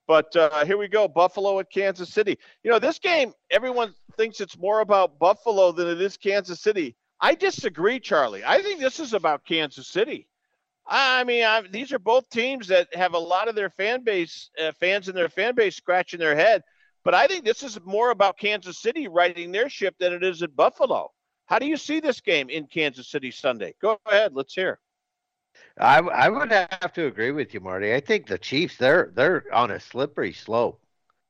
But 0.07 0.33
uh, 0.35 0.65
here 0.65 0.77
we 0.77 0.87
go 0.87 1.07
Buffalo 1.07 1.59
at 1.59 1.69
Kansas 1.69 2.09
City. 2.09 2.37
You 2.63 2.71
know, 2.71 2.79
this 2.79 2.97
game, 2.97 3.33
everyone 3.51 3.93
thinks 4.15 4.39
it's 4.39 4.57
more 4.57 4.79
about 4.79 5.19
Buffalo 5.19 5.71
than 5.71 5.87
it 5.87 6.01
is 6.01 6.15
Kansas 6.15 6.61
City. 6.61 6.95
I 7.19 7.35
disagree, 7.35 7.99
Charlie. 7.99 8.43
I 8.45 8.61
think 8.61 8.79
this 8.79 8.99
is 8.99 9.13
about 9.13 9.45
Kansas 9.45 9.87
City. 9.87 10.27
I 10.85 11.25
mean, 11.25 11.43
I, 11.43 11.61
these 11.61 11.91
are 11.91 11.99
both 11.99 12.29
teams 12.29 12.67
that 12.67 12.87
have 12.95 13.13
a 13.13 13.19
lot 13.19 13.49
of 13.49 13.55
their 13.55 13.69
fan 13.69 14.03
base, 14.03 14.49
uh, 14.61 14.71
fans 14.79 15.09
in 15.09 15.15
their 15.15 15.27
fan 15.27 15.53
base 15.53 15.75
scratching 15.75 16.19
their 16.19 16.35
head. 16.35 16.63
But 17.03 17.13
I 17.13 17.27
think 17.27 17.43
this 17.43 17.63
is 17.63 17.77
more 17.83 18.11
about 18.11 18.37
Kansas 18.37 18.81
City 18.81 19.07
riding 19.07 19.51
their 19.51 19.69
ship 19.69 19.95
than 19.99 20.13
it 20.13 20.23
is 20.23 20.41
at 20.43 20.55
Buffalo. 20.55 21.11
How 21.45 21.59
do 21.59 21.65
you 21.65 21.77
see 21.77 21.99
this 21.99 22.21
game 22.21 22.49
in 22.49 22.67
Kansas 22.67 23.09
City 23.09 23.31
Sunday? 23.31 23.73
Go 23.81 23.99
ahead, 24.05 24.33
let's 24.33 24.53
hear. 24.53 24.79
I, 25.79 25.99
I 25.99 26.29
would 26.29 26.51
have 26.51 26.93
to 26.93 27.05
agree 27.07 27.31
with 27.31 27.53
you, 27.53 27.59
Marty. 27.61 27.93
I 27.93 27.99
think 27.99 28.27
the 28.27 28.37
Chiefs 28.37 28.77
they're 28.77 29.11
they're 29.15 29.43
on 29.53 29.71
a 29.71 29.79
slippery 29.79 30.33
slope 30.33 30.81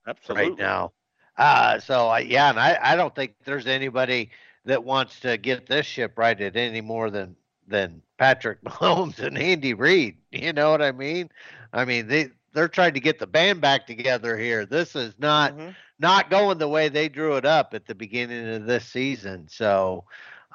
Absolutely. 0.08 0.36
right 0.36 0.58
now. 0.58 0.94
Uh, 1.38 1.80
so 1.80 2.08
I, 2.08 2.20
yeah, 2.20 2.50
and 2.50 2.60
I, 2.60 2.78
I 2.82 2.96
don't 2.96 3.16
think 3.16 3.36
there's 3.46 3.68
anybody 3.68 4.32
that 4.66 4.84
wants 4.84 5.20
to 5.22 5.38
get 5.38 5.68
this 5.68 5.86
ship 5.86 6.18
righted 6.18 6.56
any 6.58 6.82
more 6.82 7.10
than 7.10 7.36
than 7.68 8.02
Patrick 8.18 8.62
Mahomes 8.64 9.20
and 9.20 9.38
Andy 9.38 9.74
Reid. 9.74 10.18
You 10.32 10.54
know 10.54 10.72
what 10.72 10.82
I 10.82 10.92
mean? 10.92 11.30
I 11.74 11.86
mean 11.86 12.08
they 12.08 12.30
they're 12.54 12.68
trying 12.70 12.94
to 12.96 13.00
get 13.02 13.20
the 13.20 13.28
band 13.28 13.62
back 13.62 13.88
together 13.88 14.38
here. 14.38 14.66
This 14.66 14.96
is 14.96 15.16
not 15.20 15.56
Mm-hmm. 15.56 15.72
not 16.00 16.30
going 16.30 16.58
the 16.58 16.68
way 16.68 16.90
they 16.90 17.10
drew 17.10 17.36
it 17.38 17.46
up 17.46 17.74
at 17.74 17.86
the 17.86 17.96
beginning 17.96 18.48
of 18.56 18.66
this 18.66 18.86
season. 18.86 19.48
So 19.50 20.06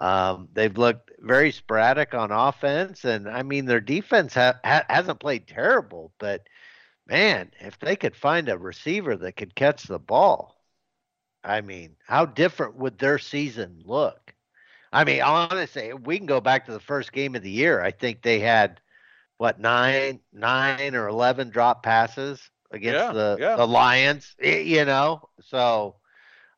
um, 0.03 0.51
they've 0.55 0.79
looked 0.79 1.12
very 1.20 1.53
sporadic 1.53 2.15
on 2.15 2.33
offense, 2.33 3.07
and 3.07 3.29
I 3.31 3.45
mean 3.45 3.66
their 3.66 3.81
defense 3.83 4.35
ha- 4.35 4.61
ha- 4.65 4.87
hasn't 4.91 5.20
played 5.20 5.49
terrible, 5.49 6.12
but 6.20 6.49
man, 7.07 7.53
if 7.61 7.79
they 7.81 7.97
could 7.97 8.16
find 8.16 8.49
a 8.49 8.59
receiver 8.59 9.16
that 9.19 9.35
could 9.37 9.55
catch 9.57 9.85
the 9.85 10.01
ball, 10.01 10.57
I 11.45 11.61
mean, 11.61 11.97
how 12.07 12.27
different 12.27 12.77
would 12.77 12.99
their 12.99 13.19
season 13.19 13.83
look? 13.85 14.35
I 14.93 15.05
mean, 15.05 15.23
honestly, 15.23 15.93
we 15.95 16.19
can 16.19 16.27
go 16.27 16.41
back 16.41 16.66
to 16.66 16.73
the 16.73 16.81
first 16.81 17.12
game 17.12 17.37
of 17.37 17.43
the 17.43 17.51
year. 17.51 17.83
I 17.83 17.93
think 17.93 18.23
they 18.23 18.41
had 18.41 18.81
what 19.39 19.61
nine, 19.61 20.20
nine 20.33 20.95
or 20.97 21.09
eleven 21.09 21.51
drop 21.51 21.83
passes 21.85 22.51
against 22.73 23.09
Yeah, 23.09 23.12
the 23.12 23.41
yeah. 23.41 23.57
the 23.57 23.66
Lions. 23.66 24.37
You 24.43 24.85
know, 24.87 25.29
so 25.43 25.97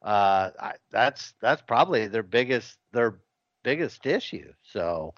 uh, 0.02 0.50
I, 0.60 0.74
that's 0.90 1.34
that's 1.40 1.62
probably 1.62 2.08
their 2.08 2.22
biggest 2.24 2.78
their 2.92 3.20
biggest 3.64 4.06
issue. 4.06 4.52
So 4.62 5.12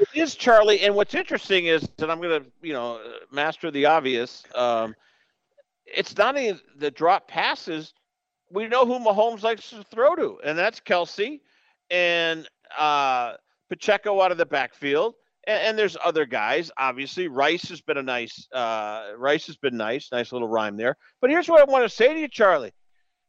It 0.00 0.08
is 0.14 0.34
Charlie, 0.34 0.80
and 0.80 0.96
what's 0.96 1.14
interesting 1.14 1.66
is 1.66 1.88
that 1.98 2.10
I'm 2.10 2.20
going 2.20 2.42
to, 2.42 2.50
you 2.60 2.72
know, 2.72 3.00
master 3.30 3.70
the 3.70 3.86
obvious. 3.86 4.42
Um, 4.56 4.96
it's 5.86 6.16
not 6.16 6.36
any 6.36 6.58
the 6.76 6.90
drop 6.90 7.28
passes. 7.28 7.94
We 8.50 8.66
know 8.66 8.84
who 8.84 8.98
Mahomes 8.98 9.42
likes 9.42 9.70
to 9.70 9.84
throw 9.84 10.16
to, 10.16 10.40
and 10.44 10.58
that's 10.58 10.80
Kelce 10.80 11.40
and 11.90 12.48
uh, 12.76 13.34
Pacheco 13.68 14.20
out 14.20 14.32
of 14.32 14.38
the 14.38 14.46
backfield. 14.46 15.14
And, 15.46 15.58
and 15.68 15.78
there's 15.78 15.96
other 16.04 16.24
guys. 16.24 16.70
Obviously, 16.78 17.28
Rice 17.28 17.68
has 17.68 17.80
been 17.80 17.98
a 17.98 18.02
nice. 18.02 18.48
Uh, 18.52 19.12
Rice 19.16 19.46
has 19.46 19.56
been 19.56 19.76
nice. 19.76 20.10
Nice 20.12 20.32
little 20.32 20.48
rhyme 20.48 20.76
there. 20.76 20.96
But 21.20 21.30
here's 21.30 21.48
what 21.48 21.60
I 21.60 21.70
want 21.70 21.84
to 21.84 21.88
say 21.88 22.12
to 22.14 22.20
you, 22.20 22.28
Charlie. 22.28 22.72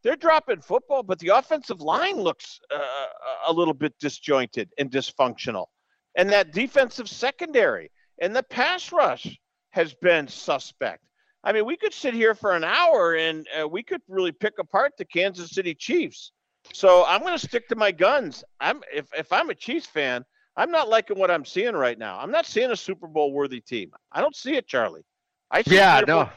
They're 0.03 0.15
dropping 0.15 0.61
football, 0.61 1.03
but 1.03 1.19
the 1.19 1.29
offensive 1.29 1.81
line 1.81 2.17
looks 2.17 2.59
uh, 2.73 3.05
a 3.47 3.53
little 3.53 3.73
bit 3.73 3.93
disjointed 3.99 4.69
and 4.77 4.91
dysfunctional 4.91 5.67
and 6.15 6.29
that 6.29 6.51
defensive 6.51 7.09
secondary 7.09 7.91
and 8.21 8.35
the 8.35 8.43
pass 8.43 8.91
rush 8.91 9.39
has 9.71 9.93
been 9.95 10.27
suspect. 10.27 11.03
I 11.43 11.51
mean, 11.51 11.65
we 11.65 11.75
could 11.75 11.93
sit 11.93 12.13
here 12.13 12.35
for 12.35 12.55
an 12.55 12.63
hour 12.63 13.15
and 13.15 13.45
uh, 13.59 13.67
we 13.67 13.83
could 13.83 14.01
really 14.07 14.31
pick 14.31 14.53
apart 14.59 14.93
the 14.97 15.05
Kansas 15.05 15.51
City 15.51 15.73
Chiefs. 15.73 16.31
So 16.71 17.03
I'm 17.05 17.21
going 17.21 17.37
to 17.37 17.45
stick 17.47 17.67
to 17.69 17.75
my 17.75 17.91
guns. 17.91 18.43
I'm 18.61 18.81
if 18.93 19.07
if 19.17 19.33
I'm 19.33 19.49
a 19.49 19.55
Chiefs 19.55 19.87
fan, 19.87 20.23
I'm 20.55 20.71
not 20.71 20.87
liking 20.87 21.19
what 21.19 21.29
I'm 21.29 21.43
seeing 21.43 21.73
right 21.73 21.99
now. 21.99 22.17
I'm 22.19 22.31
not 22.31 22.45
seeing 22.45 22.71
a 22.71 22.75
Super 22.75 23.07
Bowl 23.07 23.33
worthy 23.33 23.59
team. 23.59 23.91
I 24.13 24.21
don't 24.21 24.35
see 24.35 24.55
it, 24.55 24.67
Charlie. 24.67 25.03
I 25.51 25.63
see 25.63 25.75
Yeah, 25.75 26.01
no. 26.07 26.23
Bowl- 26.23 26.29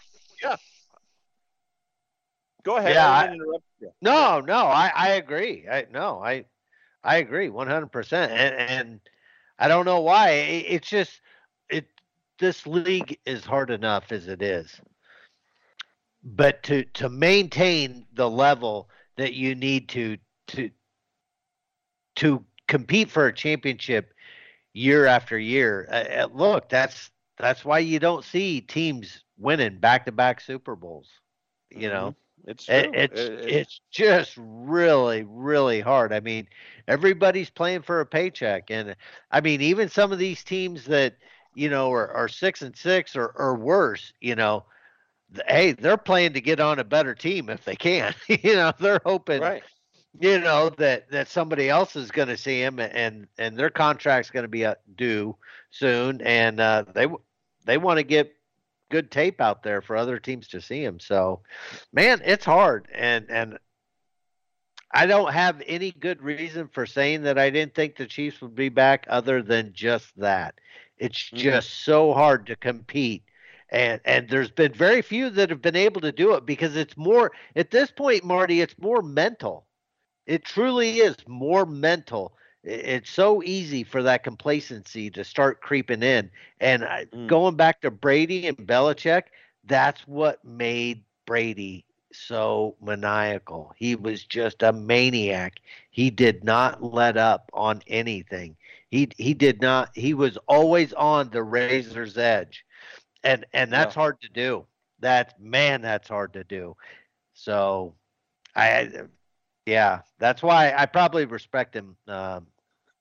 Yeah. 0.43 0.57
Go 2.67 2.77
ahead. 2.77 2.95
Yeah, 2.95 3.09
I 3.09 3.19
I- 3.19 3.23
didn't 3.23 3.37
interrupt 3.37 3.65
you. 3.81 3.93
No, 4.03 4.41
no, 4.41 4.67
I, 4.67 4.91
I 4.95 5.09
agree. 5.13 5.67
I 5.71 5.87
no, 5.93 6.21
I 6.23 6.45
I 7.05 7.19
agree 7.19 7.49
one 7.49 7.69
hundred 7.69 7.93
percent. 7.93 8.33
And 8.33 8.55
and 8.55 9.01
I 9.59 9.69
don't 9.69 9.85
know 9.85 10.01
why. 10.01 10.31
It, 10.31 10.67
it's 10.69 10.89
just 10.89 11.21
it 11.71 11.87
this 12.41 12.67
league 12.67 13.19
is 13.25 13.45
hard 13.45 13.71
enough 13.71 14.11
as 14.11 14.27
it 14.27 14.43
is. 14.43 14.81
But 16.25 16.65
to 16.65 16.85
to 16.95 17.09
maintain 17.09 18.05
the 18.13 18.29
level 18.29 18.91
that 19.17 19.35
you 19.35 19.55
need 19.55 19.89
to 19.91 20.19
to 20.49 20.71
to 22.17 22.45
compete 22.67 23.11
for 23.11 23.29
a 23.29 23.33
championship 23.33 24.13
year 24.73 25.07
after 25.07 25.39
year. 25.39 25.89
Uh, 25.91 26.25
uh, 26.25 26.29
look, 26.35 26.69
that's 26.69 27.13
that's 27.39 27.65
why 27.65 27.79
you 27.79 28.01
don't 28.01 28.25
see 28.25 28.61
teams 28.61 29.23
winning 29.39 29.79
back-to-back 29.79 30.41
Super 30.41 30.75
Bowls. 30.75 31.09
You 31.71 31.89
know, 31.91 32.15
It's 32.45 32.69
It- 32.69 32.91
it's 32.93 33.29
It- 33.29 33.33
it- 33.41 33.51
it's 33.51 33.81
just 33.91 34.35
really 34.39 35.25
really 35.25 35.81
hard. 35.81 36.13
I 36.13 36.21
mean, 36.21 36.49
everybody's 36.89 37.51
playing 37.51 37.83
for 37.83 38.01
a 38.01 38.07
paycheck, 38.07 38.71
and 38.71 38.97
I 39.31 39.41
mean 39.41 39.61
even 39.61 39.89
some 39.89 40.13
of 40.13 40.19
these 40.19 40.43
teams 40.45 40.85
that 40.87 41.17
you 41.55 41.69
know 41.69 41.93
are, 41.93 42.11
are 42.13 42.29
six 42.29 42.63
and 42.63 42.77
six 42.77 43.17
or 43.17 43.27
or 43.37 43.55
worse. 43.57 44.13
You 44.21 44.35
know, 44.37 44.65
hey, 45.49 45.73
they're 45.73 45.97
playing 45.99 46.35
to 46.35 46.41
get 46.41 46.61
on 46.61 46.79
a 46.79 46.85
better 46.85 47.15
team 47.15 47.49
if 47.51 47.65
they 47.65 47.77
can. 47.77 48.15
you 48.29 48.55
know, 48.55 48.73
they're 48.79 49.01
hoping 49.05 49.43
right. 49.43 49.63
you 50.21 50.39
know 50.41 50.71
that 50.71 51.11
that 51.11 51.29
somebody 51.29 51.69
else 51.71 51.97
is 51.97 52.11
going 52.11 52.29
to 52.29 52.37
see 52.39 52.61
him 52.63 52.79
and 52.81 53.29
and 53.39 53.57
their 53.57 53.71
contract's 53.71 54.31
going 54.31 54.45
to 54.45 54.49
be 54.49 54.65
uh, 54.67 54.75
due 54.97 55.37
soon 55.71 56.21
and 56.23 56.61
uh 56.61 56.85
they 56.95 57.07
they 57.67 57.79
want 57.79 57.99
to 57.99 58.05
get 58.05 58.36
good 58.91 59.11
tape 59.11 59.41
out 59.41 59.63
there 59.63 59.83
for 59.83 59.97
other 59.97 60.19
teams 60.19 60.49
to 60.49 60.61
see 60.61 60.83
him 60.83 60.99
so 61.01 61.41
man 61.93 62.21
it's 62.25 62.45
hard 62.45 62.89
and 62.95 63.31
and 63.31 63.59
I 64.93 65.07
don't 65.07 65.33
have 65.33 65.63
any 65.67 65.91
good 65.93 66.23
reason 66.23 66.69
for 66.69 66.87
saying 66.87 67.23
that 67.23 67.39
I 67.39 67.51
didn't 67.51 67.75
think 67.75 67.97
the 67.97 68.07
Chiefs 68.07 68.41
would 68.41 68.55
be 68.55 68.69
back 68.69 69.05
other 69.09 69.43
than 69.43 69.73
just 69.73 70.17
that. 70.17 70.55
It's 70.97 71.31
Mhm. 71.31 71.37
just 71.37 71.71
so 71.85 72.13
hard 72.15 72.47
to 72.47 72.57
compete 72.57 73.25
and 73.71 74.01
and 74.05 74.29
there's 74.29 74.51
been 74.51 74.73
very 74.73 75.03
few 75.03 75.29
that 75.31 75.51
have 75.51 75.61
been 75.61 75.77
able 75.77 76.01
to 76.01 76.13
do 76.13 76.35
it 76.35 76.47
because 76.47 76.77
it's 76.77 76.97
more 76.97 77.33
at 77.57 77.71
this 77.71 77.91
point 77.91 78.23
marty 78.25 78.61
it's 78.61 78.79
more 78.79 79.03
mental 79.03 79.67
it 80.27 80.45
truly 80.45 80.99
is 81.01 81.17
more 81.27 81.67
mental 81.67 82.37
it's 82.67 83.11
so 83.11 83.43
easy 83.45 83.85
for 83.85 84.03
that 84.03 84.25
complacency 84.25 85.09
to 85.11 85.25
start 85.25 85.61
creeping 85.61 86.03
in 86.03 86.31
and 86.61 86.83
mm. 86.83 87.27
going 87.27 87.55
back 87.55 87.81
to 87.81 87.91
brady 87.91 88.47
and 88.47 88.57
Belichick 88.57 89.23
that's 89.65 90.07
what 90.07 90.45
made 90.45 91.03
brady 91.27 91.85
so 92.13 92.75
maniacal 92.83 93.73
he 93.77 93.95
was 93.95 94.25
just 94.25 94.63
a 94.63 94.73
maniac 94.73 95.61
he 95.91 96.11
did 96.11 96.43
not 96.45 96.83
let 96.83 97.17
up 97.17 97.51
on 97.53 97.83
anything 97.87 98.57
he 98.91 99.09
he 99.17 99.33
did 99.35 99.61
not 99.61 99.91
he 99.95 100.15
was 100.15 100.37
always 100.49 100.93
on 100.95 101.31
the 101.31 101.43
razor's 101.43 102.19
edge 102.19 102.65
and 103.27 103.45
and 103.53 103.73
that's 103.73 103.95
yeah. 103.95 104.01
hard 104.01 104.21
to 104.23 104.29
do. 104.29 104.67
That's 105.01 105.35
man, 105.39 105.83
that's 105.83 106.09
hard 106.09 106.33
to 106.35 106.45
do. 106.45 106.77
So, 107.35 107.95
I, 108.55 108.91
yeah, 109.67 110.01
that's 110.19 110.43
why 110.43 110.73
I 110.75 110.87
probably 110.87 111.27
respect 111.27 111.75
him. 111.75 111.97
Um, 112.09 112.47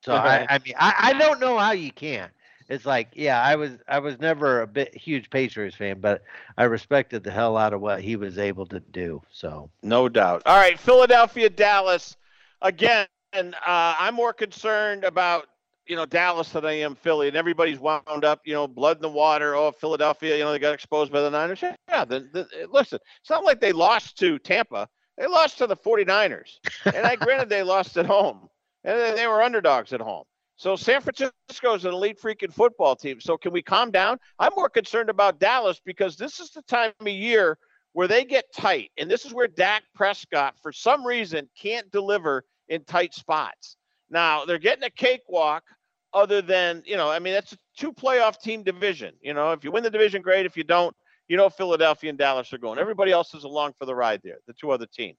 so 0.05 0.13
I, 0.13 0.45
I 0.47 0.59
mean, 0.59 0.75
I, 0.77 0.93
I 0.97 1.13
don't 1.13 1.39
know 1.39 1.57
how 1.57 1.71
you 1.71 1.91
can. 1.91 2.29
It's 2.67 2.85
like, 2.85 3.09
yeah, 3.13 3.41
I 3.41 3.55
was 3.55 3.71
I 3.87 3.99
was 3.99 4.19
never 4.19 4.61
a 4.61 4.67
bit 4.67 4.95
huge 4.95 5.29
Patriots 5.29 5.75
fan, 5.75 5.99
but 5.99 6.23
I 6.57 6.63
respected 6.63 7.23
the 7.23 7.31
hell 7.31 7.57
out 7.57 7.73
of 7.73 7.81
what 7.81 8.01
he 8.01 8.15
was 8.15 8.37
able 8.37 8.65
to 8.67 8.79
do. 8.79 9.21
So 9.31 9.69
no 9.83 10.09
doubt. 10.09 10.43
All 10.45 10.57
right, 10.57 10.79
Philadelphia, 10.79 11.49
Dallas. 11.49 12.17
Again, 12.61 13.07
uh, 13.33 13.51
I'm 13.67 14.15
more 14.15 14.33
concerned 14.33 15.03
about 15.03 15.47
you 15.87 15.95
know 15.95 16.05
Dallas 16.05 16.49
than 16.49 16.65
I 16.65 16.73
am 16.73 16.95
Philly, 16.95 17.27
and 17.27 17.37
everybody's 17.37 17.79
wound 17.79 18.25
up, 18.25 18.41
you 18.45 18.53
know, 18.53 18.67
blood 18.67 18.97
in 18.97 19.01
the 19.01 19.09
water. 19.09 19.55
Oh, 19.55 19.71
Philadelphia, 19.71 20.37
you 20.37 20.43
know, 20.43 20.51
they 20.51 20.59
got 20.59 20.73
exposed 20.73 21.11
by 21.11 21.21
the 21.21 21.29
Niners. 21.29 21.61
Yeah, 21.61 22.05
the, 22.05 22.27
the, 22.31 22.47
listen, 22.71 22.99
it's 23.21 23.29
not 23.29 23.43
like 23.43 23.61
they 23.61 23.71
lost 23.71 24.17
to 24.19 24.39
Tampa. 24.39 24.87
They 25.17 25.27
lost 25.27 25.59
to 25.59 25.67
the 25.67 25.77
49ers, 25.77 26.57
and 26.85 27.05
I 27.05 27.15
granted 27.15 27.47
they 27.47 27.63
lost 27.63 27.95
at 27.95 28.05
home, 28.05 28.49
and 28.85 29.17
they, 29.17 29.27
were 29.27 29.41
underdogs 29.41 29.91
at 29.93 30.01
home. 30.01 30.23
So 30.57 30.75
San 30.75 31.01
Francisco 31.01 31.73
is 31.73 31.83
an 31.83 31.93
elite 31.93 32.19
freaking 32.21 32.53
football 32.53 32.95
team. 32.95 33.19
So 33.19 33.35
can 33.35 33.51
we 33.51 33.61
calm 33.61 33.91
down? 33.91 34.17
I'm 34.39 34.53
more 34.55 34.69
concerned 34.69 35.09
about 35.09 35.39
Dallas 35.39 35.81
because 35.83 36.15
this 36.15 36.39
is 36.39 36.51
the 36.51 36.61
time 36.61 36.93
of 36.99 37.07
year 37.07 37.57
where 37.91 38.07
they 38.07 38.25
get 38.25 38.45
tight, 38.53 38.91
and 38.97 39.09
this 39.09 39.25
is 39.25 39.33
where 39.33 39.47
Dak 39.47 39.83
Prescott, 39.93 40.55
for 40.61 40.71
some 40.71 41.05
reason, 41.05 41.49
can't 41.57 41.89
deliver 41.91 42.43
in 42.67 42.83
tight 42.83 43.13
spots. 43.13 43.77
Now 44.09 44.45
they're 44.45 44.59
getting 44.59 44.83
a 44.83 44.89
cakewalk 44.89 45.63
other 46.13 46.41
than, 46.41 46.83
you 46.85 46.97
know, 46.97 47.09
I 47.09 47.19
mean, 47.19 47.33
that's 47.33 47.53
a 47.53 47.57
two 47.77 47.91
playoff 47.91 48.39
team 48.39 48.63
division. 48.63 49.13
You 49.21 49.33
know, 49.33 49.51
if 49.51 49.63
you 49.63 49.71
win 49.71 49.83
the 49.83 49.89
division, 49.89 50.21
great. 50.21 50.45
If 50.45 50.55
you 50.55 50.63
don't, 50.63 50.95
you 51.27 51.37
know, 51.37 51.49
Philadelphia 51.49 52.09
and 52.09 52.17
Dallas 52.17 52.53
are 52.53 52.57
going. 52.57 52.79
Everybody 52.79 53.11
else 53.11 53.33
is 53.33 53.43
along 53.43 53.73
for 53.79 53.85
the 53.85 53.95
ride 53.95 54.21
there, 54.23 54.37
the 54.47 54.53
two 54.53 54.71
other 54.71 54.85
teams. 54.85 55.17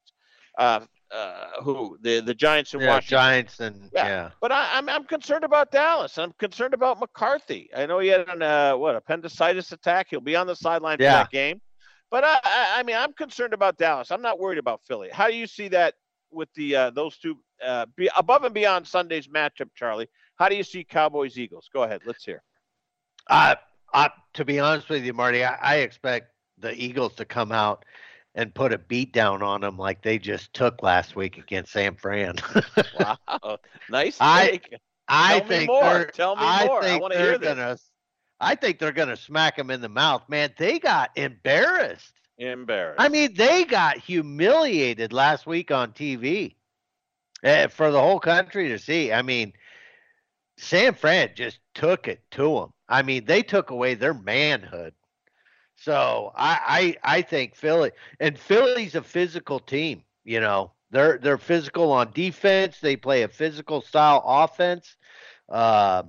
Uh, 0.57 0.81
uh, 1.11 1.63
who 1.63 1.99
the 2.01 2.21
the 2.21 2.35
Giants 2.35 2.75
and 2.75 2.83
yeah, 2.83 2.89
Washington. 2.89 3.19
Giants 3.19 3.61
and 3.61 3.91
yeah. 3.93 4.07
yeah. 4.07 4.31
But 4.41 4.53
I, 4.53 4.79
am 4.79 4.89
I'm, 4.89 4.97
I'm 4.97 5.05
concerned 5.05 5.45
about 5.45 5.71
Dallas. 5.71 6.19
I'm 6.19 6.33
concerned 6.39 6.75
about 6.75 6.99
McCarthy. 6.99 7.71
I 7.77 7.87
know 7.87 7.99
he 7.99 8.09
had 8.09 8.29
an 8.29 8.43
uh, 8.43 8.77
what 8.77 8.97
appendicitis 8.97 9.73
attack. 9.73 10.09
He'll 10.11 10.21
be 10.21 10.37
on 10.37 10.47
the 10.47 10.57
sideline 10.57 10.99
yeah. 11.01 11.13
for 11.13 11.25
that 11.25 11.31
game. 11.31 11.61
But 12.11 12.25
I, 12.25 12.39
I, 12.43 12.75
I 12.77 12.83
mean, 12.83 12.97
I'm 12.97 13.13
concerned 13.13 13.53
about 13.53 13.79
Dallas. 13.79 14.11
I'm 14.11 14.23
not 14.23 14.39
worried 14.39 14.59
about 14.59 14.81
Philly. 14.87 15.09
How 15.13 15.29
do 15.29 15.35
you 15.35 15.47
see 15.47 15.69
that 15.69 15.95
with 16.31 16.49
the 16.55 16.77
uh, 16.77 16.91
those 16.91 17.17
two 17.19 17.37
uh, 17.65 17.87
be 17.97 18.09
above 18.17 18.45
and 18.45 18.55
beyond 18.55 18.87
Sunday's 18.87 19.29
matchup, 19.29 19.71
Charlie? 19.75 20.09
How 20.37 20.49
do 20.49 20.57
you 20.57 20.65
see 20.65 20.85
Cowboys 20.85 21.39
Eagles? 21.39 21.69
Go 21.73 21.83
ahead. 21.85 22.03
Let's 22.05 22.25
hear. 22.25 22.43
Uh, 23.29 23.57
uh, 23.93 24.09
to 24.35 24.45
be 24.45 24.61
honest 24.61 24.89
with 24.89 25.05
you, 25.05 25.15
Marty, 25.15 25.45
I, 25.45 25.55
I 25.55 25.77
expect 25.77 26.33
the 26.59 26.73
Eagles 26.75 27.15
to 27.15 27.25
come 27.25 27.53
out 27.53 27.85
and 28.37 28.55
put 28.55 28.73
a 28.73 28.79
beat 28.79 29.13
down 29.13 29.43
on 29.43 29.63
them 29.63 29.79
like 29.79 30.03
they 30.03 30.19
just 30.19 30.53
took 30.53 30.83
last 30.83 31.17
week 31.17 31.39
against 31.39 31.73
San 31.73 31.97
Fran. 31.97 32.37
wow, 33.01 33.59
nice 33.91 34.19
take. 34.19 34.21
I, 34.29 34.61
I 35.09 35.39
Tell 35.41 35.49
think 35.49 35.61
me 35.63 35.67
more. 35.67 36.05
Tell 36.13 36.37
me 36.37 36.43
I 36.45 36.67
more. 36.67 36.83
Think 36.83 36.99
I 36.99 37.01
want 37.01 37.13
to 37.15 37.19
they're 37.19 37.31
hear 37.31 37.39
this. 37.39 37.49
Gonna, 37.49 37.77
I 38.39 38.55
think 38.55 38.79
they're 38.79 38.93
going 38.93 39.09
to 39.09 39.17
smack 39.17 39.57
them 39.57 39.71
in 39.71 39.81
the 39.81 39.89
mouth. 39.89 40.23
Man, 40.29 40.53
they 40.59 40.79
got 40.79 41.11
embarrassed. 41.17 42.13
Embarrassed. 42.39 43.01
I 43.01 43.09
mean, 43.09 43.35
they 43.35 43.65
got 43.65 43.97
humiliated 43.97 45.13
last 45.15 45.47
week 45.47 45.71
on 45.71 45.93
TV 45.93 46.55
uh, 47.43 47.69
for 47.69 47.91
the 47.91 48.01
whole 48.01 48.21
country 48.21 48.69
to 48.69 48.79
see. 48.79 49.13
I 49.13 49.23
mean, 49.23 49.55
San 50.59 50.95
Fran 50.95 51.31
just 51.35 51.61
took 51.75 52.09
it 52.09 52.21
to 52.33 52.55
them. 52.57 52.73
I 52.89 53.03
mean, 53.03 53.25
they 53.25 53.43
took 53.43 53.71
away 53.71 53.95
their 53.95 54.15
manhood. 54.15 54.93
So 55.77 56.33
I, 56.35 56.97
I 57.05 57.19
I 57.19 57.23
think 57.23 57.55
Philly 57.55 57.93
and 58.19 58.39
Philly's 58.39 58.95
a 58.95 59.03
physical 59.03 59.61
team. 59.61 60.03
You 60.25 60.41
know, 60.41 60.73
they're 60.91 61.19
they're 61.19 61.39
physical 61.39 61.93
on 61.93 62.13
defense. 62.13 62.81
They 62.81 62.97
play 62.97 63.23
a 63.23 63.29
physical 63.29 63.83
style 63.83 64.23
offense. 64.27 64.97
Uh, 65.49 66.05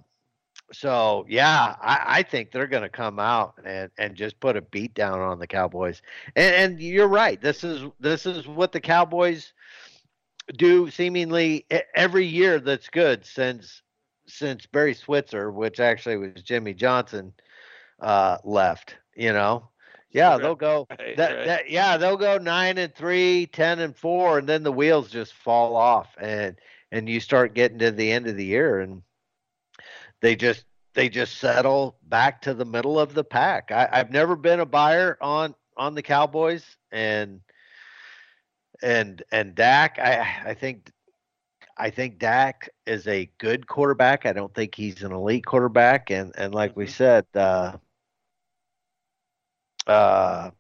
so 0.72 1.26
yeah, 1.30 1.76
I, 1.82 2.04
I 2.08 2.24
think 2.24 2.52
they're 2.52 2.68
going 2.68 2.84
to 2.84 2.90
come 2.90 3.20
out 3.20 3.56
and, 3.66 3.90
and 3.98 4.16
just 4.16 4.40
put 4.40 4.58
a 4.58 4.62
beat 4.62 4.94
down 4.94 5.20
on 5.20 5.40
the 5.40 5.48
Cowboys. 5.48 6.02
And, 6.36 6.56
and 6.56 6.80
you're 6.80 7.08
right. 7.08 7.40
This 7.40 7.64
is 7.64 7.84
this 8.00 8.26
is 8.26 8.48
what 8.48 8.72
the 8.72 8.82
Cowboys 8.82 9.54
do 10.56 10.90
seemingly 10.90 11.66
every 11.96 12.26
year. 12.26 12.60
That's 12.60 12.90
good 12.90 13.26
since 13.26 13.82
since 14.28 14.66
Barry 14.66 14.94
Switzer, 14.94 15.52
which 15.52 15.80
actually 15.80 16.18
was 16.18 16.44
Jimmy 16.44 16.74
Johnson, 16.74 17.34
uh, 18.02 18.38
left. 18.44 18.96
You 19.18 19.34
know, 19.34 19.68
yeah, 20.12 20.30
right. 20.30 20.42
they'll 20.42 20.56
go 20.56 20.88
right, 21.00 21.18
that, 21.18 21.36
right. 21.36 21.46
that 21.46 21.70
yeah 21.70 21.98
they'll 21.98 22.18
go 22.18 22.38
nine 22.38 22.78
and 22.78 22.94
three, 22.94 23.48
ten 23.48 23.80
and 23.80 23.96
four, 23.96 24.38
and 24.38 24.48
then 24.48 24.64
the 24.64 24.72
wheels 24.72 25.10
just 25.10 25.34
fall 25.34 25.76
off, 25.76 26.08
and 26.20 26.56
and 26.92 27.10
you 27.10 27.20
start 27.20 27.56
getting 27.56 27.80
to 27.80 27.92
the 27.92 28.12
end 28.12 28.28
of 28.28 28.38
the 28.38 28.46
year, 28.46 28.80
and 28.80 29.02
they 30.22 30.36
just 30.36 30.66
they 30.94 31.10
just 31.10 31.38
settle 31.38 31.98
back 32.04 32.42
to 32.44 32.54
the 32.54 32.66
middle 32.66 33.00
of 33.00 33.14
the 33.14 33.24
pack. 33.24 33.72
I, 33.72 33.90
I've 33.92 34.12
never 34.12 34.36
been 34.36 34.60
a 34.60 34.66
buyer 34.66 35.18
on 35.20 35.56
on 35.76 35.96
the 35.96 36.02
Cowboys, 36.04 36.64
and 36.92 37.42
and 38.82 39.24
and 39.32 39.56
Dak. 39.56 40.00
I 40.00 40.50
I 40.52 40.54
think 40.54 40.92
I 41.78 41.90
think 41.90 42.20
Dak 42.20 42.70
is 42.86 43.08
a 43.08 43.30
good 43.38 43.68
quarterback. 43.68 44.26
I 44.26 44.34
don't 44.34 44.54
think 44.54 44.76
he's 44.76 45.04
an 45.04 45.12
elite 45.12 45.46
quarterback, 45.46 46.10
and 46.10 46.34
and 46.38 46.54
like 46.54 46.76
we 46.76 46.86
mm-hmm. 46.86 46.94
said, 46.94 47.26
uh, 47.36 47.78
uh, 49.88 50.52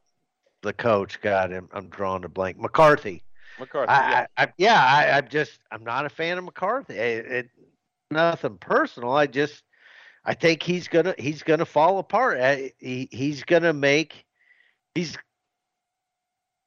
the 0.63 0.73
coach 0.73 1.21
got 1.21 1.51
him. 1.51 1.69
I'm 1.71 1.87
drawing 1.89 2.23
a 2.23 2.29
blank. 2.29 2.57
McCarthy. 2.57 3.23
McCarthy. 3.59 3.89
I, 3.89 4.09
yeah, 4.11 4.25
I, 4.37 4.43
I, 4.43 4.53
yeah 4.57 4.83
I, 4.83 5.17
am 5.17 5.27
just 5.29 5.59
I'm 5.71 5.83
not 5.83 6.05
a 6.05 6.09
fan 6.09 6.37
of 6.37 6.43
McCarthy. 6.43 6.95
It, 6.95 7.25
it, 7.25 7.49
nothing 8.11 8.57
personal. 8.57 9.11
I 9.11 9.27
just 9.27 9.63
I 10.25 10.33
think 10.33 10.63
he's 10.63 10.87
gonna 10.87 11.15
he's 11.17 11.43
gonna 11.43 11.65
fall 11.65 11.99
apart. 11.99 12.39
He 12.79 13.09
he's 13.11 13.43
gonna 13.43 13.73
make 13.73 14.25
he's 14.93 15.17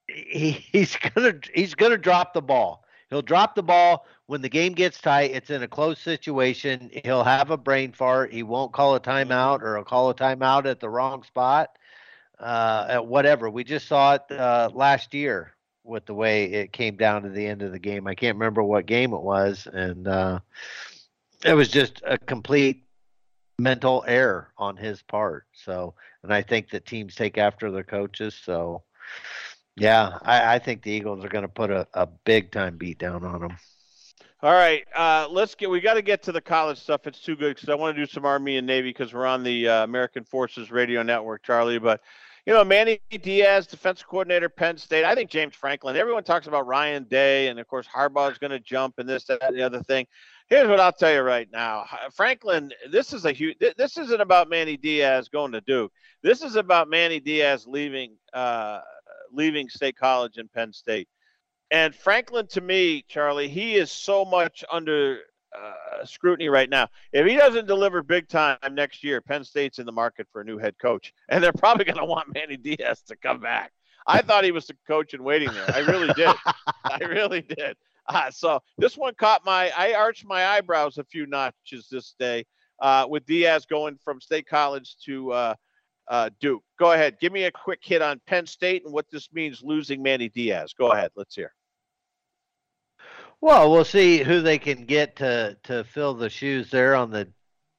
he, 0.09 0.51
he's 0.73 0.97
gonna 0.97 1.35
he's 1.55 1.75
gonna 1.75 1.99
drop 1.99 2.35
the 2.35 2.43
ball. 2.43 2.85
He'll 3.11 3.23
drop 3.23 3.55
the 3.55 3.63
ball 3.63 4.07
when 4.31 4.43
the 4.43 4.49
game 4.49 4.75
gets 4.75 5.01
tight, 5.01 5.33
it's 5.33 5.51
in 5.51 5.65
a 5.65 5.67
close 5.67 5.99
situation. 5.99 6.89
He'll 7.03 7.25
have 7.25 7.51
a 7.51 7.57
brain 7.57 7.91
fart. 7.91 8.33
He 8.33 8.45
won't 8.45 8.73
call 8.73 8.95
a 8.95 9.01
timeout 9.01 9.61
or 9.61 9.75
he'll 9.75 9.85
call 9.85 10.09
a 10.09 10.15
timeout 10.15 10.67
at 10.67 10.79
the 10.79 10.89
wrong 10.89 11.25
spot. 11.25 11.71
Uh, 12.41 12.87
at 12.89 13.07
whatever. 13.07 13.51
We 13.51 13.65
just 13.65 13.87
saw 13.87 14.15
it 14.15 14.23
uh, 14.33 14.71
last 14.73 15.13
year 15.13 15.53
with 15.85 16.07
the 16.07 16.15
way 16.15 16.45
it 16.45 16.73
came 16.73 16.97
down 16.97 17.23
to 17.23 17.29
the 17.29 17.47
end 17.47 17.61
of 17.61 17.73
the 17.73 17.79
game. 17.79 18.07
I 18.07 18.15
can't 18.15 18.37
remember 18.37 18.63
what 18.63 18.87
game 18.87 19.13
it 19.13 19.21
was, 19.21 19.69
and 19.71 20.09
uh, 20.09 20.41
it 21.45 21.53
was 21.53 21.69
just 21.69 22.01
a 22.07 22.17
complete 22.17 22.85
mental 23.59 24.05
error 24.07 24.53
on 24.57 24.77
his 24.77 25.03
part. 25.03 25.45
So, 25.53 25.95
and 26.23 26.33
I 26.33 26.41
think 26.41 26.71
that 26.71 26.87
teams 26.87 27.15
take 27.15 27.37
after 27.37 27.71
their 27.71 27.85
coaches. 27.85 28.41
So, 28.43 28.85
yeah, 29.77 30.19
I, 30.23 30.55
I 30.55 30.59
think 30.59 30.83
the 30.83 30.93
Eagles 30.93 31.23
are 31.25 31.29
going 31.29 31.43
to 31.43 31.49
put 31.49 31.71
a, 31.71 31.87
a 31.93 32.07
big 32.07 32.53
time 32.53 32.79
beat 32.79 32.99
down 32.99 33.23
on 33.25 33.41
them. 33.41 33.57
All 34.43 34.55
right, 34.55 34.87
uh, 34.97 35.29
let's 35.31 35.55
get. 35.55 35.69
We 35.69 35.83
got 35.83 35.95
to 35.95 36.03
get 36.03 36.23
to 36.23 36.33
the 36.33 36.41
college 36.41 36.79
stuff. 36.79 37.07
It's 37.07 37.21
too 37.21 37.37
good 37.37 37.55
because 37.55 37.69
I 37.69 37.75
want 37.75 37.95
to 37.95 38.03
do 38.03 38.11
some 38.11 38.25
Army 38.25 38.57
and 38.57 38.67
Navy 38.67 38.89
because 38.89 39.13
we're 39.13 39.27
on 39.27 39.43
the 39.43 39.69
uh, 39.69 39.85
American 39.85 40.25
Forces 40.25 40.71
Radio 40.71 41.03
Network, 41.03 41.43
Charlie. 41.43 41.79
But 41.79 42.01
you 42.47 42.53
know, 42.53 42.65
Manny 42.65 43.01
Diaz, 43.11 43.67
defensive 43.67 44.07
coordinator, 44.07 44.49
Penn 44.49 44.79
State. 44.79 45.05
I 45.05 45.15
think 45.15 45.31
James 45.31 45.55
Franklin. 45.55 45.97
Everyone 45.97 46.25
talks 46.25 46.47
about 46.47 46.67
Ryan 46.67 47.05
Day, 47.05 47.49
and 47.49 47.59
of 47.61 47.67
course 47.67 47.87
Harbaugh 47.87 48.31
is 48.31 48.39
going 48.39 48.51
to 48.51 48.61
jump 48.61 48.99
and 48.99 49.09
this, 49.09 49.25
that, 49.25 49.43
and 49.43 49.57
the 49.57 49.63
other 49.63 49.83
thing. 49.83 50.07
Here's 50.49 50.69
what 50.69 50.81
I'll 50.81 50.93
tell 50.93 51.13
you 51.13 51.21
right 51.21 51.49
now, 51.53 51.85
Franklin. 52.13 52.73
This 52.91 53.13
is 53.13 53.25
a 53.25 53.31
huge. 53.31 53.57
This 53.77 53.97
isn't 53.97 54.21
about 54.21 54.51
Manny 54.51 54.77
Diaz 54.77 55.29
going 55.29 55.53
to 55.53 55.61
Duke. 55.61 55.93
This 56.23 56.43
is 56.43 56.57
about 56.57 56.91
Manny 56.91 57.21
Diaz 57.21 57.67
leaving, 57.69 58.17
uh, 58.33 58.81
leaving 59.33 59.69
State 59.69 59.97
College 59.97 60.39
and 60.39 60.53
Penn 60.53 60.73
State. 60.73 61.09
And 61.71 61.95
Franklin, 61.95 62.49
to 62.49 62.61
me, 62.61 63.05
Charlie, 63.07 63.49
he 63.49 63.77
is 63.77 63.93
so 63.93 64.25
much 64.25 64.65
under 64.73 65.21
uh, 65.57 66.05
scrutiny 66.05 66.49
right 66.49 66.71
now. 66.71 66.89
If 67.13 67.27
he 67.27 67.37
doesn't 67.37 67.67
deliver 67.67 68.03
big 68.03 68.29
time 68.29 68.59
next 68.73 69.03
year, 69.03 69.21
Penn 69.21 69.45
State's 69.45 69.79
in 69.79 69.87
the 69.87 69.93
market 69.93 70.27
for 70.33 70.41
a 70.41 70.45
new 70.45 70.59
head 70.59 70.77
coach, 70.79 71.13
and 71.29 71.43
they're 71.43 71.53
probably 71.53 71.85
going 71.87 71.99
to 71.99 72.05
want 72.05 72.33
Manny 72.35 72.57
Diaz 72.57 73.03
to 73.09 73.17
come 73.17 73.41
back. 73.41 73.73
I 74.07 74.23
thought 74.23 74.45
he 74.45 74.53
was 74.53 74.67
the 74.67 74.77
coach 74.87 75.15
in 75.15 75.23
waiting 75.23 75.53
there. 75.53 75.71
I 75.75 75.81
really 75.81 76.13
did. 76.15 76.35
I 76.85 76.99
really 77.05 77.43
did. 77.43 77.77
Uh, 78.09 78.31
so 78.31 78.61
this 78.79 78.97
one 78.97 79.15
caught 79.15 79.45
my. 79.45 79.71
I 79.77 79.93
arched 79.95 80.25
my 80.25 80.47
eyebrows 80.47 80.99
a 80.99 81.05
few 81.05 81.27
notches 81.27 81.89
this 81.91 82.15
day 82.19 82.45
uh, 82.81 83.07
with 83.09 83.27
Diaz 83.27 83.67
going 83.67 83.99
from 84.03 84.21
State 84.21 84.49
College 84.49 84.97
to 85.05 85.33
uh, 85.33 85.55
uh, 86.09 86.31
Duke. 86.41 86.65
Go 86.79 86.93
ahead. 86.93 87.19
Give 87.21 87.33
me 87.33 87.45
a 87.45 87.53
quick 87.53 87.81
hit 87.83 88.03
on 88.03 88.21
Penn 88.27 88.47
State 88.47 88.85
and 88.85 88.93
what 88.93 89.07
this 89.11 89.29
means 89.33 89.63
losing 89.63 90.03
Manny 90.03 90.29
Diaz. 90.29 90.75
Go 90.77 90.93
ahead. 90.93 91.11
Let's 91.15 91.35
hear. 91.35 91.53
Well, 93.41 93.71
we'll 93.71 93.85
see 93.85 94.19
who 94.19 94.43
they 94.43 94.59
can 94.59 94.85
get 94.85 95.17
to 95.17 95.57
to 95.65 95.85
fill 95.85 96.15
the 96.15 96.29
shoes 96.29 96.71
there 96.71 96.95
on 96.95 97.11
the 97.11 97.29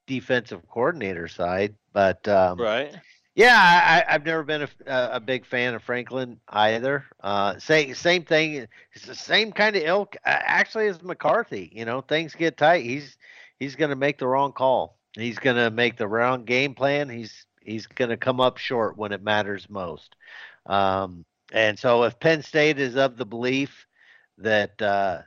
defensive 0.08 0.68
coordinator 0.68 1.28
side. 1.28 1.76
But 1.94 2.28
um, 2.28 2.60
right. 2.60 2.96
Yeah, 3.34 4.04
I, 4.08 4.12
have 4.12 4.26
never 4.26 4.44
been 4.44 4.64
a, 4.64 4.70
a, 5.14 5.20
big 5.22 5.46
fan 5.46 5.74
of 5.74 5.82
Franklin 5.82 6.38
either. 6.50 7.06
Uh, 7.22 7.58
same 7.60 7.96
same 7.96 8.26
thing. 8.26 8.68
It's 8.94 9.06
the 9.06 9.16
same 9.16 9.54
kind 9.54 9.76
of 9.78 9.84
ilk. 9.84 10.18
Actually, 10.26 10.88
as 10.88 11.02
McCarthy. 11.02 11.72
You 11.74 11.86
know, 11.86 12.02
things 12.02 12.36
get 12.36 12.58
tight. 12.58 12.84
He's 12.84 13.18
he's 13.58 13.76
going 13.76 13.90
to 13.90 13.96
make 13.96 14.18
the 14.18 14.28
wrong 14.28 14.52
call. 14.52 14.98
He's 15.16 15.40
going 15.40 15.56
to 15.56 15.72
make 15.72 15.96
the 15.96 16.08
wrong 16.08 16.44
game 16.44 16.76
plan. 16.76 17.08
He's 17.08 17.46
he's 17.62 17.88
going 17.88 18.10
to 18.10 18.18
come 18.18 18.42
up 18.42 18.58
short 18.58 18.98
when 18.98 19.14
it 19.14 19.24
matters 19.24 19.70
most. 19.70 20.14
Um, 20.66 21.24
and 21.54 21.80
so, 21.80 22.04
if 22.04 22.20
Penn 22.20 22.44
State 22.44 22.80
is 22.80 22.98
of 22.98 23.16
the 23.16 23.26
belief 23.26 23.88
that 24.40 24.82
uh, 24.82 25.22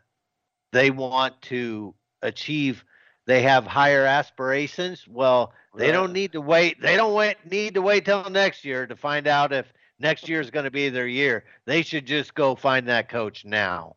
they 0.75 0.91
want 0.91 1.41
to 1.41 1.95
achieve, 2.23 2.85
they 3.27 3.43
have 3.43 3.65
higher 3.65 4.05
aspirations. 4.05 5.07
Well, 5.09 5.53
they 5.77 5.93
don't 5.93 6.13
need 6.13 6.33
to 6.33 6.41
wait. 6.41 6.81
They 6.81 6.97
don't 6.97 7.15
wait, 7.15 7.37
need 7.49 7.75
to 7.75 7.83
wait 7.83 8.05
till 8.05 8.29
next 8.29 8.65
year 8.65 8.87
to 8.87 8.97
find 8.97 9.27
out 9.29 9.53
if 9.53 9.73
next 10.01 10.29
year 10.29 10.41
is 10.41 10.51
going 10.51 10.65
to 10.65 10.73
be 10.73 10.89
their 10.89 11.07
year. 11.07 11.45
They 11.65 11.83
should 11.83 12.07
just 12.07 12.35
go 12.35 12.57
find 12.57 12.89
that 12.89 13.09
coach 13.09 13.45
now. 13.45 13.97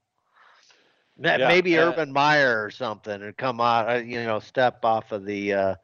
Yeah, 1.19 1.47
Maybe 1.47 1.79
uh, 1.79 1.89
Urban 1.89 2.13
Meyer 2.13 2.63
or 2.63 2.69
something, 2.69 3.23
and 3.23 3.35
come 3.35 3.59
out. 3.59 3.89
Uh, 3.89 3.95
you 3.95 4.23
know, 4.23 4.39
step 4.39 4.85
off 4.85 5.11
of 5.11 5.25
the 5.25 5.53
uh, 5.53 5.75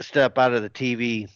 step 0.00 0.38
out 0.38 0.54
of 0.54 0.62
the 0.62 0.70
TV 0.70 1.28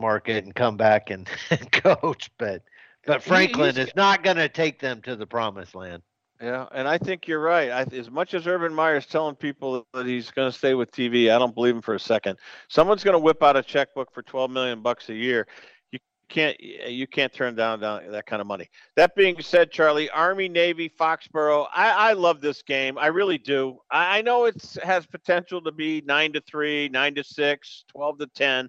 market 0.00 0.44
and 0.44 0.52
come 0.52 0.76
back 0.76 1.10
and, 1.10 1.28
and 1.50 1.70
coach. 1.84 2.28
But 2.38 2.62
but 3.06 3.22
Franklin 3.22 3.78
is 3.78 3.94
not 3.94 4.24
going 4.24 4.36
to 4.38 4.48
take 4.48 4.80
them 4.80 5.00
to 5.02 5.14
the 5.14 5.28
promised 5.28 5.76
land. 5.76 6.02
Yeah, 6.40 6.66
and 6.72 6.88
I 6.88 6.98
think 6.98 7.28
you're 7.28 7.40
right. 7.40 7.70
I, 7.70 7.82
as 7.96 8.10
much 8.10 8.34
as 8.34 8.46
Urban 8.46 8.74
Meyer's 8.74 9.06
telling 9.06 9.36
people 9.36 9.86
that 9.94 10.04
he's 10.04 10.30
going 10.30 10.50
to 10.50 10.56
stay 10.56 10.74
with 10.74 10.90
TV, 10.90 11.34
I 11.34 11.38
don't 11.38 11.54
believe 11.54 11.76
him 11.76 11.82
for 11.82 11.94
a 11.94 12.00
second. 12.00 12.38
Someone's 12.68 13.04
going 13.04 13.14
to 13.14 13.20
whip 13.20 13.42
out 13.42 13.56
a 13.56 13.62
checkbook 13.62 14.12
for 14.12 14.22
12 14.22 14.50
million 14.50 14.82
bucks 14.82 15.08
a 15.08 15.14
year. 15.14 15.46
You 15.92 16.00
can't 16.28 16.58
you 16.60 17.06
can't 17.06 17.32
turn 17.32 17.54
down, 17.54 17.80
down 17.80 18.10
that 18.10 18.26
kind 18.26 18.40
of 18.40 18.48
money. 18.48 18.68
That 18.96 19.14
being 19.14 19.40
said, 19.40 19.70
Charlie, 19.70 20.10
Army, 20.10 20.48
Navy, 20.48 20.88
Foxborough, 20.88 21.68
I, 21.72 22.10
I 22.10 22.12
love 22.14 22.40
this 22.40 22.62
game. 22.62 22.98
I 22.98 23.06
really 23.08 23.38
do. 23.38 23.78
I, 23.90 24.18
I 24.18 24.22
know 24.22 24.46
it 24.46 24.60
has 24.82 25.06
potential 25.06 25.62
to 25.62 25.70
be 25.70 26.02
nine 26.04 26.32
to 26.32 26.40
three, 26.40 26.88
nine 26.88 27.14
to 27.14 27.22
six, 27.22 27.84
12 27.92 28.18
to 28.18 28.26
ten, 28.34 28.68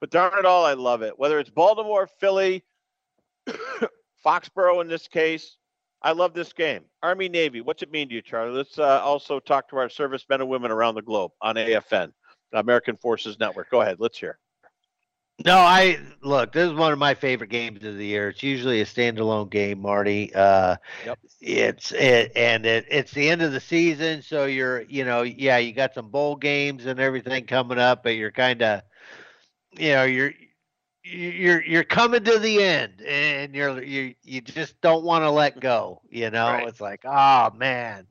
but 0.00 0.10
darn 0.10 0.36
it 0.36 0.46
all, 0.46 0.64
I 0.64 0.72
love 0.72 1.02
it. 1.02 1.16
Whether 1.16 1.38
it's 1.38 1.50
Baltimore, 1.50 2.08
Philly, 2.18 2.64
Foxborough 4.24 4.80
in 4.80 4.88
this 4.88 5.06
case 5.06 5.57
I 6.02 6.12
love 6.12 6.32
this 6.32 6.52
game. 6.52 6.82
Army 7.02 7.28
Navy. 7.28 7.60
What's 7.60 7.82
it 7.82 7.90
mean 7.90 8.08
to 8.08 8.14
you, 8.14 8.22
Charlie? 8.22 8.56
Let's 8.56 8.78
uh, 8.78 9.00
also 9.02 9.40
talk 9.40 9.68
to 9.70 9.76
our 9.76 9.88
servicemen 9.88 10.40
and 10.40 10.48
women 10.48 10.70
around 10.70 10.94
the 10.94 11.02
globe 11.02 11.32
on 11.42 11.56
AFN, 11.56 12.12
American 12.52 12.96
Forces 12.96 13.38
Network. 13.38 13.70
Go 13.70 13.80
ahead. 13.80 13.96
Let's 13.98 14.18
hear. 14.18 14.38
No, 15.44 15.56
I 15.56 16.00
look. 16.20 16.52
This 16.52 16.68
is 16.68 16.74
one 16.74 16.92
of 16.92 16.98
my 16.98 17.14
favorite 17.14 17.50
games 17.50 17.84
of 17.84 17.96
the 17.96 18.04
year. 18.04 18.30
It's 18.30 18.42
usually 18.42 18.80
a 18.80 18.84
standalone 18.84 19.48
game, 19.48 19.80
Marty. 19.80 20.34
Uh, 20.34 20.76
yep. 21.06 21.18
It's 21.40 21.92
it, 21.92 22.32
and 22.34 22.66
it, 22.66 22.86
it's 22.90 23.12
the 23.12 23.28
end 23.28 23.42
of 23.42 23.52
the 23.52 23.60
season, 23.60 24.20
so 24.22 24.46
you're 24.46 24.80
you 24.82 25.04
know 25.04 25.22
yeah 25.22 25.58
you 25.58 25.72
got 25.72 25.94
some 25.94 26.10
bowl 26.10 26.34
games 26.34 26.86
and 26.86 26.98
everything 26.98 27.46
coming 27.46 27.78
up, 27.78 28.02
but 28.02 28.16
you're 28.16 28.32
kind 28.32 28.62
of 28.62 28.82
you 29.78 29.90
know 29.90 30.02
you're 30.02 30.32
you're 31.08 31.62
you're 31.62 31.84
coming 31.84 32.22
to 32.24 32.38
the 32.38 32.62
end 32.62 33.00
and 33.02 33.54
you're 33.54 33.82
you 33.82 34.14
you 34.22 34.40
just 34.40 34.80
don't 34.80 35.04
want 35.04 35.22
to 35.22 35.30
let 35.30 35.58
go 35.60 36.00
you 36.10 36.30
know 36.30 36.48
right. 36.52 36.68
it's 36.68 36.80
like 36.80 37.02
oh 37.04 37.50
man 37.56 38.06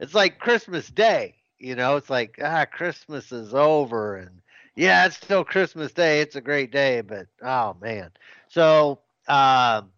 it's 0.00 0.14
like 0.14 0.38
christmas 0.38 0.88
day 0.88 1.34
you 1.58 1.74
know 1.74 1.96
it's 1.96 2.10
like 2.10 2.38
ah 2.42 2.64
christmas 2.64 3.32
is 3.32 3.54
over 3.54 4.16
and 4.16 4.40
yeah 4.76 5.06
it's 5.06 5.16
still 5.16 5.44
christmas 5.44 5.92
day 5.92 6.20
it's 6.20 6.36
a 6.36 6.40
great 6.40 6.70
day 6.70 7.00
but 7.00 7.26
oh 7.42 7.76
man 7.80 8.10
so 8.48 9.00
um 9.28 9.90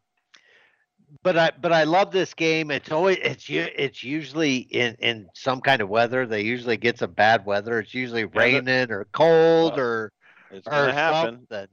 but 1.22 1.38
I 1.38 1.50
but 1.60 1.72
I 1.72 1.84
love 1.84 2.10
this 2.12 2.34
game. 2.34 2.70
It's 2.70 2.92
always 2.92 3.18
it's 3.22 3.46
it's 3.48 4.04
usually 4.04 4.58
in 4.58 4.94
in 4.98 5.28
some 5.34 5.60
kind 5.60 5.80
of 5.80 5.88
weather. 5.88 6.26
They 6.26 6.42
usually 6.42 6.76
get 6.76 6.98
some 6.98 7.12
bad 7.12 7.46
weather. 7.46 7.78
It's 7.80 7.94
usually 7.94 8.24
raining 8.26 8.90
or 8.90 9.06
cold 9.12 9.78
or 9.78 10.12
it's 10.50 10.68
gonna 10.68 10.92
happen. 10.92 11.46
Something. 11.48 11.68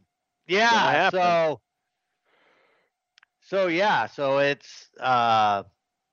Yeah. 0.47 0.95
So. 1.09 1.61
So 3.41 3.67
yeah. 3.67 4.07
So 4.07 4.39
it's 4.39 4.89
uh, 4.99 5.63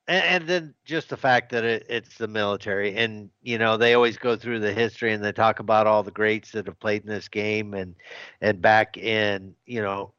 and, 0.09 0.25
and 0.25 0.49
then 0.49 0.75
just 0.85 1.09
the 1.09 1.17
fact 1.17 1.51
that 1.53 1.65
it, 1.65 1.87
it's 1.89 2.17
the 2.19 2.29
military, 2.29 2.95
and 2.97 3.31
you 3.43 3.59
know 3.59 3.77
they 3.77 3.95
always 3.95 4.17
go 4.19 4.37
through 4.37 4.61
the 4.61 4.73
history 4.73 5.13
and 5.13 5.25
they 5.25 5.33
talk 5.33 5.61
about 5.61 5.87
all 5.87 6.03
the 6.03 6.11
greats 6.11 6.53
that 6.53 6.67
have 6.67 6.79
played 6.81 7.03
in 7.03 7.09
this 7.09 7.29
game, 7.29 7.75
and 7.75 7.95
and 8.41 8.61
back 8.61 8.97
in 8.99 9.55
you 9.67 9.83
know 9.83 10.13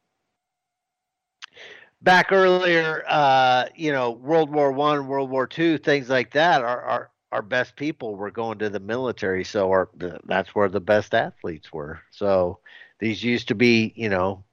back 2.02 2.32
earlier, 2.32 3.04
uh, 3.08 3.66
you 3.76 3.92
know, 3.92 4.12
World 4.12 4.50
War 4.52 4.72
One, 4.72 5.08
World 5.08 5.30
War 5.30 5.48
Two, 5.48 5.78
things 5.78 6.10
like 6.10 6.32
that. 6.34 6.62
Our, 6.62 6.82
our 6.82 7.12
our 7.32 7.42
best 7.42 7.76
people 7.76 8.16
were 8.16 8.32
going 8.32 8.60
to 8.60 8.70
the 8.70 8.80
military, 8.80 9.44
so 9.44 9.70
our 9.72 9.90
that's 10.26 10.54
where 10.56 10.70
the 10.70 10.82
best 10.82 11.14
athletes 11.14 11.72
were. 11.74 12.00
So 12.12 12.60
these 13.04 13.22
used 13.22 13.50
to 13.50 13.56
be, 13.56 13.92
you 13.98 14.08
know, 14.08 14.46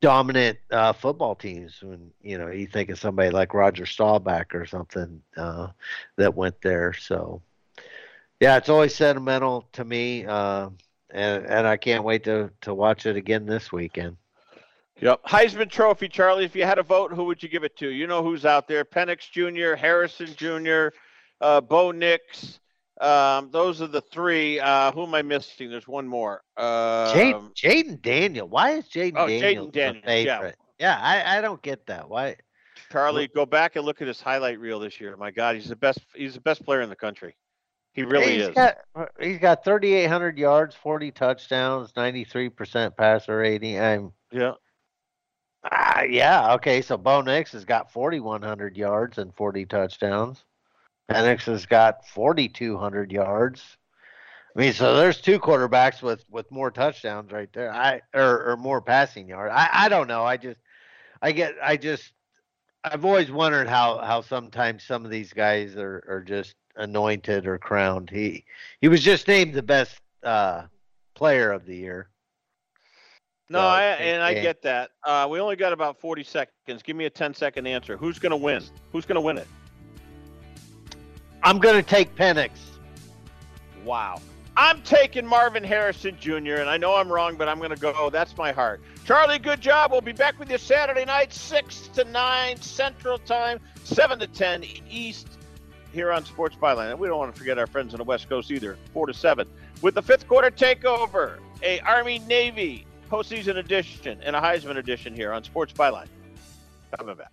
dominant 0.00 0.58
uh, 0.70 0.94
football 0.94 1.34
teams. 1.34 1.82
When 1.82 2.10
you 2.22 2.38
know 2.38 2.48
you 2.48 2.66
think 2.66 2.88
of 2.88 2.98
somebody 2.98 3.28
like 3.28 3.52
Roger 3.52 3.84
Staubach 3.84 4.54
or 4.54 4.64
something 4.64 5.20
uh, 5.36 5.68
that 6.16 6.34
went 6.34 6.62
there. 6.62 6.94
So 6.94 7.42
yeah, 8.40 8.56
it's 8.56 8.70
always 8.70 8.94
sentimental 8.94 9.68
to 9.72 9.84
me, 9.84 10.24
uh, 10.24 10.70
and 11.10 11.44
and 11.44 11.66
I 11.66 11.76
can't 11.76 12.02
wait 12.02 12.24
to 12.24 12.50
to 12.62 12.72
watch 12.72 13.04
it 13.04 13.16
again 13.16 13.44
this 13.44 13.70
weekend. 13.70 14.16
Yep. 15.02 15.24
Heisman 15.24 15.70
Trophy, 15.70 16.08
Charlie. 16.08 16.44
If 16.46 16.56
you 16.56 16.64
had 16.64 16.78
a 16.78 16.82
vote, 16.82 17.12
who 17.12 17.24
would 17.24 17.42
you 17.42 17.50
give 17.50 17.64
it 17.64 17.76
to? 17.76 17.90
You 17.90 18.06
know 18.06 18.22
who's 18.22 18.46
out 18.46 18.68
there: 18.68 18.86
Penix 18.86 19.30
Jr., 19.30 19.74
Harrison 19.74 20.34
Jr., 20.34 20.88
uh, 21.42 21.60
Bo 21.60 21.90
Nix. 21.90 22.58
Um, 23.00 23.50
those 23.50 23.80
are 23.80 23.86
the 23.86 24.02
three. 24.02 24.60
Uh, 24.60 24.92
who 24.92 25.04
am 25.04 25.14
I 25.14 25.22
missing? 25.22 25.70
There's 25.70 25.88
one 25.88 26.06
more. 26.06 26.42
Uh, 26.56 27.12
Jayden 27.12 28.02
Daniel. 28.02 28.46
Why 28.46 28.72
is 28.72 28.88
Jayden 28.88 29.14
oh, 29.16 29.26
Daniel 29.26 29.70
Daniel, 29.70 30.02
favorite? 30.04 30.56
Yeah, 30.78 30.98
yeah 30.98 31.00
I, 31.00 31.38
I 31.38 31.40
don't 31.40 31.62
get 31.62 31.86
that. 31.86 32.08
Why? 32.08 32.36
Charlie, 32.92 33.28
go 33.28 33.46
back 33.46 33.76
and 33.76 33.84
look 33.86 34.02
at 34.02 34.08
his 34.08 34.20
highlight 34.20 34.58
reel 34.58 34.80
this 34.80 35.00
year. 35.00 35.16
My 35.16 35.30
God, 35.30 35.54
he's 35.54 35.68
the 35.68 35.76
best. 35.76 36.00
He's 36.14 36.34
the 36.34 36.40
best 36.40 36.64
player 36.64 36.82
in 36.82 36.90
the 36.90 36.96
country. 36.96 37.36
He 37.92 38.02
really 38.02 38.34
he's 38.34 38.48
is. 38.48 38.54
Got, 38.54 38.78
he's 39.20 39.38
got 39.38 39.64
3,800 39.64 40.38
yards, 40.38 40.76
40 40.76 41.10
touchdowns, 41.10 41.92
93% 41.92 42.96
passer 42.96 43.38
rating. 43.38 43.80
I'm 43.80 44.12
yeah. 44.30 44.52
Uh, 45.64 46.02
yeah. 46.08 46.54
Okay. 46.54 46.82
So 46.82 46.96
Bo 46.96 47.20
Nix 47.20 47.52
has 47.52 47.64
got 47.64 47.92
4,100 47.92 48.76
yards 48.76 49.18
and 49.18 49.34
40 49.34 49.66
touchdowns. 49.66 50.44
Penix 51.10 51.42
has 51.42 51.66
got 51.66 52.06
4,200 52.08 53.10
yards. 53.10 53.76
I 54.54 54.60
mean, 54.60 54.72
so 54.72 54.96
there's 54.96 55.20
two 55.20 55.38
quarterbacks 55.38 56.02
with 56.02 56.24
with 56.28 56.50
more 56.50 56.70
touchdowns 56.70 57.30
right 57.30 57.52
there. 57.52 57.72
I 57.72 58.00
or, 58.14 58.50
or 58.50 58.56
more 58.56 58.80
passing 58.80 59.28
yards. 59.28 59.52
I 59.54 59.68
I 59.72 59.88
don't 59.88 60.08
know. 60.08 60.24
I 60.24 60.36
just 60.36 60.58
I 61.22 61.32
get 61.32 61.54
I 61.62 61.76
just 61.76 62.12
I've 62.82 63.04
always 63.04 63.30
wondered 63.30 63.68
how 63.68 63.98
how 63.98 64.22
sometimes 64.22 64.84
some 64.84 65.04
of 65.04 65.10
these 65.10 65.32
guys 65.32 65.76
are 65.76 66.04
are 66.08 66.24
just 66.26 66.56
anointed 66.76 67.46
or 67.46 67.58
crowned. 67.58 68.10
He 68.10 68.44
he 68.80 68.88
was 68.88 69.02
just 69.02 69.28
named 69.28 69.54
the 69.54 69.62
best 69.62 70.00
uh, 70.24 70.62
player 71.14 71.52
of 71.52 71.64
the 71.64 71.76
year. 71.76 72.08
No, 73.48 73.58
so, 73.58 73.66
I, 73.66 73.82
and 73.82 74.22
I 74.22 74.34
get 74.34 74.62
that. 74.62 74.90
Uh, 75.02 75.26
we 75.28 75.40
only 75.40 75.56
got 75.56 75.72
about 75.72 76.00
40 76.00 76.22
seconds. 76.22 76.84
Give 76.84 76.94
me 76.94 77.06
a 77.06 77.10
10 77.10 77.34
second 77.34 77.66
answer. 77.66 77.96
Who's 77.96 78.20
going 78.20 78.30
to 78.30 78.36
win? 78.36 78.62
Who's 78.92 79.04
going 79.04 79.16
to 79.16 79.20
win 79.20 79.38
it? 79.38 79.48
I'm 81.42 81.58
going 81.58 81.76
to 81.76 81.82
take 81.82 82.14
Penix. 82.14 82.50
Wow. 83.84 84.20
I'm 84.56 84.82
taking 84.82 85.24
Marvin 85.24 85.64
Harrison 85.64 86.16
Jr., 86.20 86.56
and 86.56 86.68
I 86.68 86.76
know 86.76 86.94
I'm 86.94 87.10
wrong, 87.10 87.36
but 87.36 87.48
I'm 87.48 87.58
going 87.58 87.70
to 87.70 87.80
go. 87.80 88.10
That's 88.10 88.36
my 88.36 88.52
heart. 88.52 88.82
Charlie, 89.06 89.38
good 89.38 89.60
job. 89.60 89.90
We'll 89.90 90.02
be 90.02 90.12
back 90.12 90.38
with 90.38 90.50
you 90.50 90.58
Saturday 90.58 91.04
night, 91.04 91.32
6 91.32 91.88
to 91.94 92.04
9 92.04 92.56
Central 92.60 93.18
Time, 93.18 93.58
7 93.84 94.18
to 94.18 94.26
10 94.26 94.64
East. 94.88 95.28
here 95.92 96.12
on 96.12 96.24
Sports 96.24 96.56
Byline. 96.56 96.90
And 96.90 97.00
we 97.00 97.08
don't 97.08 97.18
want 97.18 97.32
to 97.32 97.38
forget 97.38 97.58
our 97.58 97.66
friends 97.66 97.94
on 97.94 97.98
the 97.98 98.04
West 98.04 98.28
Coast 98.28 98.50
either. 98.50 98.76
Four 98.92 99.06
to 99.06 99.14
seven 99.14 99.48
with 99.82 99.94
the 99.94 100.02
fifth 100.02 100.28
quarter 100.28 100.50
takeover, 100.50 101.38
a 101.62 101.80
Army 101.80 102.18
Navy 102.20 102.86
postseason 103.10 103.56
edition 103.56 104.20
and 104.22 104.36
a 104.36 104.40
Heisman 104.40 104.76
edition 104.76 105.14
here 105.14 105.32
on 105.32 105.42
Sports 105.42 105.72
Byline. 105.72 106.06
Coming 106.96 107.16
back. 107.16 107.32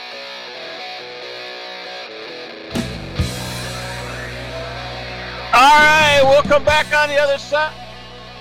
All 5.53 5.59
right, 5.59 6.21
we'll 6.23 6.43
come 6.43 6.63
back 6.63 6.93
on 6.95 7.09
the 7.09 7.17
other 7.17 7.37
side. 7.37 7.73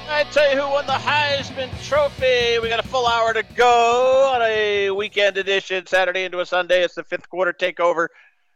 I 0.08 0.22
tell 0.30 0.48
you 0.48 0.60
who 0.60 0.70
won 0.70 0.86
the 0.86 0.92
Heisman 0.92 1.68
Trophy. 1.84 2.60
We 2.62 2.68
got 2.68 2.78
a 2.78 2.86
full 2.86 3.04
hour 3.04 3.34
to 3.34 3.42
go 3.42 4.30
on 4.32 4.40
a 4.42 4.90
weekend 4.90 5.36
edition, 5.36 5.88
Saturday 5.88 6.22
into 6.22 6.38
a 6.38 6.46
Sunday. 6.46 6.84
It's 6.84 6.94
the 6.94 7.02
fifth 7.02 7.28
quarter 7.28 7.52
takeover, 7.52 8.06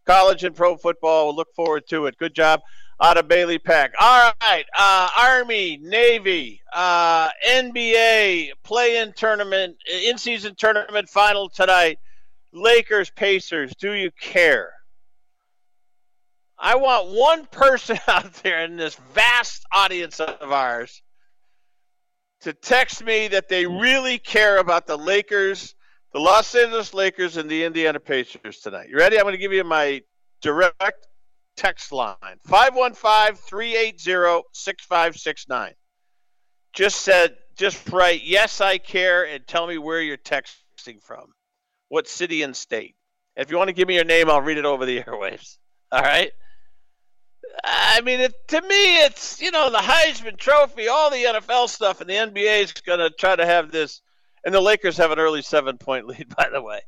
college 0.06 0.44
and 0.44 0.54
pro 0.54 0.76
football. 0.76 1.26
We'll 1.26 1.36
look 1.36 1.52
forward 1.56 1.88
to 1.88 2.06
it. 2.06 2.16
Good 2.16 2.32
job 2.32 2.60
out 3.02 3.16
of 3.16 3.26
Bailey 3.26 3.58
Peck. 3.58 3.92
All 4.00 4.32
right, 4.40 4.66
uh, 4.78 5.08
Army, 5.18 5.80
Navy, 5.82 6.62
uh, 6.72 7.30
NBA 7.48 8.52
play-in 8.62 9.14
tournament, 9.14 9.78
in-season 9.92 10.54
tournament 10.54 11.08
final 11.08 11.48
tonight. 11.48 11.98
Lakers, 12.52 13.10
Pacers. 13.10 13.74
Do 13.80 13.94
you 13.94 14.12
care? 14.12 14.70
I 16.58 16.76
want 16.76 17.10
one 17.10 17.46
person 17.46 17.98
out 18.08 18.32
there 18.42 18.64
in 18.64 18.76
this 18.76 18.96
vast 19.14 19.64
audience 19.72 20.20
of 20.20 20.52
ours 20.52 21.02
to 22.42 22.52
text 22.52 23.02
me 23.04 23.28
that 23.28 23.48
they 23.48 23.66
really 23.66 24.18
care 24.18 24.58
about 24.58 24.86
the 24.86 24.98
Lakers, 24.98 25.74
the 26.12 26.20
Los 26.20 26.54
Angeles 26.54 26.92
Lakers, 26.92 27.36
and 27.36 27.50
the 27.50 27.64
Indiana 27.64 27.98
Pacers 27.98 28.60
tonight. 28.60 28.88
You 28.88 28.98
ready? 28.98 29.18
I'm 29.18 29.24
going 29.24 29.34
to 29.34 29.38
give 29.38 29.52
you 29.52 29.64
my 29.64 30.02
direct 30.42 31.06
text 31.56 31.92
line 31.92 32.16
515 32.46 33.36
380 33.36 34.42
6569. 34.52 35.72
Just 36.74 37.00
said, 37.00 37.36
just 37.56 37.88
write, 37.90 38.24
yes, 38.24 38.60
I 38.60 38.78
care, 38.78 39.24
and 39.26 39.46
tell 39.46 39.66
me 39.66 39.78
where 39.78 40.02
you're 40.02 40.16
texting 40.16 41.02
from. 41.02 41.32
What 41.88 42.08
city 42.08 42.42
and 42.42 42.54
state. 42.54 42.96
If 43.36 43.50
you 43.50 43.56
want 43.56 43.68
to 43.68 43.74
give 43.74 43.88
me 43.88 43.94
your 43.94 44.04
name, 44.04 44.28
I'll 44.28 44.40
read 44.40 44.58
it 44.58 44.64
over 44.64 44.84
the 44.84 45.02
airwaves. 45.04 45.56
All 45.92 46.02
right? 46.02 46.32
I 47.62 48.00
mean, 48.00 48.20
it, 48.20 48.34
to 48.48 48.60
me, 48.60 49.04
it's 49.04 49.40
you 49.40 49.50
know 49.50 49.70
the 49.70 49.78
Heisman 49.78 50.36
Trophy, 50.36 50.88
all 50.88 51.10
the 51.10 51.24
NFL 51.24 51.68
stuff, 51.68 52.00
and 52.00 52.10
the 52.10 52.14
NBA 52.14 52.62
is 52.62 52.72
going 52.72 52.98
to 52.98 53.10
try 53.10 53.36
to 53.36 53.46
have 53.46 53.70
this. 53.70 54.00
And 54.44 54.54
the 54.54 54.60
Lakers 54.60 54.98
have 54.98 55.10
an 55.10 55.18
early 55.18 55.40
seven-point 55.40 56.06
lead, 56.06 56.28
by 56.36 56.48
the 56.52 56.60
way. 56.60 56.80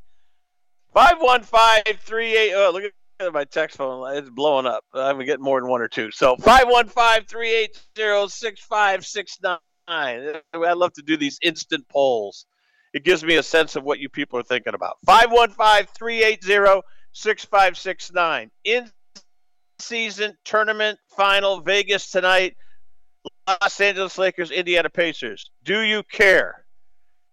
Five 0.93 1.17
one 1.21 1.43
five 1.43 1.85
three 2.01 2.37
eight. 2.37 2.55
Oh, 2.55 2.71
look 2.73 2.85
at 3.21 3.33
my 3.33 3.45
text 3.45 3.77
phone; 3.77 4.17
it's 4.17 4.31
blowing 4.31 4.67
up. 4.67 4.85
I'm 4.93 5.25
getting 5.25 5.45
more 5.45 5.61
than 5.61 5.71
one 5.71 5.83
or 5.83 5.89
two. 5.89 6.11
So 6.11 6.37
five 6.37 6.65
one 6.67 6.89
five 6.89 7.27
three 7.27 7.55
eight 7.55 7.79
zero 7.97 8.27
six 8.27 8.61
five 8.61 9.07
six 9.07 9.39
nine. 9.43 9.59
I 9.89 10.43
love 10.53 10.93
to 10.95 11.03
do 11.03 11.17
these 11.17 11.39
instant 11.43 11.89
polls. 11.89 12.47
It 12.93 13.05
gives 13.05 13.23
me 13.23 13.37
a 13.37 13.43
sense 13.43 13.77
of 13.77 13.85
what 13.85 13.99
you 13.99 14.09
people 14.09 14.39
are 14.39 14.43
thinking 14.43 14.75
about. 14.75 14.97
515 15.05 15.87
380 15.95 16.83
6569. 17.13 18.51
Season 19.79 20.37
tournament 20.45 20.99
final 21.09 21.61
Vegas 21.61 22.11
tonight. 22.11 22.57
Los 23.47 23.81
Angeles 23.81 24.19
Lakers, 24.19 24.51
Indiana 24.51 24.91
Pacers. 24.91 25.51
Do 25.65 25.81
you 25.81 26.03
care? 26.03 26.65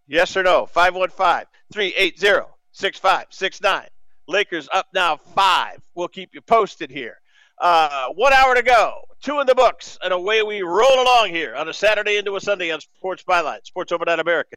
Yes 0.07 0.35
or 0.35 0.43
no? 0.43 0.65
515 0.65 1.45
380 1.71 2.51
6569. 2.71 3.87
Lakers 4.27 4.69
up 4.73 4.87
now 4.93 5.17
five. 5.17 5.79
We'll 5.95 6.07
keep 6.07 6.33
you 6.33 6.41
posted 6.41 6.89
here. 6.89 7.19
Uh, 7.59 8.07
one 8.09 8.33
hour 8.33 8.55
to 8.55 8.63
go, 8.63 9.03
two 9.21 9.39
in 9.39 9.47
the 9.47 9.55
books, 9.55 9.97
and 10.03 10.11
away 10.11 10.43
we 10.43 10.61
roll 10.63 11.01
along 11.01 11.29
here 11.29 11.55
on 11.55 11.69
a 11.69 11.73
Saturday 11.73 12.17
into 12.17 12.35
a 12.35 12.41
Sunday 12.41 12.71
on 12.71 12.81
Sports 12.81 13.23
Byline, 13.23 13.63
Sports 13.63 13.91
Overnight 13.91 14.19
America. 14.19 14.55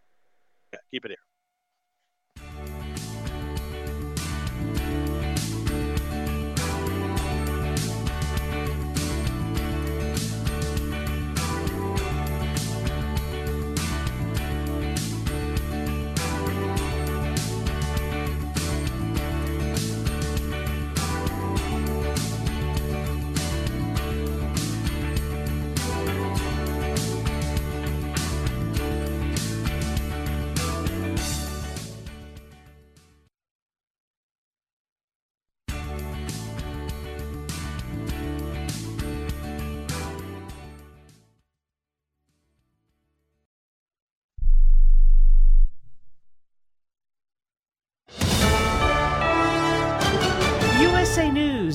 Keep 0.91 1.05
it 1.05 1.11
here. 1.11 1.36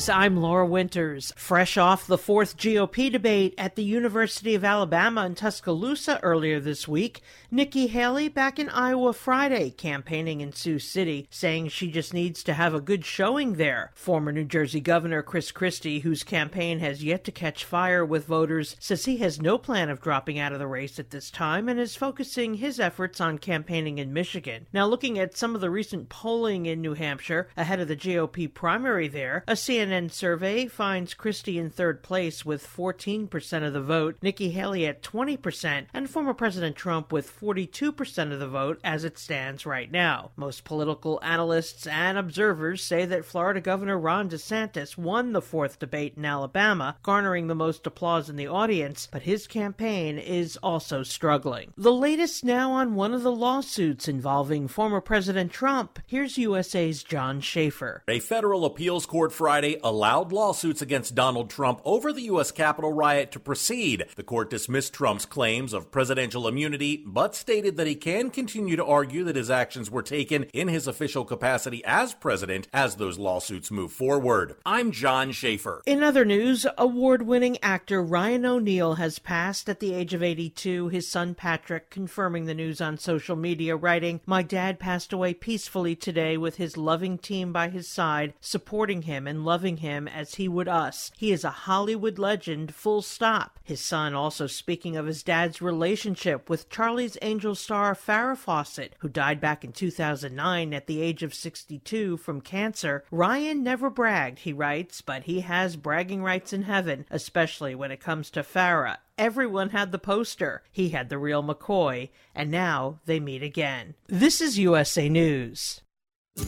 News, 0.02 0.10
I'm 0.10 0.38
Laura 0.38 0.66
Winters. 0.66 1.32
Fresh 1.36 1.78
off 1.78 2.08
the 2.08 2.18
fourth 2.18 2.58
GOP 2.58 3.12
debate 3.12 3.54
at 3.56 3.76
the 3.76 3.84
University 3.84 4.56
of 4.56 4.66
Alabama 4.66 5.28
in 5.28 5.36
Tuscaloosa 5.36 6.20
earlier 6.24 6.60
this 6.60 6.88
week, 6.88 7.22
Nikki 7.52 7.86
Haley 7.86 8.28
back 8.28 8.58
in 8.58 8.68
Iowa 8.70 9.14
Friday, 9.14 9.70
campaigning 9.70 10.42
in 10.42 10.54
Sioux 10.54 10.80
City, 10.80 11.28
saying 11.30 11.68
she 11.68 11.92
just 11.92 12.16
needs 12.16 12.42
to 12.44 12.54
have 12.54 12.74
a 12.74 12.82
good 12.82 13.06
showing 13.06 13.58
there. 13.58 13.92
Former 13.94 14.32
New 14.32 14.46
Jersey 14.46 14.80
Governor 14.80 15.22
Chris 15.22 15.52
Christie, 15.52 16.00
whose 16.00 16.24
campaign 16.24 16.80
has 16.80 17.04
yet 17.04 17.24
to 17.26 17.32
catch 17.32 17.64
fire 17.64 18.04
with 18.04 18.26
voters, 18.26 18.76
says 18.80 19.06
he 19.06 19.18
has 19.18 19.40
no 19.40 19.60
plan 19.60 19.92
of 19.92 20.02
dropping 20.02 20.40
out 20.40 20.52
of 20.52 20.58
the 20.58 20.66
race 20.66 20.98
at 20.98 21.12
this 21.12 21.30
time 21.30 21.70
and 21.70 21.80
is 21.80 21.96
focusing 21.96 22.56
his 22.56 22.80
efforts 22.80 23.22
on 23.22 23.38
campaigning 23.38 24.00
in 24.00 24.14
Michigan. 24.14 24.66
Now, 24.74 24.88
looking 24.88 25.20
at 25.20 25.38
some 25.38 25.54
of 25.54 25.62
the 25.62 25.70
recent 25.70 26.10
polling 26.10 26.66
in 26.66 26.82
New 26.82 26.96
Hampshire 26.96 27.50
ahead 27.56 27.80
of 27.80 27.88
the 27.88 27.96
GOP 27.96 28.52
primary 28.52 29.08
there, 29.08 29.44
a 29.48 29.54
CNN 29.54 29.91
survey 30.12 30.68
finds 30.68 31.14
Christie 31.14 31.58
in 31.58 31.70
third 31.70 32.04
place 32.04 32.46
with 32.46 32.66
14% 32.66 33.66
of 33.66 33.74
the 33.74 33.82
vote, 33.82 34.18
Nikki 34.22 34.52
Haley 34.52 34.86
at 34.86 35.04
20%, 35.04 35.88
and 35.94 36.10
former 36.10 36.34
President 36.34 36.76
Trump 36.76 37.12
with 37.12 37.40
42% 37.40 38.32
of 38.32 38.40
the 38.40 38.48
vote 38.48 38.80
as 38.84 39.04
it 39.04 39.18
stands 39.18 39.66
right 39.66 39.92
now. 39.92 40.32
Most 40.36 40.64
political 40.64 41.20
analysts 41.22 41.88
and 41.88 42.18
observers 42.18 42.84
say 42.84 43.06
that 43.06 43.26
Florida 43.26 43.60
Governor 43.60 44.00
Ron 44.00 44.30
DeSantis 44.30 44.98
won 44.98 45.34
the 45.34 45.42
fourth 45.42 45.80
debate 45.80 46.14
in 46.16 46.24
Alabama, 46.24 46.96
garnering 47.04 47.48
the 47.48 47.56
most 47.56 47.86
applause 47.86 48.30
in 48.30 48.36
the 48.36 48.48
audience, 48.48 49.08
but 49.12 49.24
his 49.24 49.48
campaign 49.48 50.18
is 50.18 50.58
also 50.58 51.04
struggling. 51.04 51.74
The 51.76 51.92
latest 51.92 52.46
now 52.46 52.72
on 52.72 52.96
one 52.96 53.14
of 53.14 53.24
the 53.24 53.32
lawsuits 53.32 54.08
involving 54.08 54.68
former 54.68 55.02
President 55.02 55.52
Trump. 55.52 56.00
Here's 56.08 56.38
USA's 56.38 57.04
John 57.04 57.42
Schaefer. 57.42 58.04
A 58.08 58.20
federal 58.20 58.66
appeals 58.66 59.06
court 59.06 59.34
Friday 59.34 59.80
allowed 59.84 60.32
lawsuits 60.32 60.82
against 60.82 61.14
Donald 61.14 61.50
Trump 61.50 61.80
over 61.86 62.12
the 62.12 62.24
U.S. 62.24 62.50
Capitol 62.52 62.92
riot 62.92 63.32
to 63.32 63.40
proceed. 63.40 64.06
The 64.16 64.24
court 64.24 64.50
dismissed 64.50 64.94
Trump's 64.94 65.26
claims 65.26 65.72
of 65.72 65.92
presidential 65.92 66.48
immunity, 66.48 67.04
but 67.06 67.36
stated 67.36 67.78
that 67.78 67.86
he 67.86 67.94
can 67.94 68.32
continue 68.32 68.76
to 68.76 68.84
argue 68.84 69.24
that 69.26 69.36
his 69.36 69.52
actions 69.52 69.92
were 69.92 70.02
taken 70.02 70.46
in 70.54 70.68
his 70.68 70.88
official 70.88 71.24
capacity 71.24 71.84
as 71.86 72.14
president 72.16 72.68
as 72.74 72.96
those 72.96 73.20
lawsuits 73.20 73.70
move 73.70 73.92
forward. 73.92 74.56
I'm 74.66 74.92
John 74.92 75.32
Schaefer. 75.32 75.82
In 75.86 76.04
other 76.04 76.26
news, 76.26 76.66
award 76.78 77.22
winning 77.22 77.58
actor 77.62 78.02
Ryan 78.02 78.46
O'Neal 78.46 78.96
has 78.96 79.20
passed 79.20 79.70
at 79.70 79.80
the 79.80 79.94
age 79.94 80.16
of 80.16 80.24
82, 80.24 80.90
his 80.90 81.08
son 81.08 81.36
Patrick 81.36 81.92
confirming 81.92 82.46
the 82.46 82.56
news 82.56 82.82
on 82.82 82.98
social 82.98 83.36
media, 83.36 83.76
writing, 83.76 84.20
My 84.26 84.42
dad 84.42 84.80
passed 84.80 85.14
away 85.14 85.36
peacefully 85.36 85.96
today 85.96 86.38
with 86.38 86.56
his 86.56 86.76
loving 86.76 87.20
team 87.20 87.54
by 87.54 87.70
his 87.70 87.88
side, 87.88 88.34
supporting 88.42 89.04
him 89.04 89.12
him 89.12 89.28
and 89.28 89.46
loving 89.46 89.71
him 89.78 90.08
as 90.08 90.36
he 90.36 90.48
would 90.48 90.68
us. 90.68 91.12
He 91.18 91.32
is 91.32 91.44
a 91.44 91.50
Hollywood 91.52 92.18
legend, 92.20 92.74
full 92.74 93.02
stop. 93.02 93.60
His 93.64 93.82
son 93.82 94.14
also 94.14 94.48
speaking 94.48 94.98
of 94.98 95.06
his 95.06 95.24
dad's 95.24 95.62
relationship 95.62 96.50
with 96.50 96.70
Charlie's 96.70 97.18
Angel 97.22 97.56
star 97.56 97.96
Farrah 97.96 98.38
Fawcett, 98.38 98.96
who 99.00 99.10
died 99.10 99.40
back 99.40 99.64
in 99.64 99.72
2009 99.72 100.74
at 100.74 100.88
the 100.88 101.02
age 101.02 101.24
of 101.24 101.34
62 101.34 102.18
from 102.18 102.42
cancer. 102.42 103.04
Ryan 103.12 103.64
never 103.64 103.90
bragged, 103.90 104.40
he 104.40 104.54
writes, 104.54 105.02
but 105.02 105.24
he 105.24 105.42
has 105.42 105.76
bragging 105.76 106.24
rights 106.24 106.54
in 106.54 106.64
heaven, 106.64 107.06
especially 107.10 107.76
when 107.76 107.92
it 107.92 108.00
comes 108.00 108.30
to 108.32 108.42
Farrah. 108.42 108.98
Everyone 109.18 109.70
had 109.70 109.92
the 109.92 110.00
poster. 110.00 110.64
He 110.72 110.90
had 110.90 111.10
the 111.10 111.18
real 111.18 111.44
McCoy, 111.44 112.10
and 112.34 112.50
now 112.50 113.00
they 113.06 113.20
meet 113.20 113.44
again. 113.44 113.94
This 114.08 114.42
is 114.42 114.58
USA 114.58 115.10
News. 115.10 115.82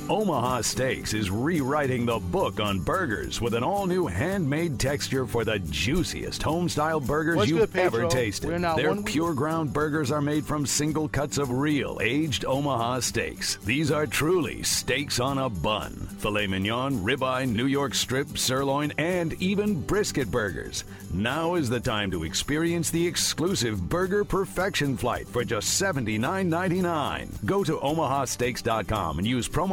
Omaha 0.10 0.62
Steaks 0.62 1.14
is 1.14 1.30
rewriting 1.30 2.06
the 2.06 2.18
book 2.18 2.62
on 2.62 2.80
burgers 2.80 3.42
with 3.42 3.54
an 3.54 3.64
all 3.64 3.86
new 3.86 4.08
handmade 4.08 4.80
texture 4.80 5.26
for 5.26 5.44
the 5.44 5.60
juiciest 5.60 6.42
homestyle 6.42 7.06
burgers 7.06 7.36
What's 7.36 7.50
you've 7.50 7.74
good, 7.74 7.80
ever 7.82 8.08
tasted. 8.08 8.50
Their 8.78 8.96
pure 9.02 9.34
ground 9.34 9.74
burgers 9.74 10.10
are 10.10 10.22
made 10.22 10.46
from 10.46 10.66
single 10.66 11.10
cuts 11.10 11.38
of 11.38 11.52
real 11.52 12.00
aged 12.02 12.46
Omaha 12.46 13.02
steaks. 13.02 13.58
These 13.58 13.92
are 13.92 14.08
truly 14.08 14.64
steaks 14.64 15.20
on 15.20 15.38
a 15.38 15.50
bun. 15.50 15.92
Filet 16.18 16.48
mignon, 16.48 17.00
ribeye, 17.00 17.50
New 17.50 17.66
York 17.66 17.94
strip, 17.94 18.38
sirloin, 18.38 18.94
and 18.98 19.34
even 19.42 19.82
brisket 19.82 20.32
burgers. 20.32 20.86
Now 21.14 21.56
is 21.56 21.70
the 21.70 21.82
time 21.82 22.10
to 22.12 22.24
experience 22.24 22.90
the 22.90 23.06
exclusive 23.06 23.90
Burger 23.90 24.24
Perfection 24.24 24.96
Flight 24.96 25.28
for 25.28 25.44
just 25.44 25.82
$79.99. 25.82 27.46
Go 27.46 27.66
to 27.66 27.78
omahasteaks.com 27.78 29.18
and 29.18 29.28
use 29.28 29.50
promo 29.50 29.73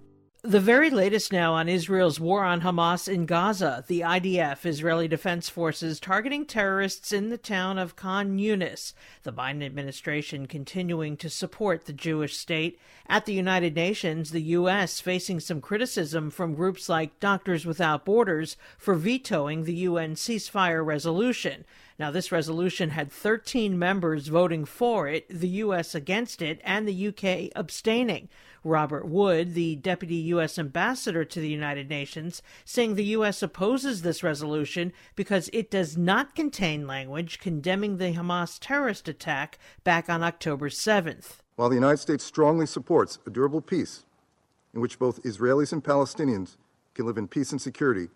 The 0.43 0.59
very 0.59 0.89
latest 0.89 1.31
now 1.31 1.53
on 1.53 1.69
Israel's 1.69 2.19
war 2.19 2.43
on 2.43 2.61
Hamas 2.61 3.07
in 3.07 3.27
Gaza, 3.27 3.83
the 3.85 3.99
IDF, 3.99 4.65
Israeli 4.65 5.07
Defense 5.07 5.49
Forces, 5.49 5.99
targeting 5.99 6.47
terrorists 6.47 7.11
in 7.11 7.29
the 7.29 7.37
town 7.37 7.77
of 7.77 7.95
Khan 7.95 8.39
Yunis. 8.39 8.93
The 9.21 9.31
Biden 9.31 9.63
administration 9.63 10.47
continuing 10.47 11.15
to 11.17 11.29
support 11.29 11.85
the 11.85 11.93
Jewish 11.93 12.37
state. 12.37 12.79
At 13.07 13.27
the 13.27 13.35
United 13.35 13.75
Nations, 13.75 14.31
the 14.31 14.41
U.S. 14.41 14.99
facing 14.99 15.41
some 15.41 15.61
criticism 15.61 16.31
from 16.31 16.55
groups 16.55 16.89
like 16.89 17.19
Doctors 17.19 17.63
Without 17.63 18.03
Borders 18.03 18.57
for 18.79 18.95
vetoing 18.95 19.65
the 19.65 19.75
UN 19.75 20.15
ceasefire 20.15 20.83
resolution. 20.83 21.65
Now, 21.99 22.09
this 22.09 22.31
resolution 22.31 22.89
had 22.89 23.11
13 23.11 23.77
members 23.77 24.27
voting 24.27 24.65
for 24.65 25.07
it, 25.07 25.27
the 25.29 25.49
U.S. 25.49 25.93
against 25.93 26.41
it, 26.41 26.59
and 26.63 26.87
the 26.87 26.95
U.K. 26.95 27.51
abstaining. 27.55 28.27
Robert 28.63 29.07
Wood, 29.07 29.53
the 29.53 29.75
deputy 29.75 30.15
U.S. 30.15 30.59
ambassador 30.59 31.25
to 31.25 31.39
the 31.39 31.49
United 31.49 31.89
Nations, 31.89 32.41
saying 32.63 32.95
the 32.95 33.05
U.S. 33.05 33.41
opposes 33.41 34.01
this 34.01 34.23
resolution 34.23 34.93
because 35.15 35.49
it 35.53 35.71
does 35.71 35.97
not 35.97 36.35
contain 36.35 36.85
language 36.85 37.39
condemning 37.39 37.97
the 37.97 38.13
Hamas 38.13 38.57
terrorist 38.59 39.07
attack 39.07 39.57
back 39.83 40.09
on 40.09 40.23
October 40.23 40.69
7th. 40.69 41.37
While 41.55 41.69
the 41.69 41.75
United 41.75 41.97
States 41.97 42.23
strongly 42.23 42.65
supports 42.65 43.19
a 43.25 43.29
durable 43.29 43.61
peace 43.61 44.03
in 44.73 44.81
which 44.81 44.99
both 44.99 45.23
Israelis 45.23 45.73
and 45.73 45.83
Palestinians 45.83 46.57
can 46.93 47.05
live 47.05 47.17
in 47.17 47.27
peace 47.27 47.51
and 47.51 47.61
security, 47.61 48.09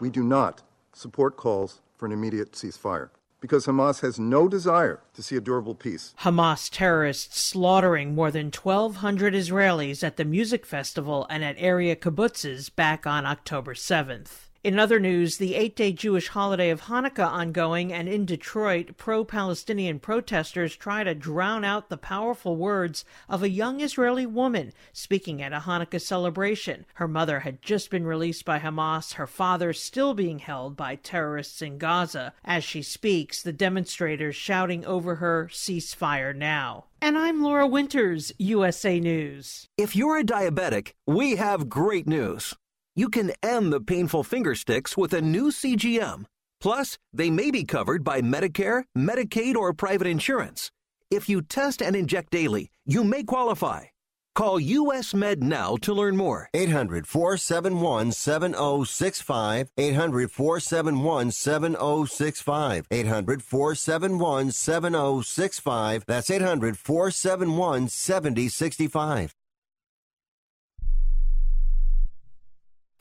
we 0.00 0.10
do 0.10 0.22
not 0.22 0.62
support 0.92 1.36
calls 1.36 1.80
for 1.96 2.06
an 2.06 2.12
immediate 2.12 2.52
ceasefire. 2.52 3.10
Because 3.42 3.66
Hamas 3.66 4.00
has 4.00 4.18
no 4.20 4.48
desire 4.48 5.00
to 5.14 5.22
see 5.22 5.36
a 5.36 5.40
durable 5.40 5.74
peace. 5.74 6.14
Hamas 6.20 6.70
terrorists 6.70 7.42
slaughtering 7.42 8.14
more 8.14 8.30
than 8.30 8.46
1,200 8.46 9.34
Israelis 9.34 10.04
at 10.04 10.16
the 10.16 10.24
music 10.24 10.64
festival 10.64 11.26
and 11.28 11.44
at 11.44 11.56
area 11.58 11.96
kibbutzes 11.96 12.74
back 12.74 13.04
on 13.04 13.26
October 13.26 13.74
7th. 13.74 14.48
In 14.64 14.78
other 14.78 15.00
news, 15.00 15.38
the 15.38 15.56
eight 15.56 15.74
day 15.74 15.92
Jewish 15.92 16.28
holiday 16.28 16.70
of 16.70 16.82
Hanukkah 16.82 17.26
ongoing, 17.26 17.92
and 17.92 18.08
in 18.08 18.24
Detroit, 18.24 18.96
pro 18.96 19.24
Palestinian 19.24 19.98
protesters 19.98 20.76
try 20.76 21.02
to 21.02 21.16
drown 21.16 21.64
out 21.64 21.88
the 21.88 21.96
powerful 21.96 22.54
words 22.54 23.04
of 23.28 23.42
a 23.42 23.48
young 23.48 23.80
Israeli 23.80 24.24
woman 24.24 24.72
speaking 24.92 25.42
at 25.42 25.52
a 25.52 25.64
Hanukkah 25.66 26.00
celebration. 26.00 26.86
Her 26.94 27.08
mother 27.08 27.40
had 27.40 27.60
just 27.60 27.90
been 27.90 28.06
released 28.06 28.44
by 28.44 28.60
Hamas, 28.60 29.14
her 29.14 29.26
father 29.26 29.72
still 29.72 30.14
being 30.14 30.38
held 30.38 30.76
by 30.76 30.94
terrorists 30.94 31.60
in 31.60 31.78
Gaza. 31.78 32.32
As 32.44 32.62
she 32.62 32.82
speaks, 32.82 33.42
the 33.42 33.52
demonstrators 33.52 34.36
shouting 34.36 34.84
over 34.84 35.16
her, 35.16 35.48
Ceasefire 35.50 36.36
now. 36.36 36.84
And 37.00 37.18
I'm 37.18 37.42
Laura 37.42 37.66
Winters, 37.66 38.32
USA 38.38 39.00
News. 39.00 39.66
If 39.76 39.96
you're 39.96 40.18
a 40.18 40.24
diabetic, 40.24 40.92
we 41.04 41.34
have 41.34 41.68
great 41.68 42.06
news 42.06 42.54
you 42.94 43.08
can 43.08 43.32
end 43.42 43.72
the 43.72 43.80
painful 43.80 44.22
finger 44.22 44.54
sticks 44.54 44.96
with 44.96 45.12
a 45.14 45.22
new 45.22 45.50
CGM. 45.50 46.24
Plus, 46.60 46.98
they 47.12 47.30
may 47.30 47.50
be 47.50 47.64
covered 47.64 48.04
by 48.04 48.20
Medicare, 48.20 48.84
Medicaid, 48.96 49.56
or 49.56 49.72
private 49.72 50.06
insurance. 50.06 50.70
If 51.10 51.28
you 51.28 51.42
test 51.42 51.82
and 51.82 51.96
inject 51.96 52.30
daily, 52.30 52.70
you 52.86 53.04
may 53.04 53.22
qualify. 53.24 53.86
Call 54.34 54.58
US 54.60 55.12
Med 55.12 55.42
now 55.42 55.76
to 55.82 55.92
learn 55.92 56.16
more. 56.16 56.48
800 56.54 57.06
471 57.06 58.12
7065. 58.12 59.70
800 59.76 60.30
471 60.30 61.30
7065. 61.30 62.86
800 62.90 63.42
471 63.42 64.50
7065. 64.52 66.04
That's 66.06 66.30
800 66.30 66.78
471 66.78 67.88
7065. 67.88 69.34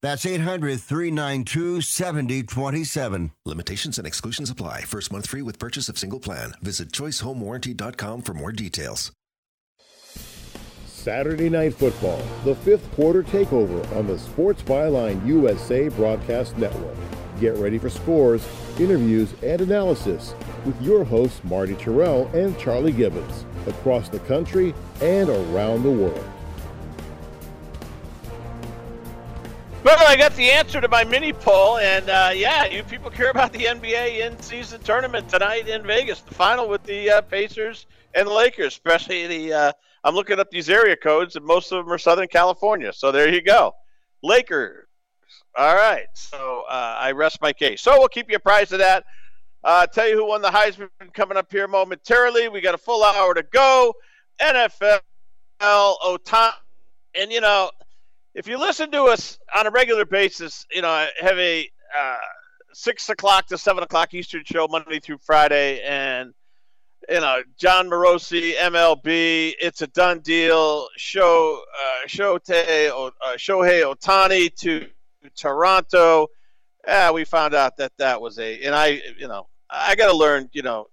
That's 0.00 0.24
800 0.24 0.80
392 0.80 1.80
7027. 1.80 3.32
Limitations 3.44 3.98
and 3.98 4.06
exclusions 4.06 4.48
apply. 4.48 4.82
First 4.82 5.10
month 5.10 5.26
free 5.28 5.42
with 5.42 5.58
purchase 5.58 5.88
of 5.88 5.98
single 5.98 6.20
plan. 6.20 6.52
Visit 6.62 6.92
choicehomewarranty.com 6.92 8.22
for 8.22 8.34
more 8.34 8.52
details. 8.52 9.10
Saturday 10.86 11.48
Night 11.48 11.74
Football, 11.74 12.20
the 12.44 12.54
fifth 12.56 12.90
quarter 12.92 13.22
takeover 13.22 13.96
on 13.96 14.06
the 14.06 14.18
Sports 14.18 14.62
Byline 14.62 15.24
USA 15.26 15.88
Broadcast 15.88 16.56
Network. 16.58 16.96
Get 17.40 17.54
ready 17.54 17.78
for 17.78 17.88
scores, 17.88 18.46
interviews, 18.78 19.32
and 19.42 19.60
analysis 19.60 20.34
with 20.64 20.80
your 20.82 21.04
hosts 21.04 21.42
Marty 21.44 21.74
Tirrell 21.74 22.32
and 22.34 22.58
Charlie 22.58 22.92
Gibbons 22.92 23.46
across 23.66 24.08
the 24.08 24.18
country 24.20 24.74
and 25.00 25.28
around 25.28 25.82
the 25.82 25.90
world. 25.90 26.24
Well, 29.88 30.06
I 30.06 30.16
got 30.16 30.36
the 30.36 30.50
answer 30.50 30.82
to 30.82 30.88
my 30.88 31.02
mini 31.02 31.32
poll, 31.32 31.78
and 31.78 32.10
uh, 32.10 32.30
yeah, 32.34 32.66
you 32.66 32.82
people 32.82 33.10
care 33.10 33.30
about 33.30 33.54
the 33.54 33.64
NBA 33.64 34.18
in-season 34.18 34.82
tournament 34.82 35.30
tonight 35.30 35.66
in 35.66 35.82
Vegas, 35.82 36.20
the 36.20 36.34
final 36.34 36.68
with 36.68 36.82
the 36.82 37.10
uh, 37.10 37.20
Pacers 37.22 37.86
and 38.12 38.28
the 38.28 38.32
Lakers, 38.34 38.74
especially 38.74 39.26
the. 39.26 39.52
Uh, 39.54 39.72
I'm 40.04 40.14
looking 40.14 40.38
up 40.38 40.50
these 40.50 40.68
area 40.68 40.94
codes, 40.94 41.36
and 41.36 41.46
most 41.46 41.72
of 41.72 41.82
them 41.82 41.90
are 41.90 41.96
Southern 41.96 42.28
California. 42.28 42.92
So 42.92 43.10
there 43.10 43.32
you 43.32 43.40
go, 43.40 43.72
Lakers. 44.22 44.88
All 45.56 45.74
right, 45.74 46.08
so 46.12 46.64
uh, 46.68 46.96
I 47.00 47.12
rest 47.12 47.40
my 47.40 47.54
case. 47.54 47.80
So 47.80 47.98
we'll 47.98 48.08
keep 48.08 48.28
you 48.28 48.36
apprised 48.36 48.74
of 48.74 48.80
that. 48.80 49.04
Uh, 49.64 49.86
tell 49.86 50.06
you 50.06 50.16
who 50.16 50.28
won 50.28 50.42
the 50.42 50.50
Heisman 50.50 50.90
coming 51.14 51.38
up 51.38 51.50
here 51.50 51.66
momentarily. 51.66 52.48
We 52.48 52.60
got 52.60 52.74
a 52.74 52.78
full 52.78 53.02
hour 53.02 53.32
to 53.32 53.42
go. 53.42 53.94
NFL, 54.38 55.00
Ohtani, 55.62 56.52
and 57.14 57.32
you 57.32 57.40
know 57.40 57.70
if 58.38 58.46
you 58.46 58.56
listen 58.56 58.92
to 58.92 59.02
us 59.06 59.36
on 59.52 59.66
a 59.66 59.70
regular 59.70 60.04
basis, 60.04 60.64
you 60.72 60.80
know, 60.80 60.88
I 60.88 61.08
have 61.20 61.36
a 61.38 61.68
uh, 61.98 62.16
six 62.72 63.08
o'clock 63.08 63.48
to 63.48 63.58
seven 63.58 63.82
o'clock 63.82 64.14
Eastern 64.14 64.44
show 64.44 64.68
Monday 64.68 65.00
through 65.00 65.18
Friday, 65.18 65.82
and 65.82 66.32
you 67.08 67.20
know, 67.20 67.42
Jon 67.58 67.90
Morosi, 67.90 68.54
MLB, 68.54 69.54
it's 69.60 69.82
a 69.82 69.88
done 69.88 70.20
deal. 70.20 70.86
Show 70.96 71.60
uh, 71.82 72.06
Shohei, 72.06 72.90
uh, 72.90 73.10
Shohei 73.36 73.92
Ohtani 73.92 74.54
to 74.60 74.86
Toronto. 75.36 76.28
Yeah, 76.86 77.10
we 77.10 77.24
found 77.24 77.56
out 77.56 77.76
that 77.78 77.90
that 77.98 78.20
was 78.20 78.38
a, 78.38 78.62
and 78.62 78.72
I, 78.72 79.02
you 79.18 79.26
know, 79.26 79.48
I 79.68 79.96
got 79.96 80.12
to 80.12 80.16
learn, 80.16 80.48
you 80.52 80.62
know. 80.62 80.86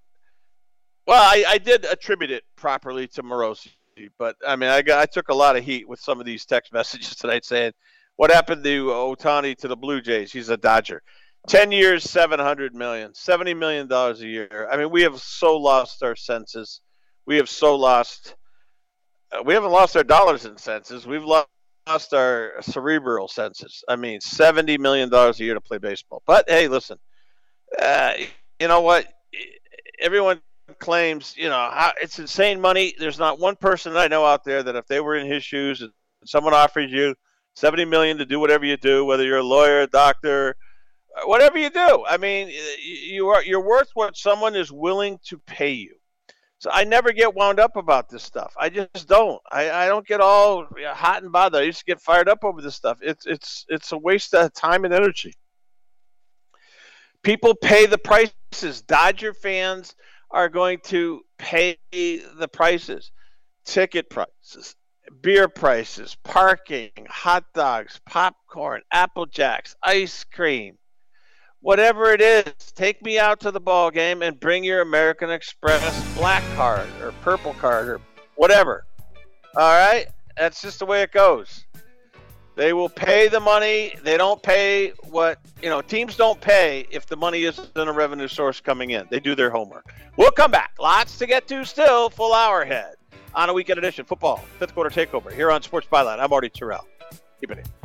Well, 1.05 1.21
I, 1.21 1.45
I 1.47 1.57
did 1.59 1.85
attribute 1.85 2.31
it 2.31 2.43
properly 2.55 3.07
to 3.09 3.21
Morosi 3.21 3.69
but 4.17 4.35
I 4.45 4.55
mean, 4.55 4.69
I 4.69 4.81
got 4.81 4.99
I 5.01 5.05
took 5.05 5.29
a 5.29 5.35
lot 5.35 5.55
of 5.55 5.63
heat 5.63 5.87
with 5.87 5.99
some 5.99 6.19
of 6.19 6.25
these 6.25 6.45
text 6.45 6.73
messages 6.73 7.15
tonight 7.15 7.45
saying, 7.45 7.73
"What 8.15 8.31
happened 8.31 8.63
to 8.63 8.85
Ohtani 8.87 9.57
to 9.57 9.67
the 9.67 9.77
Blue 9.77 10.01
Jays? 10.01 10.31
He's 10.31 10.49
a 10.49 10.57
Dodger." 10.57 11.01
Ten 11.47 11.71
years, 11.71 12.03
seven 12.03 12.39
hundred 12.39 12.73
million, 12.73 13.13
seventy 13.13 13.53
million 13.53 13.87
dollars 13.87 14.21
a 14.21 14.27
year. 14.27 14.67
I 14.71 14.77
mean, 14.77 14.89
we 14.89 15.03
have 15.03 15.19
so 15.19 15.57
lost 15.57 16.01
our 16.01 16.15
senses. 16.15 16.81
We 17.25 17.37
have 17.37 17.49
so 17.49 17.75
lost. 17.75 18.35
Uh, 19.31 19.43
we 19.43 19.53
haven't 19.53 19.71
lost 19.71 19.95
our 19.95 20.03
dollars 20.03 20.45
and 20.45 20.59
senses. 20.59 21.05
We've 21.05 21.23
lost 21.23 21.47
lost 21.87 22.15
our 22.15 22.53
cerebral 22.61 23.27
senses. 23.27 23.83
I 23.87 23.95
mean, 23.95 24.19
seventy 24.19 24.77
million 24.77 25.09
dollars 25.09 25.39
a 25.39 25.43
year 25.43 25.53
to 25.53 25.61
play 25.61 25.77
baseball. 25.77 26.23
But 26.25 26.49
hey, 26.49 26.67
listen, 26.67 26.97
uh, 27.79 28.13
you 28.59 28.67
know 28.67 28.81
what? 28.81 29.07
Everyone 29.99 30.41
claims, 30.73 31.35
you 31.37 31.49
know, 31.49 31.69
it's 32.01 32.19
insane 32.19 32.59
money. 32.59 32.93
There's 32.97 33.19
not 33.19 33.39
one 33.39 33.55
person 33.55 33.93
that 33.93 33.99
I 33.99 34.07
know 34.07 34.25
out 34.25 34.43
there 34.43 34.63
that 34.63 34.75
if 34.75 34.87
they 34.87 34.99
were 34.99 35.15
in 35.15 35.29
his 35.29 35.43
shoes 35.43 35.81
and 35.81 35.91
someone 36.25 36.53
offers 36.53 36.91
you 36.91 37.15
70 37.55 37.85
million 37.85 38.17
to 38.17 38.25
do 38.25 38.39
whatever 38.39 38.65
you 38.65 38.77
do, 38.77 39.05
whether 39.05 39.23
you're 39.23 39.37
a 39.37 39.43
lawyer, 39.43 39.81
a 39.81 39.87
doctor, 39.87 40.55
uh, 41.15 41.27
whatever 41.27 41.57
you 41.57 41.69
do. 41.69 42.03
I 42.07 42.17
mean, 42.17 42.51
you 42.83 43.29
are 43.29 43.43
you're 43.43 43.63
worth 43.63 43.89
what 43.93 44.17
someone 44.17 44.55
is 44.55 44.71
willing 44.71 45.19
to 45.25 45.37
pay 45.37 45.71
you. 45.71 45.95
So 46.57 46.69
I 46.73 46.83
never 46.83 47.11
get 47.11 47.35
wound 47.35 47.59
up 47.59 47.75
about 47.75 48.09
this 48.09 48.23
stuff. 48.23 48.53
I 48.59 48.69
just 48.69 49.07
don't. 49.07 49.41
I, 49.51 49.69
I 49.69 49.87
don't 49.87 50.07
get 50.07 50.21
all 50.21 50.67
hot 50.85 51.23
and 51.23 51.31
bothered. 51.31 51.61
I 51.61 51.65
used 51.65 51.79
to 51.79 51.85
get 51.85 52.01
fired 52.01 52.27
up 52.27 52.43
over 52.43 52.61
this 52.61 52.75
stuff. 52.75 52.99
It's 53.01 53.25
it's 53.25 53.65
it's 53.69 53.91
a 53.91 53.97
waste 53.97 54.33
of 54.33 54.53
time 54.53 54.83
and 54.83 54.93
energy. 54.93 55.33
People 57.23 57.55
pay 57.55 57.85
the 57.85 57.97
prices. 57.97 58.81
Dodger 58.81 59.33
fans 59.33 59.95
are 60.31 60.49
going 60.49 60.79
to 60.85 61.21
pay 61.37 61.77
the 61.91 62.47
prices, 62.51 63.11
ticket 63.63 64.09
prices, 64.09 64.75
beer 65.21 65.47
prices, 65.47 66.17
parking, 66.23 66.91
hot 67.09 67.45
dogs, 67.53 67.99
popcorn, 68.05 68.81
apple 68.91 69.25
jacks, 69.25 69.75
ice 69.83 70.23
cream, 70.23 70.77
whatever 71.61 72.11
it 72.11 72.21
is. 72.21 72.53
Take 72.75 73.01
me 73.03 73.19
out 73.19 73.39
to 73.41 73.51
the 73.51 73.59
ball 73.59 73.91
game 73.91 74.21
and 74.21 74.39
bring 74.39 74.63
your 74.63 74.81
American 74.81 75.29
Express 75.29 76.15
black 76.15 76.43
card 76.55 76.87
or 77.01 77.11
purple 77.21 77.53
card 77.55 77.87
or 77.87 78.01
whatever. 78.35 78.85
All 79.55 79.71
right, 79.71 80.07
that's 80.37 80.61
just 80.61 80.79
the 80.79 80.85
way 80.85 81.01
it 81.01 81.11
goes. 81.11 81.64
They 82.55 82.71
will 82.71 82.89
pay 82.89 83.27
the 83.27 83.39
money. 83.39 83.95
They 84.03 84.17
don't 84.17 84.41
pay 84.41 84.93
what, 85.09 85.39
you 85.61 85.69
know, 85.69 85.81
teams 85.81 86.15
don't 86.15 86.39
pay 86.39 86.87
if 86.89 87.05
the 87.05 87.17
money 87.17 87.43
isn't 87.43 87.75
a 87.75 87.91
revenue 87.91 88.27
source 88.27 88.61
coming 88.61 88.91
in. 88.91 89.05
They 89.09 89.19
do 89.19 89.35
their 89.35 89.49
homework. 89.49 89.93
We'll 90.17 90.31
come 90.31 90.51
back. 90.51 90.73
Lots 90.79 91.17
to 91.17 91.27
get 91.27 91.47
to 91.49 91.65
still. 91.65 92.09
Full 92.09 92.33
hour 92.33 92.61
ahead 92.61 92.95
on 93.33 93.49
a 93.49 93.53
weekend 93.53 93.77
edition. 93.77 94.05
Football, 94.05 94.37
fifth 94.57 94.73
quarter 94.73 94.89
takeover 94.89 95.31
here 95.33 95.51
on 95.51 95.61
Sports 95.61 95.87
Byline. 95.91 96.19
I'm 96.19 96.29
Marty 96.29 96.49
Tirrell. 96.49 96.85
Keep 97.41 97.51
it 97.51 97.57
in. 97.59 97.84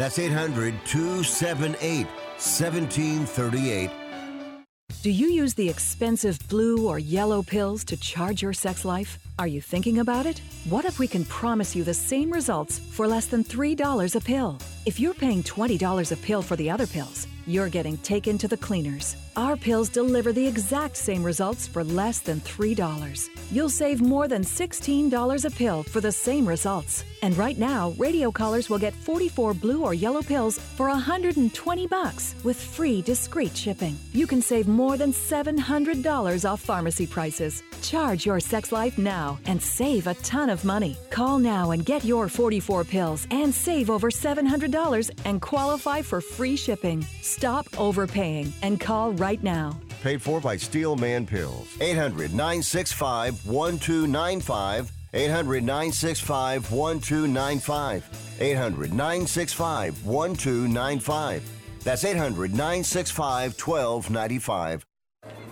That's 0.00 0.18
800 0.18 0.72
278 0.86 2.06
1738. 2.06 3.90
Do 5.02 5.10
you 5.10 5.28
use 5.28 5.52
the 5.52 5.68
expensive 5.68 6.38
blue 6.48 6.88
or 6.88 6.98
yellow 6.98 7.42
pills 7.42 7.84
to 7.84 7.98
charge 7.98 8.40
your 8.40 8.54
sex 8.54 8.86
life? 8.86 9.18
Are 9.38 9.46
you 9.46 9.60
thinking 9.60 9.98
about 9.98 10.24
it? 10.24 10.38
What 10.70 10.86
if 10.86 10.98
we 10.98 11.06
can 11.06 11.26
promise 11.26 11.76
you 11.76 11.84
the 11.84 11.92
same 11.92 12.32
results 12.32 12.78
for 12.78 13.06
less 13.06 13.26
than 13.26 13.44
$3 13.44 14.16
a 14.16 14.20
pill? 14.20 14.56
If 14.86 14.98
you're 14.98 15.12
paying 15.12 15.42
$20 15.42 16.12
a 16.12 16.16
pill 16.16 16.40
for 16.40 16.56
the 16.56 16.70
other 16.70 16.86
pills, 16.86 17.26
you're 17.46 17.68
getting 17.68 17.98
taken 17.98 18.38
to 18.38 18.48
the 18.48 18.56
cleaners. 18.56 19.16
Our 19.40 19.56
pills 19.56 19.88
deliver 19.88 20.34
the 20.34 20.46
exact 20.46 20.98
same 20.98 21.22
results 21.24 21.66
for 21.66 21.82
less 21.82 22.18
than 22.20 22.40
$3. 22.42 23.30
You'll 23.50 23.70
save 23.70 24.02
more 24.02 24.28
than 24.28 24.42
$16 24.42 25.44
a 25.46 25.50
pill 25.50 25.82
for 25.82 26.02
the 26.02 26.12
same 26.12 26.46
results. 26.46 27.06
And 27.22 27.36
right 27.38 27.58
now, 27.58 27.94
radio 27.98 28.30
callers 28.30 28.68
will 28.68 28.78
get 28.78 28.92
44 28.92 29.54
blue 29.54 29.82
or 29.82 29.94
yellow 29.94 30.22
pills 30.22 30.58
for 30.58 30.88
120 30.88 31.86
bucks 31.86 32.34
with 32.44 32.60
free 32.60 33.00
discreet 33.00 33.56
shipping. 33.56 33.98
You 34.12 34.26
can 34.26 34.42
save 34.42 34.68
more 34.68 34.98
than 34.98 35.12
$700 35.12 36.44
off 36.50 36.60
pharmacy 36.60 37.06
prices. 37.06 37.62
Charge 37.80 38.26
your 38.26 38.40
sex 38.40 38.72
life 38.72 38.98
now 38.98 39.38
and 39.46 39.62
save 39.62 40.06
a 40.06 40.14
ton 40.16 40.50
of 40.50 40.64
money. 40.64 40.96
Call 41.08 41.38
now 41.38 41.70
and 41.70 41.84
get 41.84 42.04
your 42.04 42.28
44 42.28 42.84
pills 42.84 43.26
and 43.30 43.54
save 43.54 43.88
over 43.88 44.10
$700 44.10 45.10
and 45.24 45.40
qualify 45.40 46.02
for 46.02 46.20
free 46.20 46.56
shipping. 46.56 47.04
Stop 47.22 47.66
overpaying 47.78 48.52
and 48.62 48.78
call 48.78 49.12
right 49.12 49.29
now. 49.42 49.78
Paid 50.02 50.22
for 50.22 50.40
by 50.40 50.56
Steelman 50.56 51.26
Pills. 51.26 51.76
800 51.80 52.32
965 52.32 53.46
1295. 53.46 54.92
800 55.12 55.62
965 55.62 56.72
1295. 56.72 58.36
800 58.40 58.92
965 58.92 60.06
1295. 60.06 61.60
That's 61.84 62.04
800 62.04 62.52
965 62.52 63.66
1295. 63.66 64.86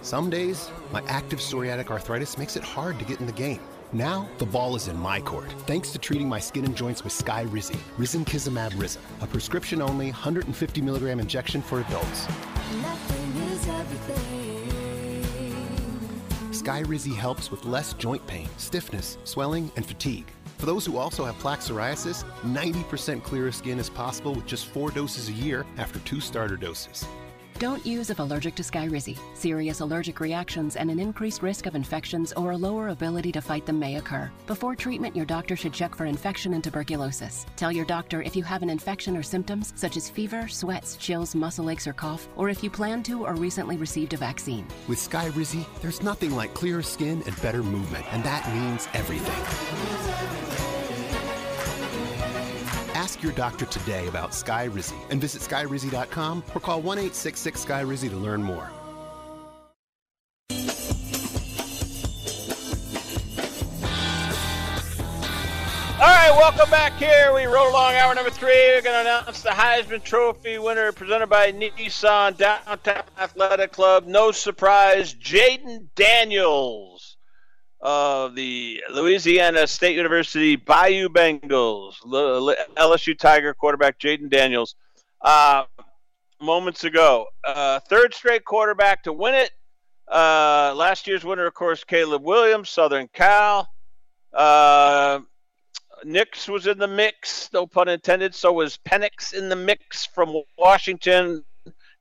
Some 0.02 0.30
days, 0.30 0.70
my 0.92 1.02
active 1.06 1.40
psoriatic 1.40 1.90
arthritis 1.90 2.38
makes 2.38 2.56
it 2.56 2.62
hard 2.62 2.98
to 2.98 3.04
get 3.04 3.20
in 3.20 3.26
the 3.26 3.32
game. 3.32 3.60
Now, 3.92 4.28
the 4.38 4.46
ball 4.46 4.76
is 4.76 4.88
in 4.88 4.96
my 4.98 5.20
court, 5.20 5.50
thanks 5.66 5.90
to 5.92 5.98
treating 5.98 6.28
my 6.28 6.38
skin 6.38 6.64
and 6.66 6.76
joints 6.76 7.02
with 7.02 7.12
Sky 7.12 7.44
Skyrizi, 7.46 7.78
Risankizumab 7.96 8.72
Risa, 8.72 8.98
a 9.22 9.26
prescription-only 9.26 10.06
150 10.06 10.80
milligram 10.82 11.20
injection 11.20 11.62
for 11.62 11.80
adults. 11.80 12.26
Skyrizi 16.68 17.16
helps 17.16 17.50
with 17.50 17.64
less 17.64 17.94
joint 17.94 18.26
pain, 18.26 18.46
stiffness, 18.58 19.16
swelling, 19.24 19.72
and 19.76 19.86
fatigue. 19.86 20.26
For 20.58 20.66
those 20.66 20.84
who 20.84 20.98
also 20.98 21.24
have 21.24 21.38
plaque 21.38 21.60
psoriasis, 21.60 22.24
90% 22.42 23.22
clearer 23.22 23.52
skin 23.52 23.78
is 23.78 23.88
possible 23.88 24.34
with 24.34 24.44
just 24.44 24.66
four 24.66 24.90
doses 24.90 25.30
a 25.30 25.32
year 25.32 25.64
after 25.78 25.98
two 26.00 26.20
starter 26.20 26.58
doses. 26.58 27.06
Don't 27.58 27.84
use 27.84 28.08
if 28.08 28.20
allergic 28.20 28.54
to 28.54 28.62
Skyrizi. 28.62 29.18
Serious 29.34 29.80
allergic 29.80 30.20
reactions 30.20 30.76
and 30.76 30.92
an 30.92 31.00
increased 31.00 31.42
risk 31.42 31.66
of 31.66 31.74
infections 31.74 32.32
or 32.34 32.52
a 32.52 32.56
lower 32.56 32.90
ability 32.90 33.32
to 33.32 33.40
fight 33.40 33.66
them 33.66 33.80
may 33.80 33.96
occur. 33.96 34.30
Before 34.46 34.76
treatment, 34.76 35.16
your 35.16 35.26
doctor 35.26 35.56
should 35.56 35.72
check 35.72 35.96
for 35.96 36.06
infection 36.06 36.54
and 36.54 36.62
tuberculosis. 36.62 37.46
Tell 37.56 37.72
your 37.72 37.84
doctor 37.84 38.22
if 38.22 38.36
you 38.36 38.44
have 38.44 38.62
an 38.62 38.70
infection 38.70 39.16
or 39.16 39.24
symptoms 39.24 39.72
such 39.74 39.96
as 39.96 40.08
fever, 40.08 40.46
sweats, 40.46 40.96
chills, 40.98 41.34
muscle 41.34 41.68
aches, 41.68 41.88
or 41.88 41.92
cough, 41.92 42.28
or 42.36 42.48
if 42.48 42.62
you 42.62 42.70
plan 42.70 43.02
to 43.02 43.24
or 43.26 43.34
recently 43.34 43.76
received 43.76 44.14
a 44.14 44.16
vaccine. 44.16 44.64
With 44.86 44.98
Skyrizi, 44.98 45.66
there's 45.82 46.00
nothing 46.00 46.36
like 46.36 46.54
clearer 46.54 46.82
skin 46.82 47.24
and 47.26 47.42
better 47.42 47.64
movement, 47.64 48.04
and 48.12 48.22
that 48.22 48.48
means 48.54 48.86
everything. 48.94 50.77
Ask 52.98 53.22
your 53.22 53.30
doctor 53.30 53.64
today 53.66 54.08
about 54.08 54.32
Skyrizi 54.32 54.98
and 55.10 55.20
visit 55.20 55.40
skyrizi.com 55.40 56.42
or 56.52 56.60
call 56.60 56.82
1 56.82 56.98
866 56.98 57.64
Skyrizi 57.64 58.10
to 58.10 58.16
learn 58.16 58.42
more. 58.42 58.68
All 66.00 66.06
right, 66.06 66.32
welcome 66.36 66.68
back 66.70 66.94
here. 66.94 67.32
We 67.32 67.44
roll 67.44 67.70
along 67.70 67.94
hour 67.94 68.16
number 68.16 68.30
three. 68.30 68.50
We're 68.50 68.82
going 68.82 69.04
to 69.04 69.10
announce 69.12 69.42
the 69.42 69.50
Heisman 69.50 70.02
Trophy 70.02 70.58
winner 70.58 70.90
presented 70.90 71.28
by 71.28 71.52
Nissan 71.52 72.36
Downtown 72.36 73.04
Athletic 73.16 73.70
Club. 73.70 74.06
No 74.08 74.32
surprise, 74.32 75.14
Jayden 75.14 75.86
Daniels 75.94 76.87
of 77.80 78.34
the 78.34 78.82
Louisiana 78.90 79.66
State 79.66 79.96
University 79.96 80.56
Bayou 80.56 81.08
Bengals, 81.08 81.94
LSU 82.76 83.18
Tiger 83.18 83.54
quarterback 83.54 83.98
Jayden 83.98 84.30
Daniels. 84.30 84.74
Uh, 85.20 85.64
moments 86.40 86.84
ago, 86.84 87.26
uh, 87.44 87.80
third 87.80 88.14
straight 88.14 88.44
quarterback 88.44 89.02
to 89.04 89.12
win 89.12 89.34
it. 89.34 89.50
Uh, 90.10 90.72
last 90.74 91.06
year's 91.06 91.24
winner, 91.24 91.46
of 91.46 91.54
course, 91.54 91.84
Caleb 91.84 92.22
Williams, 92.22 92.70
Southern 92.70 93.08
Cal. 93.08 93.68
Uh, 94.32 95.20
Nix 96.04 96.48
was 96.48 96.66
in 96.66 96.78
the 96.78 96.88
mix, 96.88 97.50
no 97.52 97.66
pun 97.66 97.88
intended. 97.88 98.34
So 98.34 98.52
was 98.52 98.78
Penix 98.88 99.34
in 99.34 99.48
the 99.48 99.56
mix 99.56 100.06
from 100.06 100.34
Washington, 100.56 101.44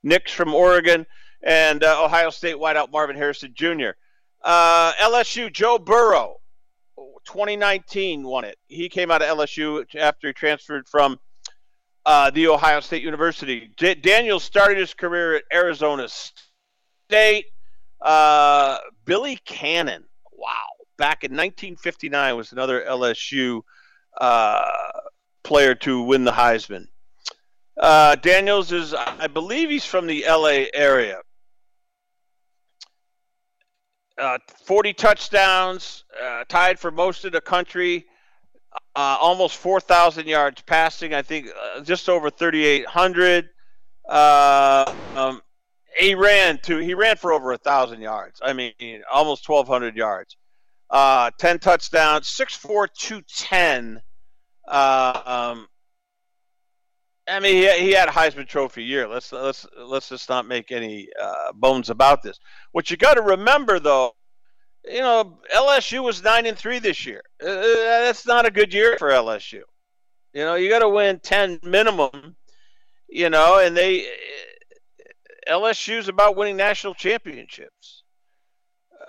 Nix 0.02 0.32
from 0.32 0.54
Oregon, 0.54 1.06
and 1.42 1.82
uh, 1.82 2.04
Ohio 2.04 2.30
State 2.30 2.56
wideout 2.56 2.90
Marvin 2.92 3.16
Harrison 3.16 3.52
Jr. 3.54 3.90
Uh, 4.42 4.92
LSU, 4.94 5.52
Joe 5.52 5.78
Burrow, 5.78 6.36
2019 7.24 8.22
won 8.22 8.44
it. 8.44 8.56
He 8.66 8.88
came 8.88 9.10
out 9.10 9.22
of 9.22 9.36
LSU 9.36 9.84
after 9.96 10.28
he 10.28 10.32
transferred 10.32 10.88
from 10.88 11.18
uh, 12.06 12.30
the 12.30 12.48
Ohio 12.48 12.80
State 12.80 13.02
University. 13.02 13.70
D- 13.76 13.94
Daniel 13.94 14.40
started 14.40 14.78
his 14.78 14.94
career 14.94 15.36
at 15.36 15.44
Arizona 15.52 16.08
State. 16.08 17.46
Uh, 18.00 18.78
Billy 19.04 19.36
Cannon, 19.44 20.04
wow, 20.32 20.68
back 20.96 21.24
in 21.24 21.32
1959 21.32 22.36
was 22.36 22.52
another 22.52 22.84
LSU 22.88 23.60
uh, 24.20 24.64
player 25.42 25.74
to 25.74 26.02
win 26.02 26.24
the 26.24 26.32
Heisman. 26.32 26.86
Uh, 27.78 28.16
Daniels 28.16 28.72
is, 28.72 28.94
I 28.94 29.26
believe, 29.26 29.70
he's 29.70 29.84
from 29.84 30.06
the 30.06 30.24
LA 30.26 30.64
area. 30.74 31.20
Uh, 34.18 34.38
40 34.64 34.92
touchdowns, 34.94 36.04
uh, 36.22 36.44
tied 36.48 36.78
for 36.78 36.90
most 36.90 37.24
of 37.24 37.32
the 37.32 37.40
country. 37.40 38.04
Uh, 38.94 39.16
almost 39.20 39.56
4,000 39.56 40.26
yards 40.26 40.60
passing. 40.62 41.14
I 41.14 41.22
think 41.22 41.48
uh, 41.48 41.80
just 41.82 42.08
over 42.08 42.30
3,800. 42.30 43.48
Uh, 44.08 44.94
um, 45.14 45.40
he 45.98 46.14
ran 46.14 46.58
to 46.58 46.78
he 46.78 46.94
ran 46.94 47.16
for 47.16 47.32
over 47.32 47.52
a 47.52 47.58
thousand 47.58 48.00
yards. 48.00 48.40
I 48.42 48.52
mean, 48.52 48.72
almost 49.12 49.48
1,200 49.48 49.96
yards. 49.96 50.36
Uh, 50.90 51.30
10 51.38 51.58
touchdowns, 51.58 52.26
6'4", 52.28 52.88
210. 52.96 54.00
Uh, 54.66 55.22
um, 55.54 55.68
I 57.28 57.40
mean, 57.40 57.54
he, 57.54 57.86
he 57.86 57.92
had 57.92 58.08
a 58.08 58.12
Heisman 58.12 58.46
Trophy 58.46 58.84
year. 58.84 59.06
Let's 59.06 59.32
let's 59.32 59.66
let's 59.76 60.08
just 60.08 60.28
not 60.28 60.46
make 60.46 60.72
any 60.72 61.08
uh, 61.20 61.52
bones 61.54 61.90
about 61.90 62.22
this. 62.22 62.38
What 62.72 62.90
you 62.90 62.96
got 62.96 63.14
to 63.14 63.22
remember, 63.22 63.78
though, 63.78 64.12
you 64.84 65.00
know, 65.00 65.38
LSU 65.54 66.02
was 66.02 66.22
nine 66.22 66.46
and 66.46 66.56
three 66.56 66.78
this 66.78 67.04
year. 67.04 67.22
Uh, 67.42 67.48
uh 67.48 68.00
that's 68.04 68.26
not 68.26 68.46
a 68.46 68.50
good 68.50 68.72
year 68.72 68.96
for 68.98 69.10
LSU. 69.10 69.62
You 70.32 70.44
know, 70.44 70.54
you 70.54 70.68
got 70.68 70.80
to 70.80 70.88
win 70.88 71.20
ten 71.20 71.58
minimum. 71.62 72.36
You 73.10 73.30
know, 73.30 73.58
and 73.58 73.76
they 73.76 74.06
LSU's 75.48 76.08
about 76.08 76.36
winning 76.36 76.56
national 76.56 76.94
championships. 76.94 78.02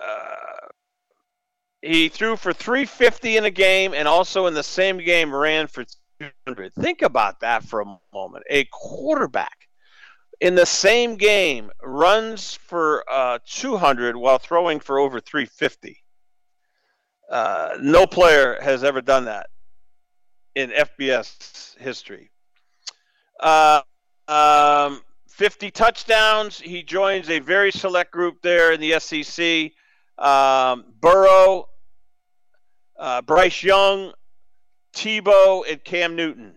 Uh, 0.02 0.68
he 1.82 2.08
threw 2.08 2.36
for 2.36 2.52
350 2.52 3.36
in 3.36 3.44
a 3.44 3.50
game 3.50 3.94
and 3.94 4.06
also 4.06 4.46
in 4.46 4.54
the 4.54 4.62
same 4.62 4.98
game 4.98 5.34
ran 5.34 5.66
for 5.66 5.84
200. 6.20 6.74
Think 6.74 7.02
about 7.02 7.40
that 7.40 7.64
for 7.64 7.80
a 7.80 7.98
moment. 8.12 8.44
A 8.50 8.64
quarterback 8.70 9.68
in 10.40 10.54
the 10.54 10.66
same 10.66 11.16
game 11.16 11.70
runs 11.82 12.54
for 12.54 13.04
uh, 13.10 13.38
200 13.46 14.16
while 14.16 14.38
throwing 14.38 14.80
for 14.80 14.98
over 14.98 15.20
350. 15.20 16.02
Uh, 17.30 17.76
no 17.80 18.06
player 18.06 18.58
has 18.60 18.84
ever 18.84 19.00
done 19.00 19.24
that 19.26 19.48
in 20.54 20.70
FBS 20.70 21.76
history. 21.78 22.30
Uh, 23.38 23.82
um, 24.28 25.00
50 25.28 25.70
touchdowns. 25.70 26.60
He 26.60 26.82
joins 26.82 27.30
a 27.30 27.38
very 27.38 27.70
select 27.70 28.10
group 28.10 28.42
there 28.42 28.72
in 28.72 28.80
the 28.80 28.98
SEC. 29.00 29.72
Um, 30.18 30.84
Burrow, 31.00 31.68
uh, 32.98 33.22
Bryce 33.22 33.62
Young, 33.62 34.12
Tebow, 34.94 35.70
and 35.70 35.82
Cam 35.82 36.16
Newton. 36.16 36.54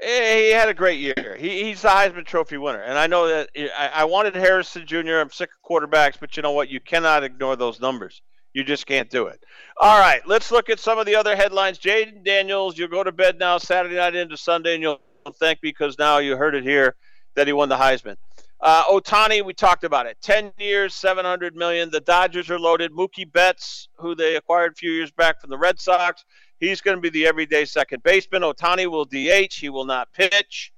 He 0.00 0.50
had 0.50 0.68
a 0.68 0.74
great 0.74 1.00
year. 1.00 1.36
He, 1.38 1.64
he's 1.64 1.82
the 1.82 1.88
Heisman 1.88 2.26
Trophy 2.26 2.58
winner. 2.58 2.82
And 2.82 2.98
I 2.98 3.06
know 3.06 3.28
that 3.28 3.48
I, 3.56 3.88
I 3.94 4.04
wanted 4.04 4.34
Harrison 4.34 4.86
Jr. 4.86 5.20
I'm 5.20 5.30
sick 5.30 5.50
of 5.50 5.68
quarterbacks, 5.68 6.16
but 6.20 6.36
you 6.36 6.42
know 6.42 6.52
what? 6.52 6.68
You 6.68 6.80
cannot 6.80 7.24
ignore 7.24 7.56
those 7.56 7.80
numbers. 7.80 8.20
You 8.52 8.62
just 8.62 8.86
can't 8.86 9.10
do 9.10 9.26
it. 9.26 9.42
All 9.78 9.98
right, 9.98 10.26
let's 10.26 10.50
look 10.50 10.70
at 10.70 10.80
some 10.80 10.98
of 10.98 11.06
the 11.06 11.14
other 11.14 11.36
headlines. 11.36 11.78
Jayden 11.78 12.24
Daniels, 12.24 12.78
you'll 12.78 12.88
go 12.88 13.04
to 13.04 13.12
bed 13.12 13.38
now 13.38 13.58
Saturday 13.58 13.96
night 13.96 14.14
into 14.14 14.36
Sunday, 14.36 14.74
and 14.74 14.82
you'll 14.82 15.00
thank 15.38 15.62
me 15.62 15.70
because 15.70 15.98
now 15.98 16.18
you 16.18 16.36
heard 16.36 16.54
it 16.54 16.64
here 16.64 16.94
that 17.34 17.46
he 17.46 17.52
won 17.52 17.68
the 17.68 17.76
Heisman. 17.76 18.16
Uh, 18.60 18.84
Ohtani, 18.84 19.44
we 19.44 19.52
talked 19.52 19.84
about 19.84 20.06
it. 20.06 20.16
10 20.22 20.52
years, 20.58 20.94
700 20.94 21.54
million. 21.54 21.90
The 21.90 22.00
Dodgers 22.00 22.50
are 22.50 22.58
loaded. 22.58 22.92
Mookie 22.92 23.30
Betts, 23.30 23.88
who 23.98 24.14
they 24.14 24.36
acquired 24.36 24.72
a 24.72 24.76
few 24.76 24.90
years 24.90 25.10
back 25.10 25.40
from 25.40 25.50
the 25.50 25.58
Red 25.58 25.78
Sox, 25.78 26.24
he's 26.58 26.80
going 26.80 26.96
to 26.96 27.00
be 27.00 27.10
the 27.10 27.26
everyday 27.26 27.64
second 27.64 28.02
baseman. 28.02 28.42
Ohtani 28.42 28.86
will 28.86 29.04
DH. 29.04 29.54
He 29.54 29.68
will 29.68 29.84
not 29.84 30.12
pitch. 30.12 30.72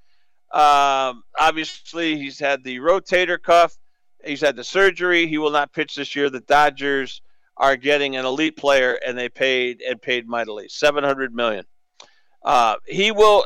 Um, 0.53 1.23
obviously, 1.39 2.17
he's 2.17 2.39
had 2.39 2.65
the 2.65 2.79
rotator 2.79 3.41
cuff. 3.41 3.77
He's 4.25 4.41
had 4.41 4.57
the 4.57 4.65
surgery. 4.65 5.27
He 5.27 5.39
will 5.39 5.51
not 5.51 5.73
pitch 5.73 5.95
this 5.95 6.17
year. 6.17 6.31
The 6.31 6.41
Dodgers 6.41 7.23
are 7.57 7.77
getting 7.77 8.17
an 8.17 8.25
elite 8.25 8.57
player, 8.57 8.99
and 9.07 9.17
they 9.17 9.29
paid 9.29 9.83
and 9.83 10.01
paid 10.01 10.27
mightily, 10.27 10.69
seven 10.69 11.05
hundred 11.05 11.35
million. 11.35 11.65
Uh, 12.43 12.77
he 12.87 13.11
will, 13.11 13.45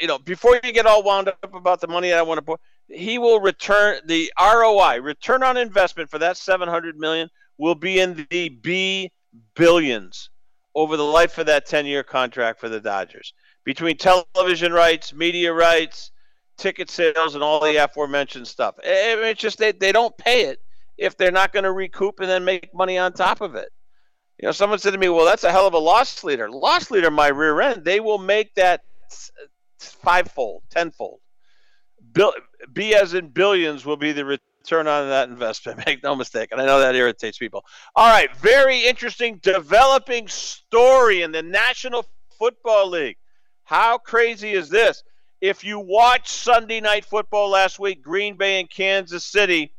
you 0.00 0.08
know, 0.08 0.18
before 0.18 0.60
you 0.62 0.72
get 0.72 0.86
all 0.86 1.02
wound 1.02 1.28
up 1.28 1.54
about 1.54 1.80
the 1.80 1.86
money 1.86 2.12
I 2.12 2.22
want 2.22 2.38
to 2.38 2.42
put, 2.42 2.60
he 2.88 3.18
will 3.18 3.40
return 3.40 4.00
the 4.06 4.30
ROI, 4.38 5.00
return 5.00 5.42
on 5.42 5.56
investment 5.56 6.10
for 6.10 6.18
that 6.18 6.36
seven 6.36 6.68
hundred 6.68 6.98
million 6.98 7.30
will 7.56 7.74
be 7.74 8.00
in 8.00 8.26
the 8.30 8.48
B 8.48 9.10
billions 9.54 10.30
over 10.74 10.96
the 10.96 11.04
life 11.04 11.38
of 11.38 11.46
that 11.46 11.66
ten 11.66 11.86
year 11.86 12.02
contract 12.02 12.60
for 12.60 12.68
the 12.68 12.80
Dodgers 12.80 13.32
between 13.64 13.96
television 13.96 14.72
rights, 14.72 15.12
media 15.12 15.52
rights, 15.52 16.10
ticket 16.56 16.90
sales, 16.90 17.34
and 17.34 17.42
all 17.42 17.60
the 17.60 17.76
aforementioned 17.76 18.46
stuff. 18.46 18.74
I 18.84 19.16
mean, 19.16 19.24
it's 19.26 19.40
just 19.40 19.58
they, 19.58 19.72
they 19.72 19.92
don't 19.92 20.16
pay 20.16 20.44
it 20.44 20.60
if 20.96 21.16
they're 21.16 21.32
not 21.32 21.52
going 21.52 21.64
to 21.64 21.72
recoup 21.72 22.20
and 22.20 22.28
then 22.28 22.44
make 22.44 22.74
money 22.74 22.98
on 22.98 23.12
top 23.12 23.40
of 23.40 23.54
it. 23.54 23.70
You 24.40 24.46
know, 24.46 24.52
someone 24.52 24.78
said 24.78 24.92
to 24.92 24.98
me, 24.98 25.08
"Well, 25.08 25.24
that's 25.24 25.44
a 25.44 25.52
hell 25.52 25.66
of 25.66 25.74
a 25.74 25.78
loss 25.78 26.24
leader." 26.24 26.50
Loss 26.50 26.90
leader, 26.90 27.10
my 27.10 27.28
rear 27.28 27.60
end. 27.60 27.84
They 27.84 28.00
will 28.00 28.18
make 28.18 28.54
that 28.54 28.82
fivefold, 29.78 30.62
tenfold. 30.70 31.20
Bill, 32.12 32.32
B 32.72 32.94
as 32.94 33.14
in 33.14 33.28
billions 33.28 33.84
will 33.84 33.96
be 33.96 34.12
the 34.12 34.24
return 34.24 34.53
on 34.72 34.86
that 34.86 35.28
investment. 35.28 35.82
Make 35.86 36.02
no 36.02 36.14
mistake, 36.14 36.50
and 36.52 36.60
I 36.60 36.66
know 36.66 36.80
that 36.80 36.94
irritates 36.94 37.38
people. 37.38 37.64
All 37.94 38.08
right, 38.08 38.34
very 38.36 38.84
interesting 38.84 39.38
developing 39.42 40.28
story 40.28 41.22
in 41.22 41.32
the 41.32 41.42
National 41.42 42.06
Football 42.38 42.90
League. 42.90 43.16
How 43.64 43.98
crazy 43.98 44.52
is 44.52 44.68
this? 44.68 45.02
If 45.40 45.64
you 45.64 45.78
watched 45.78 46.28
Sunday 46.28 46.80
Night 46.80 47.04
Football 47.04 47.50
last 47.50 47.78
week, 47.78 48.02
Green 48.02 48.36
Bay 48.36 48.60
and 48.60 48.70
Kansas 48.70 49.24
City 49.26 49.74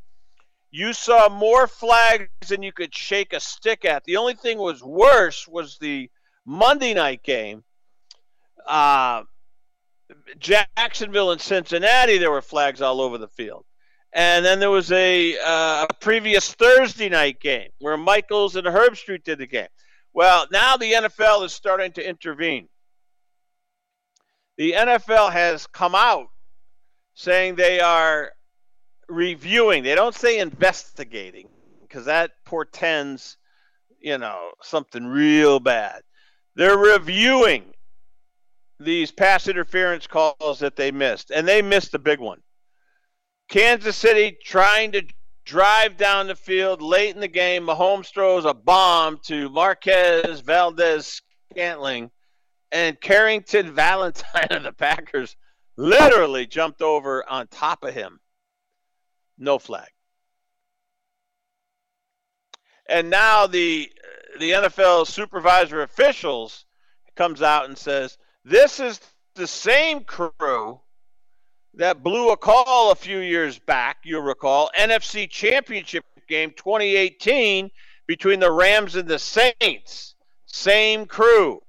you 0.75 0.91
saw 0.91 1.29
more 1.29 1.67
flags 1.67 2.27
than 2.49 2.61
you 2.61 2.73
could 2.73 2.93
shake 2.93 3.31
a 3.31 3.39
stick 3.39 3.85
at. 3.85 4.03
The 4.03 4.17
only 4.17 4.33
thing 4.33 4.57
was 4.57 4.83
worse 4.83 5.47
was 5.47 5.77
the 5.77 6.09
Monday 6.45 6.93
night 6.93 7.23
game. 7.23 7.63
Uh, 8.67 9.23
Jacksonville 10.37 11.31
and 11.31 11.39
Cincinnati, 11.39 12.17
there 12.17 12.29
were 12.29 12.41
flags 12.41 12.81
all 12.81 12.99
over 12.99 13.17
the 13.17 13.29
field. 13.29 13.65
And 14.15 14.45
then 14.45 14.61
there 14.61 14.71
was 14.71 14.93
a, 14.93 15.37
uh, 15.37 15.87
a 15.89 15.93
previous 15.99 16.53
Thursday 16.53 17.09
night 17.09 17.41
game 17.41 17.67
where 17.79 17.97
Michaels 17.97 18.55
and 18.55 18.65
Herbstreit 18.65 19.25
did 19.25 19.39
the 19.39 19.45
game. 19.45 19.67
Well, 20.13 20.47
now 20.53 20.77
the 20.77 20.93
NFL 20.93 21.43
is 21.43 21.51
starting 21.51 21.91
to 21.91 22.09
intervene. 22.09 22.69
The 24.57 24.71
NFL 24.71 25.33
has 25.33 25.67
come 25.67 25.95
out 25.95 26.27
saying 27.13 27.55
they 27.55 27.81
are 27.81 28.31
reviewing. 29.09 29.83
They 29.83 29.95
don't 29.95 30.15
say 30.15 30.39
investigating 30.39 31.49
because 31.81 32.05
that 32.05 32.31
portends, 32.45 33.35
you 33.99 34.17
know, 34.17 34.51
something 34.63 35.05
real 35.05 35.59
bad. 35.59 36.03
They're 36.55 36.77
reviewing 36.77 37.65
these 38.79 39.11
pass 39.11 39.49
interference 39.49 40.07
calls 40.07 40.59
that 40.59 40.77
they 40.77 40.91
missed, 40.91 41.31
and 41.31 41.45
they 41.45 41.61
missed 41.61 41.93
a 41.93 41.99
big 41.99 42.21
one. 42.21 42.39
Kansas 43.47 43.95
City 43.95 44.37
trying 44.43 44.91
to 44.93 45.03
drive 45.45 45.97
down 45.97 46.27
the 46.27 46.35
field 46.35 46.81
late 46.81 47.13
in 47.13 47.21
the 47.21 47.27
game. 47.27 47.65
Mahomes 47.65 48.11
throws 48.11 48.45
a 48.45 48.53
bomb 48.53 49.19
to 49.25 49.49
Marquez 49.49 50.39
Valdez 50.41 51.21
Scantling, 51.51 52.11
and 52.71 52.99
Carrington 52.99 53.73
Valentine 53.73 54.47
of 54.51 54.63
the 54.63 54.71
Packers 54.73 55.35
literally 55.77 56.47
jumped 56.47 56.81
over 56.81 57.27
on 57.29 57.47
top 57.47 57.83
of 57.83 57.93
him 57.93 58.19
no 59.37 59.59
flag. 59.59 59.89
And 62.87 63.09
now 63.09 63.47
the 63.47 63.91
the 64.39 64.51
NFL 64.51 65.07
supervisor 65.07 65.81
officials 65.81 66.65
comes 67.15 67.41
out 67.41 67.65
and 67.65 67.77
says 67.77 68.17
this 68.43 68.79
is 68.79 68.99
the 69.35 69.47
same 69.47 70.03
crew 70.03 70.81
that 71.75 72.03
blew 72.03 72.31
a 72.31 72.37
call 72.37 72.91
a 72.91 72.95
few 72.95 73.19
years 73.19 73.59
back, 73.59 73.97
you'll 74.03 74.21
recall, 74.21 74.71
NFC 74.77 75.29
Championship 75.29 76.05
game 76.27 76.51
2018 76.51 77.69
between 78.07 78.39
the 78.39 78.51
Rams 78.51 78.95
and 78.95 79.07
the 79.07 79.19
Saints. 79.19 80.15
Same 80.45 81.05
crew. 81.05 81.61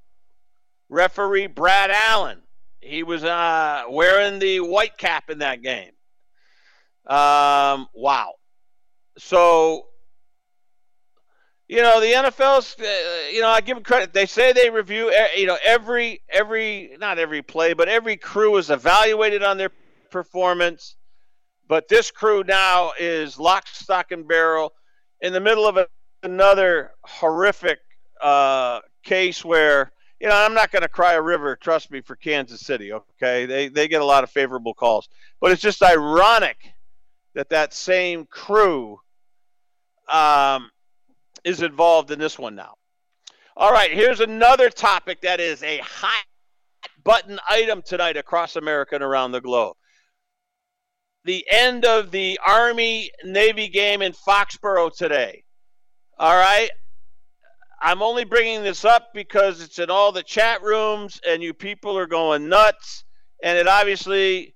Referee 0.89 1.49
Brad 1.49 1.91
Allen. 1.91 2.39
He 2.81 3.03
was 3.03 3.25
uh, 3.25 3.85
wearing 3.91 4.39
the 4.39 4.61
white 4.61 4.97
cap 4.97 5.29
in 5.29 5.39
that 5.39 5.63
game. 5.63 5.91
Um, 7.07 7.89
wow. 7.95 8.35
So, 9.19 9.87
you 11.67 11.83
know, 11.83 12.01
the 12.01 12.07
NFL's, 12.07 12.77
uh, 12.79 13.33
you 13.33 13.41
know, 13.41 13.49
I 13.49 13.61
give 13.61 13.77
them 13.77 13.83
credit. 13.83 14.13
They 14.13 14.27
say 14.27 14.53
they 14.53 14.71
review, 14.71 15.13
you 15.37 15.47
know, 15.47 15.59
every, 15.65 16.23
every, 16.29 16.97
not 17.01 17.19
every 17.19 17.43
play, 17.43 17.73
but 17.73 17.89
every 17.89 18.17
crew 18.17 18.57
is 18.57 18.71
evaluated 18.71 19.43
on 19.43 19.59
their 19.59 19.71
performance. 20.11 20.97
But 21.69 21.89
this 21.89 22.11
crew 22.11 22.45
now 22.45 22.93
is 22.99 23.39
lock, 23.39 23.67
stock, 23.67 24.13
and 24.13 24.27
barrel 24.27 24.73
in 25.21 25.33
the 25.33 25.41
middle 25.41 25.67
of 25.67 25.77
a, 25.77 25.89
another 26.23 26.93
horrific 27.03 27.79
uh, 28.23 28.81
case 29.03 29.45
where, 29.45 29.93
you 30.21 30.29
know, 30.29 30.37
I'm 30.37 30.55
not 30.55 30.71
going 30.71 30.83
to 30.83 30.89
cry 30.89 31.15
a 31.15 31.23
river, 31.23 31.57
trust 31.57 31.91
me, 31.91 32.01
for 32.01 32.17
Kansas 32.17 32.61
City, 32.61 32.93
okay? 32.93 33.47
They, 33.47 33.69
they 33.69 33.89
get 33.89 34.01
a 34.01 34.05
lot 34.05 34.25
of 34.25 34.31
favorable 34.31 34.75
calls. 34.75 35.09
But 35.41 35.51
it's 35.51 35.63
just 35.63 35.83
ironic 35.83 36.57
that 37.35 37.51
that 37.51 37.75
same 37.75 38.27
crew 38.27 39.01
um, 40.09 40.71
is 41.45 41.63
involved 41.63 42.11
in 42.11 42.19
this 42.19 42.39
one 42.39 42.55
now. 42.55 42.75
All 43.57 43.73
right, 43.73 43.91
here's 43.91 44.21
another 44.21 44.71
topic 44.71 45.23
that 45.23 45.41
is 45.41 45.63
a 45.63 45.79
hot 45.79 46.25
button 47.05 47.39
item 47.49 47.83
tonight 47.83 48.17
across 48.17 48.57
America 48.57 48.95
and 48.95 49.05
around 49.05 49.33
the 49.33 49.41
globe. 49.41 49.77
The 51.27 51.45
end 51.51 51.85
of 51.85 52.13
the 52.13 52.39
Army 52.47 53.11
Navy 53.25 53.67
game 53.67 54.01
in 54.01 54.13
Foxborough 54.13 54.97
today. 54.97 55.43
All 56.19 56.37
right. 56.37 56.71
I'm 57.83 58.01
only 58.01 58.25
bringing 58.25 58.63
this 58.63 58.85
up 58.85 59.13
because 59.13 59.61
it's 59.61 59.81
in 59.81 59.91
all 59.91 60.13
the 60.13 60.23
chat 60.23 60.63
rooms 60.63 61.21
and 61.29 61.43
you 61.43 61.53
people 61.53 61.99
are 61.99 62.07
going 62.07 62.49
nuts. 62.49 63.05
And 63.43 63.59
it 63.59 63.67
obviously 63.67 64.55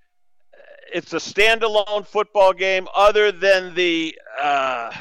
it's 0.92 1.12
a 1.12 1.16
standalone 1.16 2.06
football 2.06 2.52
game 2.52 2.86
other 2.94 3.32
than 3.32 3.74
the 3.74 4.16
uh, 4.40 4.92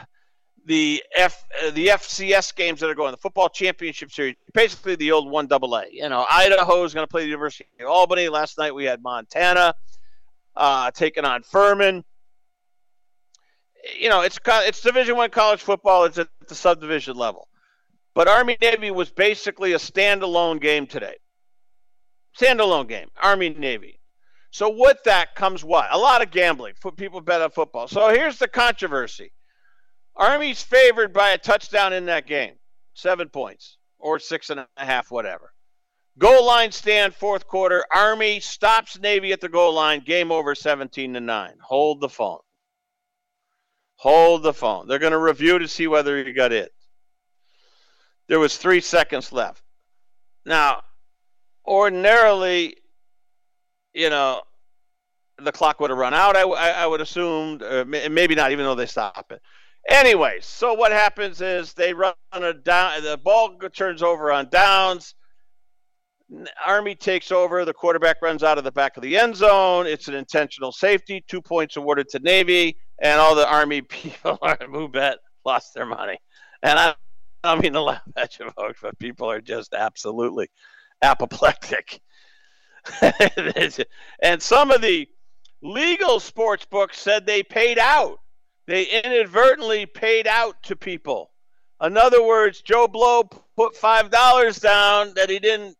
the 0.65 1.03
F 1.15 1.43
uh, 1.63 1.69
the 1.71 1.87
FCS 1.87 2.55
games 2.55 2.79
that 2.79 2.89
are 2.89 2.95
going 2.95 3.11
the 3.11 3.17
football 3.17 3.49
championship 3.49 4.11
series 4.11 4.35
basically 4.53 4.95
the 4.95 5.11
old 5.11 5.29
one 5.29 5.47
double 5.47 5.75
A 5.75 5.85
you 5.91 6.09
know 6.09 6.25
Idaho 6.29 6.83
is 6.83 6.93
going 6.93 7.05
to 7.05 7.09
play 7.09 7.21
the 7.21 7.27
University 7.27 7.67
of 7.79 7.87
Albany 7.87 8.29
last 8.29 8.57
night 8.57 8.75
we 8.75 8.85
had 8.85 9.01
Montana 9.01 9.73
uh, 10.55 10.91
taking 10.91 11.25
on 11.25 11.43
Furman 11.43 12.03
you 13.97 14.09
know, 14.09 14.21
it's 14.21 14.39
it's 14.47 14.81
Division 14.81 15.15
One 15.15 15.29
college 15.29 15.61
football. 15.61 16.05
It's 16.05 16.17
at 16.17 16.27
the 16.47 16.55
subdivision 16.55 17.15
level, 17.15 17.47
but 18.13 18.27
Army 18.27 18.57
Navy 18.61 18.91
was 18.91 19.09
basically 19.09 19.73
a 19.73 19.77
standalone 19.77 20.61
game 20.61 20.87
today. 20.87 21.15
Standalone 22.39 22.87
game, 22.87 23.09
Army 23.21 23.49
Navy. 23.49 23.99
So 24.51 24.69
with 24.69 24.97
that 25.05 25.35
comes 25.35 25.63
what? 25.63 25.87
A 25.91 25.97
lot 25.97 26.21
of 26.21 26.31
gambling. 26.31 26.73
People 26.97 27.21
bet 27.21 27.41
on 27.41 27.51
football. 27.51 27.87
So 27.87 28.09
here's 28.09 28.39
the 28.39 28.47
controversy: 28.47 29.31
Army's 30.15 30.61
favored 30.61 31.13
by 31.13 31.29
a 31.31 31.37
touchdown 31.37 31.93
in 31.93 32.05
that 32.07 32.27
game, 32.27 32.55
seven 32.93 33.29
points 33.29 33.77
or 33.99 34.19
six 34.19 34.49
and 34.49 34.61
a 34.61 34.67
half, 34.77 35.11
whatever. 35.11 35.53
Goal 36.19 36.45
line 36.45 36.71
stand, 36.73 37.15
fourth 37.15 37.47
quarter. 37.47 37.85
Army 37.95 38.41
stops 38.41 38.99
Navy 38.99 39.31
at 39.31 39.39
the 39.39 39.47
goal 39.47 39.73
line. 39.73 40.01
Game 40.01 40.33
over, 40.33 40.53
17 40.53 41.13
to 41.13 41.19
nine. 41.21 41.53
Hold 41.61 42.01
the 42.01 42.09
phone. 42.09 42.39
Hold 43.95 44.43
the 44.43 44.53
phone. 44.53 44.87
They're 44.87 44.99
going 44.99 45.13
to 45.13 45.17
review 45.17 45.59
to 45.59 45.67
see 45.67 45.87
whether 45.87 46.21
you 46.21 46.33
got 46.33 46.51
it. 46.51 46.73
There 48.27 48.39
was 48.39 48.57
three 48.57 48.81
seconds 48.81 49.31
left. 49.31 49.63
Now, 50.45 50.83
ordinarily, 51.65 52.75
you 53.93 54.09
know, 54.09 54.41
the 55.37 55.53
clock 55.53 55.79
would 55.79 55.89
have 55.89 55.99
run 55.99 56.13
out. 56.13 56.35
I, 56.35 56.41
I, 56.41 56.69
I 56.69 56.85
would 56.85 57.01
assume, 57.01 57.61
uh, 57.63 57.85
maybe 57.85 58.35
not, 58.35 58.51
even 58.51 58.65
though 58.65 58.75
they 58.75 58.87
stop 58.87 59.31
it. 59.31 59.41
Anyway, 59.87 60.39
so 60.41 60.73
what 60.73 60.91
happens 60.91 61.39
is 61.39 61.73
they 61.73 61.93
run 61.93 62.13
a 62.33 62.53
down. 62.53 63.03
The 63.03 63.17
ball 63.17 63.57
turns 63.73 64.03
over 64.03 64.33
on 64.33 64.49
downs. 64.49 65.15
Army 66.65 66.95
takes 66.95 67.31
over. 67.31 67.65
The 67.65 67.73
quarterback 67.73 68.21
runs 68.21 68.43
out 68.43 68.57
of 68.57 68.63
the 68.63 68.71
back 68.71 68.97
of 68.97 69.03
the 69.03 69.17
end 69.17 69.35
zone. 69.35 69.87
It's 69.87 70.07
an 70.07 70.13
intentional 70.13 70.71
safety. 70.71 71.23
Two 71.27 71.41
points 71.41 71.77
awarded 71.77 72.09
to 72.09 72.19
Navy, 72.19 72.77
and 73.01 73.19
all 73.19 73.35
the 73.35 73.49
Army 73.49 73.81
people 73.89 74.37
who 74.71 74.87
bet 74.87 75.17
lost 75.45 75.73
their 75.73 75.85
money. 75.85 76.17
And 76.61 76.77
I, 76.77 76.95
I 77.43 77.59
mean 77.59 77.73
to 77.73 77.81
laugh 77.81 78.01
at 78.15 78.37
you 78.39 78.49
folks, 78.51 78.79
but 78.81 78.97
people 78.99 79.29
are 79.29 79.41
just 79.41 79.73
absolutely 79.73 80.49
apoplectic. 81.01 81.99
and 84.21 84.41
some 84.41 84.71
of 84.71 84.81
the 84.81 85.07
legal 85.61 86.19
sports 86.19 86.65
books 86.65 86.99
said 86.99 87.25
they 87.25 87.43
paid 87.43 87.79
out. 87.79 88.19
They 88.67 88.83
inadvertently 88.85 89.85
paid 89.87 90.27
out 90.27 90.61
to 90.63 90.75
people. 90.75 91.31
In 91.81 91.97
other 91.97 92.23
words, 92.23 92.61
Joe 92.61 92.87
Blow 92.87 93.29
put 93.59 93.75
five 93.75 94.09
dollars 94.09 94.57
down 94.57 95.11
that 95.15 95.29
he 95.29 95.37
didn't 95.37 95.75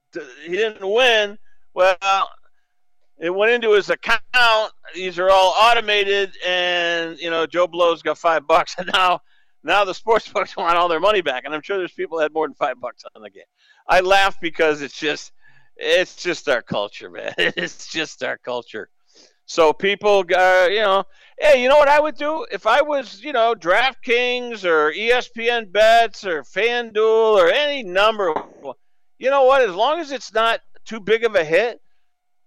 he 0.45 0.51
didn't 0.51 0.85
win. 0.85 1.37
Well, 1.73 2.29
it 3.17 3.33
went 3.33 3.53
into 3.53 3.71
his 3.71 3.89
account. 3.89 4.19
These 4.93 5.17
are 5.17 5.29
all 5.29 5.55
automated, 5.57 6.33
and 6.45 7.17
you 7.19 7.29
know 7.29 7.45
Joe 7.47 7.67
Blow's 7.67 8.01
got 8.01 8.17
five 8.17 8.45
bucks, 8.45 8.75
and 8.77 8.89
now 8.91 9.21
now 9.63 9.85
the 9.85 9.93
sports 9.93 10.27
books 10.27 10.57
want 10.57 10.75
all 10.75 10.89
their 10.89 10.99
money 10.99 11.21
back. 11.21 11.45
And 11.45 11.55
I'm 11.55 11.61
sure 11.61 11.77
there's 11.77 11.93
people 11.93 12.17
that 12.17 12.25
had 12.25 12.33
more 12.33 12.47
than 12.47 12.55
five 12.55 12.81
bucks 12.81 13.03
on 13.15 13.21
the 13.21 13.29
game. 13.29 13.43
I 13.87 14.01
laugh 14.01 14.37
because 14.41 14.81
it's 14.81 14.99
just 14.99 15.31
it's 15.77 16.17
just 16.17 16.49
our 16.49 16.61
culture, 16.61 17.09
man. 17.09 17.33
It's 17.37 17.87
just 17.87 18.21
our 18.23 18.37
culture. 18.37 18.89
So 19.49 19.73
people, 19.73 20.19
uh, 20.19 20.67
you 20.69 20.81
know, 20.81 21.03
hey, 21.39 21.63
you 21.63 21.69
know 21.69 21.77
what 21.77 21.87
I 21.87 21.99
would 21.99 22.15
do 22.15 22.45
if 22.51 22.67
I 22.67 22.83
was, 22.83 23.23
you 23.23 23.33
know, 23.33 23.55
DraftKings 23.55 24.63
or 24.63 24.93
ESPN 24.93 25.71
Bets 25.71 26.23
or 26.23 26.43
FanDuel 26.43 27.33
or 27.33 27.49
any 27.49 27.81
number. 27.81 28.31
You 29.17 29.31
know 29.31 29.45
what? 29.45 29.63
As 29.67 29.73
long 29.73 29.99
as 29.99 30.11
it's 30.11 30.31
not 30.35 30.59
too 30.85 30.99
big 30.99 31.23
of 31.23 31.33
a 31.33 31.43
hit, 31.43 31.81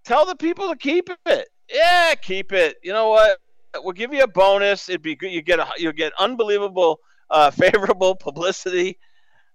tell 0.05 0.25
the 0.25 0.37
people 0.37 0.69
to 0.69 0.77
keep 0.77 1.11
it. 1.27 1.49
Yeah, 1.69 2.15
keep 2.15 2.53
it. 2.53 2.77
You 2.85 2.93
know 2.93 3.09
what? 3.09 3.37
We'll 3.79 3.95
give 3.95 4.15
you 4.15 4.23
a 4.23 4.29
bonus. 4.29 4.89
It'd 4.89 5.03
be 5.03 5.17
good. 5.17 5.33
You 5.33 5.43
get 5.43 5.59
a, 5.59 5.67
you'll 5.79 5.93
get 5.93 6.13
unbelievable, 6.21 7.01
uh, 7.31 7.51
favorable 7.63 8.15
publicity. 8.15 8.97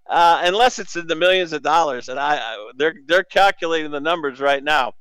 Uh, 0.06 0.42
unless 0.44 0.78
it's 0.78 0.96
in 0.96 1.06
the 1.06 1.16
millions 1.16 1.54
of 1.54 1.62
dollars, 1.62 2.10
and 2.10 2.20
I, 2.20 2.36
I 2.36 2.70
they're 2.76 2.94
they're 3.06 3.24
calculating 3.24 3.90
the 3.90 4.00
numbers 4.00 4.38
right 4.38 4.62
now. 4.62 4.92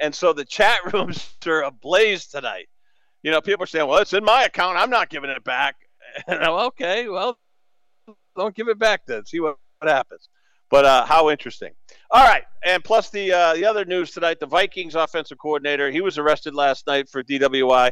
And 0.00 0.14
so 0.14 0.32
the 0.32 0.44
chat 0.44 0.78
rooms 0.92 1.34
are 1.46 1.62
ablaze 1.62 2.26
tonight. 2.26 2.68
You 3.22 3.30
know, 3.30 3.40
people 3.40 3.64
are 3.64 3.66
saying, 3.66 3.88
well, 3.88 3.98
it's 3.98 4.12
in 4.12 4.24
my 4.24 4.44
account. 4.44 4.76
I'm 4.76 4.90
not 4.90 5.08
giving 5.08 5.30
it 5.30 5.44
back. 5.44 5.76
And 6.28 6.42
I'm, 6.42 6.52
okay, 6.68 7.08
well, 7.08 7.36
don't 8.36 8.54
give 8.54 8.68
it 8.68 8.78
back 8.78 9.02
then. 9.06 9.26
See 9.26 9.38
what, 9.38 9.56
what 9.80 9.90
happens. 9.90 10.30
But 10.70 10.86
uh, 10.86 11.04
how 11.04 11.28
interesting. 11.28 11.72
All 12.10 12.24
right. 12.24 12.44
And 12.64 12.82
plus 12.82 13.10
the 13.10 13.32
uh, 13.32 13.54
the 13.54 13.66
other 13.66 13.84
news 13.84 14.12
tonight, 14.12 14.40
the 14.40 14.46
Vikings 14.46 14.94
offensive 14.94 15.36
coordinator, 15.36 15.90
he 15.90 16.00
was 16.00 16.16
arrested 16.16 16.54
last 16.54 16.86
night 16.86 17.10
for 17.10 17.22
DWI. 17.22 17.90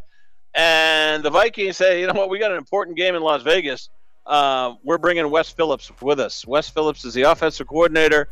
And 0.55 1.23
the 1.23 1.29
Vikings 1.29 1.77
say, 1.77 2.01
you 2.01 2.07
know 2.07 2.15
what, 2.15 2.31
we 2.31 2.39
got 2.39 2.53
an 2.53 2.57
important 2.57 2.97
game 2.97 3.15
in 3.15 3.23
Las 3.23 3.43
Vegas. 3.43 3.91
Uh, 4.25 4.75
we're 4.83 4.99
bringing 4.99 5.29
Wes 5.31 5.51
Phillips 5.51 5.91
with 6.01 6.21
us. 6.21 6.47
Wes 6.47 6.71
Phillips 6.71 7.05
is 7.05 7.13
the 7.13 7.23
offensive 7.23 7.67
coordinator. 7.67 8.29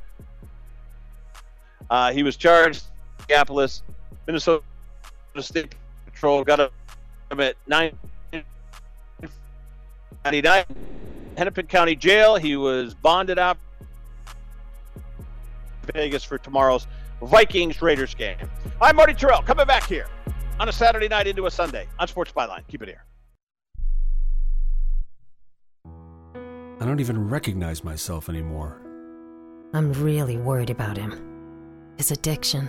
Uh, 1.91 2.13
he 2.13 2.23
was 2.23 2.37
charged 2.37 2.85
Minneapolis, 3.29 3.83
Minnesota 4.27 4.65
State 5.41 5.75
Patrol 6.07 6.43
got 6.45 6.61
him 6.61 7.41
at 7.41 7.57
999 7.67 10.65
Hennepin 11.37 11.67
County 11.67 11.97
Jail. 11.97 12.37
He 12.37 12.57
was 12.57 12.95
bonded 12.95 13.39
out 13.39 13.59
Vegas 15.95 16.25
for 16.25 16.39
tomorrow's 16.39 16.87
Vikings 17.23 17.81
Raiders 17.81 18.15
game. 18.15 18.37
I'm 18.81 18.97
Marty 18.97 19.15
Tirrell 19.15 19.47
coming 19.47 19.67
back 19.67 19.85
here 19.85 20.07
on 20.61 20.69
a 20.69 20.73
Saturday 20.73 21.09
night 21.09 21.27
into 21.27 21.47
a 21.47 21.51
Sunday 21.51 21.87
on 21.99 22.09
Sports 22.09 22.33
Byline. 22.33 22.67
Keep 22.69 22.83
it 22.83 22.89
here. 22.89 23.05
I 26.81 26.85
don't 26.85 27.01
even 27.01 27.29
recognize 27.29 27.85
myself 27.85 28.29
anymore. 28.29 28.81
I'm 29.73 29.93
really 29.93 30.37
worried 30.37 30.71
about 30.71 30.97
him. 30.97 31.95
His 31.97 32.11
addiction. 32.11 32.69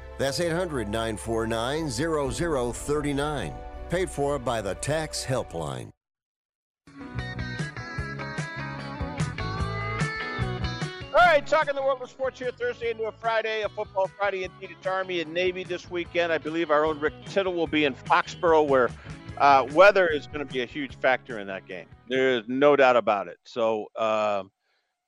That's 0.21 0.39
800 0.39 0.87
949 0.87 1.89
0039. 1.89 3.53
Paid 3.89 4.07
for 4.07 4.37
by 4.37 4.61
the 4.61 4.75
Tax 4.75 5.25
Helpline. 5.25 5.89
All 11.07 11.15
right, 11.15 11.47
talking 11.47 11.73
the 11.73 11.81
world 11.81 12.03
of 12.03 12.09
sports 12.11 12.37
here 12.37 12.51
Thursday 12.51 12.91
into 12.91 13.05
a 13.05 13.11
Friday, 13.11 13.63
a 13.63 13.69
football 13.69 14.11
Friday 14.15 14.43
indeed. 14.43 14.69
It's 14.77 14.85
Army 14.85 15.21
and 15.21 15.33
Navy 15.33 15.63
this 15.63 15.89
weekend. 15.89 16.31
I 16.31 16.37
believe 16.37 16.69
our 16.69 16.85
own 16.85 16.99
Rick 16.99 17.15
Tittle 17.25 17.55
will 17.55 17.65
be 17.65 17.85
in 17.85 17.95
Foxborough, 17.95 18.67
where 18.67 18.91
uh, 19.39 19.65
weather 19.73 20.07
is 20.07 20.27
going 20.27 20.45
to 20.45 20.53
be 20.53 20.61
a 20.61 20.67
huge 20.67 20.97
factor 20.97 21.39
in 21.39 21.47
that 21.47 21.65
game. 21.65 21.87
There's 22.07 22.43
no 22.47 22.75
doubt 22.75 22.95
about 22.95 23.27
it. 23.27 23.39
So 23.43 23.87
uh, 23.95 24.43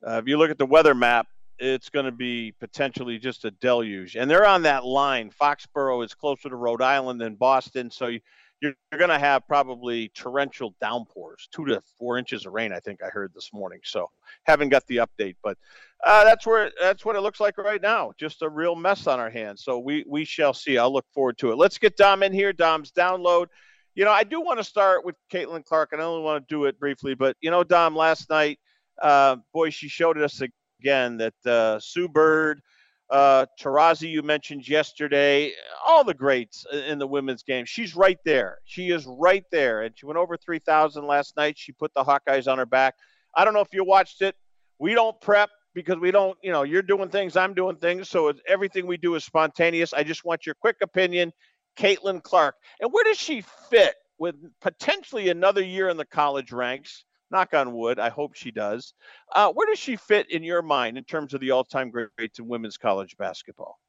uh, 0.08 0.17
if 0.17 0.27
you 0.27 0.40
look 0.40 0.50
at 0.50 0.58
the 0.58 0.66
weather 0.66 0.95
map, 0.95 1.27
it's 1.59 1.90
going 1.90 2.06
to 2.06 2.11
be 2.11 2.53
potentially 2.59 3.17
just 3.17 3.45
a 3.45 3.51
deluge. 3.51 4.15
And 4.15 4.30
they're 4.30 4.45
on 4.45 4.64
that 4.64 4.85
line. 4.85 5.30
Foxborough 5.30 6.03
is 6.03 6.14
closer 6.14 6.49
to 6.49 6.56
Rhode 6.56 6.82
Island 6.82 7.22
than 7.22 7.35
Boston, 7.35 7.91
so 7.91 8.07
you, 8.07 8.19
you're, 8.61 8.75
going 8.98 9.09
to 9.09 9.19
have 9.19 9.45
probably 9.48 10.09
torrential 10.09 10.73
downpours, 10.80 11.49
two 11.53 11.65
to 11.65 11.82
four 11.98 12.17
inches 12.17 12.45
of 12.45 12.53
rain. 12.53 12.72
I 12.72 12.80
think 12.80 13.03
I 13.03 13.09
heard 13.09 13.33
this 13.33 13.51
morning. 13.53 13.80
So 13.83 14.09
haven't 14.43 14.69
got 14.69 14.88
the 14.88 14.98
update, 14.98 15.35
but 15.43 15.57
uh, 16.06 16.23
that's 16.23 16.45
where 16.48 16.72
that's 16.82 17.03
what 17.03 17.15
it 17.15 17.22
looks 17.22 17.40
like 17.40 17.57
right 17.57 17.82
now. 17.82 18.14
Just 18.17 18.41
a 18.41 18.49
real 18.49 18.75
mess 18.75 19.07
on 19.07 19.19
our 19.19 19.30
hands. 19.30 19.64
So 19.64 19.80
we 19.80 20.06
we 20.07 20.23
shall 20.25 20.53
see. 20.53 20.77
I'll 20.77 20.93
look 20.93 21.06
forward 21.14 21.38
to 21.40 21.51
it. 21.51 21.57
Let's 21.57 21.77
get 21.77 21.98
Dom 21.98 22.23
in 22.23 22.33
here. 22.33 22.53
Dom's 22.53 22.91
download. 22.91 23.48
You 23.95 24.06
know, 24.06 24.11
I 24.11 24.23
do 24.23 24.41
want 24.41 24.59
to 24.59 24.64
start 24.64 25.06
with 25.06 25.15
Caitlin 25.32 25.64
Clark, 25.64 25.91
and 25.91 26.01
I 26.01 26.06
only 26.06 26.23
want 26.23 26.48
to 26.48 26.53
do 26.53 26.65
it 26.65 26.80
briefly. 26.80 27.15
But 27.15 27.35
you 27.41 27.51
know, 27.51 27.64
Dom, 27.64 27.95
last 27.95 28.30
night, 28.30 28.59
uh, 29.01 29.38
boy, 29.53 29.69
she 29.69 29.88
showed 29.88 30.17
us 30.17 30.41
again 30.83 31.17
that 31.17 31.45
uh, 31.45 31.79
Sue 31.79 32.09
Bird, 32.09 32.61
uh, 33.09 33.45
Taurasi, 33.59 34.09
you 34.09 34.21
mentioned 34.21 34.67
yesterday, 34.67 35.53
all 35.85 36.03
the 36.03 36.13
greats 36.13 36.65
in 36.71 36.99
the 36.99 37.07
women's 37.07 37.43
game. 37.43 37.65
She's 37.65 37.95
right 37.95 38.17
there. 38.25 38.57
She 38.65 38.89
is 38.89 39.05
right 39.05 39.45
there. 39.51 39.83
And 39.83 39.93
she 39.97 40.05
went 40.05 40.17
over 40.17 40.35
3,000 40.35 41.05
last 41.05 41.37
night. 41.37 41.57
She 41.57 41.71
put 41.71 41.93
the 41.93 42.03
Hawkeyes 42.03 42.51
on 42.51 42.57
her 42.57 42.65
back. 42.65 42.95
I 43.35 43.45
don't 43.45 43.53
know 43.53 43.61
if 43.61 43.73
you 43.73 43.83
watched 43.83 44.21
it. 44.21 44.35
We 44.79 44.93
don't 44.93 45.19
prep 45.21 45.49
because 45.73 45.97
we 45.97 46.11
don't, 46.11 46.37
you 46.43 46.51
know, 46.51 46.63
you're 46.63 46.81
doing 46.81 47.09
things, 47.09 47.37
I'm 47.37 47.53
doing 47.53 47.77
things. 47.77 48.09
So 48.09 48.33
everything 48.47 48.85
we 48.85 48.97
do 48.97 49.15
is 49.15 49.23
spontaneous. 49.23 49.93
I 49.93 50.03
just 50.03 50.25
want 50.25 50.45
your 50.45 50.55
quick 50.55 50.77
opinion. 50.81 51.31
Caitlin 51.77 52.21
Clark. 52.21 52.55
And 52.79 52.91
where 52.91 53.03
does 53.03 53.17
she 53.17 53.43
fit 53.69 53.95
with 54.19 54.35
potentially 54.61 55.29
another 55.29 55.63
year 55.63 55.89
in 55.89 55.97
the 55.97 56.05
college 56.05 56.51
ranks? 56.51 57.05
Knock 57.33 57.53
on 57.53 57.73
wood. 57.73 57.99
I 57.99 58.09
hope 58.09 58.35
she 58.35 58.51
does. 58.51 58.93
Uh, 59.35 59.51
where 59.51 59.67
does 59.67 59.79
she 59.79 59.97
fit 59.97 60.31
in 60.31 60.43
your 60.43 60.61
mind 60.61 60.97
in 60.97 61.03
terms 61.03 61.33
of 61.33 61.41
the 61.41 61.51
all-time 61.51 61.91
greats 61.91 62.39
in 62.39 62.47
women's 62.47 62.77
college 62.77 63.17
basketball? 63.17 63.79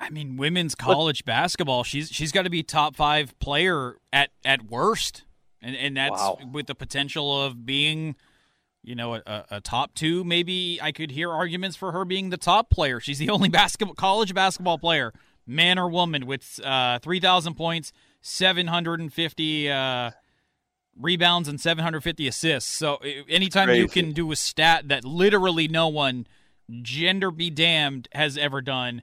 I 0.00 0.08
mean, 0.08 0.38
women's 0.38 0.74
college 0.74 1.26
basketball. 1.26 1.84
She's 1.84 2.10
she's 2.10 2.32
got 2.32 2.42
to 2.42 2.50
be 2.50 2.62
top 2.62 2.96
five 2.96 3.38
player 3.38 3.98
at 4.12 4.30
at 4.46 4.64
worst, 4.64 5.24
and 5.60 5.76
and 5.76 5.94
that's 5.94 6.18
wow. 6.18 6.38
with 6.50 6.68
the 6.68 6.74
potential 6.74 7.44
of 7.44 7.66
being, 7.66 8.16
you 8.82 8.94
know, 8.94 9.16
a, 9.16 9.44
a, 9.50 9.60
top 9.60 9.92
two. 9.94 10.24
Maybe 10.24 10.78
I 10.80 10.90
could 10.90 11.10
hear 11.10 11.30
arguments 11.30 11.76
for 11.76 11.92
her 11.92 12.06
being 12.06 12.30
the 12.30 12.38
top 12.38 12.70
player. 12.70 12.98
She's 12.98 13.18
the 13.18 13.28
only 13.28 13.50
basketball 13.50 13.94
college 13.94 14.32
basketball 14.32 14.78
player, 14.78 15.12
man 15.46 15.78
or 15.78 15.90
woman, 15.90 16.24
with 16.24 16.58
uh, 16.64 16.98
three 17.00 17.20
thousand 17.20 17.56
points, 17.56 17.92
seven 18.22 18.68
hundred 18.68 19.00
and 19.00 19.12
fifty. 19.12 19.70
Uh, 19.70 20.12
rebounds 20.98 21.48
and 21.48 21.60
750 21.60 22.26
assists. 22.26 22.70
So 22.70 22.96
anytime 23.28 23.66
Crazy. 23.66 23.80
you 23.82 23.88
can 23.88 24.12
do 24.12 24.30
a 24.32 24.36
stat 24.36 24.88
that 24.88 25.04
literally 25.04 25.68
no 25.68 25.88
one, 25.88 26.26
gender 26.82 27.30
be 27.30 27.50
damned, 27.50 28.08
has 28.12 28.36
ever 28.36 28.60
done, 28.60 29.02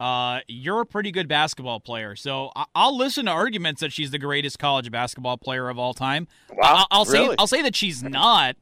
uh, 0.00 0.40
you're 0.48 0.80
a 0.80 0.86
pretty 0.86 1.10
good 1.12 1.28
basketball 1.28 1.80
player. 1.80 2.16
So 2.16 2.50
I- 2.56 2.66
will 2.74 2.96
listen 2.96 3.26
to 3.26 3.32
arguments 3.32 3.80
that 3.80 3.92
she's 3.92 4.10
the 4.10 4.18
greatest 4.18 4.58
college 4.58 4.90
basketball 4.90 5.36
player 5.38 5.68
of 5.68 5.78
all 5.78 5.94
time. 5.94 6.26
Wow, 6.52 6.86
I- 6.90 6.98
will 6.98 7.04
really? 7.06 7.28
say 7.30 7.34
I'll 7.38 7.46
say 7.46 7.62
that 7.62 7.76
she's 7.76 8.02
not, 8.02 8.56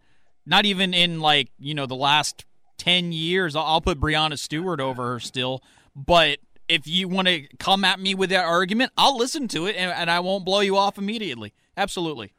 not 0.47 0.67
even 0.67 0.93
in 0.95 1.21
like 1.21 1.49
you 1.59 1.75
know 1.75 1.87
the 1.87 1.95
last 1.97 2.45
ten 2.77 3.13
years. 3.13 3.57
I'll, 3.57 3.65
I'll 3.65 3.81
put 3.81 3.99
Breanna 4.01 4.39
Stewart 4.39 4.81
over 4.81 5.13
her 5.13 5.21
still, 5.21 5.63
but. 5.95 6.39
If 6.69 6.87
you 6.87 7.09
want 7.09 7.27
to 7.27 7.49
come 7.59 7.85
at 7.85 7.99
me 7.99 8.15
with 8.15 8.31
that 8.31 8.45
argument, 8.45 8.93
I'll 8.97 9.17
listen 9.17 9.49
to 9.49 9.67
it 9.67 9.75
and, 9.75 9.91
and 9.91 10.09
I 10.09 10.21
won't 10.21 10.45
blow 10.45 10.61
you 10.61 10.77
off 10.77 10.99
immediately. 10.99 11.53
Absolutely. 11.77 12.33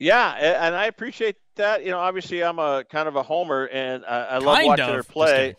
Yeah, 0.00 0.30
and 0.30 0.74
I 0.74 0.86
appreciate 0.86 1.36
that. 1.56 1.84
You 1.84 1.90
know, 1.90 1.98
obviously 1.98 2.42
I'm 2.42 2.58
a 2.58 2.84
kind 2.90 3.06
of 3.06 3.16
a 3.16 3.22
homer, 3.22 3.66
and 3.66 4.02
I, 4.06 4.24
I 4.24 4.38
love 4.38 4.56
kind 4.56 4.66
watching 4.66 4.88
of. 4.88 4.94
her 4.94 5.02
play. 5.02 5.56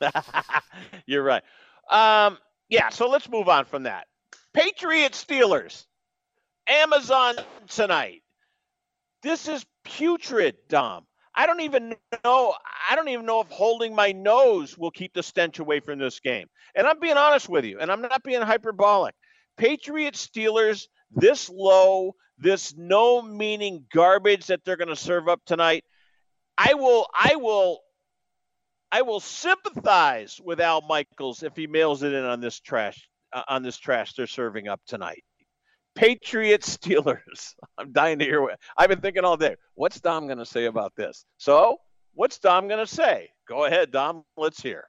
You're 1.06 1.22
right. 1.22 1.42
Um, 1.88 2.36
yeah, 2.68 2.88
so 2.88 3.08
let's 3.08 3.28
move 3.30 3.48
on 3.48 3.64
from 3.64 3.84
that. 3.84 4.08
Patriots 4.52 5.24
Steelers, 5.24 5.86
Amazon 6.66 7.36
tonight. 7.68 8.22
This 9.22 9.46
is 9.46 9.64
putrid, 9.84 10.56
Dom. 10.68 11.06
I 11.32 11.46
don't 11.46 11.60
even 11.60 11.94
know. 12.24 12.54
I 12.90 12.96
don't 12.96 13.08
even 13.08 13.24
know 13.24 13.40
if 13.40 13.48
holding 13.50 13.94
my 13.94 14.10
nose 14.10 14.76
will 14.76 14.90
keep 14.90 15.14
the 15.14 15.22
stench 15.22 15.60
away 15.60 15.78
from 15.78 16.00
this 16.00 16.18
game. 16.18 16.48
And 16.74 16.88
I'm 16.88 16.98
being 16.98 17.16
honest 17.16 17.48
with 17.48 17.64
you, 17.64 17.78
and 17.78 17.90
I'm 17.92 18.02
not 18.02 18.24
being 18.24 18.42
hyperbolic. 18.42 19.14
Patriots 19.56 20.26
Steelers 20.26 20.88
this 21.12 21.48
low 21.48 22.16
this 22.38 22.74
no 22.76 23.22
meaning 23.22 23.86
garbage 23.92 24.46
that 24.46 24.64
they're 24.64 24.76
going 24.76 24.88
to 24.88 24.96
serve 24.96 25.28
up 25.28 25.40
tonight. 25.46 25.84
I 26.56 26.74
will, 26.74 27.06
I 27.12 27.36
will, 27.36 27.80
I 28.92 29.02
will 29.02 29.20
sympathize 29.20 30.40
with 30.42 30.60
Al 30.60 30.82
Michaels 30.82 31.42
if 31.42 31.56
he 31.56 31.66
mails 31.66 32.02
it 32.02 32.12
in 32.12 32.24
on 32.24 32.40
this 32.40 32.60
trash, 32.60 33.08
uh, 33.32 33.42
on 33.48 33.62
this 33.62 33.76
trash 33.76 34.14
they're 34.14 34.26
serving 34.26 34.68
up 34.68 34.80
tonight. 34.86 35.24
Patriots 35.94 36.76
Steelers. 36.76 37.54
I'm 37.78 37.92
dying 37.92 38.18
to 38.18 38.24
hear 38.24 38.40
what 38.40 38.58
I've 38.76 38.88
been 38.88 39.00
thinking 39.00 39.24
all 39.24 39.36
day. 39.36 39.56
What's 39.74 40.00
Dom 40.00 40.26
going 40.26 40.38
to 40.38 40.46
say 40.46 40.66
about 40.66 40.94
this? 40.96 41.24
So, 41.38 41.78
what's 42.14 42.38
Dom 42.38 42.68
going 42.68 42.84
to 42.84 42.92
say? 42.92 43.30
Go 43.48 43.64
ahead, 43.64 43.90
Dom. 43.90 44.24
Let's 44.36 44.60
hear. 44.60 44.84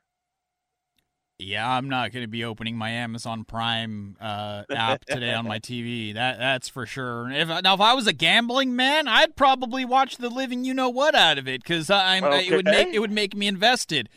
Yeah, 1.38 1.70
I'm 1.70 1.90
not 1.90 2.14
going 2.14 2.24
to 2.24 2.30
be 2.30 2.46
opening 2.46 2.78
my 2.78 2.92
Amazon 2.92 3.44
Prime 3.44 4.16
uh, 4.22 4.64
app 4.70 5.04
today 5.04 5.34
on 5.34 5.46
my 5.46 5.60
TV. 5.60 6.14
That 6.14 6.38
that's 6.40 6.70
for 6.70 6.86
sure. 6.86 7.30
If 7.30 7.50
now 7.50 7.74
if 7.74 7.82
I 7.82 7.94
was 7.94 8.08
a 8.08 8.14
gambling 8.14 8.76
man, 8.76 9.10
I'd 9.10 9.36
probably 9.36 9.84
watch 9.84 10.16
the 10.16 10.30
living 10.30 10.64
you 10.64 10.74
know 10.74 10.88
what 10.90 11.14
out 11.14 11.38
of 11.38 11.48
it 11.48 11.62
because 11.62 11.90
I'm 11.90 12.24
okay. 12.24 12.48
it 12.48 12.56
would 12.56 12.66
make 12.66 12.88
it 12.94 13.00
would 13.00 13.12
make 13.12 13.36
me 13.36 13.48
invested. 13.48 14.08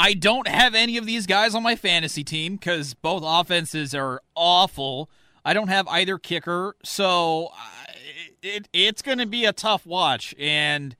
I 0.00 0.14
don't 0.14 0.48
have 0.48 0.74
any 0.74 0.96
of 0.96 1.06
these 1.06 1.26
guys 1.26 1.54
on 1.54 1.62
my 1.62 1.76
fantasy 1.76 2.24
team 2.24 2.56
because 2.56 2.94
both 2.94 3.22
offenses 3.24 3.94
are 3.94 4.20
awful. 4.34 5.10
I 5.44 5.54
don't 5.54 5.68
have 5.68 5.86
either 5.88 6.18
kicker, 6.18 6.74
so 6.82 7.50
it 8.42 8.68
it's 8.72 9.02
going 9.02 9.18
to 9.18 9.26
be 9.26 9.44
a 9.44 9.52
tough 9.52 9.86
watch, 9.86 10.34
and 10.38 10.96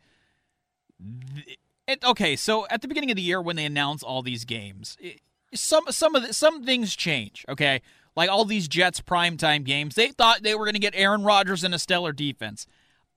it, 1.89 2.05
okay. 2.05 2.37
So 2.37 2.67
at 2.71 2.81
the 2.83 2.89
beginning 2.89 3.11
of 3.11 3.17
the 3.17 3.23
year, 3.23 3.43
when 3.43 3.57
they 3.57 3.65
announce 3.65 4.05
all 4.05 4.23
these 4.23 4.45
games, 4.45 4.97
it, 5.01 5.21
some 5.55 5.85
some 5.91 6.15
of 6.15 6.27
the, 6.27 6.33
some 6.33 6.65
things 6.65 6.97
change. 6.97 7.45
Okay, 7.49 7.81
like 8.17 8.31
all 8.31 8.45
these 8.45 8.69
Jets 8.69 9.01
primetime 9.01 9.65
games, 9.65 9.95
they 9.95 10.09
thought 10.09 10.43
they 10.43 10.55
were 10.55 10.65
going 10.65 10.75
to 10.75 10.81
get 10.81 10.95
Aaron 10.97 11.25
Rodgers 11.25 11.65
and 11.65 11.75
a 11.75 11.79
stellar 11.79 12.13
defense. 12.13 12.67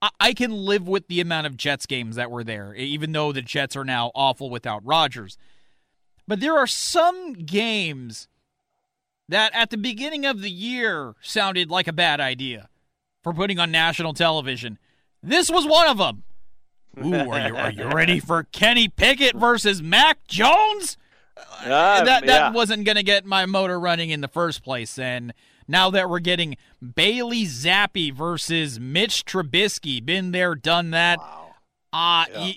I, 0.00 0.10
I 0.20 0.34
can 0.34 0.52
live 0.52 0.86
with 0.88 1.08
the 1.08 1.20
amount 1.20 1.46
of 1.46 1.56
Jets 1.56 1.86
games 1.86 2.16
that 2.16 2.30
were 2.30 2.44
there, 2.44 2.74
even 2.74 3.12
though 3.12 3.32
the 3.32 3.42
Jets 3.42 3.76
are 3.76 3.84
now 3.84 4.10
awful 4.14 4.50
without 4.50 4.84
Rodgers. 4.84 5.36
But 6.26 6.40
there 6.40 6.56
are 6.56 6.66
some 6.66 7.32
games 7.32 8.28
that 9.28 9.52
at 9.54 9.70
the 9.70 9.76
beginning 9.76 10.26
of 10.26 10.40
the 10.40 10.50
year 10.50 11.14
sounded 11.20 11.70
like 11.70 11.88
a 11.88 11.92
bad 11.92 12.20
idea 12.20 12.68
for 13.22 13.32
putting 13.32 13.58
on 13.58 13.70
national 13.70 14.14
television. 14.14 14.78
This 15.22 15.50
was 15.50 15.66
one 15.66 15.88
of 15.88 15.98
them. 15.98 16.24
Ooh, 17.04 17.30
are 17.30 17.48
you, 17.48 17.56
are 17.56 17.70
you 17.70 17.88
ready 17.88 18.20
for 18.20 18.42
Kenny 18.44 18.88
Pickett 18.88 19.34
versus 19.34 19.82
Mac 19.82 20.26
Jones? 20.26 20.96
Uh, 21.64 22.04
that 22.04 22.26
that 22.26 22.26
yeah. 22.26 22.50
wasn't 22.52 22.84
going 22.84 22.96
to 22.96 23.02
get 23.02 23.24
my 23.24 23.46
motor 23.46 23.78
running 23.78 24.10
in 24.10 24.20
the 24.20 24.28
first 24.28 24.62
place. 24.62 24.98
And 24.98 25.32
now 25.68 25.90
that 25.90 26.10
we're 26.10 26.20
getting 26.20 26.56
Bailey 26.94 27.44
Zappe 27.44 28.12
versus 28.12 28.80
Mitch 28.80 29.24
Trubisky, 29.24 30.04
been 30.04 30.32
there, 30.32 30.54
done 30.54 30.90
that. 30.90 31.18
Wow. 31.18 31.54
Uh, 31.92 32.24
yeah. 32.32 32.52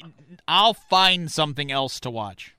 I'll 0.48 0.74
find 0.74 1.32
something 1.32 1.72
else 1.72 2.00
to 2.02 2.10
watch. 2.10 2.56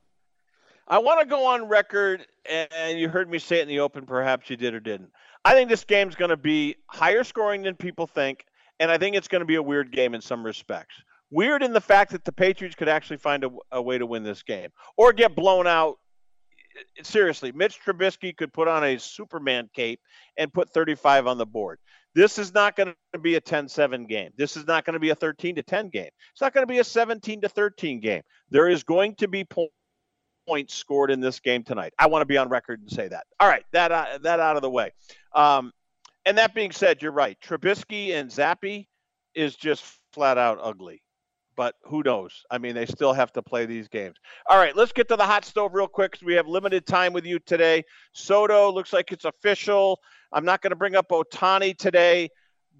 I 0.88 0.98
want 0.98 1.20
to 1.20 1.26
go 1.26 1.46
on 1.46 1.68
record, 1.68 2.26
and 2.48 2.98
you 2.98 3.08
heard 3.08 3.28
me 3.28 3.38
say 3.38 3.58
it 3.58 3.62
in 3.62 3.68
the 3.68 3.80
open. 3.80 4.06
Perhaps 4.06 4.50
you 4.50 4.56
did 4.56 4.72
or 4.72 4.80
didn't. 4.80 5.10
I 5.44 5.52
think 5.52 5.68
this 5.68 5.84
game's 5.84 6.14
going 6.14 6.28
to 6.30 6.36
be 6.36 6.76
higher 6.86 7.24
scoring 7.24 7.62
than 7.62 7.74
people 7.74 8.06
think, 8.06 8.44
and 8.78 8.90
I 8.90 8.98
think 8.98 9.16
it's 9.16 9.28
going 9.28 9.40
to 9.40 9.46
be 9.46 9.56
a 9.56 9.62
weird 9.62 9.90
game 9.90 10.14
in 10.14 10.20
some 10.20 10.44
respects. 10.44 10.94
Weird 11.30 11.62
in 11.64 11.72
the 11.72 11.80
fact 11.80 12.12
that 12.12 12.24
the 12.24 12.32
Patriots 12.32 12.76
could 12.76 12.88
actually 12.88 13.16
find 13.16 13.42
a, 13.42 13.50
a 13.72 13.82
way 13.82 13.98
to 13.98 14.06
win 14.06 14.22
this 14.22 14.42
game 14.44 14.70
or 14.96 15.12
get 15.12 15.34
blown 15.34 15.66
out. 15.66 15.98
Seriously, 17.02 17.52
Mitch 17.52 17.78
Trubisky 17.84 18.36
could 18.36 18.52
put 18.52 18.68
on 18.68 18.84
a 18.84 18.98
Superman 18.98 19.68
cape 19.74 20.00
and 20.36 20.52
put 20.52 20.70
35 20.70 21.26
on 21.26 21.38
the 21.38 21.46
board. 21.46 21.78
This 22.14 22.38
is 22.38 22.54
not 22.54 22.76
going 22.76 22.94
to 23.12 23.18
be 23.18 23.34
a 23.34 23.40
10-7 23.40 24.08
game. 24.08 24.30
This 24.36 24.56
is 24.56 24.66
not 24.66 24.84
going 24.84 24.94
to 24.94 25.00
be 25.00 25.10
a 25.10 25.14
13 25.14 25.56
to 25.56 25.62
10 25.62 25.90
game. 25.90 26.08
It's 26.32 26.40
not 26.40 26.54
going 26.54 26.66
to 26.66 26.72
be 26.72 26.78
a 26.78 26.84
17 26.84 27.42
to 27.42 27.48
13 27.48 28.00
game. 28.00 28.22
There 28.50 28.68
is 28.68 28.84
going 28.84 29.16
to 29.16 29.28
be 29.28 29.46
points 30.46 30.74
scored 30.74 31.10
in 31.10 31.20
this 31.20 31.40
game 31.40 31.62
tonight. 31.62 31.92
I 31.98 32.06
want 32.06 32.22
to 32.22 32.26
be 32.26 32.38
on 32.38 32.48
record 32.48 32.80
and 32.80 32.90
say 32.90 33.08
that. 33.08 33.26
All 33.38 33.48
right, 33.48 33.64
that 33.72 33.92
uh, 33.92 34.18
that 34.22 34.40
out 34.40 34.56
of 34.56 34.62
the 34.62 34.70
way. 34.70 34.92
Um, 35.34 35.72
and 36.24 36.38
that 36.38 36.54
being 36.54 36.72
said, 36.72 37.02
you're 37.02 37.12
right. 37.12 37.38
Trubisky 37.40 38.14
and 38.14 38.30
Zappe 38.30 38.86
is 39.34 39.54
just 39.54 39.84
flat 40.12 40.38
out 40.38 40.58
ugly. 40.62 41.02
But 41.56 41.74
who 41.84 42.02
knows? 42.02 42.44
I 42.50 42.58
mean, 42.58 42.74
they 42.74 42.86
still 42.86 43.14
have 43.14 43.32
to 43.32 43.42
play 43.42 43.64
these 43.64 43.88
games. 43.88 44.16
All 44.48 44.58
right, 44.58 44.76
let's 44.76 44.92
get 44.92 45.08
to 45.08 45.16
the 45.16 45.24
hot 45.24 45.44
stove 45.44 45.74
real 45.74 45.88
quick 45.88 46.18
we 46.22 46.34
have 46.34 46.46
limited 46.46 46.86
time 46.86 47.12
with 47.12 47.24
you 47.24 47.38
today. 47.38 47.84
Soto 48.12 48.70
looks 48.70 48.92
like 48.92 49.10
it's 49.10 49.24
official. 49.24 49.98
I'm 50.32 50.44
not 50.44 50.60
going 50.60 50.70
to 50.70 50.76
bring 50.76 50.96
up 50.96 51.08
Ohtani 51.08 51.76
today. 51.76 52.28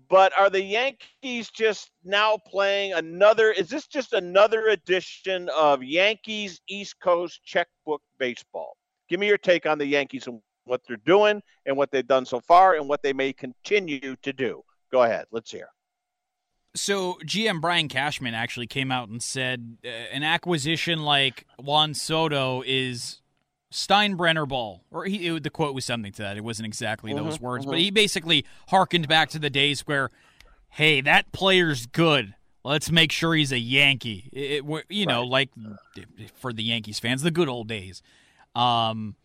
But 0.09 0.33
are 0.39 0.51
the 0.51 0.63
Yankees 0.63 1.51
just 1.51 1.91
now 2.05 2.39
playing 2.47 2.93
another? 2.93 3.51
Is 3.51 3.69
this 3.69 3.87
just 3.87 4.13
another 4.13 4.69
edition 4.69 5.49
of 5.49 5.83
Yankees 5.83 6.61
East 6.69 7.01
Coast 7.01 7.41
checkbook 7.45 8.03
baseball? 8.19 8.77
Give 9.09 9.19
me 9.19 9.27
your 9.27 9.39
take 9.39 9.67
on 9.67 9.79
the 9.79 9.87
Yankees 9.87 10.27
and 10.29 10.41
what 10.65 10.83
they're 10.87 10.99
doing 10.99 11.43
and 11.65 11.77
what 11.77 11.91
they've 11.91 12.07
done 12.07 12.27
so 12.27 12.41
far 12.41 12.75
and 12.75 12.89
what 12.89 13.03
they 13.03 13.13
may 13.13 13.33
continue 13.33 14.17
to 14.23 14.33
do. 14.33 14.63
Go 14.93 15.03
ahead. 15.03 15.27
Let's 15.33 15.51
hear. 15.51 15.69
So 16.77 17.19
GM 17.25 17.61
Brian 17.61 17.89
Cashman 17.89 18.35
actually 18.35 18.67
came 18.67 18.93
out 18.93 19.09
and 19.09 19.23
said 19.23 19.79
uh, 19.85 19.89
an 19.89 20.23
acquisition 20.23 21.03
like 21.03 21.47
Juan 21.59 21.95
Soto 21.95 22.63
is 22.65 23.21
Steinbrenner 23.73 24.49
ball, 24.49 24.85
or 24.91 25.05
he, 25.05 25.27
it, 25.27 25.43
the 25.43 25.51
quote 25.51 25.75
was 25.75 25.85
something 25.85 26.13
to 26.13 26.23
that. 26.23 26.37
It 26.37 26.45
wasn't 26.45 26.67
exactly 26.67 27.13
mm-hmm, 27.13 27.25
those 27.25 27.41
words, 27.41 27.65
mm-hmm. 27.65 27.73
but 27.73 27.81
he 27.81 27.91
basically 27.91 28.45
harkened 28.69 29.09
back 29.09 29.31
to 29.31 29.39
the 29.39 29.51
days 29.51 29.81
where, 29.87 30.11
hey, 30.71 31.01
that 31.01 31.33
player's 31.33 31.87
good. 31.87 32.35
Let's 32.65 32.91
make 32.91 33.13
sure 33.13 33.35
he's 33.35 33.53
a 33.53 33.59
Yankee. 33.59 34.31
It, 34.33 34.65
it, 34.65 34.85
you 34.89 35.07
know, 35.07 35.25
like 35.25 35.51
for 36.35 36.53
the 36.53 36.63
Yankees 36.63 36.99
fans, 36.99 37.23
the 37.23 37.31
good 37.31 37.49
old 37.49 37.69
days. 37.69 38.03
Um, 38.55 39.17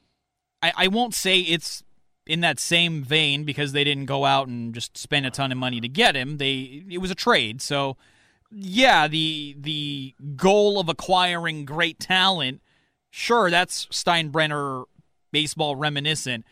I, 0.62 0.74
I 0.76 0.88
won't 0.88 1.14
say 1.14 1.40
it's 1.40 1.84
in 2.26 2.42
that 2.42 2.60
same 2.60 3.04
vein 3.04 3.44
because 3.44 3.72
they 3.72 3.84
didn't 3.84 4.06
go 4.06 4.26
out 4.26 4.48
and 4.48 4.74
just 4.74 4.98
spend 4.98 5.26
a 5.26 5.32
ton 5.32 5.52
of 5.52 5.58
money 5.58 5.82
to 5.82 5.88
get 5.88 6.16
him. 6.16 6.38
They 6.38 6.84
it 6.90 7.00
was 7.00 7.12
a 7.12 7.16
trade, 7.16 7.62
so 7.62 7.98
yeah, 8.52 9.08
the 9.08 9.56
the 9.60 10.16
goal 10.36 10.80
of 10.80 10.90
acquiring 10.90 11.66
great 11.66 12.00
talent 12.00 12.62
sure, 13.12 13.52
that's 13.52 13.86
Steinbrenner 13.88 14.86
baseball 15.32 15.76
reminiscent. 15.76 16.46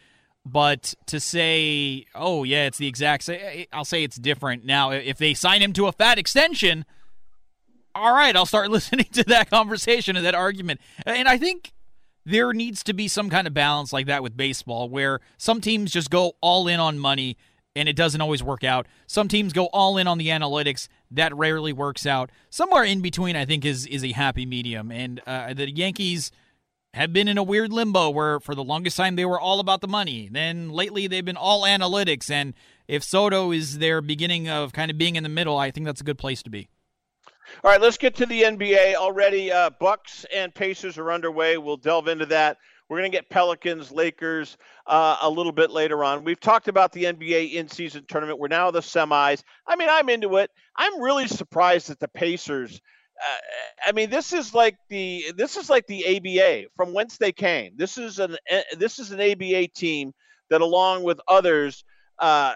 But 0.46 0.94
to 1.08 1.20
say, 1.20 2.06
oh, 2.16 2.44
yeah, 2.44 2.66
it's 2.66 2.78
the 2.78 2.88
exact 2.88 3.24
same, 3.24 3.40
eh, 3.42 3.66
I'll 3.74 3.86
say 3.86 4.04
it's 4.04 4.18
different. 4.18 4.66
Now, 4.66 4.92
if 4.92 5.18
they 5.18 5.34
sign 5.34 5.62
him 5.62 5.74
to 5.74 5.88
a 5.88 5.92
fat 5.92 6.18
extension, 6.18 6.86
all 7.94 8.14
right, 8.14 8.36
I'll 8.36 8.46
start 8.46 8.72
listening 8.72 9.08
to 9.14 9.24
that 9.26 9.50
conversation 9.50 10.16
and 10.16 10.26
that 10.26 10.36
argument. 10.36 10.80
And 11.06 11.28
I 11.28 11.38
think 11.38 11.74
there 12.26 12.54
needs 12.54 12.84
to 12.84 12.94
be 12.94 13.08
some 13.08 13.30
kind 13.30 13.48
of 13.48 13.54
balance 13.54 13.92
like 13.92 14.06
that 14.08 14.24
with 14.24 14.38
baseball 14.38 14.90
where 14.90 15.20
some 15.38 15.62
teams 15.62 15.92
just 15.92 16.10
go 16.10 16.34
all 16.42 16.68
in 16.68 16.80
on 16.80 17.00
money 17.00 17.38
and 17.76 17.88
it 17.88 17.96
doesn't 17.96 18.22
always 18.22 18.44
work 18.44 18.64
out. 18.64 18.88
Some 19.08 19.28
teams 19.28 19.54
go 19.54 19.66
all 19.68 19.98
in 19.98 20.08
on 20.08 20.18
the 20.18 20.28
analytics. 20.28 20.88
That 21.12 21.36
rarely 21.36 21.74
works 21.74 22.06
out. 22.06 22.32
Somewhere 22.50 22.84
in 22.84 23.02
between, 23.02 23.36
I 23.36 23.46
think, 23.46 23.66
is 23.66 23.86
is 23.86 24.04
a 24.04 24.12
happy 24.12 24.46
medium. 24.46 24.92
And 24.92 25.22
uh, 25.26 25.54
the 25.54 25.70
Yankees– 25.70 26.32
have 26.94 27.14
been 27.14 27.28
in 27.28 27.38
a 27.38 27.44
weird 27.44 27.72
limbo 27.72 28.10
where 28.10 28.40
for 28.40 28.56
the 28.56 28.64
longest 28.64 28.98
time 28.98 29.16
they 29.16 29.26
were 29.26 29.40
all 29.40 29.60
about 29.60 29.82
the 29.82 29.88
money. 29.88 30.30
Then 30.32 30.70
lately 30.70 31.08
they've 31.08 31.26
been 31.26 31.38
all 31.38 31.64
analytics. 31.64 32.32
And 32.32 32.54
if 32.88 33.04
Soto 33.04 33.52
is 33.52 33.78
their 33.78 34.02
beginning 34.02 34.50
of 34.50 34.74
kind 34.74 34.90
of 34.90 34.98
being 34.98 35.16
in 35.16 35.24
the 35.24 35.30
middle, 35.30 35.58
I 35.58 35.72
think 35.72 35.86
that's 35.86 36.02
a 36.02 36.06
good 36.06 36.18
place 36.18 36.42
to 36.44 36.50
be. 36.50 36.68
All 37.64 37.72
right, 37.72 37.82
let's 37.82 37.98
get 37.98 38.16
to 38.16 38.26
the 38.26 38.44
NBA 38.44 38.96
already. 38.96 39.52
Uh, 39.52 39.70
Bucks 39.80 40.26
and 40.34 40.54
Pacers 40.54 40.98
are 40.98 41.12
underway. 41.12 41.58
We'll 41.58 41.78
delve 41.78 42.08
into 42.08 42.26
that. 42.28 42.58
We're 42.88 43.00
going 43.00 43.12
to 43.12 43.18
get 43.18 43.30
Pelicans, 43.30 43.92
Lakers 43.92 44.58
uh, 44.88 45.18
a 45.22 45.30
little 45.30 45.52
bit 45.52 45.70
later 45.70 46.04
on. 46.04 46.24
We've 46.24 46.40
talked 46.40 46.68
about 46.68 46.92
the 46.92 47.04
NBA 47.04 47.54
in 47.54 47.68
season 47.68 48.06
tournament. 48.08 48.40
We're 48.40 48.48
now 48.48 48.72
the 48.72 48.80
semis. 48.80 49.44
I 49.68 49.76
mean, 49.76 49.90
I'm 49.92 50.10
into 50.10 50.38
it. 50.38 50.50
I'm 50.76 51.02
really 51.02 51.28
surprised 51.28 51.90
that 51.90 52.00
the 52.00 52.08
Pacers 52.08 52.82
uh, 53.20 53.38
I 53.88 53.92
mean, 53.92 54.10
this 54.10 54.32
is 54.32 54.54
like 54.54 54.78
the 54.88 55.34
this 55.36 55.58
is 55.58 55.70
like 55.70 55.88
the 55.88 56.18
ABA 56.18 56.70
from 56.76 56.94
whence 56.94 57.18
they 57.18 57.34
came. 57.34 57.74
This 57.76 57.98
is 57.98 58.20
an 58.20 58.38
eh, 58.48 58.64
this 58.78 58.98
is 58.98 59.12
an 59.12 59.20
ABA 59.20 59.68
team 59.70 60.14
that, 60.50 60.62
along 60.62 61.04
with 61.04 61.20
others, 61.28 61.84
uh, 62.20 62.54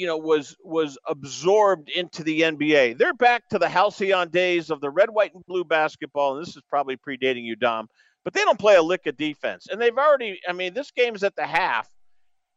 you 0.00 0.06
know, 0.06 0.16
was 0.16 0.56
was 0.64 0.96
absorbed 1.06 1.90
into 1.90 2.24
the 2.24 2.40
NBA. 2.40 2.96
They're 2.96 3.12
back 3.12 3.46
to 3.50 3.58
the 3.58 3.68
halcyon 3.68 4.30
days 4.30 4.70
of 4.70 4.80
the 4.80 4.88
red, 4.88 5.10
white, 5.10 5.34
and 5.34 5.44
blue 5.44 5.62
basketball, 5.62 6.36
and 6.36 6.46
this 6.46 6.56
is 6.56 6.62
probably 6.70 6.96
predating 6.96 7.44
you, 7.44 7.54
Dom. 7.54 7.86
But 8.24 8.32
they 8.32 8.40
don't 8.40 8.58
play 8.58 8.76
a 8.76 8.82
lick 8.82 9.06
of 9.06 9.18
defense, 9.18 9.66
and 9.70 9.78
they've 9.78 9.96
already. 9.96 10.40
I 10.48 10.54
mean, 10.54 10.72
this 10.72 10.90
game's 10.90 11.22
at 11.22 11.36
the 11.36 11.46
half, 11.46 11.86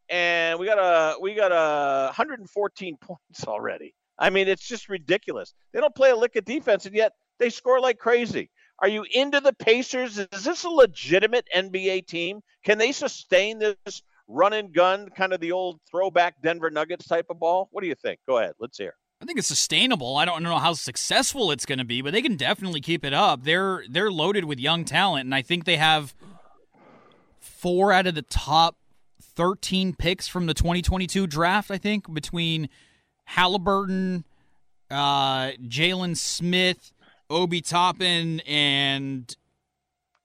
and 0.08 0.58
we 0.58 0.66
got 0.66 0.78
a 0.78 1.20
we 1.20 1.36
got 1.36 1.52
a 1.52 2.06
114 2.06 2.98
points 3.02 3.46
already. 3.46 3.94
I 4.18 4.30
mean, 4.30 4.48
it's 4.48 4.66
just 4.66 4.88
ridiculous. 4.88 5.54
They 5.74 5.82
don't 5.82 5.96
play 5.96 6.12
a 6.12 6.16
lick 6.16 6.38
of 6.38 6.46
defense, 6.46 6.86
and 6.86 6.96
yet 6.96 7.12
they 7.40 7.50
score 7.50 7.82
like 7.82 8.00
crazy. 8.00 8.52
Are 8.80 8.88
you 8.88 9.06
into 9.14 9.42
the 9.42 9.54
Pacers? 9.54 10.18
Is 10.18 10.46
this 10.46 10.64
a 10.64 10.70
legitimate 10.70 11.48
NBA 11.54 12.08
team? 12.08 12.40
Can 12.64 12.78
they 12.78 12.94
sustain 12.94 13.60
this 13.60 14.02
run 14.28 14.54
and 14.54 14.74
gun, 14.74 15.10
kind 15.10 15.34
of 15.34 15.40
the 15.40 15.52
old 15.52 15.80
throwback 15.90 16.42
Denver 16.42 16.70
Nuggets 16.70 17.08
type 17.08 17.28
of 17.30 17.40
ball? 17.40 17.70
What 17.72 17.82
do 17.82 17.88
you 17.88 17.96
think? 17.96 18.20
Go 18.28 18.38
ahead. 18.38 18.54
Let's 18.60 18.78
hear. 18.78 18.94
I 19.22 19.26
think 19.26 19.40
it's 19.40 19.48
sustainable. 19.48 20.18
I 20.18 20.26
don't 20.26 20.44
know 20.44 20.58
how 20.58 20.74
successful 20.74 21.52
it's 21.52 21.66
going 21.66 21.80
to 21.80 21.86
be, 21.86 22.02
but 22.02 22.12
they 22.12 22.22
can 22.22 22.36
definitely 22.36 22.82
keep 22.82 23.06
it 23.06 23.14
up. 23.14 23.44
They're 23.44 23.84
they're 23.90 24.12
loaded 24.12 24.46
with 24.46 24.60
young 24.60 24.84
talent, 24.84 25.26
and 25.26 25.34
I 25.34 25.42
think 25.42 25.64
they 25.64 25.78
have 25.78 26.14
four 27.40 27.94
out 27.94 28.06
of 28.06 28.16
the 28.16 28.22
top 28.22 28.76
13 29.22 29.96
picks 29.96 30.28
from 30.28 30.46
the 30.46 30.54
2022 30.54 31.28
draft. 31.28 31.72
I 31.72 31.78
think 31.78 32.14
between 32.14 32.68
Halliburton, 33.26 34.26
uh, 34.92 35.52
Jalen 35.68 36.18
Smith, 36.18 36.92
Obi 37.30 37.62
Toppin 37.62 38.42
and 38.42 39.36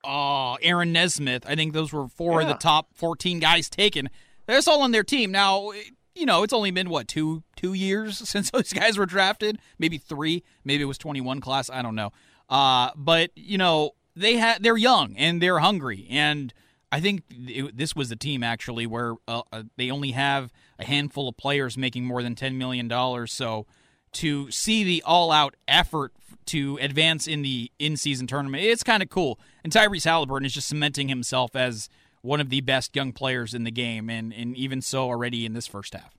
uh, 0.03 0.55
Aaron 0.55 0.91
Nesmith. 0.91 1.45
I 1.47 1.55
think 1.55 1.73
those 1.73 1.91
were 1.91 2.07
four 2.07 2.41
yeah. 2.41 2.47
of 2.47 2.53
the 2.53 2.59
top 2.59 2.89
14 2.95 3.39
guys 3.39 3.69
taken. 3.69 4.09
That's 4.45 4.67
all 4.67 4.81
on 4.81 4.91
their 4.91 5.03
team. 5.03 5.31
Now, 5.31 5.71
you 6.15 6.25
know, 6.25 6.43
it's 6.43 6.53
only 6.53 6.71
been 6.71 6.89
what 6.89 7.07
two 7.07 7.43
two 7.55 7.73
years 7.73 8.17
since 8.29 8.51
those 8.51 8.73
guys 8.73 8.97
were 8.97 9.05
drafted, 9.05 9.59
maybe 9.77 9.97
three, 9.97 10.43
maybe 10.63 10.83
it 10.83 10.87
was 10.87 10.97
21 10.97 11.41
class. 11.41 11.69
I 11.69 11.81
don't 11.81 11.95
know. 11.95 12.11
Uh, 12.49 12.91
but 12.95 13.31
you 13.35 13.57
know, 13.57 13.91
they 14.15 14.35
had 14.35 14.63
they're 14.63 14.77
young 14.77 15.15
and 15.17 15.41
they're 15.41 15.59
hungry, 15.59 16.07
and 16.09 16.53
I 16.91 16.99
think 16.99 17.23
it, 17.29 17.77
this 17.77 17.95
was 17.95 18.09
the 18.09 18.15
team 18.15 18.43
actually 18.43 18.87
where 18.87 19.15
uh, 19.27 19.43
uh, 19.51 19.63
they 19.77 19.91
only 19.91 20.11
have 20.11 20.51
a 20.79 20.85
handful 20.85 21.27
of 21.27 21.37
players 21.37 21.77
making 21.77 22.05
more 22.05 22.23
than 22.23 22.35
10 22.35 22.57
million 22.57 22.87
dollars. 22.87 23.31
So 23.31 23.67
to 24.13 24.49
see 24.49 24.83
the 24.83 25.03
all-out 25.05 25.55
effort 25.67 26.13
to 26.49 26.77
advance 26.81 27.27
in 27.27 27.41
the 27.41 27.71
in-season 27.79 28.27
tournament. 28.27 28.63
It's 28.63 28.83
kind 28.83 29.01
of 29.01 29.09
cool. 29.09 29.39
And 29.63 29.73
Tyrese 29.73 30.05
Halliburton 30.05 30.45
is 30.45 30.53
just 30.53 30.67
cementing 30.67 31.09
himself 31.09 31.55
as 31.55 31.89
one 32.21 32.41
of 32.41 32.49
the 32.49 32.61
best 32.61 32.95
young 32.95 33.13
players 33.13 33.53
in 33.53 33.63
the 33.63 33.71
game, 33.71 34.09
and, 34.09 34.33
and 34.33 34.55
even 34.55 34.81
so 34.81 35.03
already 35.03 35.45
in 35.45 35.53
this 35.53 35.67
first 35.67 35.93
half. 35.93 36.15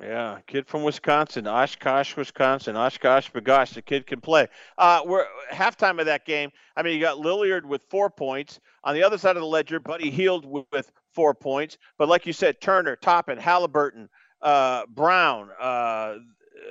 Yeah, 0.00 0.38
kid 0.48 0.66
from 0.66 0.82
Wisconsin, 0.82 1.46
Oshkosh, 1.46 2.16
Wisconsin, 2.16 2.76
Oshkosh 2.76 3.30
B'gosh. 3.30 3.74
The 3.74 3.82
kid 3.82 4.04
can 4.04 4.20
play. 4.20 4.48
Uh, 4.76 5.00
we're 5.06 5.26
halftime 5.52 6.00
of 6.00 6.06
that 6.06 6.26
game. 6.26 6.50
I 6.76 6.82
mean, 6.82 6.94
you 6.94 7.00
got 7.00 7.18
Lillard 7.18 7.64
with 7.64 7.84
four 7.88 8.10
points. 8.10 8.58
On 8.82 8.94
the 8.94 9.04
other 9.04 9.16
side 9.16 9.36
of 9.36 9.42
the 9.42 9.46
ledger, 9.46 9.78
Buddy 9.78 10.10
Hield 10.10 10.44
with, 10.44 10.66
with 10.72 10.90
four 11.14 11.34
points. 11.34 11.78
But 11.98 12.08
like 12.08 12.26
you 12.26 12.32
said, 12.32 12.60
Turner, 12.60 12.96
Toppin, 12.96 13.38
Halliburton, 13.38 14.08
uh, 14.40 14.86
Brown, 14.88 15.50
uh, 15.60 16.16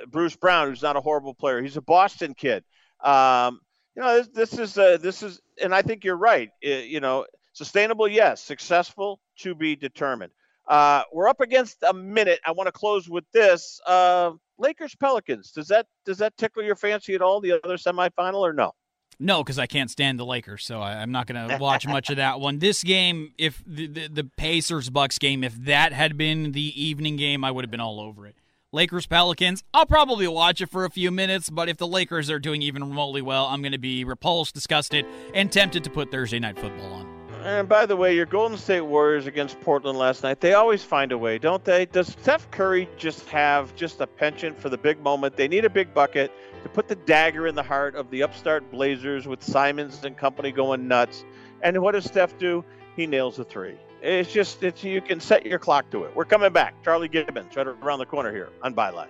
Bruce 0.08 0.36
Brown, 0.36 0.68
who's 0.68 0.82
not 0.82 0.96
a 0.96 1.00
horrible 1.00 1.32
player. 1.32 1.62
He's 1.62 1.78
a 1.78 1.82
Boston 1.82 2.34
kid. 2.34 2.64
Um, 3.02 3.60
you 3.94 4.02
know, 4.02 4.22
this, 4.22 4.28
this 4.28 4.58
is 4.58 4.78
uh, 4.78 4.98
this 4.98 5.22
is, 5.22 5.40
and 5.62 5.74
I 5.74 5.82
think 5.82 6.04
you're 6.04 6.16
right. 6.16 6.50
It, 6.60 6.86
you 6.86 7.00
know, 7.00 7.26
sustainable, 7.52 8.08
yes. 8.08 8.42
Successful 8.42 9.20
to 9.38 9.54
be 9.54 9.76
determined. 9.76 10.32
Uh, 10.66 11.02
we're 11.12 11.28
up 11.28 11.40
against 11.40 11.78
a 11.82 11.92
minute. 11.92 12.40
I 12.46 12.52
want 12.52 12.68
to 12.68 12.72
close 12.72 13.08
with 13.08 13.24
this: 13.32 13.80
uh, 13.86 14.32
Lakers 14.58 14.94
Pelicans. 14.94 15.50
Does 15.50 15.68
that 15.68 15.86
does 16.06 16.18
that 16.18 16.36
tickle 16.36 16.62
your 16.62 16.76
fancy 16.76 17.14
at 17.14 17.22
all? 17.22 17.40
The 17.40 17.60
other 17.62 17.76
semifinal 17.76 18.40
or 18.40 18.52
no? 18.52 18.72
No, 19.18 19.44
because 19.44 19.58
I 19.58 19.66
can't 19.66 19.90
stand 19.90 20.18
the 20.18 20.24
Lakers, 20.24 20.64
so 20.64 20.80
I, 20.80 21.02
am 21.02 21.12
not 21.12 21.26
going 21.26 21.48
to 21.48 21.58
watch 21.58 21.86
much 21.86 22.10
of 22.10 22.16
that 22.16 22.40
one. 22.40 22.58
This 22.58 22.82
game, 22.82 23.32
if 23.38 23.62
the, 23.66 23.86
the, 23.86 24.08
the 24.08 24.24
Pacers 24.24 24.90
Bucks 24.90 25.18
game, 25.18 25.44
if 25.44 25.54
that 25.64 25.92
had 25.92 26.16
been 26.16 26.52
the 26.52 26.82
evening 26.82 27.16
game, 27.16 27.44
I 27.44 27.50
would 27.50 27.64
have 27.64 27.70
been 27.70 27.80
all 27.80 28.00
over 28.00 28.26
it. 28.26 28.36
Lakers 28.74 29.06
Pelicans, 29.06 29.62
I'll 29.74 29.84
probably 29.84 30.26
watch 30.26 30.62
it 30.62 30.70
for 30.70 30.86
a 30.86 30.90
few 30.90 31.10
minutes, 31.10 31.50
but 31.50 31.68
if 31.68 31.76
the 31.76 31.86
Lakers 31.86 32.30
are 32.30 32.38
doing 32.38 32.62
even 32.62 32.82
remotely 32.82 33.20
well, 33.20 33.44
I'm 33.44 33.60
going 33.60 33.72
to 33.72 33.78
be 33.78 34.02
repulsed, 34.02 34.54
disgusted, 34.54 35.04
and 35.34 35.52
tempted 35.52 35.84
to 35.84 35.90
put 35.90 36.10
Thursday 36.10 36.38
night 36.38 36.58
football 36.58 36.90
on. 36.90 37.06
And 37.44 37.68
by 37.68 37.84
the 37.84 37.96
way, 37.96 38.16
your 38.16 38.24
Golden 38.24 38.56
State 38.56 38.80
Warriors 38.80 39.26
against 39.26 39.60
Portland 39.60 39.98
last 39.98 40.22
night, 40.22 40.40
they 40.40 40.54
always 40.54 40.82
find 40.82 41.12
a 41.12 41.18
way, 41.18 41.36
don't 41.36 41.62
they? 41.62 41.84
Does 41.84 42.06
Steph 42.06 42.50
Curry 42.50 42.88
just 42.96 43.28
have 43.28 43.76
just 43.76 44.00
a 44.00 44.06
penchant 44.06 44.58
for 44.58 44.70
the 44.70 44.78
big 44.78 44.98
moment? 45.00 45.36
They 45.36 45.48
need 45.48 45.66
a 45.66 45.70
big 45.70 45.92
bucket 45.92 46.32
to 46.62 46.68
put 46.70 46.88
the 46.88 46.96
dagger 46.96 47.46
in 47.46 47.54
the 47.54 47.62
heart 47.62 47.94
of 47.94 48.10
the 48.10 48.22
upstart 48.22 48.70
Blazers 48.70 49.28
with 49.28 49.42
Simons 49.42 50.02
and 50.02 50.16
company 50.16 50.50
going 50.50 50.88
nuts. 50.88 51.26
And 51.60 51.76
what 51.82 51.92
does 51.92 52.06
Steph 52.06 52.38
do? 52.38 52.64
He 52.96 53.06
nails 53.06 53.36
the 53.36 53.44
three. 53.44 53.76
It's 54.02 54.32
just 54.32 54.60
it's 54.64 54.82
you 54.82 55.00
can 55.00 55.20
set 55.20 55.46
your 55.46 55.60
clock 55.60 55.88
to 55.92 56.02
it. 56.04 56.16
We're 56.16 56.24
coming 56.24 56.52
back. 56.52 56.74
Charlie 56.82 57.06
Gibbons 57.06 57.54
right 57.54 57.66
around 57.68 58.00
the 58.00 58.06
corner 58.06 58.32
here 58.32 58.50
on 58.62 58.74
Byline. 58.74 59.06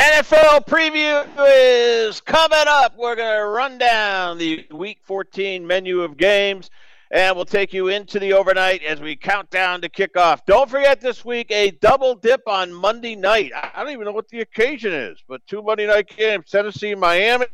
NFL 0.00 0.66
preview 0.66 1.24
is 1.46 2.20
coming 2.20 2.64
up. 2.66 2.96
We're 2.98 3.14
going 3.14 3.38
to 3.38 3.46
run 3.46 3.78
down 3.78 4.38
the 4.38 4.66
Week 4.72 4.98
14 5.04 5.64
menu 5.64 6.00
of 6.00 6.16
games, 6.16 6.68
and 7.12 7.36
we'll 7.36 7.44
take 7.44 7.72
you 7.72 7.88
into 7.88 8.18
the 8.18 8.32
overnight 8.32 8.82
as 8.82 9.00
we 9.00 9.14
count 9.14 9.50
down 9.50 9.82
to 9.82 9.88
kickoff. 9.88 10.40
Don't 10.46 10.68
forget 10.68 11.00
this 11.00 11.24
week 11.24 11.52
a 11.52 11.70
double 11.70 12.16
dip 12.16 12.42
on 12.48 12.72
Monday 12.72 13.14
night. 13.14 13.52
I 13.54 13.84
don't 13.84 13.92
even 13.92 14.04
know 14.04 14.12
what 14.12 14.28
the 14.28 14.40
occasion 14.40 14.92
is, 14.92 15.18
but 15.28 15.46
two 15.46 15.62
Monday 15.62 15.86
night 15.86 16.08
games: 16.16 16.50
Tennessee, 16.50 16.96
Miami, 16.96 17.46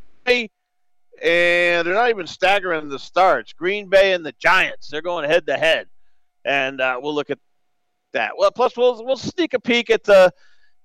and 1.22 1.86
they're 1.86 1.94
not 1.94 2.10
even 2.10 2.26
staggering 2.26 2.88
the 2.88 2.98
starts. 2.98 3.52
Green 3.52 3.88
Bay 3.88 4.12
and 4.12 4.24
the 4.24 4.34
Giants. 4.38 4.88
They're 4.88 5.02
going 5.02 5.28
head 5.28 5.46
to 5.46 5.56
head, 5.56 5.86
and 6.44 6.80
uh, 6.80 6.98
we'll 7.02 7.14
look 7.14 7.30
at 7.30 7.38
that. 8.12 8.32
Well, 8.36 8.50
plus 8.50 8.76
we'll 8.76 9.04
we'll 9.04 9.16
sneak 9.16 9.54
a 9.54 9.60
peek 9.60 9.90
at 9.90 10.04
the 10.04 10.32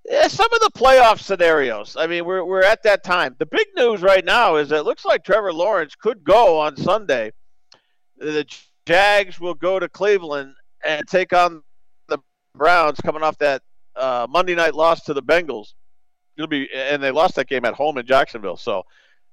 yeah, 0.10 0.27
some 0.27 0.51
of 0.51 0.60
the 0.60 0.72
playoff 0.74 1.19
scenarios. 1.19 1.95
I 1.98 2.08
mean, 2.08 2.26
we're 2.26 2.43
we're 2.43 2.64
at 2.64 2.84
that 2.84 3.03
time. 3.03 3.35
The 3.38 3.45
big 3.45 3.68
news 3.76 4.01
right 4.01 4.26
now 4.26 4.56
is 4.56 4.69
that 4.69 4.80
it 4.80 4.84
looks 4.84 5.06
like 5.06 5.24
Trevor 5.24 5.53
Lawrence 5.53 5.95
could 5.95 6.24
go 6.24 6.60
on 6.60 6.76
Sunday. 6.76 7.32
The 8.18 8.45
Jags 8.85 9.40
will 9.40 9.53
go 9.53 9.80
to 9.80 9.88
Cleveland 9.88 10.53
and 10.84 11.08
take 11.08 11.34
on 11.34 11.61
the 12.08 12.18
Browns, 12.56 13.00
coming 13.01 13.22
off 13.22 13.38
that 13.40 13.61
uh, 13.95 14.27
Monday 14.30 14.56
night 14.56 14.74
loss 14.74 15.03
to 15.03 15.14
the 15.14 15.24
Bengals. 15.24 15.74
It'll 16.38 16.48
be, 16.48 16.68
and 16.74 17.03
they 17.03 17.11
lost 17.11 17.35
that 17.35 17.48
game 17.48 17.66
at 17.66 17.74
home 17.74 17.98
in 17.98 18.06
Jacksonville. 18.06 18.58
So, 18.58 18.84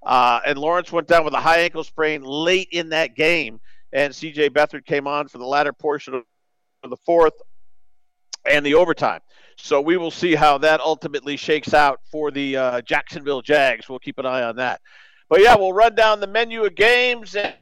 uh, 0.03 0.41
and 0.47 0.59
Lawrence 0.59 0.93
went 0.93 1.09
down 1.09 1.25
with 1.25 1.35
a 1.35 1.41
high 1.41 1.61
ankle 1.61 1.85
sprain 1.85 2.23
late 2.23 2.69
in 2.73 2.91
that 2.91 3.17
game, 3.17 3.61
and 3.93 4.15
C.J. 4.15 4.51
Beathard 4.51 4.85
came 4.85 5.07
on 5.07 5.29
for 5.29 5.39
the 5.39 5.47
latter 5.47 5.73
portion 5.73 6.15
of 6.15 6.25
the 6.89 6.97
fourth 6.97 7.35
and 8.49 8.65
the 8.65 8.75
overtime. 8.75 9.21
So 9.57 9.81
we 9.81 9.97
will 9.97 10.13
see 10.13 10.35
how 10.35 10.59
that 10.59 10.81
ultimately 10.81 11.37
shakes 11.37 11.75
out 11.75 12.01
for 12.11 12.31
the 12.31 12.57
uh, 12.57 12.81
Jacksonville 12.83 13.43
Jags. 13.43 13.89
We'll 13.89 13.99
keep 13.99 14.19
an 14.19 14.27
eye 14.27 14.43
on 14.43 14.57
that. 14.57 14.81
But 15.29 15.43
yeah, 15.43 15.57
we'll 15.57 15.73
run 15.73 15.95
down 15.95 16.21
the 16.21 16.27
menu 16.27 16.65
of 16.65 16.75
games 16.75 17.35
and, 17.35 17.55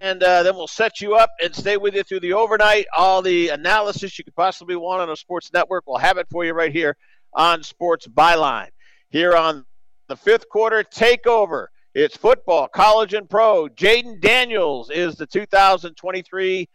and 0.00 0.22
uh, 0.22 0.42
then 0.42 0.54
we'll 0.54 0.68
set 0.68 1.00
you 1.00 1.14
up 1.14 1.30
and 1.42 1.54
stay 1.54 1.78
with 1.78 1.94
you 1.94 2.02
through 2.02 2.20
the 2.20 2.34
overnight. 2.34 2.86
All 2.96 3.22
the 3.22 3.48
analysis 3.48 4.18
you 4.18 4.24
could 4.24 4.36
possibly 4.36 4.76
want 4.76 5.00
on 5.00 5.10
a 5.10 5.16
sports 5.16 5.50
network, 5.52 5.84
we'll 5.86 5.96
have 5.96 6.18
it 6.18 6.28
for 6.30 6.44
you 6.44 6.52
right 6.52 6.70
here 6.70 6.96
on 7.32 7.62
Sports 7.62 8.06
Byline. 8.06 8.68
Here 9.08 9.34
on 9.34 9.64
the 10.08 10.16
fifth 10.16 10.48
quarter 10.48 10.82
takeover, 10.82 11.66
it's 11.94 12.16
football, 12.16 12.68
college, 12.68 13.14
and 13.14 13.28
pro. 13.28 13.68
Jayden 13.68 14.20
Daniels 14.20 14.90
is 14.90 15.16
the 15.16 15.26
2023 15.26 16.68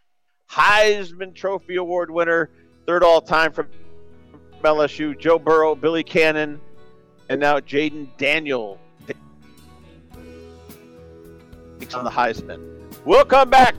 Heisman 0.50 1.36
Trophy 1.36 1.76
Award 1.76 2.12
winner, 2.12 2.50
third 2.86 3.04
all 3.04 3.22
time 3.22 3.52
from 3.52 3.68
LSU, 4.64 5.18
Joe 5.20 5.40
Burrow, 5.40 5.76
Billy 5.76 6.04
Cannon, 6.04 6.60
and 7.30 7.40
now 7.40 7.60
Jayden 7.60 8.10
Daniel 8.18 8.80
on 11.94 12.04
the 12.04 12.10
Heisman. 12.10 12.62
We'll 13.06 13.26
come 13.26 13.50
back. 13.50 13.76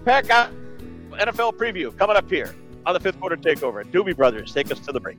NFL 1.19 1.55
preview 1.57 1.97
coming 1.99 2.17
up 2.17 2.31
here 2.31 2.55
on 2.87 2.95
the 2.95 3.01
fifth 3.01 3.21
quarter 3.21 3.37
takeover. 3.37 3.85
Doobie 3.85 4.17
Brothers, 4.17 4.53
take 4.53 4.71
us 4.71 4.79
to 4.81 4.93
the 4.93 5.01
break. 5.01 5.19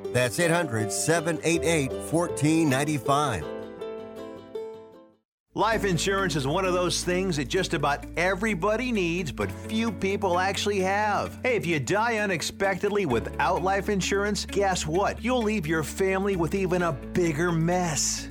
that's 0.13 0.39
800 0.39 0.91
788 0.91 1.91
1495. 1.91 3.45
Life 5.53 5.83
insurance 5.83 6.37
is 6.37 6.47
one 6.47 6.63
of 6.63 6.71
those 6.71 7.03
things 7.03 7.35
that 7.35 7.49
just 7.49 7.73
about 7.73 8.05
everybody 8.15 8.89
needs, 8.89 9.33
but 9.33 9.51
few 9.51 9.91
people 9.91 10.39
actually 10.39 10.79
have. 10.79 11.37
Hey, 11.43 11.57
if 11.57 11.65
you 11.65 11.77
die 11.77 12.19
unexpectedly 12.19 13.05
without 13.05 13.61
life 13.61 13.89
insurance, 13.89 14.45
guess 14.45 14.87
what? 14.87 15.21
You'll 15.21 15.43
leave 15.43 15.67
your 15.67 15.83
family 15.83 16.37
with 16.37 16.55
even 16.55 16.83
a 16.83 16.93
bigger 16.93 17.51
mess. 17.51 18.30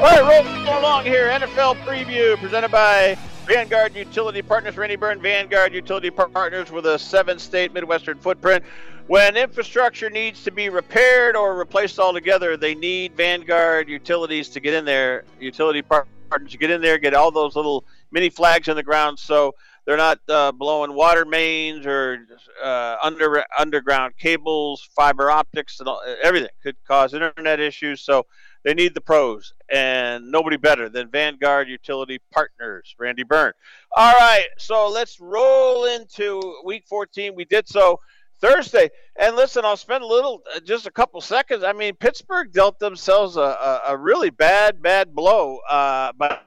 All 0.00 0.04
right, 0.04 0.44
roll 0.44 0.78
along 0.78 1.06
here. 1.06 1.26
NFL 1.26 1.74
preview 1.84 2.36
presented 2.38 2.70
by 2.70 3.18
Vanguard 3.46 3.96
Utility 3.96 4.42
Partners. 4.42 4.76
Randy 4.76 4.94
Byrne, 4.94 5.20
Vanguard 5.20 5.74
Utility 5.74 6.08
Partners 6.08 6.70
with 6.70 6.86
a 6.86 7.00
seven 7.00 7.36
state 7.36 7.72
Midwestern 7.72 8.16
footprint. 8.16 8.62
When 9.08 9.36
infrastructure 9.36 10.08
needs 10.08 10.44
to 10.44 10.52
be 10.52 10.68
repaired 10.68 11.34
or 11.34 11.56
replaced 11.56 11.98
altogether, 11.98 12.56
they 12.56 12.76
need 12.76 13.16
Vanguard 13.16 13.88
Utilities 13.88 14.48
to 14.50 14.60
get 14.60 14.72
in 14.72 14.84
there, 14.84 15.24
utility 15.40 15.82
partners 15.82 16.52
to 16.52 16.58
get 16.58 16.70
in 16.70 16.80
there, 16.80 16.96
get 16.98 17.12
all 17.12 17.32
those 17.32 17.56
little 17.56 17.84
mini 18.12 18.30
flags 18.30 18.68
in 18.68 18.76
the 18.76 18.84
ground 18.84 19.18
so 19.18 19.56
they're 19.84 19.96
not 19.96 20.20
uh, 20.28 20.52
blowing 20.52 20.94
water 20.94 21.24
mains 21.24 21.86
or 21.86 22.24
uh, 22.62 22.98
under 23.02 23.42
underground 23.58 24.16
cables, 24.16 24.88
fiber 24.94 25.28
optics, 25.28 25.80
and 25.80 25.88
all, 25.88 26.00
everything 26.22 26.50
could 26.62 26.76
cause 26.86 27.14
internet 27.14 27.58
issues. 27.58 28.02
So 28.02 28.26
they 28.64 28.74
need 28.74 28.94
the 28.94 29.00
pros, 29.00 29.54
and 29.70 30.30
nobody 30.30 30.56
better 30.56 30.88
than 30.88 31.10
Vanguard 31.10 31.68
Utility 31.68 32.20
Partners, 32.32 32.94
Randy 32.98 33.22
Byrne. 33.22 33.52
All 33.96 34.12
right, 34.14 34.46
so 34.58 34.88
let's 34.88 35.20
roll 35.20 35.84
into 35.86 36.40
Week 36.64 36.84
14. 36.88 37.34
We 37.34 37.44
did 37.44 37.68
so 37.68 38.00
Thursday, 38.40 38.90
and 39.18 39.36
listen, 39.36 39.64
I'll 39.64 39.76
spend 39.76 40.02
a 40.02 40.06
little, 40.06 40.42
uh, 40.54 40.60
just 40.60 40.86
a 40.86 40.90
couple 40.90 41.20
seconds. 41.20 41.62
I 41.62 41.72
mean, 41.72 41.94
Pittsburgh 41.94 42.52
dealt 42.52 42.78
themselves 42.78 43.36
a, 43.36 43.40
a, 43.40 43.80
a 43.88 43.96
really 43.96 44.30
bad, 44.30 44.82
bad 44.82 45.14
blow 45.14 45.58
uh, 45.70 46.12
by 46.12 46.38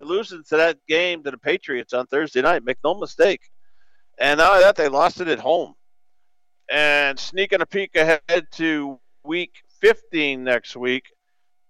losing 0.00 0.42
to 0.48 0.56
that 0.56 0.78
game 0.88 1.22
to 1.22 1.30
the 1.30 1.38
Patriots 1.38 1.92
on 1.92 2.06
Thursday 2.06 2.42
night. 2.42 2.64
Make 2.64 2.78
no 2.82 2.94
mistake. 2.94 3.42
And 4.18 4.38
not 4.38 4.50
only 4.50 4.64
that, 4.64 4.76
they 4.76 4.88
lost 4.88 5.20
it 5.20 5.28
at 5.28 5.38
home. 5.38 5.74
And 6.70 7.18
sneaking 7.18 7.62
a 7.62 7.66
peek 7.66 7.96
ahead 7.96 8.46
to 8.52 9.00
Week 9.24 9.52
15 9.80 10.44
next 10.44 10.76
week 10.76 11.04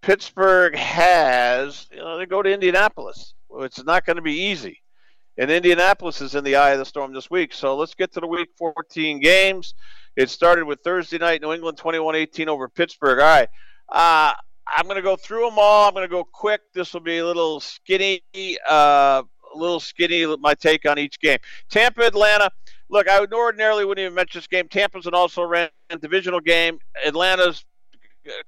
Pittsburgh 0.03 0.75
has, 0.77 1.87
you 1.91 1.99
know, 1.99 2.19
they 2.19 2.27
go 2.27 2.43
to 2.43 2.53
Indianapolis. 2.53 3.35
It's 3.59 3.85
not 3.85 4.07
going 4.07 4.17
to 4.17 4.23
be 4.23 4.35
easy. 4.35 4.81
And 5.37 5.51
Indianapolis 5.51 6.21
is 6.21 6.35
in 6.35 6.45
the 6.45 6.57
eye 6.57 6.71
of 6.71 6.79
the 6.79 6.85
storm 6.85 7.13
this 7.13 7.31
week. 7.31 7.55
So 7.55 7.77
let's 7.77 7.95
get 7.95 8.13
to 8.13 8.21
the 8.21 8.27
week 8.27 8.49
14 8.59 9.21
games. 9.21 9.75
It 10.17 10.29
started 10.29 10.65
with 10.65 10.81
Thursday 10.83 11.19
night, 11.19 11.41
New 11.41 11.53
England 11.53 11.79
21 11.79 12.15
18 12.15 12.49
over 12.49 12.69
Pittsburgh. 12.69 13.21
All 13.21 13.27
right. 13.27 13.49
Uh, 13.89 14.35
I'm 14.67 14.85
going 14.85 14.97
to 14.97 15.03
go 15.03 15.17
through 15.17 15.47
them 15.47 15.59
all. 15.59 15.89
I'm 15.89 15.95
going 15.95 16.05
to 16.05 16.11
go 16.11 16.25
quick. 16.25 16.61
This 16.75 16.93
will 16.93 17.01
be 17.01 17.19
a 17.19 17.27
little 17.27 17.61
skinny, 17.61 18.23
uh, 18.71 19.23
a 19.55 19.59
little 19.59 19.81
skinny, 19.81 20.27
my 20.37 20.55
take 20.55 20.87
on 20.89 20.99
each 20.99 21.19
game. 21.21 21.39
Tampa, 21.71 22.03
Atlanta. 22.03 22.51
Look, 22.89 23.09
I 23.09 23.21
would 23.21 23.33
ordinarily 23.33 23.85
wouldn't 23.85 24.05
even 24.05 24.15
mention 24.15 24.41
this 24.41 24.47
game. 24.47 24.69
Tampa's 24.69 25.07
an 25.07 25.15
also 25.15 25.43
ran 25.43 25.71
divisional 26.01 26.41
game. 26.41 26.79
Atlanta's 27.07 27.65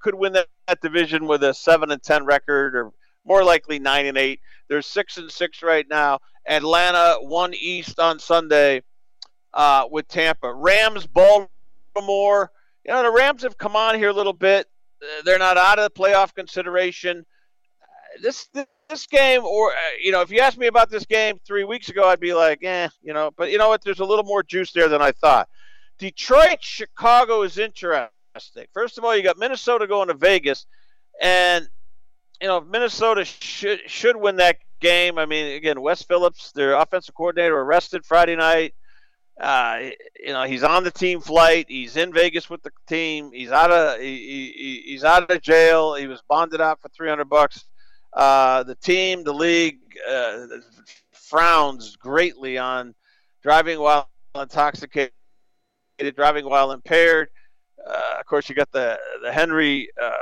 could 0.01 0.15
win 0.15 0.33
that, 0.35 0.49
that 0.69 0.81
division 0.81 1.27
with 1.27 1.43
a 1.43 1.55
seven 1.55 1.91
and 1.91 2.03
ten 2.03 2.25
record, 2.25 2.77
or 2.77 2.93
more 3.25 3.45
likely 3.45 3.79
nine 3.79 4.07
and 4.07 4.19
eight. 4.19 4.41
They're 4.69 4.83
six 4.83 5.19
and 5.19 5.31
six 5.31 5.63
right 5.63 5.87
now. 5.89 6.21
Atlanta 6.47 7.19
won 7.21 7.55
East 7.55 7.99
on 7.99 8.19
Sunday 8.19 8.83
uh, 9.55 9.87
with 9.91 10.09
Tampa. 10.09 10.53
Rams, 10.53 11.07
Baltimore. 11.07 12.51
You 12.85 12.93
know 12.93 13.03
the 13.03 13.13
Rams 13.13 13.43
have 13.43 13.59
come 13.59 13.77
on 13.77 13.97
here 13.97 14.09
a 14.09 14.15
little 14.15 14.33
bit. 14.33 14.67
They're 15.25 15.39
not 15.39 15.57
out 15.57 15.79
of 15.79 15.85
the 15.85 16.01
playoff 16.01 16.35
consideration. 16.35 17.25
This 18.23 18.49
this 18.89 19.07
game, 19.07 19.45
or 19.45 19.71
uh, 19.71 19.75
you 20.03 20.13
know, 20.13 20.21
if 20.21 20.31
you 20.31 20.41
asked 20.41 20.59
me 20.59 20.67
about 20.67 20.91
this 20.91 21.07
game 21.07 21.39
three 21.47 21.65
weeks 21.65 21.89
ago, 21.89 22.09
I'd 22.09 22.21
be 22.21 22.35
like, 22.35 22.63
eh, 22.63 22.89
you 23.03 23.13
know. 23.13 23.31
But 23.37 23.51
you 23.51 23.59
know 23.59 23.69
what? 23.69 23.83
There's 23.85 24.01
a 24.01 24.05
little 24.05 24.25
more 24.25 24.43
juice 24.43 24.73
there 24.73 24.89
than 24.89 25.01
I 25.01 25.13
thought. 25.13 25.49
Detroit, 25.99 26.59
Chicago 26.61 27.43
is 27.43 27.59
interesting 27.59 28.09
fantastic. 28.33 28.71
First 28.73 28.99
of 28.99 29.05
all, 29.05 29.17
you 29.17 29.23
got 29.23 29.39
Minnesota 29.39 29.87
going 29.87 30.09
to 30.09 30.15
Vegas, 30.15 30.67
and 31.21 31.69
you 32.41 32.49
know 32.49 32.61
Minnesota 32.61 33.25
should 33.25 33.81
should 33.87 34.17
win 34.17 34.37
that 34.37 34.59
game. 34.81 35.19
I 35.19 35.27
mean, 35.27 35.55
again, 35.57 35.81
Wes 35.81 36.03
Phillips, 36.03 36.53
their 36.53 36.75
offensive 36.75 37.15
coordinator, 37.15 37.59
arrested 37.59 38.05
Friday 38.05 38.37
night. 38.37 38.75
Uh, 39.41 39.91
you 40.21 40.33
know, 40.33 40.45
he's 40.45 40.63
on 40.63 40.85
the 40.85 40.91
team 40.91 41.21
flight. 41.21 41.67
He's 41.69 41.97
in 41.97 42.13
Vegas 42.13 42.51
with 42.51 42.63
the 42.63 42.71
team. 42.87 43.33
He's 43.33 43.51
out 43.51 43.71
of 43.71 44.01
he, 44.01 44.53
he, 44.57 44.83
he's 44.87 45.05
out 45.05 45.31
of 45.31 45.43
jail. 45.43 45.95
He 45.95 46.07
was 46.07 46.23
bonded 46.29 46.61
out 46.61 46.81
for 46.81 46.89
three 46.89 47.09
hundred 47.09 47.29
bucks. 47.29 47.65
Uh, 48.13 48.63
the 48.63 48.75
team, 48.75 49.25
the 49.25 49.33
league, 49.33 49.79
uh, 50.11 50.47
frowns 51.13 51.97
greatly 51.97 52.59
on 52.59 52.95
driving 53.43 53.81
while 53.81 54.11
intoxicated, 54.35 55.13
driving 56.15 56.45
while 56.45 56.73
impaired. 56.73 57.29
Uh, 57.87 58.19
of 58.21 58.27
course, 58.27 58.49
you 58.49 58.55
got 58.55 58.71
the 58.73 58.99
the 59.23 59.33
Henry 59.33 59.89
uh, 60.01 60.13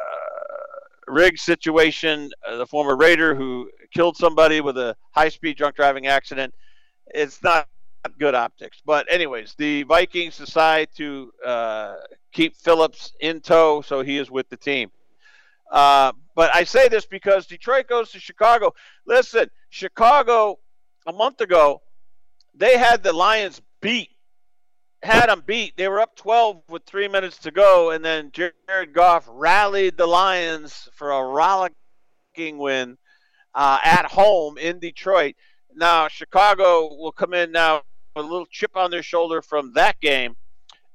Ruggs 1.08 1.42
situation, 1.42 2.30
uh, 2.46 2.56
the 2.56 2.66
former 2.66 2.96
Raider 2.96 3.34
who 3.34 3.70
killed 3.92 4.16
somebody 4.16 4.60
with 4.60 4.78
a 4.78 4.96
high 5.12 5.28
speed 5.28 5.56
drunk 5.56 5.76
driving 5.76 6.06
accident. 6.06 6.54
It's 7.06 7.42
not 7.42 7.68
good 8.18 8.34
optics. 8.34 8.80
But 8.84 9.06
anyways, 9.10 9.54
the 9.58 9.82
Vikings 9.84 10.38
decide 10.38 10.88
to 10.96 11.32
uh, 11.44 11.96
keep 12.32 12.56
Phillips 12.56 13.12
in 13.20 13.40
tow, 13.40 13.82
so 13.82 14.02
he 14.02 14.18
is 14.18 14.30
with 14.30 14.48
the 14.48 14.56
team. 14.56 14.90
Uh, 15.70 16.12
but 16.34 16.54
I 16.54 16.64
say 16.64 16.88
this 16.88 17.06
because 17.06 17.46
Detroit 17.46 17.86
goes 17.88 18.10
to 18.12 18.20
Chicago. 18.20 18.74
Listen, 19.06 19.48
Chicago 19.68 20.58
a 21.06 21.12
month 21.12 21.40
ago, 21.40 21.82
they 22.54 22.76
had 22.78 23.02
the 23.02 23.12
Lions 23.12 23.60
beat 23.80 24.10
had 25.02 25.26
them 25.26 25.42
beat. 25.46 25.76
They 25.76 25.88
were 25.88 26.00
up 26.00 26.16
12 26.16 26.62
with 26.68 26.84
three 26.84 27.08
minutes 27.08 27.38
to 27.38 27.50
go, 27.50 27.90
and 27.90 28.04
then 28.04 28.30
Jared 28.32 28.92
Goff 28.92 29.26
rallied 29.28 29.96
the 29.96 30.06
Lions 30.06 30.88
for 30.94 31.10
a 31.10 31.24
rollicking 31.24 32.58
win 32.58 32.98
uh, 33.54 33.78
at 33.82 34.06
home 34.06 34.58
in 34.58 34.78
Detroit. 34.78 35.34
Now 35.74 36.08
Chicago 36.08 36.94
will 36.94 37.12
come 37.12 37.34
in 37.34 37.52
now 37.52 37.82
with 38.14 38.26
a 38.26 38.28
little 38.28 38.46
chip 38.46 38.76
on 38.76 38.90
their 38.90 39.02
shoulder 39.02 39.40
from 39.42 39.72
that 39.74 40.00
game. 40.00 40.36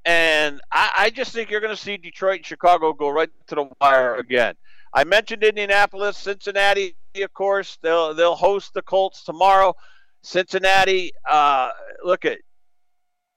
And 0.04 0.62
I, 0.72 0.92
I 0.98 1.10
just 1.10 1.34
think 1.34 1.50
you're 1.50 1.62
going 1.62 1.76
to 1.76 1.82
see 1.82 1.98
Detroit 1.98 2.38
and 2.38 2.46
Chicago 2.46 2.94
go 2.94 3.10
right 3.10 3.30
to 3.48 3.56
the 3.56 3.70
wire 3.82 4.16
again. 4.16 4.56
I 4.94 5.04
mentioned 5.04 5.44
Indianapolis, 5.44 6.18
Cincinnati, 6.18 6.96
of 7.18 7.34
course. 7.34 7.78
They'll 7.82 8.14
they'll 8.14 8.36
host 8.36 8.74
the 8.74 8.82
Colts 8.82 9.24
tomorrow. 9.24 9.74
Cincinnati, 10.22 11.12
uh, 11.30 11.70
look 12.04 12.26
at 12.26 12.40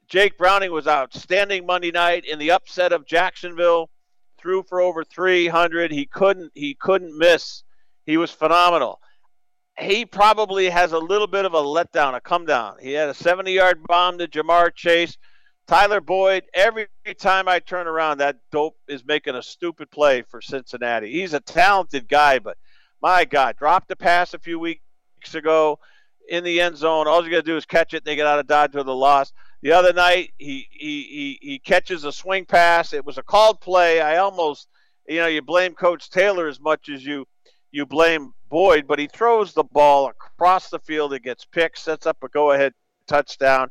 Jake 0.08 0.38
Browning 0.38 0.72
was 0.72 0.86
outstanding 0.86 1.66
Monday 1.66 1.90
night 1.90 2.24
in 2.24 2.38
the 2.38 2.50
upset 2.50 2.92
of 2.92 3.06
Jacksonville. 3.06 3.90
Threw 4.38 4.62
for 4.62 4.80
over 4.80 5.04
300. 5.04 5.90
He 5.90 6.06
couldn't 6.06 6.52
he 6.54 6.74
couldn't 6.74 7.16
miss. 7.16 7.62
He 8.06 8.16
was 8.16 8.30
phenomenal. 8.30 9.00
He 9.78 10.06
probably 10.06 10.70
has 10.70 10.92
a 10.92 10.98
little 10.98 11.26
bit 11.26 11.44
of 11.44 11.54
a 11.54 11.60
letdown, 11.60 12.14
a 12.14 12.20
come 12.20 12.46
down. 12.46 12.76
He 12.80 12.92
had 12.92 13.08
a 13.08 13.12
70-yard 13.12 13.84
bomb 13.84 14.18
to 14.18 14.26
Ja'Marr 14.26 14.74
Chase. 14.74 15.16
Tyler 15.68 16.00
Boyd, 16.00 16.44
every 16.54 16.88
time 17.18 17.46
I 17.46 17.58
turn 17.58 17.86
around, 17.86 18.18
that 18.18 18.38
dope 18.50 18.76
is 18.88 19.04
making 19.04 19.34
a 19.34 19.42
stupid 19.42 19.90
play 19.90 20.22
for 20.22 20.40
Cincinnati. 20.40 21.12
He's 21.12 21.34
a 21.34 21.40
talented 21.40 22.08
guy, 22.08 22.38
but 22.38 22.56
my 23.02 23.24
God, 23.24 23.56
dropped 23.56 23.90
a 23.90 23.96
pass 23.96 24.34
a 24.34 24.38
few 24.38 24.58
weeks 24.58 24.80
ago 25.34 25.78
in 26.28 26.42
the 26.42 26.60
end 26.60 26.76
zone. 26.76 27.06
All 27.06 27.22
you 27.22 27.30
got 27.30 27.36
to 27.36 27.42
do 27.42 27.56
is 27.56 27.66
catch 27.66 27.94
it. 27.94 28.04
They 28.04 28.16
get 28.16 28.26
out 28.26 28.38
of 28.38 28.46
dodge 28.46 28.74
with 28.74 28.88
a 28.88 28.92
loss. 28.92 29.32
The 29.62 29.72
other 29.72 29.92
night, 29.92 30.32
he, 30.38 30.68
he, 30.70 31.02
he, 31.02 31.38
he 31.40 31.58
catches 31.58 32.04
a 32.04 32.12
swing 32.12 32.44
pass. 32.44 32.92
It 32.92 33.04
was 33.04 33.18
a 33.18 33.22
called 33.22 33.60
play. 33.60 34.00
I 34.00 34.18
almost, 34.18 34.68
you 35.08 35.18
know, 35.18 35.26
you 35.26 35.42
blame 35.42 35.74
Coach 35.74 36.10
Taylor 36.10 36.48
as 36.48 36.60
much 36.60 36.88
as 36.88 37.04
you 37.04 37.26
you 37.70 37.84
blame 37.84 38.32
Boyd, 38.48 38.86
but 38.86 38.98
he 38.98 39.08
throws 39.08 39.52
the 39.52 39.64
ball 39.64 40.08
across 40.08 40.70
the 40.70 40.78
field. 40.78 41.12
It 41.12 41.22
gets 41.22 41.44
picked, 41.44 41.78
sets 41.78 42.06
up 42.06 42.22
a 42.22 42.28
go 42.28 42.52
ahead 42.52 42.72
touchdown. 43.06 43.68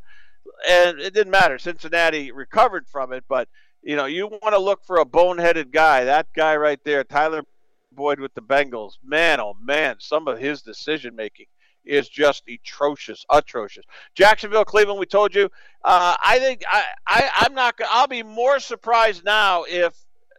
And 0.69 0.99
it 0.99 1.13
didn't 1.13 1.31
matter. 1.31 1.57
Cincinnati 1.57 2.31
recovered 2.31 2.87
from 2.87 3.11
it, 3.11 3.23
but 3.27 3.47
you 3.81 3.95
know, 3.95 4.05
you 4.05 4.27
want 4.27 4.53
to 4.53 4.59
look 4.59 4.83
for 4.85 4.99
a 4.99 5.05
boneheaded 5.05 5.71
guy. 5.71 6.03
That 6.03 6.27
guy 6.35 6.55
right 6.57 6.79
there, 6.83 7.03
Tyler 7.03 7.43
Boyd 7.91 8.19
with 8.19 8.33
the 8.33 8.41
Bengals. 8.41 8.93
Man, 9.03 9.39
oh 9.39 9.55
man, 9.61 9.95
some 9.99 10.27
of 10.27 10.39
his 10.39 10.61
decision 10.61 11.15
making 11.15 11.47
is 11.87 12.09
just 12.09 12.43
atrocious, 12.47 13.25
atrocious. 13.31 13.85
Jacksonville, 14.15 14.65
Cleveland. 14.65 14.99
We 14.99 15.05
told 15.05 15.33
you. 15.33 15.49
Uh, 15.83 16.15
I 16.23 16.39
think 16.39 16.63
I, 16.69 16.83
I 17.07 17.29
I'm 17.37 17.53
not. 17.53 17.75
I'll 17.89 18.07
be 18.07 18.23
more 18.23 18.59
surprised 18.59 19.23
now 19.23 19.63
if 19.63 19.93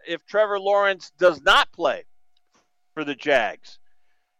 if 0.06 0.24
Trevor 0.26 0.60
Lawrence 0.60 1.12
does 1.18 1.42
not 1.42 1.72
play 1.72 2.04
for 2.94 3.04
the 3.04 3.14
Jags. 3.14 3.78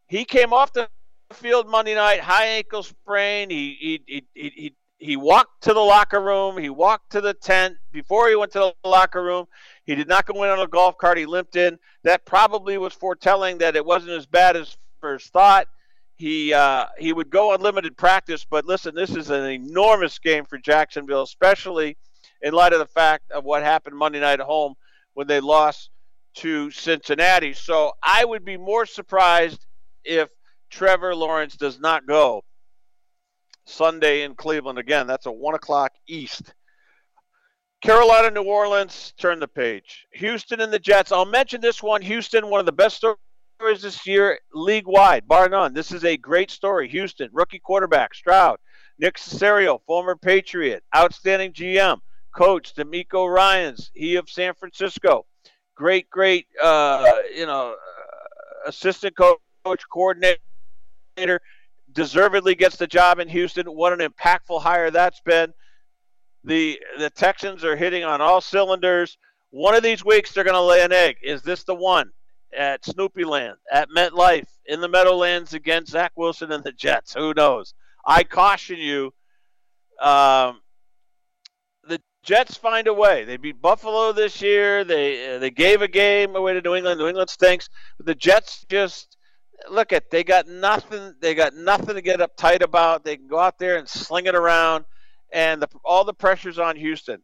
He 0.08 0.24
came 0.24 0.52
off 0.52 0.72
the 0.72 0.88
field 1.32 1.68
Monday 1.68 1.94
night, 1.94 2.20
high 2.20 2.46
ankle 2.46 2.82
sprain. 2.82 3.50
He 3.50 3.76
he 3.80 4.02
he 4.06 4.24
he, 4.34 4.50
he 4.50 4.74
he 4.98 5.16
walked 5.16 5.62
to 5.62 5.72
the 5.72 5.80
locker 5.80 6.20
room. 6.20 6.58
He 6.58 6.70
walked 6.70 7.12
to 7.12 7.20
the 7.20 7.34
tent 7.34 7.76
before 7.92 8.28
he 8.28 8.34
went 8.36 8.52
to 8.52 8.74
the 8.82 8.88
locker 8.88 9.22
room. 9.22 9.46
He 9.84 9.94
did 9.94 10.08
not 10.08 10.26
go 10.26 10.42
in 10.42 10.50
on 10.50 10.58
a 10.58 10.66
golf 10.66 10.98
cart. 10.98 11.18
He 11.18 11.26
limped 11.26 11.56
in. 11.56 11.78
That 12.02 12.24
probably 12.24 12.78
was 12.78 12.92
foretelling 12.92 13.58
that 13.58 13.76
it 13.76 13.84
wasn't 13.84 14.12
as 14.12 14.26
bad 14.26 14.56
as 14.56 14.76
first 15.00 15.32
thought. 15.32 15.68
He 16.18 16.52
uh, 16.52 16.86
he 16.98 17.12
would 17.12 17.30
go 17.30 17.52
on 17.52 17.60
limited 17.60 17.96
practice, 17.96 18.44
but 18.44 18.64
listen, 18.64 18.92
this 18.94 19.14
is 19.14 19.30
an 19.30 19.44
enormous 19.44 20.18
game 20.18 20.44
for 20.44 20.58
Jacksonville, 20.58 21.22
especially 21.22 21.96
in 22.42 22.52
light 22.52 22.72
of 22.72 22.80
the 22.80 22.86
fact 22.86 23.30
of 23.30 23.44
what 23.44 23.62
happened 23.62 23.96
Monday 23.96 24.18
night 24.18 24.40
at 24.40 24.46
home 24.46 24.74
when 25.14 25.28
they 25.28 25.38
lost 25.38 25.90
to 26.34 26.72
Cincinnati. 26.72 27.52
So 27.52 27.92
I 28.02 28.24
would 28.24 28.44
be 28.44 28.56
more 28.56 28.84
surprised 28.84 29.64
if 30.04 30.28
Trevor 30.70 31.14
Lawrence 31.14 31.56
does 31.56 31.78
not 31.78 32.04
go 32.04 32.42
Sunday 33.64 34.22
in 34.22 34.34
Cleveland. 34.34 34.78
Again, 34.78 35.06
that's 35.06 35.26
a 35.26 35.32
one 35.32 35.54
o'clock 35.54 35.92
East. 36.08 36.52
Carolina, 37.80 38.32
New 38.32 38.42
Orleans, 38.42 39.14
turn 39.18 39.38
the 39.38 39.46
page. 39.46 40.08
Houston 40.14 40.60
and 40.60 40.72
the 40.72 40.80
Jets. 40.80 41.12
I'll 41.12 41.24
mention 41.24 41.60
this 41.60 41.80
one. 41.80 42.02
Houston, 42.02 42.50
one 42.50 42.58
of 42.58 42.66
the 42.66 42.72
best 42.72 42.96
stories 42.96 43.18
this 43.58 44.06
year, 44.06 44.38
league 44.54 44.86
wide, 44.86 45.26
bar 45.26 45.48
none. 45.48 45.74
This 45.74 45.92
is 45.92 46.04
a 46.04 46.16
great 46.16 46.50
story. 46.50 46.88
Houston, 46.88 47.28
rookie 47.32 47.58
quarterback, 47.58 48.14
Stroud. 48.14 48.58
Nick 48.98 49.16
Caserio, 49.16 49.80
former 49.86 50.16
Patriot, 50.16 50.82
outstanding 50.96 51.52
GM, 51.52 51.98
coach, 52.34 52.74
DeMeco 52.74 53.32
Ryans, 53.32 53.90
he 53.94 54.16
of 54.16 54.28
San 54.28 54.54
Francisco. 54.54 55.26
Great, 55.76 56.08
great, 56.10 56.46
uh, 56.62 57.04
you 57.34 57.46
know, 57.46 57.74
uh, 57.74 58.68
assistant 58.68 59.16
coach, 59.16 59.82
coordinator 59.92 60.38
deservedly 61.92 62.54
gets 62.54 62.76
the 62.76 62.86
job 62.86 63.18
in 63.18 63.28
Houston. 63.28 63.66
What 63.66 63.92
an 63.92 64.08
impactful 64.08 64.62
hire 64.62 64.90
that's 64.90 65.20
been. 65.20 65.52
The 66.44 66.80
the 66.98 67.10
Texans 67.10 67.64
are 67.64 67.76
hitting 67.76 68.04
on 68.04 68.20
all 68.20 68.40
cylinders. 68.40 69.18
One 69.50 69.74
of 69.74 69.82
these 69.82 70.04
weeks 70.04 70.32
they're 70.32 70.44
going 70.44 70.54
to 70.54 70.62
lay 70.62 70.82
an 70.82 70.92
egg. 70.92 71.16
Is 71.22 71.42
this 71.42 71.64
the 71.64 71.74
one 71.74 72.10
at 72.56 72.84
Snoopy 72.84 73.24
Land, 73.24 73.56
at 73.72 73.88
MetLife, 73.90 74.48
in 74.66 74.80
the 74.80 74.88
Meadowlands 74.88 75.54
against 75.54 75.92
Zach 75.92 76.12
Wilson 76.16 76.52
and 76.52 76.64
the 76.64 76.72
Jets? 76.72 77.14
Who 77.14 77.34
knows? 77.34 77.74
I 78.06 78.24
caution 78.24 78.78
you. 78.78 79.12
Um, 80.00 80.60
the 81.86 82.00
Jets 82.22 82.56
find 82.56 82.86
a 82.86 82.94
way. 82.94 83.24
They 83.24 83.36
beat 83.36 83.60
Buffalo 83.60 84.12
this 84.12 84.40
year. 84.40 84.84
They 84.84 85.36
uh, 85.36 85.38
they 85.38 85.50
gave 85.50 85.82
a 85.82 85.88
game 85.88 86.36
away 86.36 86.54
to 86.54 86.60
New 86.60 86.74
England. 86.74 87.00
New 87.00 87.08
England 87.08 87.30
stinks. 87.30 87.68
But 87.96 88.06
the 88.06 88.14
Jets 88.14 88.64
just 88.68 89.18
look 89.68 89.92
at 89.92 90.10
they 90.10 90.24
got 90.24 90.46
nothing 90.46 91.14
they 91.20 91.34
got 91.34 91.54
nothing 91.54 91.94
to 91.94 92.02
get 92.02 92.20
uptight 92.20 92.62
about 92.62 93.04
they 93.04 93.16
can 93.16 93.26
go 93.26 93.38
out 93.38 93.58
there 93.58 93.76
and 93.76 93.88
sling 93.88 94.26
it 94.26 94.34
around 94.34 94.84
and 95.32 95.60
the, 95.60 95.68
all 95.84 96.04
the 96.04 96.14
pressure's 96.14 96.58
on 96.58 96.76
houston 96.76 97.20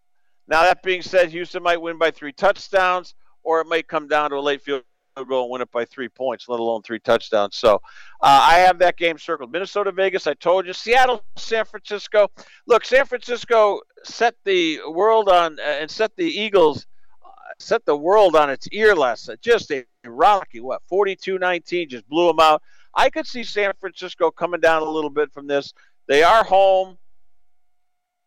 now 0.48 0.62
that 0.62 0.82
being 0.82 1.02
said 1.02 1.30
houston 1.30 1.62
might 1.62 1.80
win 1.80 1.98
by 1.98 2.10
three 2.10 2.32
touchdowns 2.32 3.14
or 3.42 3.60
it 3.60 3.66
might 3.66 3.86
come 3.86 4.08
down 4.08 4.30
to 4.30 4.36
a 4.36 4.40
late 4.40 4.62
field 4.62 4.82
goal 5.22 5.44
and 5.44 5.50
win 5.50 5.62
it 5.62 5.70
by 5.70 5.84
three 5.84 6.08
points 6.08 6.48
let 6.48 6.58
alone 6.58 6.82
three 6.82 6.98
touchdowns 6.98 7.56
so 7.56 7.76
uh, 8.20 8.46
i 8.48 8.54
have 8.58 8.78
that 8.78 8.96
game 8.96 9.16
circled 9.16 9.52
minnesota 9.52 9.92
vegas 9.92 10.26
i 10.26 10.34
told 10.34 10.66
you 10.66 10.72
seattle 10.72 11.22
san 11.36 11.64
francisco 11.64 12.28
look 12.66 12.84
san 12.84 13.04
francisco 13.06 13.80
set 14.02 14.34
the 14.44 14.80
world 14.88 15.28
on 15.28 15.58
uh, 15.60 15.62
and 15.62 15.90
set 15.90 16.14
the 16.16 16.24
eagles 16.24 16.86
uh, 17.24 17.28
set 17.58 17.84
the 17.84 17.96
world 17.96 18.34
on 18.34 18.50
its 18.50 18.68
ear 18.72 18.94
last 18.94 19.28
night. 19.28 19.40
Just 19.40 19.70
a 19.70 19.84
Rocky, 20.04 20.60
what, 20.60 20.82
42 20.88 21.38
19, 21.38 21.88
just 21.88 22.08
blew 22.08 22.28
them 22.28 22.40
out. 22.40 22.62
I 22.94 23.10
could 23.10 23.26
see 23.26 23.42
San 23.42 23.72
Francisco 23.80 24.30
coming 24.30 24.60
down 24.60 24.82
a 24.82 24.90
little 24.90 25.10
bit 25.10 25.32
from 25.32 25.46
this. 25.46 25.72
They 26.06 26.22
are 26.22 26.44
home 26.44 26.98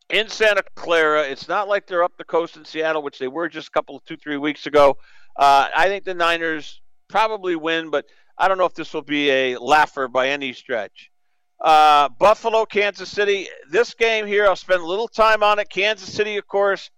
in 0.10 0.28
Santa 0.28 0.64
Clara. 0.76 1.24
It's 1.24 1.48
not 1.48 1.68
like 1.68 1.88
they're 1.88 2.04
up 2.04 2.14
the 2.18 2.24
coast 2.24 2.58
in 2.58 2.66
Seattle, 2.66 3.02
which 3.02 3.20
they 3.20 3.28
were 3.28 3.50
just 3.50 3.70
a 3.70 3.72
couple, 3.72 4.00
two, 4.02 4.18
three 4.18 4.38
weeks 4.38 4.66
ago. 4.66 4.98
Uh, 5.38 5.68
I 5.76 5.88
think 5.88 6.04
the 6.04 6.14
Niners 6.14 6.82
probably 7.08 7.56
win, 7.56 7.90
but 7.90 8.06
I 8.38 8.48
don't 8.48 8.58
know 8.58 8.66
if 8.66 8.74
this 8.74 8.94
will 8.94 9.04
be 9.04 9.30
a 9.30 9.58
laugher 9.58 10.08
by 10.08 10.30
any 10.30 10.54
stretch. 10.54 11.12
Uh, 11.60 12.10
Buffalo, 12.10 12.66
Kansas 12.66 13.10
City. 13.10 13.48
This 13.70 13.94
game 13.94 14.28
here, 14.28 14.46
I'll 14.46 14.56
spend 14.56 14.82
a 14.82 14.86
little 14.86 15.08
time 15.08 15.44
on 15.44 15.60
it. 15.60 15.70
Kansas 15.70 16.12
City, 16.12 16.38
of 16.38 16.48
course, 16.48 16.90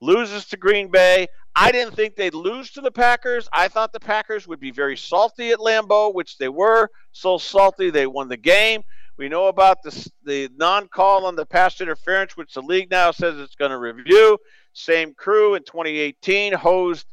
loses 0.00 0.46
to 0.46 0.56
Green 0.56 0.90
Bay. 0.90 1.26
I 1.54 1.72
didn't 1.72 1.94
think 1.94 2.14
they'd 2.14 2.34
lose 2.34 2.70
to 2.72 2.80
the 2.80 2.90
Packers. 2.90 3.48
I 3.52 3.68
thought 3.68 3.92
the 3.92 4.00
Packers 4.00 4.46
would 4.46 4.60
be 4.60 4.70
very 4.70 4.96
salty 4.96 5.50
at 5.50 5.58
Lambeau, 5.58 6.14
which 6.14 6.38
they 6.38 6.48
were. 6.48 6.88
So 7.12 7.38
salty 7.38 7.90
they 7.90 8.06
won 8.06 8.28
the 8.28 8.36
game. 8.36 8.82
We 9.16 9.28
know 9.28 9.48
about 9.48 9.82
the, 9.82 10.10
the 10.24 10.48
non 10.56 10.86
call 10.88 11.26
on 11.26 11.34
the 11.34 11.44
pass 11.44 11.80
interference, 11.80 12.36
which 12.36 12.54
the 12.54 12.62
league 12.62 12.90
now 12.90 13.10
says 13.10 13.38
it's 13.38 13.56
going 13.56 13.72
to 13.72 13.78
review. 13.78 14.38
Same 14.72 15.12
crew 15.14 15.56
in 15.56 15.64
2018 15.64 16.52
hosed 16.52 17.06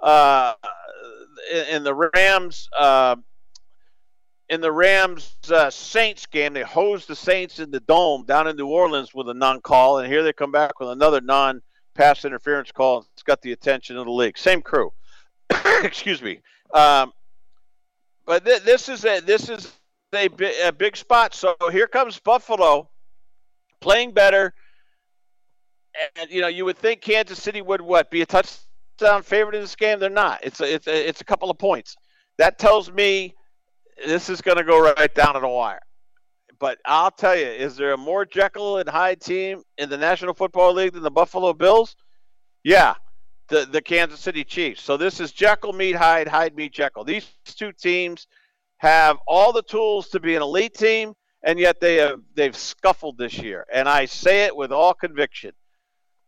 uh, 0.00 0.54
in 1.70 1.84
the 1.84 1.94
Rams. 1.94 2.68
Uh, 2.78 3.16
in 4.48 4.62
the 4.62 4.72
Rams 4.72 5.36
uh, 5.50 5.68
Saints 5.68 6.24
game, 6.24 6.54
they 6.54 6.62
hosed 6.62 7.06
the 7.06 7.16
Saints 7.16 7.58
in 7.58 7.70
the 7.70 7.80
dome 7.80 8.24
down 8.24 8.48
in 8.48 8.56
New 8.56 8.68
Orleans 8.68 9.12
with 9.12 9.28
a 9.28 9.34
non 9.34 9.60
call, 9.60 9.98
and 9.98 10.10
here 10.10 10.22
they 10.22 10.32
come 10.32 10.52
back 10.52 10.80
with 10.80 10.88
another 10.88 11.20
non 11.20 11.60
pass 11.94 12.24
interference 12.24 12.72
call. 12.72 13.06
It's 13.12 13.22
got 13.22 13.42
the 13.42 13.52
attention 13.52 13.98
of 13.98 14.06
the 14.06 14.12
league. 14.12 14.38
Same 14.38 14.62
crew. 14.62 14.92
Excuse 15.82 16.22
me. 16.22 16.40
Um, 16.72 17.12
but 18.24 18.44
th- 18.44 18.62
this 18.62 18.88
is 18.88 19.04
a 19.04 19.20
this 19.20 19.50
is 19.50 19.70
a, 20.14 20.28
bi- 20.28 20.54
a 20.64 20.72
big 20.72 20.96
spot. 20.96 21.34
So 21.34 21.54
here 21.70 21.86
comes 21.86 22.18
Buffalo 22.18 22.88
playing 23.80 24.12
better. 24.12 24.54
And 26.18 26.30
you 26.30 26.40
know, 26.40 26.48
you 26.48 26.64
would 26.64 26.78
think 26.78 27.00
Kansas 27.02 27.42
City 27.42 27.60
would 27.60 27.80
what 27.80 28.10
be 28.10 28.22
a 28.22 28.26
touchdown 28.26 28.67
Um, 29.02 29.22
favorite 29.22 29.54
in 29.54 29.60
this 29.62 29.76
game. 29.76 29.98
They're 29.98 30.10
not. 30.10 30.40
It's 30.42 30.60
a, 30.60 30.74
it's 30.74 30.86
a, 30.86 31.08
it's 31.08 31.20
a 31.20 31.24
couple 31.24 31.50
of 31.50 31.58
points. 31.58 31.96
That 32.38 32.58
tells 32.58 32.90
me 32.90 33.34
this 34.04 34.28
is 34.28 34.40
going 34.40 34.58
to 34.58 34.64
go 34.64 34.92
right 34.92 35.14
down 35.14 35.34
to 35.34 35.40
the 35.40 35.48
wire. 35.48 35.80
But 36.58 36.78
I'll 36.84 37.10
tell 37.10 37.36
you, 37.36 37.46
is 37.46 37.76
there 37.76 37.92
a 37.92 37.96
more 37.96 38.24
Jekyll 38.24 38.78
and 38.78 38.88
Hyde 38.88 39.20
team 39.20 39.62
in 39.76 39.88
the 39.88 39.96
National 39.96 40.34
Football 40.34 40.74
League 40.74 40.92
than 40.92 41.02
the 41.02 41.10
Buffalo 41.10 41.52
Bills? 41.52 41.94
Yeah, 42.64 42.94
the 43.48 43.66
the 43.66 43.80
Kansas 43.80 44.20
City 44.20 44.44
Chiefs. 44.44 44.82
So 44.82 44.96
this 44.96 45.20
is 45.20 45.32
Jekyll 45.32 45.72
meet 45.72 45.94
Hyde, 45.94 46.28
Hyde 46.28 46.56
meet 46.56 46.72
Jekyll. 46.72 47.04
These 47.04 47.28
two 47.44 47.72
teams 47.72 48.26
have 48.78 49.18
all 49.26 49.52
the 49.52 49.62
tools 49.62 50.08
to 50.08 50.20
be 50.20 50.34
an 50.34 50.42
elite 50.42 50.74
team, 50.74 51.14
and 51.44 51.58
yet 51.58 51.80
they 51.80 51.96
have 51.96 52.20
they've 52.34 52.56
scuffled 52.56 53.18
this 53.18 53.38
year. 53.38 53.64
And 53.72 53.88
I 53.88 54.06
say 54.06 54.44
it 54.44 54.56
with 54.56 54.72
all 54.72 54.94
conviction: 54.94 55.52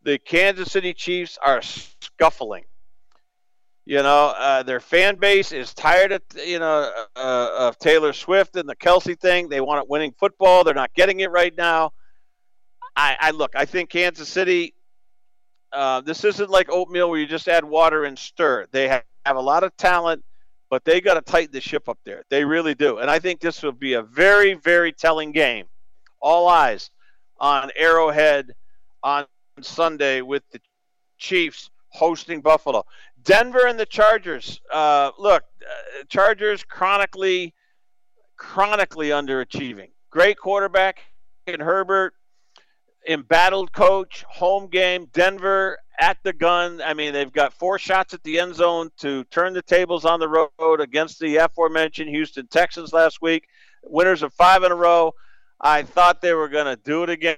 the 0.03 0.19
Kansas 0.19 0.71
City 0.73 0.95
Chiefs 0.95 1.39
are 1.45 1.63
scuffling. 1.63 2.65
You 3.87 4.03
know, 4.03 4.35
uh, 4.37 4.63
their 4.63 4.81
fan 4.81 5.17
base 5.17 5.53
is 5.53 5.75
tired 5.75 6.13
of 6.13 6.23
you 6.37 6.59
know 6.59 6.93
uh, 7.17 7.49
of 7.59 7.79
Taylor 7.79 8.13
Swift 8.13 8.57
and 8.57 8.69
the 8.69 8.77
Kelce 8.77 9.19
thing. 9.19 9.49
They 9.49 9.61
want 9.61 9.83
it 9.83 9.91
winning 9.91 10.15
football. 10.19 10.65
They're 10.65 10.75
not 10.75 10.95
getting 10.95 11.21
it 11.21 11.31
right 11.31 11.57
now. 11.57 11.93
I, 12.95 13.17
I 13.21 13.31
look. 13.31 13.53
I 13.57 13.65
think 13.65 13.91
Kansas 13.91 14.29
City. 14.29 14.75
Uh, 15.73 16.01
this 16.01 16.25
isn't 16.25 16.51
like 16.51 16.71
oatmeal 16.71 17.11
where 17.11 17.19
you 17.19 17.27
just 17.27 17.49
add 17.49 17.65
water 17.65 18.05
and 18.05 18.19
stir. 18.19 18.67
They 18.73 18.89
have, 18.89 19.05
have 19.25 19.37
a 19.37 19.41
lot 19.41 19.63
of 19.63 19.77
talent, 19.77 20.25
but 20.69 20.85
they 20.85 21.01
got 21.01 21.15
to 21.15 21.23
tighten 21.23 21.53
the 21.53 21.61
ship 21.61 21.89
up 21.89 21.99
there. 22.05 22.25
They 22.29 22.45
really 22.45 22.75
do. 22.75 22.99
And 22.99 23.09
I 23.09 23.21
think 23.21 23.41
this 23.41 23.63
will 23.63 23.71
be 23.73 23.95
a 23.95 24.03
very, 24.03 24.55
very 24.55 24.93
telling 24.93 25.31
game. 25.31 25.67
All 26.21 26.49
eyes 26.49 26.91
on 27.39 27.71
Arrowhead 27.77 28.53
on 29.03 29.27
Sunday 29.63 30.23
with 30.23 30.43
the 30.51 30.61
Chiefs 31.19 31.71
hosting 31.89 32.41
Buffalo. 32.41 32.85
Denver 33.23 33.67
and 33.67 33.79
the 33.79 33.87
Chargers. 33.87 34.61
Uh, 34.73 35.11
look, 35.19 35.43
uh, 35.63 36.05
Chargers 36.09 36.65
chronically, 36.65 37.55
chronically 38.37 39.09
underachieving. 39.09 39.91
Great 40.11 40.39
quarterback 40.39 41.01
in 41.47 41.61
Herbert, 41.61 42.15
embattled 43.09 43.73
coach, 43.73 44.25
home 44.29 44.69
game, 44.69 45.07
Denver 45.13 45.79
at 46.01 46.17
the 46.23 46.33
gun. 46.33 46.81
I 46.83 46.95
mean, 46.95 47.13
they've 47.13 47.33
got 47.33 47.53
four 47.53 47.79
shots 47.79 48.15
at 48.15 48.23
the 48.23 48.41
end 48.41 48.55
zone 48.55 48.91
to 48.99 49.25
turn 49.25 49.53
the 49.53 49.63
tables 49.63 50.05
on 50.05 50.19
the 50.19 50.29
road 50.29 50.81
against 50.81 51.21
the 51.21 51.37
aforementioned 51.37 52.09
Houston 52.09 52.47
Texans 52.47 52.93
last 52.93 53.21
week. 53.21 53.47
Winners 53.85 54.23
of 54.23 54.33
five 54.33 54.63
in 54.63 54.73
a 54.73 54.77
row. 54.77 55.13
I 55.61 55.83
thought 55.83 56.23
they 56.23 56.33
were 56.33 56.49
going 56.49 56.67
to 56.67 56.77
do 56.77 57.03
it 57.03 57.11
again. 57.11 57.37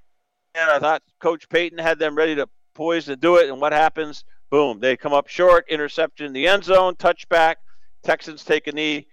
I 0.54 0.78
thought 0.78 1.02
Coach 1.20 1.48
Payton 1.48 1.78
had 1.78 1.98
them 1.98 2.14
ready 2.14 2.34
to 2.34 2.48
poise 2.74 3.06
to 3.06 3.16
do 3.16 3.36
it. 3.36 3.48
And 3.48 3.60
what 3.60 3.72
happens? 3.72 4.24
Boom. 4.50 4.80
They 4.80 4.96
come 4.96 5.12
up 5.12 5.28
short, 5.28 5.66
interception 5.68 6.26
in 6.26 6.32
the 6.32 6.46
end 6.46 6.64
zone, 6.64 6.94
touchback. 6.94 7.56
Texans 8.02 8.44
take 8.44 8.66
a 8.66 8.72
knee. 8.72 9.06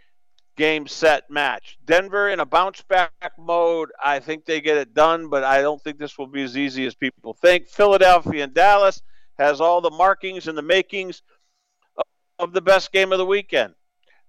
Game, 0.58 0.88
set, 0.88 1.30
match. 1.30 1.78
Denver 1.86 2.28
in 2.28 2.42
a 2.42 2.46
bounce 2.46 2.82
back 2.82 3.32
mode. 3.38 3.90
I 4.04 4.20
think 4.20 4.44
they 4.44 4.60
get 4.60 4.76
it 4.76 4.94
done, 4.94 5.30
but 5.30 5.46
I 5.46 5.62
don't 5.62 5.82
think 5.82 5.98
this 5.98 6.18
will 6.18 6.28
be 6.28 6.44
as 6.44 6.58
easy 6.58 6.86
as 6.86 6.96
people 6.96 7.34
think. 7.34 7.70
Philadelphia 7.70 8.44
and 8.44 8.54
Dallas 8.54 9.02
has 9.38 9.62
all 9.62 9.80
the 9.80 9.90
markings 9.90 10.50
and 10.50 10.58
the 10.58 10.62
makings 10.62 11.22
of 12.40 12.52
the 12.52 12.62
best 12.62 12.92
game 12.92 13.14
of 13.14 13.20
the 13.20 13.26
weekend. 13.26 13.74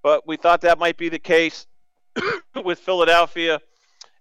But 0.05 0.24
we 0.24 0.36
thought 0.36 0.60
that 0.60 0.78
might 0.78 0.97
be 0.97 1.08
the 1.08 1.18
case 1.18 1.66
with 2.64 2.78
Philadelphia 2.78 3.60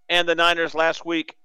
and 0.10 0.28
the 0.28 0.34
Niners 0.34 0.74
last 0.74 1.06
week 1.06 1.36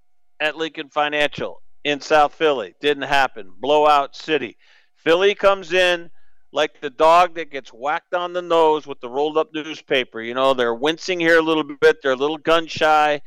at 0.45 0.59
Lincoln 0.59 0.91
Financial 0.91 1.63
in 1.85 2.03
South 2.03 2.35
Philly. 2.35 2.75
Didn't 2.79 3.05
happen. 3.05 3.51
Blowout 3.59 4.15
city. 4.15 4.59
Philly 4.95 5.35
comes 5.35 5.73
in 5.73 6.11
like 6.53 6.83
the 6.83 6.91
dog 6.91 7.35
that 7.37 7.51
gets 7.51 7.71
whacked 7.71 8.13
on 8.13 8.35
the 8.35 8.43
nose 8.43 8.87
with 8.87 9.01
the 9.01 9.09
rolled 9.09 9.39
up 9.39 9.49
newspaper. 9.55 10.21
You 10.21 10.35
know, 10.35 10.53
they're 10.53 10.75
wincing 10.75 11.19
here 11.19 11.39
a 11.39 11.43
little 11.43 11.65
bit, 11.65 12.03
they're 12.03 12.13
a 12.13 12.17
little 12.17 12.37
gun 12.37 12.67
shy. 12.67 13.23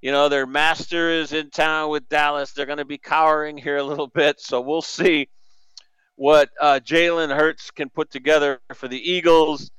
You 0.00 0.10
know, 0.10 0.30
their 0.30 0.46
master 0.46 1.10
is 1.10 1.34
in 1.34 1.50
town 1.50 1.90
with 1.90 2.08
Dallas. 2.08 2.52
They're 2.52 2.66
going 2.66 2.78
to 2.78 2.84
be 2.86 2.98
cowering 2.98 3.58
here 3.58 3.76
a 3.76 3.82
little 3.82 4.06
bit. 4.06 4.40
So 4.40 4.60
we'll 4.62 4.82
see 4.82 5.28
what 6.16 6.48
uh, 6.60 6.80
Jalen 6.82 7.34
Hurts 7.34 7.70
can 7.70 7.90
put 7.90 8.10
together 8.10 8.60
for 8.74 8.88
the 8.88 9.10
Eagles. 9.10 9.70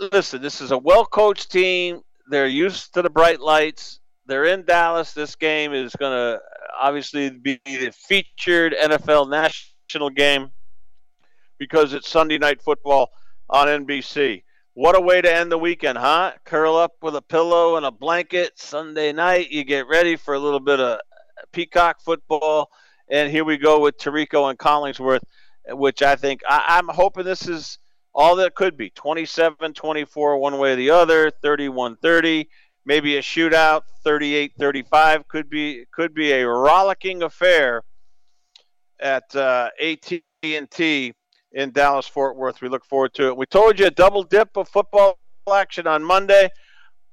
Listen, 0.00 0.40
this 0.40 0.62
is 0.62 0.70
a 0.70 0.78
well 0.78 1.04
coached 1.04 1.52
team. 1.52 2.00
They're 2.30 2.46
used 2.46 2.94
to 2.94 3.02
the 3.02 3.10
bright 3.10 3.40
lights. 3.40 3.97
They're 4.28 4.44
in 4.44 4.66
Dallas. 4.66 5.12
This 5.14 5.36
game 5.36 5.72
is 5.72 5.96
going 5.96 6.12
to 6.12 6.40
obviously 6.78 7.30
be 7.30 7.58
the 7.64 7.90
featured 7.92 8.74
NFL 8.74 9.30
national 9.30 10.10
game 10.10 10.50
because 11.58 11.94
it's 11.94 12.10
Sunday 12.10 12.36
night 12.36 12.60
football 12.60 13.08
on 13.48 13.68
NBC. 13.68 14.42
What 14.74 14.96
a 14.96 15.00
way 15.00 15.22
to 15.22 15.34
end 15.34 15.50
the 15.50 15.56
weekend, 15.56 15.96
huh? 15.96 16.34
Curl 16.44 16.76
up 16.76 16.92
with 17.00 17.16
a 17.16 17.22
pillow 17.22 17.76
and 17.76 17.86
a 17.86 17.90
blanket 17.90 18.58
Sunday 18.58 19.14
night. 19.14 19.50
You 19.50 19.64
get 19.64 19.88
ready 19.88 20.14
for 20.14 20.34
a 20.34 20.38
little 20.38 20.60
bit 20.60 20.78
of 20.78 21.00
peacock 21.52 22.02
football. 22.02 22.70
And 23.10 23.30
here 23.30 23.46
we 23.46 23.56
go 23.56 23.80
with 23.80 23.96
Tirico 23.96 24.50
and 24.50 24.58
Collinsworth, 24.58 25.24
which 25.70 26.02
I 26.02 26.16
think 26.16 26.42
I, 26.46 26.78
am 26.78 26.88
hoping 26.88 27.24
this 27.24 27.48
is 27.48 27.78
all 28.14 28.36
that 28.36 28.54
could 28.54 28.76
be 28.76 28.90
27 28.90 29.72
24, 29.72 30.36
one 30.36 30.58
way 30.58 30.74
or 30.74 30.76
the 30.76 30.90
other, 30.90 31.30
31 31.30 31.96
30, 31.96 32.46
maybe 32.84 33.16
a 33.16 33.22
shootout, 33.22 33.82
38 34.04 34.52
35. 34.58 35.28
Could 35.28 35.50
be, 35.50 35.84
could 35.92 36.14
be 36.14 36.32
a 36.32 36.46
rollicking 36.46 37.22
affair 37.22 37.82
at 39.00 39.34
uh, 39.34 39.70
AT&T 39.80 41.14
in 41.52 41.70
Dallas 41.72 42.06
Fort 42.06 42.36
Worth. 42.36 42.60
We 42.60 42.68
look 42.68 42.84
forward 42.84 43.14
to 43.14 43.28
it. 43.28 43.36
We 43.36 43.46
told 43.46 43.78
you 43.78 43.86
a 43.86 43.90
double 43.90 44.22
dip 44.22 44.56
of 44.56 44.68
football 44.68 45.18
action 45.52 45.86
on 45.86 46.02
Monday. 46.02 46.50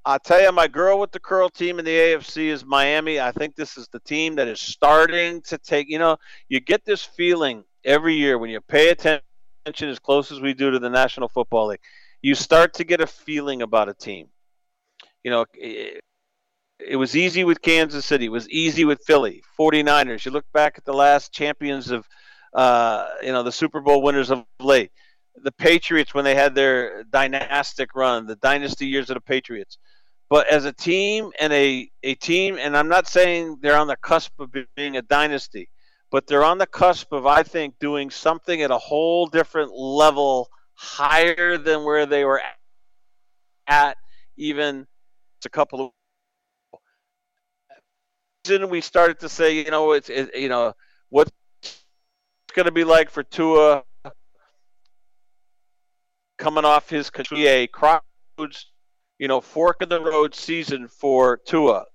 I'll 0.08 0.20
tell 0.20 0.40
you, 0.40 0.52
my 0.52 0.68
girl 0.68 1.00
with 1.00 1.12
the 1.12 1.20
curl 1.20 1.50
team 1.50 1.80
in 1.80 1.86
the 1.86 1.92
AFC 1.92 2.48
is 2.48 2.64
Miami. 2.64 3.20
I 3.20 3.32
think 3.32 3.56
this 3.56 3.76
is 3.76 3.88
the 3.88 4.00
team 4.02 4.36
that 4.36 4.48
is 4.48 4.62
starting 4.62 5.42
to 5.44 5.58
take, 5.58 5.90
you 5.90 5.98
know, 5.98 6.18
you 6.48 6.60
get 6.60 6.86
this 6.86 7.04
feeling 7.04 7.64
every 7.84 8.14
year 8.14 8.38
when 8.38 8.52
you 8.52 8.62
pay 8.62 8.90
attention 8.90 9.22
as 9.66 9.98
close 9.98 10.32
as 10.32 10.40
we 10.40 10.54
do 10.54 10.70
to 10.70 10.78
the 10.78 10.92
National 10.92 11.28
Football 11.28 11.68
League. 11.68 11.80
You 12.22 12.36
start 12.36 12.76
to 12.76 12.84
get 12.84 13.02
a 13.02 13.08
feeling 13.08 13.64
about 13.64 13.90
a 13.90 13.96
team. 13.96 14.28
You 15.26 15.32
know, 15.32 15.46
it, 15.56 16.02
it 16.80 16.98
was 16.98 17.16
easy 17.16 17.44
with 17.44 17.64
Kansas 17.64 18.06
City, 18.06 18.26
it 18.26 18.32
was 18.32 18.48
easy 18.50 18.86
with 18.86 19.02
Philly, 19.08 19.42
49ers. 19.60 20.24
You 20.24 20.30
look 20.30 20.46
back 20.54 20.76
at 20.78 20.86
the 20.86 20.94
last 20.94 21.34
champions 21.34 21.90
of 21.90 22.06
uh, 22.54 23.08
you 23.24 23.32
know, 23.32 23.42
the 23.42 23.52
Super 23.52 23.82
Bowl 23.82 24.04
winners 24.04 24.30
of 24.30 24.46
late. 24.60 24.92
The 25.44 25.52
Patriots 25.52 26.14
when 26.14 26.24
they 26.24 26.36
had 26.36 26.54
their 26.54 27.04
dynastic 27.06 27.96
run, 27.96 28.28
the 28.28 28.36
dynasty 28.38 28.86
years 28.86 29.10
of 29.10 29.16
the 29.16 29.22
Patriots. 29.22 29.80
But 30.30 30.48
as 30.48 30.66
a 30.66 30.72
team 30.72 31.32
and 31.40 31.52
a, 31.52 31.90
a 32.04 32.14
team, 32.14 32.60
and 32.60 32.78
I'm 32.78 32.88
not 32.88 33.08
saying 33.08 33.58
they're 33.62 33.78
on 33.78 33.88
the 33.88 33.98
cusp 33.98 34.40
of 34.40 34.54
being 34.76 34.96
a 34.96 35.02
dynasty, 35.02 35.70
but 36.12 36.28
they're 36.28 36.46
on 36.46 36.60
the 36.60 36.68
cusp 36.68 37.12
of, 37.12 37.26
I 37.26 37.42
think, 37.42 37.80
doing 37.80 38.12
something 38.12 38.62
at 38.62 38.70
a 38.72 38.78
whole 38.78 39.26
different 39.26 39.74
level 39.74 40.50
higher 40.76 41.58
than 41.58 41.84
where 41.84 42.06
they 42.06 42.24
were 42.26 42.42
at 43.68 43.98
even 44.38 44.86
a 45.46 45.50
couple 45.50 45.82
of 45.82 45.92
we 48.70 48.82
started 48.82 49.20
to 49.20 49.30
say, 49.30 49.58
you 49.58 49.72
know, 49.72 49.94
it's 49.94 50.10
it, 50.10 50.36
you 50.36 50.50
know 50.50 50.74
what 51.10 51.32
going 52.54 52.66
to 52.66 52.72
be 52.72 52.84
like 52.84 53.10
for 53.10 53.22
Tua 53.24 53.84
coming 56.38 56.66
off 56.66 56.90
his 56.90 57.12
a 57.32 57.68
crossroads, 57.68 58.72
you 59.20 59.28
know, 59.28 59.42
fork 59.42 59.82
in 59.82 59.90
the 59.90 60.02
road 60.02 60.34
season 60.34 60.88
for 60.88 61.38
Tua 61.38 61.86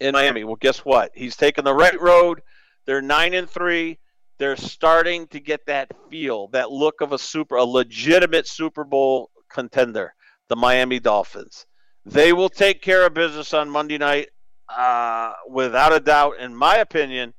in 0.00 0.12
Miami. 0.12 0.44
Well, 0.44 0.56
guess 0.56 0.80
what? 0.80 1.12
He's 1.14 1.36
taken 1.36 1.64
the 1.64 1.74
right 1.74 1.98
road. 2.00 2.42
They're 2.86 3.02
nine 3.02 3.34
and 3.34 3.48
three. 3.48 3.98
They're 4.38 4.56
starting 4.56 5.26
to 5.28 5.40
get 5.40 5.66
that 5.66 5.90
feel, 6.10 6.48
that 6.48 6.70
look 6.70 7.00
of 7.00 7.12
a 7.12 7.18
super, 7.18 7.56
a 7.56 7.64
legitimate 7.64 8.48
Super 8.48 8.84
Bowl 8.84 9.30
contender, 9.50 10.14
the 10.48 10.56
Miami 10.56 10.98
Dolphins. 10.98 11.66
They 12.04 12.32
will 12.32 12.48
take 12.48 12.82
care 12.82 13.06
of 13.06 13.14
business 13.14 13.54
on 13.54 13.70
Monday 13.70 13.98
night, 13.98 14.28
uh, 14.68 15.34
without 15.48 15.92
a 15.92 16.00
doubt, 16.00 16.38
in 16.40 16.54
my 16.54 16.76
opinion 16.76 17.32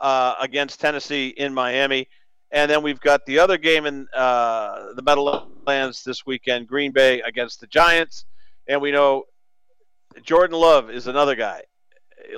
uh, 0.00 0.34
against 0.40 0.80
Tennessee 0.80 1.28
in 1.28 1.52
Miami. 1.52 2.08
And 2.50 2.70
then 2.70 2.82
we've 2.82 3.00
got 3.00 3.24
the 3.24 3.38
other 3.38 3.56
game 3.56 3.86
in 3.86 4.06
uh, 4.14 4.92
the 4.94 5.02
Meadowlands 5.02 6.02
this 6.04 6.26
weekend, 6.26 6.68
Green 6.68 6.92
Bay 6.92 7.20
against 7.22 7.60
the 7.60 7.66
Giants. 7.66 8.26
And 8.66 8.80
we 8.80 8.90
know 8.90 9.24
Jordan 10.22 10.58
Love 10.58 10.90
is 10.90 11.06
another 11.06 11.34
guy. 11.34 11.62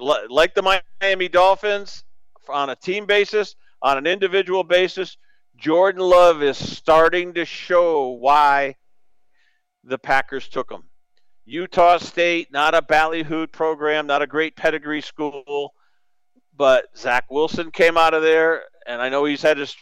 Like 0.01 0.55
the 0.55 0.81
Miami 1.01 1.29
Dolphins, 1.29 2.05
on 2.49 2.71
a 2.71 2.77
team 2.77 3.07
basis, 3.07 3.57
on 3.83 3.99
an 3.99 4.07
individual 4.07 4.65
basis, 4.65 5.17
Jordan 5.57 6.03
Love 6.03 6.43
is 6.43 6.57
starting 6.57 7.35
to 7.35 7.45
show 7.45 8.11
why 8.11 8.77
the 9.83 9.99
Packers 9.99 10.49
took 10.49 10.71
him. 10.71 10.85
Utah 11.47 11.99
State, 11.99 12.51
not 12.51 12.75
a 12.75 12.83
ballyhooed 12.83 13.53
program, 13.53 14.07
not 14.07 14.23
a 14.23 14.27
great 14.27 14.57
pedigree 14.57 15.03
school. 15.03 15.75
But 16.57 16.87
Zach 16.97 17.31
Wilson 17.31 17.71
came 17.71 17.99
out 17.99 18.15
of 18.15 18.23
there, 18.23 18.63
and 18.87 19.03
I 19.03 19.09
know 19.09 19.25
he's 19.25 19.43
had 19.43 19.59
his 19.59 19.75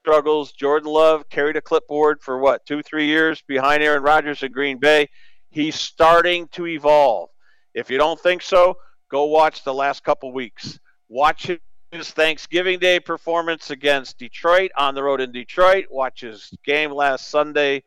struggles. 0.00 0.52
Jordan 0.52 0.90
Love 0.90 1.28
carried 1.28 1.56
a 1.56 1.60
clipboard 1.60 2.20
for 2.22 2.38
what, 2.38 2.66
two, 2.66 2.82
three 2.82 3.06
years 3.06 3.42
behind 3.46 3.82
Aaron 3.82 4.02
Rodgers 4.02 4.42
in 4.42 4.52
Green 4.52 4.78
Bay. 4.78 5.08
He's 5.50 5.76
starting 5.76 6.48
to 6.48 6.66
evolve. 6.66 7.30
If 7.74 7.90
you 7.90 7.98
don't 7.98 8.20
think 8.20 8.42
so, 8.42 8.76
go 9.10 9.24
watch 9.26 9.64
the 9.64 9.74
last 9.74 10.02
couple 10.02 10.32
weeks. 10.32 10.78
Watch 11.08 11.50
his 11.92 12.10
Thanksgiving 12.10 12.78
Day 12.78 13.00
performance 13.00 13.70
against 13.70 14.18
Detroit 14.18 14.72
on 14.76 14.94
the 14.94 15.02
road 15.02 15.20
in 15.20 15.32
Detroit. 15.32 15.86
Watch 15.90 16.20
his 16.20 16.52
game 16.64 16.90
last 16.90 17.28
Sunday 17.28 17.84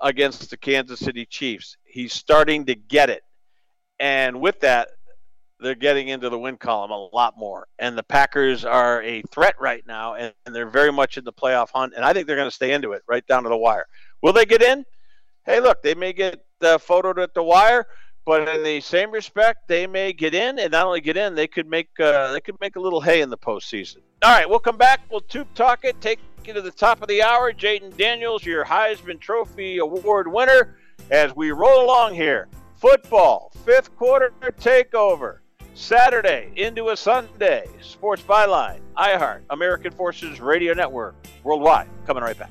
against 0.00 0.50
the 0.50 0.56
Kansas 0.56 1.00
City 1.00 1.26
Chiefs. 1.26 1.76
He's 1.84 2.12
starting 2.12 2.66
to 2.66 2.74
get 2.74 3.10
it. 3.10 3.22
And 3.98 4.40
with 4.40 4.60
that, 4.60 4.88
they're 5.60 5.74
getting 5.74 6.08
into 6.08 6.30
the 6.30 6.38
win 6.38 6.56
column 6.56 6.90
a 6.90 7.08
lot 7.14 7.36
more. 7.36 7.66
And 7.78 7.96
the 7.96 8.02
Packers 8.02 8.64
are 8.64 9.02
a 9.02 9.22
threat 9.30 9.54
right 9.60 9.86
now, 9.86 10.14
and, 10.14 10.32
and 10.46 10.54
they're 10.54 10.70
very 10.70 10.92
much 10.92 11.18
in 11.18 11.24
the 11.24 11.32
playoff 11.32 11.68
hunt. 11.70 11.92
And 11.94 12.04
I 12.04 12.12
think 12.12 12.26
they're 12.26 12.36
going 12.36 12.48
to 12.48 12.54
stay 12.54 12.72
into 12.72 12.92
it 12.92 13.02
right 13.06 13.26
down 13.26 13.42
to 13.42 13.48
the 13.48 13.56
wire. 13.56 13.86
Will 14.22 14.32
they 14.32 14.46
get 14.46 14.62
in? 14.62 14.84
Hey, 15.44 15.60
look, 15.60 15.82
they 15.82 15.94
may 15.94 16.12
get 16.12 16.44
uh, 16.62 16.78
photoed 16.78 17.22
at 17.22 17.34
the 17.34 17.42
wire, 17.42 17.86
but 18.24 18.48
in 18.48 18.62
the 18.62 18.80
same 18.80 19.10
respect, 19.10 19.68
they 19.68 19.86
may 19.86 20.12
get 20.12 20.34
in, 20.34 20.58
and 20.58 20.72
not 20.72 20.86
only 20.86 21.00
get 21.00 21.16
in, 21.16 21.34
they 21.34 21.46
could 21.46 21.66
make 21.66 21.88
uh, 21.98 22.32
they 22.32 22.40
could 22.40 22.60
make 22.60 22.76
a 22.76 22.80
little 22.80 23.00
hay 23.00 23.22
in 23.22 23.30
the 23.30 23.38
postseason. 23.38 24.02
All 24.22 24.30
right, 24.30 24.46
we'll 24.46 24.58
come 24.58 24.76
back. 24.76 25.00
We'll 25.10 25.22
tube 25.22 25.48
talk 25.54 25.84
it. 25.84 25.98
Take 26.02 26.20
you 26.44 26.52
to 26.52 26.60
the 26.60 26.70
top 26.70 27.00
of 27.00 27.08
the 27.08 27.22
hour. 27.22 27.54
Jayden 27.54 27.96
Daniels, 27.96 28.44
your 28.44 28.66
Heisman 28.66 29.18
Trophy 29.18 29.78
Award 29.78 30.30
winner, 30.30 30.76
as 31.10 31.34
we 31.34 31.52
roll 31.52 31.86
along 31.86 32.14
here. 32.14 32.48
Football 32.76 33.50
fifth 33.64 33.96
quarter 33.96 34.34
takeover. 34.58 35.38
Saturday 35.74 36.52
into 36.56 36.90
a 36.90 36.96
Sunday. 36.96 37.66
Sports 37.80 38.22
Byline, 38.22 38.80
iHeart, 38.94 39.40
American 39.48 39.92
Forces 39.92 40.38
Radio 40.38 40.74
Network, 40.74 41.14
worldwide. 41.42 41.88
Coming 42.06 42.22
right 42.22 42.38
back. 42.38 42.50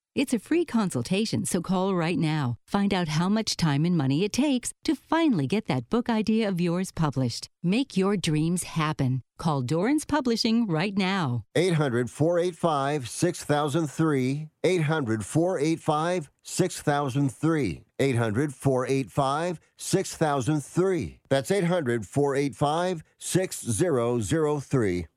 It's 0.13 0.33
a 0.33 0.39
free 0.39 0.65
consultation, 0.65 1.45
so 1.45 1.61
call 1.61 1.95
right 1.95 2.19
now. 2.19 2.57
Find 2.67 2.93
out 2.93 3.07
how 3.07 3.29
much 3.29 3.55
time 3.55 3.85
and 3.85 3.97
money 3.97 4.25
it 4.25 4.33
takes 4.33 4.73
to 4.83 4.93
finally 4.93 5.47
get 5.47 5.67
that 5.67 5.89
book 5.89 6.09
idea 6.09 6.49
of 6.49 6.59
yours 6.59 6.91
published. 6.91 7.47
Make 7.63 7.95
your 7.95 8.17
dreams 8.17 8.63
happen. 8.63 9.21
Call 9.37 9.61
Dorrance 9.61 10.03
Publishing 10.03 10.67
right 10.67 10.97
now. 10.97 11.45
800 11.55 12.09
485 12.09 13.07
6003. 13.07 14.49
800 14.65 15.25
485 15.25 16.29
6003. 16.43 17.83
800 17.97 18.53
485 18.53 19.59
6003. 19.77 21.19
That's 21.29 21.51
800 21.51 22.05
485 22.05 23.03
6003. 23.17 25.07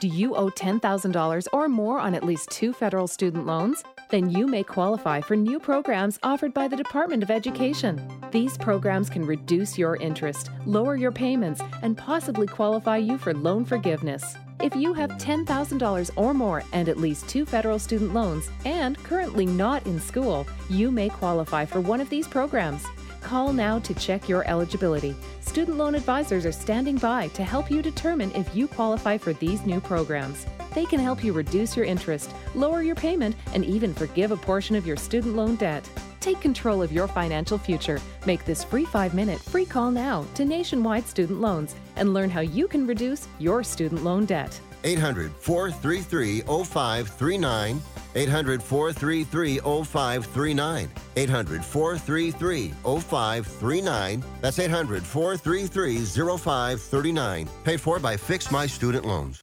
Do 0.00 0.06
you 0.06 0.36
owe 0.36 0.48
$10,000 0.48 1.46
or 1.52 1.68
more 1.68 1.98
on 1.98 2.14
at 2.14 2.24
least 2.24 2.50
two 2.50 2.72
federal 2.72 3.08
student 3.08 3.46
loans? 3.46 3.82
Then 4.10 4.30
you 4.30 4.46
may 4.46 4.62
qualify 4.62 5.20
for 5.20 5.36
new 5.36 5.60
programs 5.60 6.18
offered 6.22 6.54
by 6.54 6.66
the 6.66 6.76
Department 6.76 7.22
of 7.22 7.30
Education. 7.30 8.00
These 8.30 8.56
programs 8.56 9.10
can 9.10 9.24
reduce 9.24 9.76
your 9.76 9.96
interest, 9.96 10.50
lower 10.64 10.96
your 10.96 11.12
payments, 11.12 11.60
and 11.82 11.96
possibly 11.96 12.46
qualify 12.46 12.96
you 12.96 13.18
for 13.18 13.34
loan 13.34 13.66
forgiveness. 13.66 14.36
If 14.60 14.74
you 14.74 14.92
have 14.94 15.10
$10,000 15.10 16.10
or 16.16 16.34
more 16.34 16.64
and 16.72 16.88
at 16.88 16.96
least 16.96 17.28
two 17.28 17.44
federal 17.44 17.78
student 17.78 18.14
loans 18.14 18.50
and 18.64 18.96
currently 19.04 19.46
not 19.46 19.86
in 19.86 20.00
school, 20.00 20.46
you 20.70 20.90
may 20.90 21.10
qualify 21.10 21.64
for 21.64 21.80
one 21.80 22.00
of 22.00 22.08
these 22.08 22.26
programs. 22.26 22.84
Call 23.20 23.52
now 23.52 23.78
to 23.80 23.94
check 23.94 24.28
your 24.28 24.48
eligibility. 24.48 25.14
Student 25.42 25.76
loan 25.76 25.94
advisors 25.94 26.46
are 26.46 26.52
standing 26.52 26.96
by 26.96 27.28
to 27.28 27.44
help 27.44 27.70
you 27.70 27.82
determine 27.82 28.32
if 28.32 28.56
you 28.56 28.66
qualify 28.68 29.18
for 29.18 29.32
these 29.34 29.66
new 29.66 29.80
programs. 29.80 30.46
They 30.78 30.84
can 30.84 31.00
help 31.00 31.24
you 31.24 31.32
reduce 31.32 31.76
your 31.76 31.86
interest, 31.86 32.32
lower 32.54 32.82
your 32.82 32.94
payment, 32.94 33.34
and 33.52 33.64
even 33.64 33.92
forgive 33.92 34.30
a 34.30 34.36
portion 34.36 34.76
of 34.76 34.86
your 34.86 34.96
student 34.96 35.34
loan 35.34 35.56
debt. 35.56 35.90
Take 36.20 36.40
control 36.40 36.82
of 36.82 36.92
your 36.92 37.08
financial 37.08 37.58
future. 37.58 38.00
Make 38.26 38.44
this 38.44 38.62
free 38.62 38.84
five 38.84 39.12
minute 39.12 39.40
free 39.40 39.64
call 39.64 39.90
now 39.90 40.24
to 40.34 40.44
Nationwide 40.44 41.04
Student 41.08 41.40
Loans 41.40 41.74
and 41.96 42.14
learn 42.14 42.30
how 42.30 42.42
you 42.42 42.68
can 42.68 42.86
reduce 42.86 43.26
your 43.40 43.64
student 43.64 44.04
loan 44.04 44.24
debt. 44.24 44.60
800 44.84 45.32
433 45.40 46.42
0539. 46.42 47.82
800 48.14 48.62
433 48.62 49.58
0539. 49.84 50.90
800 51.16 51.64
433 51.64 52.68
0539. 52.84 54.24
That's 54.40 54.60
800 54.60 55.02
433 55.02 56.04
0539. 56.04 57.48
Paid 57.64 57.80
for 57.80 57.98
by 57.98 58.16
Fix 58.16 58.52
My 58.52 58.68
Student 58.68 59.04
Loans. 59.04 59.42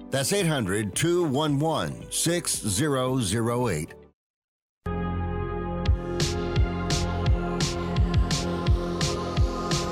That's 0.11 0.33
800 0.33 0.93
211 0.93 2.11
6008. 2.11 3.93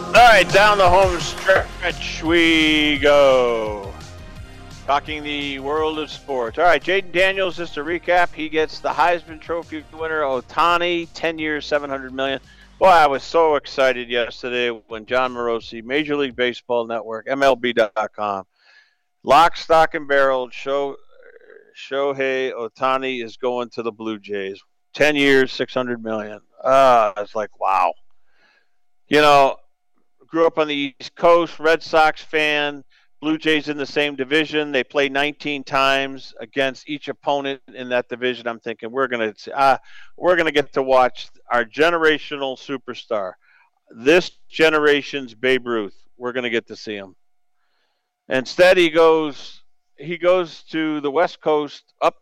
All 0.10 0.26
right, 0.26 0.50
down 0.52 0.80
the 0.80 0.90
home 0.90 1.18
stretch 1.22 2.22
we 2.24 2.98
go. 2.98 3.94
Talking 4.86 5.24
the 5.24 5.60
world 5.60 6.00
of 6.00 6.12
sports. 6.12 6.58
All 6.58 6.66
right, 6.66 6.84
Jayden 6.84 7.14
Daniels, 7.14 7.56
just 7.56 7.76
to 7.76 7.86
recap, 7.86 8.34
he 8.34 8.50
gets 8.50 8.80
the 8.80 8.90
Heisman 8.90 9.40
Trophy 9.40 9.86
winner, 9.94 10.22
Ohtani, 10.22 11.08
10 11.14 11.40
years, 11.40 11.66
700 11.66 12.12
million. 12.12 12.42
Boy, 12.80 12.88
I 12.88 13.08
was 13.08 13.24
so 13.24 13.56
excited 13.56 14.10
yesterday 14.10 14.70
when 14.88 15.06
Jon 15.06 15.34
Morosi, 15.34 15.84
Major 15.84 16.18
League 16.18 16.36
Baseball 16.36 16.86
Network, 16.86 17.28
MLB.com, 17.28 18.46
lock, 19.24 19.58
stock, 19.58 19.96
and 19.96 20.08
barrel. 20.08 20.50
Show 20.50 20.96
Shohei 21.76 22.52
Ohtani 22.54 23.24
is 23.24 23.38
going 23.38 23.70
to 23.72 23.84
the 23.84 23.92
Blue 23.92 24.20
Jays. 24.20 24.62
Ten 24.94 25.16
years, 25.16 25.52
six 25.52 25.74
hundred 25.74 26.04
million. 26.04 26.40
Uh, 26.64 27.14
it's 27.18 27.36
like 27.36 27.60
wow. 27.60 27.94
You 29.08 29.22
know, 29.22 29.58
grew 30.28 30.46
up 30.46 30.58
on 30.58 30.68
the 30.68 30.94
East 31.00 31.16
Coast, 31.16 31.60
Red 31.60 31.82
Sox 31.82 32.22
fan. 32.22 32.84
Blue 33.22 33.38
Jays 33.38 33.68
in 33.68 33.76
the 33.76 33.86
same 33.86 34.16
division. 34.16 34.72
They 34.72 34.84
play 34.84 35.10
19 35.10 35.66
times 35.66 36.34
against 36.40 36.88
each 36.88 37.10
opponent 37.10 37.62
in 37.74 37.90
that 37.90 38.08
division. 38.08 38.48
I'm 38.48 38.62
thinking 38.62 38.92
we're 38.92 39.08
gonna 39.08 39.34
uh, 39.54 39.78
we're 40.16 40.38
gonna 40.38 40.54
get 40.54 40.72
to 40.74 40.84
watch 40.84 41.30
our 41.52 41.66
generational 41.66 42.58
superstar, 42.58 43.34
this 43.90 44.32
generation's 44.50 45.34
Babe 45.34 45.68
Ruth. 45.68 45.96
We're 46.18 46.32
gonna 46.32 46.50
get 46.50 46.68
to 46.68 46.78
see 46.78 46.96
him. 46.96 47.16
Instead, 48.30 48.78
he 48.78 48.90
goes 48.90 49.64
he 49.98 50.18
goes 50.18 50.64
to 50.64 51.02
the 51.02 51.12
West 51.12 51.42
Coast, 51.42 51.94
up 52.02 52.16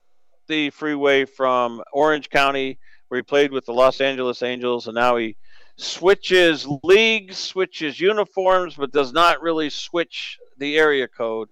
the 0.47 0.69
freeway 0.71 1.25
from 1.25 1.83
Orange 1.91 2.29
County, 2.29 2.79
where 3.07 3.19
he 3.19 3.23
played 3.23 3.51
with 3.51 3.65
the 3.65 3.73
Los 3.73 4.01
Angeles 4.01 4.41
Angels, 4.41 4.87
and 4.87 4.95
now 4.95 5.17
he 5.17 5.35
switches 5.75 6.67
leagues, 6.83 7.37
switches 7.37 7.99
uniforms, 7.99 8.75
but 8.75 8.91
does 8.91 9.13
not 9.13 9.41
really 9.41 9.69
switch 9.69 10.39
the 10.57 10.77
area 10.77 11.07
code. 11.07 11.49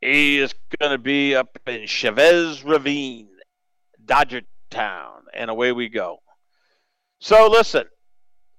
He 0.00 0.38
is 0.38 0.54
going 0.80 0.92
to 0.92 0.98
be 0.98 1.34
up 1.34 1.58
in 1.66 1.86
Chavez 1.86 2.64
Ravine, 2.64 3.28
Dodger 4.04 4.42
Town, 4.70 5.24
and 5.34 5.50
away 5.50 5.72
we 5.72 5.88
go. 5.88 6.18
So 7.20 7.48
listen, 7.48 7.84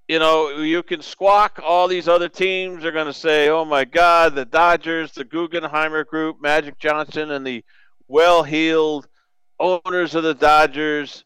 you 0.08 0.20
know, 0.20 0.50
you 0.58 0.84
can 0.84 1.02
squawk. 1.02 1.60
All 1.64 1.88
these 1.88 2.08
other 2.08 2.28
teams 2.28 2.84
are 2.84 2.92
going 2.92 3.08
to 3.08 3.14
say, 3.14 3.50
"Oh 3.50 3.66
my 3.66 3.86
God, 3.86 4.36
the 4.36 4.46
Dodgers, 4.46 5.14
the 5.14 5.26
Guggenheimer 5.26 6.06
Group, 6.06 6.42
Magic 6.42 6.78
Johnson, 6.78 7.32
and 7.32 7.46
the 7.48 7.64
well-heeled 8.08 9.08
owners 9.60 10.16
of 10.16 10.24
the 10.24 10.34
Dodgers." 10.34 11.24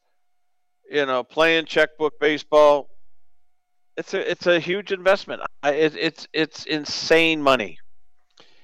You 0.89 1.05
know, 1.05 1.23
playing 1.23 1.65
checkbook 1.65 2.19
baseball. 2.19 2.89
It's 3.97 4.13
a 4.13 4.31
it's 4.31 4.45
a 4.45 4.59
huge 4.59 4.91
investment. 4.91 5.41
It, 5.63 5.95
it's 5.97 6.27
it's 6.31 6.65
insane 6.65 7.41
money. 7.41 7.79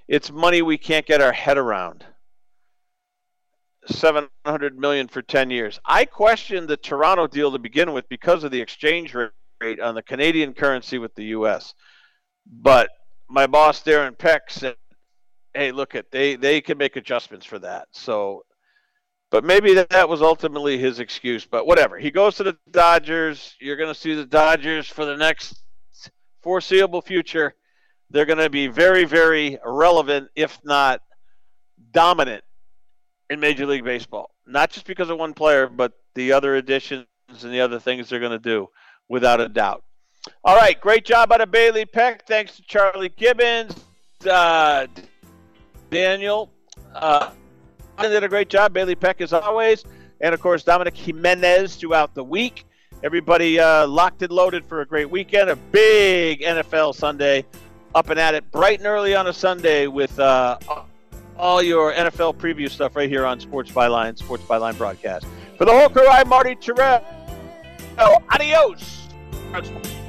It's 0.08 0.32
money 0.32 0.62
we 0.62 0.78
can't 0.78 1.06
get 1.06 1.22
our 1.22 1.34
head 1.34 1.58
around. 1.58 2.06
700 3.88 4.80
million 4.80 5.10
for 5.10 5.22
10 5.22 5.50
years. 5.50 5.78
I 5.86 6.06
questioned 6.06 6.70
the 6.70 6.78
Toronto 6.78 7.28
deal 7.28 7.52
to 7.52 7.60
begin 7.60 7.92
with 7.92 8.08
because 8.08 8.46
of 8.46 8.52
the 8.52 8.62
exchange 8.62 9.14
rate 9.14 9.32
on 9.82 9.96
the 9.96 10.02
Canadian 10.02 10.54
currency 10.54 10.98
with 10.98 11.16
the 11.16 11.26
US. 11.26 11.74
But 12.46 12.90
my 13.30 13.48
boss 13.48 13.84
Darren 13.84 14.18
Peck 14.18 14.50
said, 14.50 14.76
"Hey, 15.54 15.72
look 15.72 15.96
at 15.96 16.12
they 16.12 16.36
they 16.36 16.62
can 16.62 16.78
make 16.78 16.96
adjustments 16.96 17.46
for 17.46 17.60
that." 17.60 17.88
So 17.92 18.44
but 19.32 19.44
maybe 19.44 19.74
that 19.74 20.08
was 20.08 20.22
ultimately 20.22 20.78
his 20.78 21.00
excuse, 21.00 21.44
but 21.44 21.66
whatever. 21.66 21.98
He 21.98 22.12
goes 22.12 22.36
to 22.36 22.44
the 22.44 22.56
Dodgers. 22.70 23.56
You're 23.60 23.78
going 23.78 23.92
to 23.92 24.00
see 24.00 24.14
the 24.14 24.28
Dodgers 24.28 24.88
for 24.88 25.06
the 25.06 25.18
next 25.18 25.64
foreseeable 26.44 27.02
future. 27.02 27.56
They're 28.12 28.28
going 28.28 28.38
to 28.38 28.50
be 28.50 28.68
very 28.68 29.06
very 29.06 29.58
relevant 29.66 30.30
if 30.36 30.60
not 30.64 31.02
dominant 31.92 32.44
in 33.30 33.40
Major 33.40 33.66
League 33.66 33.84
Baseball. 33.84 34.30
Not 34.46 34.70
just 34.70 34.86
because 34.86 35.10
of 35.10 35.18
one 35.18 35.34
player, 35.34 35.68
but 35.68 35.94
the 36.14 36.34
other 36.34 36.56
additions 36.56 37.08
and 37.30 37.52
the 37.52 37.62
other 37.62 37.80
things 37.80 38.10
they're 38.10 38.20
going 38.20 38.32
to 38.32 38.38
do, 38.38 38.68
without 39.14 39.40
a 39.40 39.48
doubt. 39.48 39.84
All 40.44 40.56
right, 40.56 40.80
great 40.82 41.06
job 41.06 41.32
out 41.32 41.40
of 41.40 41.52
Bailey 41.52 41.86
Peck. 41.86 42.26
Thanks 42.28 42.56
to 42.56 42.64
Charlie 42.64 43.10
Gibbons, 43.10 43.76
uh, 44.30 44.88
Daniel. 45.92 46.50
Uh, 46.96 47.30
did 48.02 48.24
a 48.24 48.28
great 48.28 48.50
job. 48.50 48.74
Bailey 48.74 48.96
Peck, 48.96 49.22
as 49.22 49.32
always. 49.32 49.86
And, 50.20 50.34
of 50.34 50.42
course, 50.42 50.64
Dominic 50.64 50.98
Jimenez 50.98 51.76
throughout 51.76 52.16
the 52.16 52.24
week. 52.24 52.66
Everybody 53.04 53.60
uh, 53.60 53.86
locked 53.86 54.24
and 54.24 54.32
loaded 54.32 54.66
for 54.66 54.82
a 54.82 54.86
great 54.86 55.12
weekend. 55.12 55.50
A 55.50 55.56
big 55.56 56.42
NFL 56.42 56.96
Sunday 56.96 57.46
up 57.94 58.10
and 58.10 58.20
at 58.20 58.34
it 58.34 58.50
bright 58.50 58.80
and 58.80 58.88
early 58.88 59.14
on 59.14 59.28
a 59.28 59.34
Sunday 59.34 59.86
with 59.86 60.18
uh, 60.20 60.58
all 61.38 61.62
your 61.62 61.94
NFL 61.94 62.38
preview 62.38 62.70
stuff 62.70 62.96
right 62.96 63.10
here 63.10 63.26
on 63.28 63.40
Sports 63.40 63.70
Byline, 63.72 64.18
Sports 64.18 64.44
Byline 64.46 64.76
broadcast. 64.76 65.28
For 65.58 65.66
the 65.66 65.72
whole 65.72 65.90
crew, 65.90 66.08
I'm 66.08 66.30
Marty 66.30 66.56
Tirrell. 66.56 67.04
Adios 68.34 69.03
much. 69.54 70.03